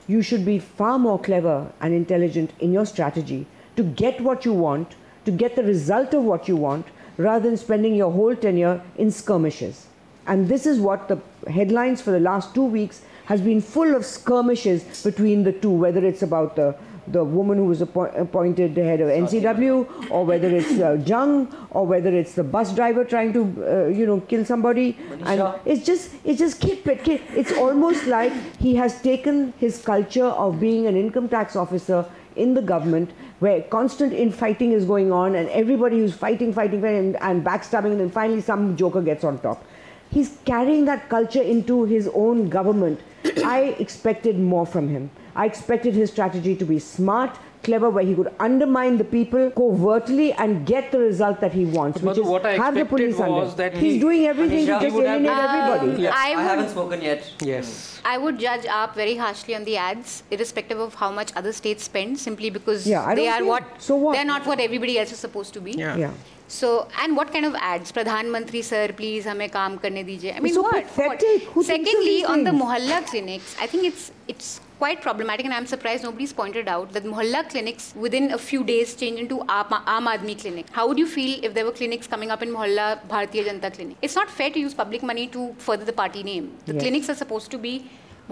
you 0.09 0.23
should 0.23 0.45
be 0.47 0.59
far 0.59 0.99
more 0.99 1.19
clever 1.19 1.71
and 1.81 1.93
intelligent 1.93 2.53
in 2.59 2.73
your 2.73 2.87
strategy 2.87 3.47
to 3.77 3.83
get 3.83 4.21
what 4.23 4.47
you 4.47 4.55
want, 4.55 4.95
to 5.27 5.31
get 5.31 5.55
the 5.55 5.63
result 5.63 6.15
of 6.15 6.25
what 6.25 6.49
you 6.49 6.57
want, 6.57 6.87
rather 7.19 7.47
than 7.47 7.59
spending 7.59 7.95
your 7.95 8.11
whole 8.11 8.35
tenure 8.35 8.81
in 8.97 9.11
skirmishes. 9.11 9.87
And 10.27 10.49
this 10.49 10.65
is 10.65 10.81
what 10.81 11.09
the 11.09 11.19
headlines 11.51 12.01
for 12.01 12.11
the 12.11 12.21
last 12.21 12.55
two 12.55 12.65
weeks 12.65 13.03
has 13.27 13.41
been 13.41 13.61
full 13.61 13.95
of 13.95 14.07
skirmishes 14.07 15.03
between 15.03 15.45
the 15.45 15.53
two, 15.53 15.71
whether 15.71 16.05
it's 16.05 16.23
about 16.23 16.57
the 16.57 16.75
the 17.07 17.25
woman 17.25 17.59
who 17.59 17.65
was 17.65 17.81
appoint, 17.81 18.17
appointed 18.17 18.75
the 18.75 18.83
head 18.83 19.01
of 19.01 19.09
NCW, 19.09 20.11
or 20.11 20.25
whether 20.25 20.49
it's 20.49 20.79
uh, 20.79 21.03
Jung, 21.05 21.55
or 21.71 21.87
whether 21.87 22.11
it's 22.15 22.35
the 22.35 22.45
bus 22.45 22.75
driver 22.75 23.05
trying 23.05 23.33
to, 23.33 23.43
uh, 23.43 23.89
you 23.89 24.07
know, 24.07 24.21
kill 24.21 24.45
somebody. 24.45 24.97
And 25.11 25.21
Manisha. 25.21 25.61
it's 25.65 25.85
just, 25.85 26.13
it's 26.25 26.39
just 26.39 26.61
keep 26.61 26.87
it. 26.87 27.05
Keep, 27.05 27.23
it's 27.33 27.53
almost 27.53 28.07
like 28.07 28.33
he 28.59 28.75
has 28.77 29.01
taken 29.03 29.53
his 29.59 29.83
culture 29.83 30.27
of 30.27 30.61
being 30.61 30.87
an 30.87 30.97
income 30.97 31.29
tax 31.29 31.57
officer 31.57 32.05
in 32.37 32.55
the 32.55 32.63
government, 32.63 33.11
where 33.41 33.63
constant 33.63 34.13
infighting 34.13 34.73
is 34.73 34.85
going 34.85 35.11
on, 35.11 35.35
and 35.35 35.49
everybody 35.51 35.99
who's 35.99 36.15
fighting, 36.15 36.53
fighting, 36.53 36.81
fighting, 36.81 36.99
and, 36.99 37.17
and 37.23 37.45
backstabbing, 37.45 37.93
and 37.93 38.01
then 38.01 38.11
finally 38.11 38.41
some 38.41 38.77
joker 38.77 39.03
gets 39.03 39.25
on 39.25 39.39
top. 39.41 39.65
He's 40.11 40.39
carrying 40.45 40.85
that 40.87 41.09
culture 41.09 41.43
into 41.43 41.85
his 41.85 42.09
own 42.15 42.49
government. 42.49 43.01
I 43.45 43.77
expected 43.79 44.39
more 44.39 44.67
from 44.67 44.89
him. 44.89 45.11
I 45.35 45.47
expected 45.47 45.95
his 45.95 46.11
strategy 46.11 46.57
to 46.57 46.65
be 46.65 46.79
smart, 46.79 47.37
clever, 47.63 47.91
where 47.91 48.05
he 48.05 48.15
could 48.15 48.33
undermine 48.41 48.99
the 48.99 49.05
people 49.05 49.51
covertly 49.51 50.33
and 50.33 50.67
get 50.67 50.91
the 50.93 50.99
result 50.99 51.41
that 51.41 51.53
he 51.53 51.65
wants. 51.65 52.01
But 52.01 52.17
which 52.17 52.27
is 52.27 52.57
have 52.59 52.75
the 52.75 52.85
police 52.85 53.17
was 53.17 53.59
under. 53.59 53.71
he's 53.77 53.95
he, 53.95 54.01
doing 54.01 54.27
everything 54.27 54.67
to 54.67 54.81
just 54.81 54.97
eliminate 54.97 55.31
have, 55.31 55.79
everybody. 55.81 56.07
Um, 56.07 56.15
I, 56.15 56.31
would, 56.31 56.39
I, 56.39 56.43
haven't 56.43 56.71
spoken 56.71 57.03
yet. 57.03 57.33
Yes, 57.43 58.01
I 58.05 58.19
would 58.19 58.39
judge 58.39 58.67
up 58.67 58.95
very 58.95 59.17
harshly 59.17 59.55
on 59.55 59.65
the 59.65 59.77
ads, 59.77 60.23
irrespective 60.31 60.79
of 60.79 60.95
how 60.95 61.11
much 61.11 61.33
other 61.37 61.53
states 61.53 61.85
spend, 61.85 62.19
simply 62.19 62.51
because 62.51 62.87
yeah, 62.87 63.15
they 63.15 63.29
are 63.29 63.45
what, 63.45 63.65
so 63.79 63.97
what 63.97 64.15
they're 64.15 64.25
not 64.25 64.47
what 64.47 64.61
everybody 64.61 64.99
else 64.99 65.13
is 65.13 65.19
supposed 65.19 65.53
to 65.55 65.61
be. 65.61 65.73
yeah. 65.73 65.97
yeah. 65.97 66.13
So, 66.51 66.89
and 67.01 67.17
what 67.17 67.33
kind 67.33 67.47
of 67.47 67.55
ads? 67.55 67.93
Pradhan 67.93 68.27
Mantri 68.35 68.65
sir, 68.65 68.89
please, 69.01 69.25
hame 69.25 69.49
kaam 69.57 69.77
karne 69.83 70.01
dijiye. 70.09 70.37
I 70.37 70.41
mean, 70.41 70.53
so 70.53 70.63
what? 70.63 70.85
what? 70.97 71.23
Secondly, 71.65 72.25
on 72.25 72.43
the 72.43 72.51
mohalla 72.51 73.07
clinics, 73.07 73.55
I 73.61 73.69
think 73.69 73.85
it's 73.85 74.11
it's 74.27 74.61
quite 74.81 75.01
problematic, 75.07 75.45
and 75.47 75.55
I'm 75.55 75.67
surprised 75.67 76.05
nobody's 76.09 76.33
pointed 76.41 76.69
out 76.75 76.93
that 76.97 77.05
mohalla 77.13 77.41
clinics 77.53 77.87
within 78.05 78.33
a 78.37 78.39
few 78.51 78.61
days 78.73 78.95
change 79.03 79.21
into 79.25 79.39
Aam, 79.57 79.73
Aadmi 79.95 80.35
clinic. 80.43 80.67
How 80.79 80.89
would 80.89 80.99
you 81.03 81.07
feel 81.17 81.45
if 81.49 81.55
there 81.55 81.67
were 81.69 81.77
clinics 81.81 82.07
coming 82.15 82.31
up 82.37 82.43
in 82.47 82.51
mohalla 82.59 82.87
Bharatiya 83.15 83.45
Janata 83.49 83.73
clinic? 83.79 83.97
It's 84.09 84.17
not 84.21 84.31
fair 84.39 84.51
to 84.59 84.59
use 84.67 84.75
public 84.83 85.03
money 85.13 85.27
to 85.39 85.55
further 85.69 85.85
the 85.85 85.97
party 86.03 86.23
name. 86.31 86.53
The 86.67 86.75
Yes. 86.75 86.83
clinics 86.85 87.11
are 87.15 87.19
supposed 87.23 87.51
to 87.57 87.59
be 87.69 87.75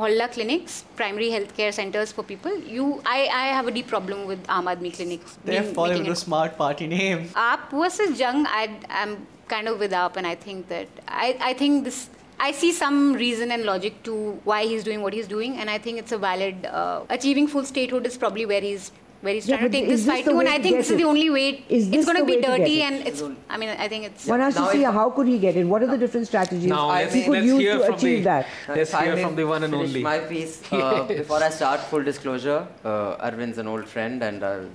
mohalla 0.01 0.33
clinics, 0.37 0.83
primary 0.97 1.31
healthcare 1.37 1.73
centers 1.81 2.13
for 2.19 2.25
people. 2.35 2.59
You, 2.77 2.91
I, 3.05 3.21
I 3.45 3.47
have 3.61 3.67
a 3.73 3.75
deep 3.79 3.89
problem 3.95 4.27
with 4.35 4.47
Aam 4.59 4.75
Aadmi 4.75 4.95
clinics. 4.99 5.39
They're 5.45 5.71
following 5.81 6.05
the 6.13 6.17
smart 6.27 6.57
party 6.67 6.87
name. 6.99 7.27
Aap 7.49 7.73
versus 7.83 8.19
Jung, 8.19 8.47
I 8.47 8.71
am 9.05 9.19
kind 9.49 9.69
of 9.69 9.79
with 9.79 9.93
Aap, 10.05 10.17
and 10.17 10.27
I 10.27 10.37
think 10.47 10.69
that 10.69 10.89
I, 11.27 11.37
I 11.51 11.53
think 11.65 11.85
this. 11.85 12.09
I 12.41 12.53
see 12.53 12.73
some 12.73 13.15
reason 13.15 13.51
and 13.51 13.65
logic 13.65 14.03
to 14.05 14.15
why 14.45 14.65
he's 14.65 14.85
doing 14.85 15.03
what 15.03 15.13
he's 15.13 15.27
doing, 15.27 15.57
and 15.59 15.69
I 15.69 15.79
think 15.79 15.99
it's 15.99 16.13
a 16.13 16.19
valid. 16.19 16.67
Uh, 16.67 17.03
achieving 17.11 17.49
full 17.49 17.65
statehood 17.65 18.07
is 18.07 18.17
probably 18.17 18.47
where 18.47 18.61
he's 18.61 18.93
where 19.21 19.35
he's 19.35 19.49
Yeah, 19.49 19.57
trying 19.57 19.71
to 19.73 19.77
take 19.77 19.89
this 19.89 20.05
this 20.05 20.11
fight 20.15 20.25
to, 20.27 20.39
and 20.39 20.49
I 20.49 20.53
think 20.61 20.75
get 20.77 20.77
this 20.79 20.91
is 20.93 20.97
the 20.99 21.05
only 21.13 21.29
way. 21.31 21.65
Is 21.69 21.91
this 21.91 21.99
it's 21.99 22.07
going 22.07 22.19
to 22.19 22.25
be 22.25 22.37
way 22.37 22.43
to 22.43 22.47
get 22.47 22.59
dirty, 22.59 22.81
it? 22.81 22.85
and 22.85 23.07
it's. 23.09 23.23
I 23.51 23.57
mean, 23.57 23.71
I 23.71 23.89
think 23.89 24.05
it's. 24.05 24.27
One 24.27 24.39
has 24.39 24.55
to 24.55 24.69
see 24.71 24.85
if- 24.85 24.93
how 24.99 25.11
could 25.11 25.27
he 25.27 25.39
get 25.47 25.57
it. 25.57 25.65
What 25.67 25.83
are 25.83 25.89
the 25.89 25.99
different 25.99 26.29
strategies 26.29 26.67
Now 26.67 26.89
I 26.89 27.07
he 27.07 27.25
could 27.25 27.45
use 27.45 27.63
to 27.65 27.93
achieve 27.95 28.19
the 28.19 28.25
that? 28.31 28.47
let's 28.69 28.93
hear 28.97 29.17
from 29.17 29.35
the 29.35 29.45
one 29.55 29.65
and 29.65 29.75
only. 29.75 30.03
My 30.03 30.19
piece. 30.21 30.63
Uh, 30.73 31.03
before 31.09 31.43
I 31.43 31.51
start, 31.51 31.81
full 31.81 32.05
disclosure, 32.05 32.61
uh, 32.85 33.17
Arvind's 33.29 33.59
an 33.59 33.67
old 33.67 33.87
friend, 33.97 34.23
and 34.23 34.45
I 34.45 34.67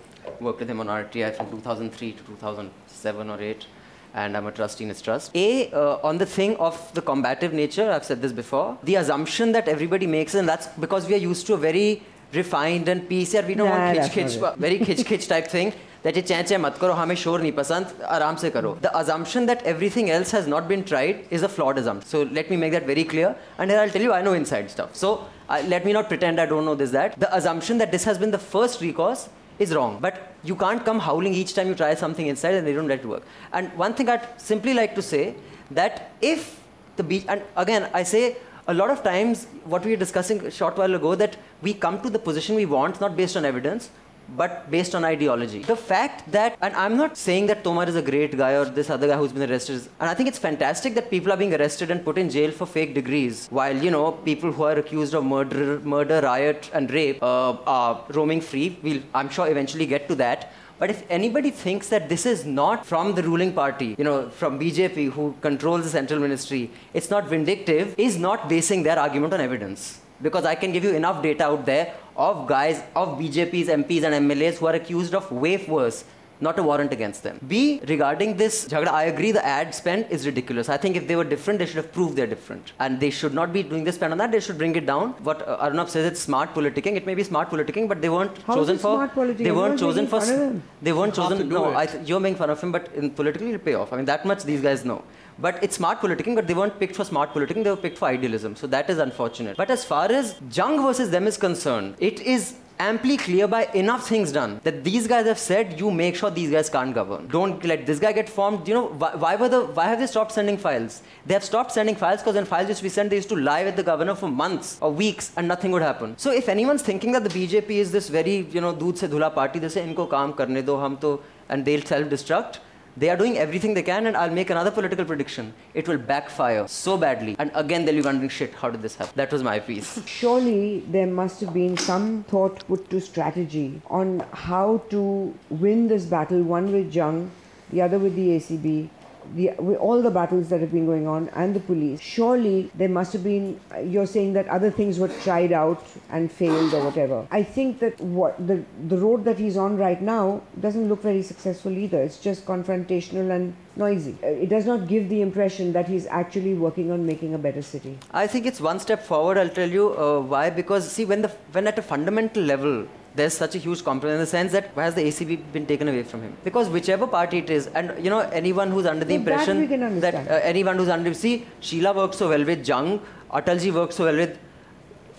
worked 0.42 0.60
with 0.60 0.70
him 0.70 0.82
on 0.82 0.88
RTI 0.88 1.34
from 1.38 1.50
2003 1.50 2.12
to 2.12 2.24
2007 2.24 3.30
or 3.30 3.40
8, 3.42 3.66
and 4.14 4.38
I'm 4.38 4.46
a 4.46 4.52
trustee 4.52 4.84
in 4.84 4.90
his 4.90 5.02
trust. 5.02 5.32
A, 5.36 5.72
uh, 5.72 6.00
on 6.04 6.18
the 6.18 6.26
thing 6.26 6.56
of 6.58 6.94
the 6.94 7.02
combative 7.02 7.54
nature, 7.54 7.92
I've 7.92 8.06
said 8.06 8.22
this 8.22 8.32
before, 8.32 8.78
the 8.84 8.96
assumption 8.96 9.52
that 9.54 9.68
everybody 9.68 10.08
makes, 10.08 10.36
and 10.36 10.48
that's 10.48 10.68
because 10.80 11.08
we 11.08 11.16
are 11.16 11.24
used 11.32 11.48
to 11.48 11.56
a 11.56 11.58
very 11.58 12.04
refined 12.34 12.90
and 12.90 13.08
PCR, 13.10 13.46
we 13.48 13.56
don't 13.56 13.70
nah, 13.70 13.94
want 13.94 14.12
khich 14.12 14.12
khich, 14.12 14.58
very 14.58 14.80
khich 14.80 15.06
khich 15.06 15.28
type 15.28 15.48
thing. 15.48 15.74
That 16.04 16.18
it 16.18 16.28
change 16.28 16.50
mat 16.58 16.78
karo, 16.80 16.96
hame 16.96 17.16
shor 17.16 17.40
nahi 17.40 17.54
pasand, 17.54 17.94
aram 18.10 18.38
se 18.38 18.50
karo. 18.52 18.76
The 18.82 18.98
assumption 18.98 19.46
that 19.46 19.64
everything 19.64 20.10
else 20.10 20.32
has 20.32 20.48
not 20.48 20.68
been 20.68 20.84
tried 20.84 21.26
is 21.30 21.44
a 21.44 21.50
flawed 21.50 21.78
assumption. 21.78 22.10
So 22.10 22.24
let 22.24 22.50
me 22.50 22.58
make 22.58 22.74
that 22.74 22.86
very 22.86 23.06
clear, 23.06 23.36
and 23.58 23.72
here 23.72 23.80
I'll 23.80 23.90
tell 23.90 24.02
you 24.02 24.12
I 24.12 24.22
know 24.22 24.34
inside 24.34 24.70
stuff. 24.70 24.96
So 24.96 25.26
uh, 25.48 25.64
let 25.68 25.86
me 25.86 25.94
not 25.94 26.10
pretend 26.10 26.42
I 26.42 26.46
don't 26.46 26.66
know 26.66 26.76
this 26.76 26.92
that. 26.92 27.18
The 27.18 27.34
assumption 27.34 27.78
that 27.78 27.94
this 27.94 28.04
has 28.04 28.18
been 28.18 28.32
the 28.32 28.38
first 28.38 28.82
recourse 28.82 29.30
is 29.60 29.74
wrong. 29.74 30.00
But 30.02 30.33
you 30.44 30.56
can't 30.56 30.84
come 30.84 31.00
howling 31.00 31.34
each 31.34 31.54
time 31.54 31.68
you 31.68 31.76
try 31.76 31.94
something 31.96 32.28
inside 32.28 32.56
and 32.56 32.68
they 32.68 32.74
don't 32.74 32.88
let 32.88 33.00
it 33.00 33.06
work. 33.06 33.24
And 33.54 33.72
one 33.78 33.94
thing 33.94 34.10
I'd 34.10 34.28
simply 34.40 34.74
like 34.74 34.96
to 34.96 35.02
say 35.02 35.36
that 35.72 36.12
if 36.22 36.62
the 36.96 37.04
beach 37.04 37.26
and 37.28 37.42
again 37.58 37.90
I 37.94 38.04
say 38.04 38.38
a 38.68 38.74
lot 38.74 38.90
of 38.90 39.04
times 39.04 39.46
what 39.66 39.84
we 39.84 39.92
were 39.92 39.98
discussing 39.98 40.46
a 40.46 40.52
short 40.52 40.78
while 40.78 40.94
ago 40.96 41.16
that 41.16 41.38
we 41.62 41.74
come 41.74 42.02
to 42.02 42.10
the 42.10 42.20
position 42.20 42.56
we 42.56 42.66
want 42.66 43.02
not 43.02 43.16
based 43.18 43.36
on 43.36 43.46
evidence 43.46 43.90
but 44.30 44.70
based 44.72 44.96
on 44.96 45.04
ideology. 45.06 45.60
The 45.64 45.76
fact 45.76 46.32
that, 46.32 46.58
and 46.62 46.76
I'm 46.76 46.98
not 46.98 47.18
saying 47.18 47.48
that 47.48 47.64
Tomar 47.64 47.88
is 47.88 47.96
a 47.96 48.02
great 48.02 48.36
guy 48.38 48.54
or 48.54 48.66
this 48.66 48.90
other 48.90 49.08
guy 49.08 49.18
who's 49.18 49.32
been 49.34 49.50
arrested, 49.50 49.76
is- 49.76 49.90
and 50.00 50.10
I 50.10 50.14
think 50.14 50.30
it's 50.30 50.40
fantastic 50.40 50.96
that 50.96 51.10
people 51.10 51.32
are 51.32 51.38
being 51.38 51.54
arrested 51.54 51.92
and 51.92 52.04
put 52.04 52.18
in 52.18 52.30
jail 52.30 52.52
for 52.52 52.66
fake 52.66 52.94
degrees, 52.94 53.48
while 53.52 53.76
you 53.76 53.92
know 53.92 54.12
people 54.12 54.52
who 54.52 54.64
are 54.64 54.74
accused 54.74 55.14
of 55.14 55.24
murder, 55.26 55.80
murder, 55.82 56.22
riot, 56.22 56.70
and 56.74 56.90
rape 56.92 57.22
uh, 57.22 57.58
are 57.68 58.02
roaming 58.10 58.42
free. 58.42 58.78
We'll, 58.82 59.02
I'm 59.14 59.30
sure, 59.30 59.48
eventually 59.48 59.86
get 59.86 60.08
to 60.08 60.16
that. 60.16 60.52
But 60.80 60.90
if 60.90 61.04
anybody 61.10 61.52
thinks 61.52 61.88
that 61.90 62.10
this 62.10 62.26
is 62.26 62.46
not 62.46 62.86
from 62.86 63.14
the 63.16 63.24
ruling 63.24 63.54
party, 63.54 63.96
you 63.98 64.04
know, 64.04 64.30
from 64.30 64.60
BJP 64.60 65.12
who 65.12 65.36
controls 65.40 65.84
the 65.84 65.90
central 65.90 66.20
ministry, 66.20 66.72
it's 66.94 67.10
not 67.10 67.28
vindictive, 67.30 67.94
is 67.98 68.18
not 68.18 68.50
basing 68.50 68.84
their 68.84 68.98
argument 69.00 69.34
on 69.34 69.40
evidence. 69.40 70.00
Because 70.24 70.46
I 70.46 70.56
can 70.56 70.72
give 70.72 70.84
you 70.84 70.96
enough 70.96 71.22
data 71.22 71.44
out 71.44 71.66
there 71.66 71.94
of 72.16 72.48
guys, 72.48 72.82
of 72.96 73.20
BJP's 73.20 73.68
MPs 73.68 74.04
and 74.04 74.30
MLAs 74.30 74.58
who 74.58 74.68
are 74.68 74.74
accused 74.74 75.14
of 75.14 75.32
way 75.32 75.58
worse 75.68 76.04
not 76.42 76.60
a 76.60 76.64
warrant 76.64 76.92
against 76.92 77.24
them. 77.24 77.40
B, 77.48 77.82
regarding 77.88 78.36
this 78.38 78.68
jhagda, 78.72 78.88
I 78.88 79.04
agree 79.04 79.32
the 79.32 79.46
ad 79.46 79.74
spend 79.74 80.08
is 80.10 80.26
ridiculous. 80.26 80.70
I 80.70 80.78
think 80.78 80.96
if 80.96 81.08
they 81.08 81.16
were 81.16 81.24
different, 81.24 81.60
they 81.60 81.66
should 81.66 81.78
have 81.78 81.92
proved 81.98 82.16
they're 82.18 82.28
different. 82.36 82.74
And 82.80 83.00
they 83.00 83.10
should 83.10 83.34
not 83.34 83.54
be 83.54 83.64
doing 83.64 83.84
this 83.84 83.96
spend 83.96 84.12
on 84.12 84.18
that, 84.18 84.32
they 84.32 84.40
should 84.40 84.58
bring 84.58 84.76
it 84.76 84.86
down. 84.86 85.12
What 85.30 85.48
uh, 85.48 85.58
Arnab 85.68 85.90
says 85.90 86.06
it's 86.12 86.20
smart 86.20 86.54
politicking. 86.54 86.96
It 86.96 87.06
may 87.06 87.16
be 87.16 87.24
smart 87.24 87.50
politicking, 87.50 87.88
but 87.88 88.02
they 88.02 88.10
weren't 88.10 88.38
How 88.44 88.56
chosen 88.56 88.76
is 88.76 88.82
it 88.82 88.84
for. 88.84 88.96
smart 88.98 89.16
politicking? 89.16 89.44
They 89.50 89.52
weren't 89.52 89.80
chosen 89.80 90.08
for. 90.08 90.22
fun 90.22 90.40
of. 90.40 90.62
They 90.82 90.94
weren't 90.94 91.18
You 91.18 91.24
chosen. 91.24 91.50
No. 91.50 91.66
I 91.76 91.86
th- 91.86 92.08
you're 92.08 92.20
making 92.20 92.38
fun 92.38 92.50
of 92.50 92.62
him, 92.62 92.72
but 92.72 92.90
in 92.94 93.12
politically 93.12 93.50
it'll 93.54 93.66
pay 93.66 93.76
off. 93.76 93.94
I 93.94 93.98
mean, 93.98 94.06
that 94.06 94.26
much 94.26 94.44
these 94.44 94.62
guys 94.62 94.86
know. 94.86 95.04
But 95.44 95.62
it's 95.62 95.76
smart 95.76 96.00
politicking, 96.00 96.36
but 96.36 96.48
they 96.48 96.54
weren't 96.54 96.80
picked 96.80 96.96
for 96.96 97.04
smart 97.04 97.34
politicking, 97.34 97.64
they 97.66 97.70
were 97.70 97.84
picked 97.86 97.98
for 97.98 98.08
idealism. 98.08 98.56
So 98.56 98.68
that 98.68 98.90
is 98.90 98.98
unfortunate. 98.98 99.58
But 99.58 99.70
as 99.70 99.84
far 99.84 100.10
as 100.10 100.36
Jung 100.58 100.82
versus 100.82 101.10
them 101.10 101.28
is 101.28 101.36
concerned, 101.38 101.96
it 102.00 102.22
is 102.22 102.56
amply 102.80 103.18
clear 103.18 103.48
by 103.48 103.66
enough 103.82 104.08
things 104.08 104.32
done 104.32 104.60
that 104.64 104.84
these 104.86 105.06
guys 105.08 105.26
have 105.26 105.38
said 105.38 105.80
you 105.80 105.92
make 105.92 106.16
sure 106.16 106.32
these 106.32 106.50
guys 106.50 106.70
can't 106.76 106.96
govern 106.96 107.28
don't 107.28 107.64
let 107.72 107.86
this 107.86 108.00
guy 108.00 108.12
get 108.12 108.28
formed 108.28 108.68
you 108.68 108.74
know 108.74 108.88
why, 109.04 109.12
why 109.24 109.36
were 109.36 109.48
the 109.48 109.62
why 109.78 109.86
have 109.86 110.00
they 110.00 110.08
stopped 110.08 110.32
sending 110.32 110.58
files 110.58 111.04
they 111.28 111.36
have 111.36 111.44
stopped 111.44 111.72
sending 111.72 111.96
files 111.96 112.22
because 112.22 112.34
when 112.34 112.46
files 112.46 112.68
used 112.68 112.80
to 112.80 112.84
be 112.84 112.90
sent 112.90 113.12
they 113.12 113.16
used 113.16 113.30
to 113.30 113.36
lie 113.36 113.64
with 113.64 113.76
the 113.76 113.84
governor 113.84 114.16
for 114.16 114.28
months 114.28 114.80
or 114.82 114.92
weeks 114.92 115.32
and 115.38 115.48
nothing 115.48 115.72
would 115.72 115.84
happen 115.84 116.18
so 116.18 116.32
if 116.32 116.50
anyone's 116.50 116.82
thinking 116.82 117.12
that 117.12 117.24
the 117.24 117.34
bjp 117.38 117.70
is 117.86 117.92
this 117.92 118.10
very 118.10 118.38
you 118.58 118.60
know 118.60 118.74
doodh 118.74 118.98
se 118.98 119.08
dhula 119.08 119.34
party 119.40 119.60
they 119.60 119.74
say 119.78 119.88
inko 119.88 120.10
kaam 120.18 120.36
karne 120.42 120.62
do 120.74 120.78
hum 120.86 120.98
to 121.06 121.16
and 121.50 121.64
they'll 121.64 121.90
self 121.94 122.08
destruct 122.18 122.64
they 122.96 123.10
are 123.10 123.18
doing 123.18 123.38
everything 123.38 123.74
they 123.74 123.84
can, 123.84 124.06
and 124.06 124.16
I'll 124.16 124.30
make 124.30 124.50
another 124.50 124.72
political 124.72 125.06
prediction. 125.06 125.54
It 125.74 125.88
will 125.88 125.98
backfire 125.98 126.68
so 126.68 126.98
badly. 126.98 127.36
And 127.40 127.52
again, 127.56 127.86
they'll 127.86 127.96
be 127.96 128.02
wondering, 128.02 128.30
shit, 128.30 128.54
how 128.54 128.70
did 128.70 128.82
this 128.82 128.96
happen? 128.96 129.14
That 129.16 129.32
was 129.32 129.44
my 129.44 129.60
piece. 129.60 130.00
Surely 130.06 130.82
there 130.82 131.08
must 131.08 131.42
have 131.42 131.54
been 131.54 131.78
some 131.78 132.24
thought 132.26 132.66
put 132.68 132.90
to 132.92 133.02
strategy 133.02 133.82
on 133.88 134.24
how 134.32 134.84
to 134.90 135.34
win 135.50 135.88
this 135.88 136.06
battle, 136.06 136.44
one 136.44 136.72
with 136.72 136.94
Jung, 136.94 137.32
the 137.72 137.82
other 137.82 137.98
with 137.98 138.16
the 138.16 138.30
ACB, 138.38 138.90
the, 139.36 139.52
all 139.78 140.02
the 140.02 140.12
battles 140.12 140.50
that 140.50 140.62
have 140.62 140.72
been 140.72 140.86
going 140.86 141.08
on, 141.08 141.30
and 141.36 141.56
the 141.56 141.60
police. 141.60 142.00
Surely 142.00 142.72
there 142.76 142.90
must 142.90 143.14
have 143.14 143.24
been, 143.24 143.60
you're 143.84 144.06
saying 144.06 144.34
that 144.34 144.48
other 144.48 144.72
things 144.72 145.00
were 145.00 145.08
tried 145.08 145.52
out 145.52 145.84
and 146.10 146.32
failed 146.32 146.74
or 146.74 146.86
whatever. 146.86 147.28
I 147.32 147.44
think 147.44 147.80
that 147.80 148.00
what 148.02 148.48
the, 148.48 148.64
the 148.88 148.98
road 148.98 149.26
that 149.26 149.38
he's 149.38 149.58
on 149.58 149.78
right 149.78 150.02
now 150.02 150.42
doesn't 150.60 150.88
look 150.88 151.02
very 151.02 151.24
successful 151.24 151.72
either. 151.72 152.02
It's 152.02 152.20
just 152.20 152.46
confrontational 152.46 153.32
and 153.36 153.56
noisy. 153.76 154.16
It 154.22 154.50
does 154.50 154.66
not 154.66 154.88
give 154.88 155.10
the 155.10 155.22
impression 155.22 155.74
that 155.74 155.88
he's 155.88 156.06
actually 156.08 156.54
working 156.54 156.92
on 156.92 157.06
making 157.06 157.34
a 157.34 157.38
better 157.38 157.62
city. 157.62 157.98
I 158.12 158.28
think 158.28 158.46
it's 158.46 158.62
one 158.62 158.80
step 158.80 159.04
forward. 159.04 159.38
I'll 159.38 159.50
tell 159.50 159.70
you 159.70 159.98
uh, 159.98 160.20
why. 160.20 160.50
Because 160.50 160.92
see, 160.92 161.06
when 161.06 161.22
the 161.24 161.30
when 161.52 161.68
at 161.68 161.80
a 161.80 161.82
fundamental 161.82 162.44
level, 162.44 162.88
there's 163.16 163.34
such 163.34 163.56
a 163.56 163.58
huge 163.60 163.84
compromise 163.84 164.16
in 164.16 164.20
the 164.20 164.26
sense 164.26 164.52
that 164.52 164.76
why 164.76 164.86
has 164.86 164.96
the 164.96 165.04
ACB 165.04 165.52
been 165.52 165.66
taken 165.66 165.88
away 165.88 166.04
from 166.04 166.22
him? 166.22 166.36
Because 166.44 166.70
whichever 166.70 167.06
party 167.06 167.40
it 167.40 167.50
is, 167.50 167.68
and 167.68 168.04
you 168.04 168.10
know 168.10 168.20
anyone 168.20 168.72
who's 168.72 168.86
under 168.86 169.06
the 169.06 169.16
that 169.16 169.20
impression 169.20 170.00
that 170.00 170.16
uh, 170.16 170.40
anyone 170.54 170.78
who's 170.78 170.90
under 170.90 171.14
see 171.14 171.46
Sheila 171.60 171.94
works 171.94 172.18
so 172.18 172.30
well 172.30 172.44
with 172.44 172.68
Jung, 172.68 173.00
Atalji 173.32 173.72
works 173.72 173.96
so 173.96 174.06
well 174.06 174.16
with. 174.16 174.38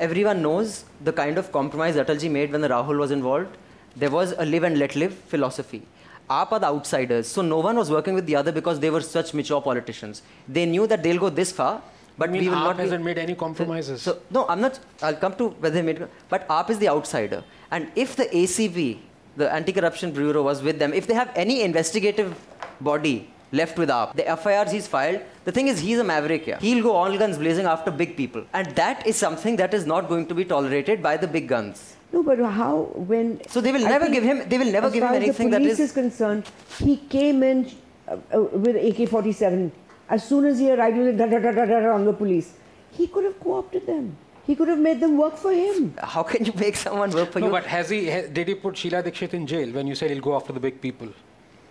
Everyone 0.00 0.42
knows 0.42 0.84
the 1.04 1.12
kind 1.12 1.38
of 1.38 1.52
compromise 1.52 1.94
Atalji 1.94 2.28
made 2.28 2.50
when 2.50 2.60
the 2.60 2.68
Rahul 2.68 2.98
was 2.98 3.12
involved. 3.12 3.56
There 3.96 4.10
was 4.10 4.32
a 4.32 4.44
live 4.44 4.64
and 4.64 4.76
let 4.76 4.96
live 4.96 5.14
philosophy. 5.14 5.86
AAP 6.28 6.52
are 6.52 6.58
the 6.58 6.66
outsiders, 6.66 7.28
so 7.28 7.42
no 7.42 7.58
one 7.60 7.76
was 7.76 7.90
working 7.90 8.14
with 8.14 8.26
the 8.26 8.34
other 8.34 8.50
because 8.50 8.80
they 8.80 8.90
were 8.90 9.02
such 9.02 9.34
mature 9.34 9.60
politicians. 9.60 10.22
They 10.48 10.66
knew 10.66 10.86
that 10.88 11.02
they'll 11.02 11.18
go 11.18 11.28
this 11.28 11.52
far, 11.52 11.82
but 12.18 12.28
I 12.28 12.32
mean, 12.32 12.42
we 12.42 12.48
will 12.48 12.56
AAP 12.56 12.64
not 12.70 12.76
be- 12.76 12.82
hasn't 12.84 13.04
made 13.04 13.18
any 13.18 13.34
compromises. 13.34 14.02
so 14.02 14.18
no, 14.30 14.46
I'm 14.48 14.60
not. 14.60 14.78
I'll 15.02 15.16
come 15.24 15.34
to 15.36 15.48
whether 15.62 15.74
they 15.74 15.82
made. 15.82 16.06
But 16.28 16.48
AAP 16.48 16.70
is 16.70 16.78
the 16.78 16.88
outsider, 16.88 17.42
and 17.70 17.88
if 17.96 18.16
the 18.16 18.26
ACB, 18.42 18.98
the 19.36 19.52
Anti-Corruption 19.52 20.12
Bureau, 20.12 20.42
was 20.42 20.62
with 20.62 20.78
them, 20.78 20.92
if 20.94 21.06
they 21.06 21.14
have 21.14 21.30
any 21.34 21.62
investigative 21.62 22.34
body 22.80 23.16
left 23.52 23.78
with 23.78 23.88
AAP, 23.88 24.14
the 24.20 24.26
FIRs 24.36 24.70
he's 24.72 24.86
filed, 24.86 25.20
the 25.44 25.52
thing 25.52 25.68
is 25.68 25.80
he's 25.80 25.98
a 25.98 26.04
maverick. 26.04 26.46
Yeah, 26.46 26.58
he'll 26.60 26.82
go 26.82 26.92
all 26.92 27.16
guns 27.18 27.36
blazing 27.38 27.66
after 27.66 27.90
big 27.90 28.16
people, 28.16 28.44
and 28.52 28.66
that 28.76 29.06
is 29.06 29.16
something 29.16 29.56
that 29.56 29.74
is 29.74 29.86
not 29.86 30.08
going 30.08 30.26
to 30.28 30.34
be 30.34 30.44
tolerated 30.44 31.02
by 31.02 31.16
the 31.16 31.26
big 31.26 31.48
guns. 31.48 31.90
No, 32.12 32.22
but 32.22 32.38
how 32.38 32.72
when? 33.12 33.40
So 33.48 33.60
they 33.60 33.72
will 33.72 33.84
I 33.86 33.88
never 33.96 34.08
give 34.08 34.22
him- 34.22 34.48
they 34.48 34.58
will 34.58 34.70
never 34.78 34.88
give 34.90 35.02
him 35.02 35.08
far 35.08 35.16
as 35.16 35.22
anything 35.22 35.48
the 35.50 35.56
that 35.58 35.62
police 35.64 35.80
is- 35.80 35.88
is 35.90 35.92
concerned. 35.92 36.44
He 36.78 36.96
came 37.14 37.42
in 37.42 37.64
uh, 38.06 38.16
uh, 38.32 38.42
with 38.66 38.76
AK-47. 38.76 39.72
As 40.09 40.23
soon 40.27 40.45
as 40.45 40.57
he 40.59 40.71
arrived, 40.71 40.97
he 40.97 41.03
was 41.03 41.15
da, 41.15 41.25
da, 41.27 41.39
da, 41.39 41.51
da, 41.51 41.65
da, 41.65 41.93
on 41.93 42.05
the 42.05 42.13
police. 42.13 42.53
He 42.91 43.07
could 43.07 43.23
have 43.25 43.39
co-opted 43.39 43.85
them. 43.85 44.15
He 44.47 44.55
could 44.55 44.67
have 44.67 44.79
made 44.79 44.99
them 44.99 45.17
work 45.17 45.37
for 45.37 45.51
him. 45.51 45.93
How 46.01 46.23
can 46.23 46.43
you 46.45 46.53
make 46.55 46.75
someone 46.75 47.11
work 47.11 47.31
for 47.31 47.39
no, 47.39 47.45
you? 47.47 47.51
but 47.51 47.65
has 47.65 47.89
he? 47.89 48.09
ha- 48.09 48.27
Did 48.33 48.47
he 48.47 48.55
put 48.55 48.75
Sheila 48.75 49.03
Dikshit 49.03 49.33
in 49.35 49.45
jail 49.45 49.69
when 49.71 49.85
you 49.85 49.93
said 49.93 50.09
he'll 50.09 50.21
go 50.29 50.35
after 50.35 50.51
the 50.53 50.59
big 50.59 50.81
people? 50.81 51.09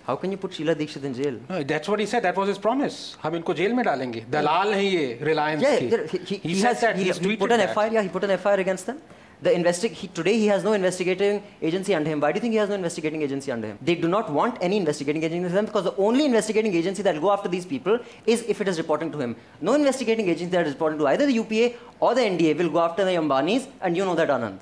How 0.07 0.15
can 0.17 0.31
you 0.31 0.37
put 0.39 0.55
Sheila 0.55 0.75
Dikshit 0.77 1.03
in 1.03 1.13
jail? 1.15 1.41
No, 1.51 1.63
that's 1.65 1.89
what 1.89 1.99
he 1.99 2.07
said. 2.07 2.23
That 2.23 2.37
was 2.37 2.49
his 2.49 2.59
promise. 2.59 3.17
हम 3.25 3.35
इनको 3.37 3.55
jail 3.55 3.73
में 3.75 3.85
डालेंगे. 3.85 4.25
दलाल 4.31 4.73
हैं 4.75 4.83
ये 4.83 5.21
Reliance 5.31 5.63
Yeah, 5.63 5.79
की. 5.81 5.91
yeah, 5.91 6.07
he, 6.13 6.19
he, 6.19 6.37
he, 6.37 6.49
he 6.49 6.55
said 6.61 6.69
has, 6.69 6.81
that. 6.81 6.97
he, 6.97 7.05
He's 7.05 7.19
he 7.19 7.37
put 7.37 7.51
tweeted 7.51 7.55
an 7.59 7.67
that. 7.67 7.75
FIR. 7.75 7.89
Yeah, 7.93 8.03
he 8.03 8.09
put 8.09 8.25
an 8.25 8.39
FIR 8.39 8.61
against 8.61 8.87
them. 8.87 9.03
The 9.42 9.50
investi- 9.50 9.92
he, 9.92 10.08
today 10.08 10.38
he 10.38 10.48
has 10.48 10.64
no 10.64 10.74
investigating 10.74 11.44
agency 11.62 11.94
under 11.94 12.10
him. 12.10 12.20
Why 12.20 12.32
do 12.32 12.38
you 12.38 12.42
think 12.42 12.52
he 12.54 12.58
has 12.58 12.70
no 12.70 12.76
investigating 12.76 13.22
agency 13.22 13.52
under 13.52 13.68
him? 13.68 13.80
They 13.82 13.96
do 13.96 14.08
not 14.08 14.32
want 14.32 14.58
any 14.62 14.78
investigating 14.78 15.24
agency 15.24 15.38
under 15.46 15.50
them 15.50 15.66
because 15.66 15.84
the 15.84 15.96
only 15.98 16.26
investigating 16.26 16.74
agency 16.74 17.02
that 17.04 17.16
will 17.16 17.22
go 17.22 17.32
after 17.32 17.50
these 17.50 17.66
people 17.66 18.00
is 18.26 18.44
if 18.48 18.62
it 18.62 18.68
is 18.68 18.78
reporting 18.78 19.12
to 19.12 19.20
him. 19.20 19.36
No 19.60 19.74
investigating 19.74 20.30
agency 20.30 20.52
that 20.52 20.66
is 20.68 20.74
reporting 20.74 21.00
to 21.00 21.08
either 21.08 21.26
the 21.26 21.34
UPA 21.34 21.74
or 22.00 22.16
the 22.16 22.22
NDA 22.22 22.58
will 22.58 22.70
go 22.70 22.80
after 22.80 23.04
the 23.04 23.12
Ambanis, 23.12 23.68
and 23.82 23.98
you 23.98 24.06
know 24.06 24.16
that, 24.16 24.30
Anand. 24.30 24.60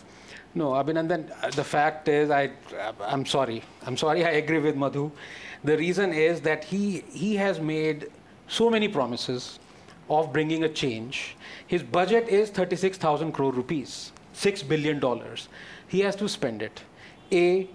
No, 0.54 0.72
Abhinandan, 0.72 1.52
the 1.56 1.64
fact 1.64 2.08
is, 2.10 2.30
I, 2.30 2.52
I'm 3.02 3.26
sorry. 3.26 3.64
I'm 3.86 3.96
sorry, 3.96 4.26
I 4.26 4.32
agree 4.32 4.60
with 4.60 4.76
Madhu. 4.76 5.12
The 5.64 5.78
reason 5.78 6.12
is 6.12 6.42
that 6.42 6.64
he, 6.64 7.04
he 7.12 7.36
has 7.36 7.60
made 7.60 8.10
so 8.48 8.70
many 8.70 8.88
promises 8.88 9.60
of 10.10 10.34
bringing 10.34 10.66
a 10.66 10.70
change. 10.70 11.38
His 11.68 11.84
budget 11.84 12.28
is 12.28 12.50
36,000 12.50 13.32
crore 13.32 13.54
rupees, 13.54 14.12
$6 14.34 14.68
billion. 14.68 15.02
He 15.88 16.02
has 16.02 16.16
to 16.18 16.28
spend 16.28 16.62
it. 16.62 16.82
A, 17.32 17.70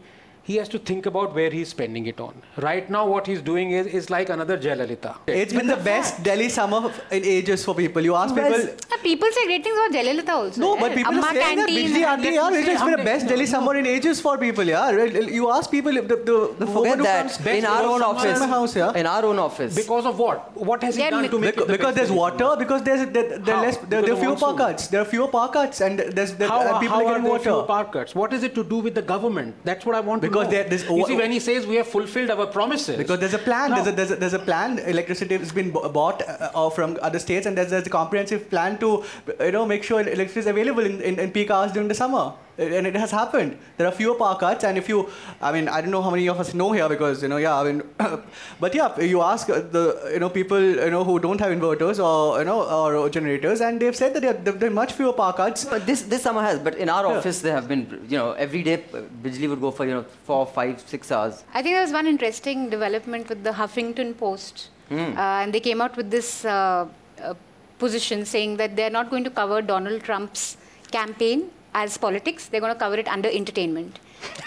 he 0.49 0.55
has 0.61 0.69
to 0.75 0.79
think 0.89 1.07
about 1.11 1.35
where 1.37 1.51
he's 1.57 1.69
spending 1.77 2.05
it 2.11 2.19
on. 2.25 2.35
Right 2.65 2.89
now, 2.97 3.05
what 3.13 3.27
he's 3.31 3.41
doing 3.51 3.73
is, 3.79 3.87
is 4.01 4.11
like 4.15 4.29
another 4.35 4.57
Jayalalitha. 4.65 5.13
It's 5.27 5.53
been 5.59 5.67
the 5.67 5.77
best 5.89 6.23
Delhi 6.29 6.49
summer 6.57 6.81
in 7.11 7.25
ages 7.37 7.65
for 7.65 7.75
people. 7.75 8.03
You 8.09 8.15
ask 8.15 8.35
Well, 8.37 8.53
people. 8.53 8.75
Uh, 8.93 8.99
people 9.03 9.29
say 9.39 9.45
great 9.47 9.65
things 9.65 9.79
about 9.81 9.93
Jayalalitha 9.97 10.35
also. 10.41 10.61
No, 10.65 10.75
eh? 10.77 10.81
but 10.83 10.95
people 10.99 11.15
Amma 11.15 11.27
are 11.27 11.35
saying 11.39 11.57
that 11.63 11.67
canteen. 11.69 11.91
Bijli 11.95 12.05
aa 12.11 12.17
gayi, 12.25 12.37
yaar. 12.39 12.53
It's 12.61 12.67
been 12.69 12.77
the 12.77 12.99
Humne- 12.99 13.05
best 13.11 13.27
Delhi 13.33 13.47
summer 13.55 13.75
in 13.83 13.87
ages 13.95 14.21
for 14.27 14.35
people, 14.45 14.65
yeah. 14.75 14.93
You 15.41 15.51
ask 15.57 15.71
people, 15.77 15.93
the, 15.93 16.03
the, 16.03 16.39
the 16.61 16.67
Forget 16.67 16.75
woman 16.77 16.99
who 16.99 17.05
that. 17.09 17.33
comes 17.33 17.47
In 17.57 17.67
our 17.73 17.83
own 17.95 18.03
office. 18.11 18.41
in 18.47 18.49
house, 18.55 18.77
yeah. 18.83 18.93
In 19.03 19.07
our 19.15 19.25
own 19.33 19.39
office. 19.49 19.75
Because 19.83 20.07
of 20.13 20.19
what? 20.27 20.57
What 20.71 20.83
has 20.85 20.95
he 20.95 21.03
Yeah, 21.03 21.11
done 21.11 21.29
to 21.29 21.39
make 21.41 21.55
Because, 21.57 21.65
it 21.65 21.73
the 21.73 21.79
because 21.79 21.95
best 21.95 21.97
there's 21.97 22.13
water, 22.23 22.51
because 22.65 22.83
there's 22.91 23.05
there, 23.19 23.39
there, 23.39 23.57
How? 23.57 23.63
less, 23.67 23.77
there, 23.79 24.03
there 24.03 24.13
are 24.15 24.23
fewer 24.25 24.37
monsoon. 24.37 24.57
power 24.57 24.73
cuts. 24.73 24.87
There 24.95 25.01
are 25.01 25.11
fewer 25.17 25.29
power 25.37 25.49
cuts, 25.59 25.81
and 25.81 25.99
there's 26.21 26.35
there, 26.35 26.49
How, 26.49 26.79
people 26.79 26.97
how 26.97 27.05
are 27.05 27.13
are 27.13 27.19
getting 27.19 27.31
water. 27.35 27.43
fewer 27.51 27.63
power 27.75 27.85
cuts? 27.99 28.15
What 28.15 28.33
is 28.41 28.43
it 28.51 28.55
to 28.55 28.65
do 28.77 28.79
with 28.89 28.95
the 28.95 29.07
government? 29.15 29.55
That's 29.65 29.85
what 29.85 29.97
I 29.97 30.01
want 30.01 30.23
Because 30.23 30.35
know. 30.45 30.51
there- 30.51 30.65
there's 30.65 30.85
you 30.89 31.07
see, 31.07 31.17
when 31.17 31.33
he 31.33 31.41
says 31.41 31.67
we 31.67 31.77
have 31.77 31.87
fulfilled 31.87 32.31
our 32.31 32.47
promises. 32.47 32.97
Because 32.97 33.19
there's 33.21 33.35
a 33.35 33.39
plan. 33.39 33.71
No. 33.71 33.77
There's, 33.77 33.89
a, 33.89 33.93
there's, 33.93 34.11
a, 34.11 34.17
there's 34.17 34.35
a 34.35 34.39
plan. 34.39 34.79
Electricity 34.79 35.37
has 35.37 35.53
been 35.53 35.71
bought 35.71 36.23
uh, 36.29 36.51
uh, 36.55 36.71
from 36.71 36.99
other 37.03 37.19
states, 37.19 37.47
and 37.47 37.57
there's, 37.57 37.71
there's 37.71 37.87
a 37.87 37.91
comprehensive 37.91 38.49
plan 38.51 38.79
to, 38.79 39.05
you 39.41 39.53
know, 39.53 39.67
make 39.67 39.83
sure 39.83 40.01
electricity 40.01 40.41
is 40.41 40.47
available 40.47 40.85
in, 40.85 41.01
in, 41.01 41.19
in 41.19 41.31
peak 41.31 41.51
hours 41.51 41.73
during 41.73 41.89
the 41.89 41.95
summer. 41.95 42.33
And 42.59 42.87
it 42.87 42.97
has 42.97 43.11
happened. 43.11 43.59
There 43.77 43.87
are 43.87 43.93
fewer 43.93 44.15
power 44.15 44.35
cuts, 44.37 44.65
and 44.65 44.79
if 44.79 44.89
you, 44.89 45.11
I 45.43 45.53
mean, 45.53 45.69
I 45.69 45.83
don't 45.83 45.91
know 45.91 46.01
how 46.01 46.11
many 46.11 46.27
of 46.29 46.41
us 46.41 46.55
know 46.55 46.73
here 46.73 46.89
because 46.89 47.23
you 47.23 47.29
know, 47.29 47.37
yeah, 47.37 47.55
I 47.61 47.65
mean, 47.65 47.83
but 48.61 48.75
yeah, 48.75 48.99
you 48.99 49.21
ask 49.21 49.51
uh, 49.51 49.61
the 49.61 50.11
you 50.15 50.21
know 50.21 50.31
people 50.31 50.59
you 50.59 50.91
know 50.91 51.05
who 51.05 51.19
don't 51.19 51.39
have 51.39 51.51
inverters 51.57 51.99
or 52.03 52.39
you 52.39 52.45
know 52.47 52.63
or 52.63 53.11
generators, 53.11 53.61
and 53.61 53.79
they've 53.79 53.95
said 53.95 54.15
that 54.15 54.23
there 54.23 54.35
are, 54.35 54.59
there 54.61 54.71
are 54.71 54.73
much 54.73 54.95
fewer 54.95 55.13
power 55.13 55.35
cuts. 55.35 55.67
But 55.67 55.85
this 55.87 56.03
this 56.03 56.23
summer 56.23 56.43
has, 56.43 56.59
but 56.59 56.77
in 56.77 56.89
our 56.89 57.05
Yeah. 57.07 57.19
office 57.19 57.41
there 57.43 57.55
have 57.55 57.69
been, 57.69 57.83
you 58.09 58.17
know, 58.17 58.33
every 58.47 58.63
day 58.63 58.77
uh, 58.95 59.03
Bijli 59.27 59.51
would 59.51 59.61
go 59.61 59.71
for 59.71 59.85
you 59.85 59.95
know 59.99 60.05
four, 60.25 60.47
five, 60.47 60.81
six 60.95 61.13
hours. 61.13 61.45
I 61.53 61.61
think 61.63 61.75
there 61.75 61.83
was 61.83 61.93
one 61.93 62.07
interesting 62.07 62.71
development 62.71 63.29
with 63.29 63.45
the 63.45 63.53
Huffington 63.61 64.17
Post. 64.17 64.71
Hmm. 64.89 64.97
Uh, 64.99 65.43
and 65.43 65.53
they 65.53 65.61
came 65.61 65.81
out 65.83 65.97
with 65.97 66.11
this 66.11 66.45
uh, 66.45 66.87
uh, 67.21 67.35
position 67.79 68.25
saying 68.25 68.57
that 68.57 68.77
they're 68.77 68.97
not 68.99 69.11
going 69.11 69.25
to 69.25 69.31
cover 69.31 69.61
Donald 69.61 70.03
Trump's 70.05 70.57
campaign 70.91 71.51
as 71.79 71.97
politics, 72.05 72.49
they're 72.49 72.65
going 72.65 72.73
to 72.73 72.79
cover 72.83 72.97
it 73.03 73.09
under 73.15 73.31
entertainment. 73.41 73.99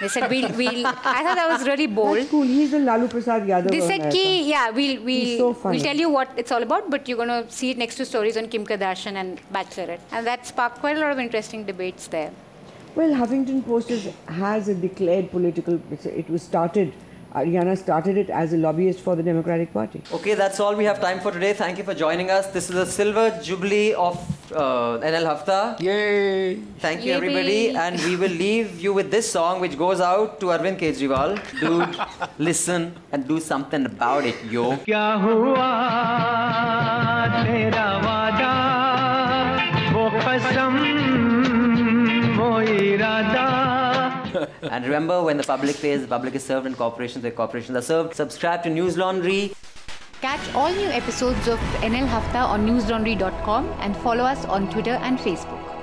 They 0.01 0.07
said, 0.13 0.29
we'll, 0.31 0.49
we'll, 0.59 0.87
I 0.87 1.21
thought 1.25 1.37
that 1.39 1.49
was 1.49 1.67
really 1.67 1.85
bold. 1.85 2.17
That's 2.17 2.29
cool. 2.31 2.41
He's 2.43 2.71
the 2.71 2.79
Lalu 2.79 3.07
Prasad 3.07 3.43
Yadav. 3.43 3.69
They 3.69 3.81
said, 3.81 4.11
ki, 4.11 4.49
yeah, 4.49 4.71
we'll, 4.71 5.03
we'll, 5.03 5.37
so 5.37 5.69
we'll 5.69 5.79
tell 5.79 5.95
you 5.95 6.09
what 6.09 6.29
it's 6.35 6.51
all 6.51 6.63
about, 6.63 6.89
but 6.89 7.07
you're 7.07 7.21
going 7.23 7.29
to 7.29 7.49
see 7.49 7.69
it 7.71 7.77
next 7.77 7.95
to 7.95 8.05
stories 8.05 8.35
on 8.35 8.47
Kim 8.47 8.65
Kardashian 8.65 9.13
and 9.23 9.39
Bachelorette. 9.53 9.99
And 10.11 10.25
that 10.25 10.47
sparked 10.47 10.79
quite 10.79 10.97
a 10.97 10.99
lot 10.99 11.11
of 11.11 11.19
interesting 11.19 11.65
debates 11.65 12.07
there. 12.07 12.31
Well, 12.95 13.11
Huffington 13.11 13.63
Post 13.63 13.91
is, 13.91 14.09
has 14.27 14.67
a 14.67 14.75
declared 14.75 15.29
political. 15.29 15.79
It 15.91 16.27
was 16.29 16.41
started 16.41 16.91
Arianna 17.39 17.77
started 17.77 18.17
it 18.17 18.29
as 18.29 18.53
a 18.53 18.57
lobbyist 18.57 18.99
for 18.99 19.15
the 19.15 19.23
Democratic 19.23 19.71
Party. 19.73 20.01
Okay, 20.11 20.33
that's 20.33 20.59
all 20.59 20.75
we 20.75 20.85
have 20.85 20.99
time 20.99 21.19
for 21.19 21.31
today. 21.31 21.53
Thank 21.53 21.77
you 21.77 21.83
for 21.83 21.93
joining 21.93 22.29
us. 22.29 22.47
This 22.47 22.69
is 22.69 22.75
the 22.75 22.85
silver 22.85 23.27
jubilee 23.41 23.93
of 23.93 24.17
uh, 24.51 24.99
NL 25.11 25.25
Hafta. 25.29 25.77
Yay! 25.79 26.55
Thank 26.79 27.05
you, 27.05 27.13
everybody. 27.13 27.69
And 27.69 27.99
we 28.01 28.15
will 28.15 28.35
leave 28.45 28.81
you 28.81 28.93
with 28.93 29.11
this 29.11 29.31
song, 29.31 29.61
which 29.61 29.77
goes 29.77 30.01
out 30.01 30.39
to 30.41 30.47
Arvind 30.47 30.79
Kejriwal. 30.79 31.37
Dude, 31.59 31.99
listen 32.37 32.93
and 33.11 33.27
do 33.27 33.39
something 33.39 33.85
about 33.85 34.25
it, 34.25 34.35
yo. 34.49 34.77
and 44.63 44.85
remember, 44.85 45.23
when 45.23 45.37
the 45.37 45.43
public 45.43 45.77
pays, 45.77 46.01
the 46.01 46.07
public 46.07 46.35
is 46.35 46.43
served, 46.43 46.65
and 46.65 46.75
corporations, 46.75 47.23
the 47.23 47.31
corporations 47.31 47.77
are 47.77 47.81
served. 47.81 48.15
Subscribe 48.15 48.63
to 48.63 48.69
News 48.69 48.97
Laundry. 48.97 49.53
Catch 50.21 50.53
all 50.53 50.71
new 50.71 50.89
episodes 50.89 51.47
of 51.47 51.59
NL 51.79 52.07
Hafta 52.07 52.39
on 52.39 52.67
newslaundry.com 52.67 53.67
and 53.79 53.95
follow 53.97 54.23
us 54.23 54.43
on 54.45 54.69
Twitter 54.69 54.99
and 55.01 55.17
Facebook. 55.17 55.78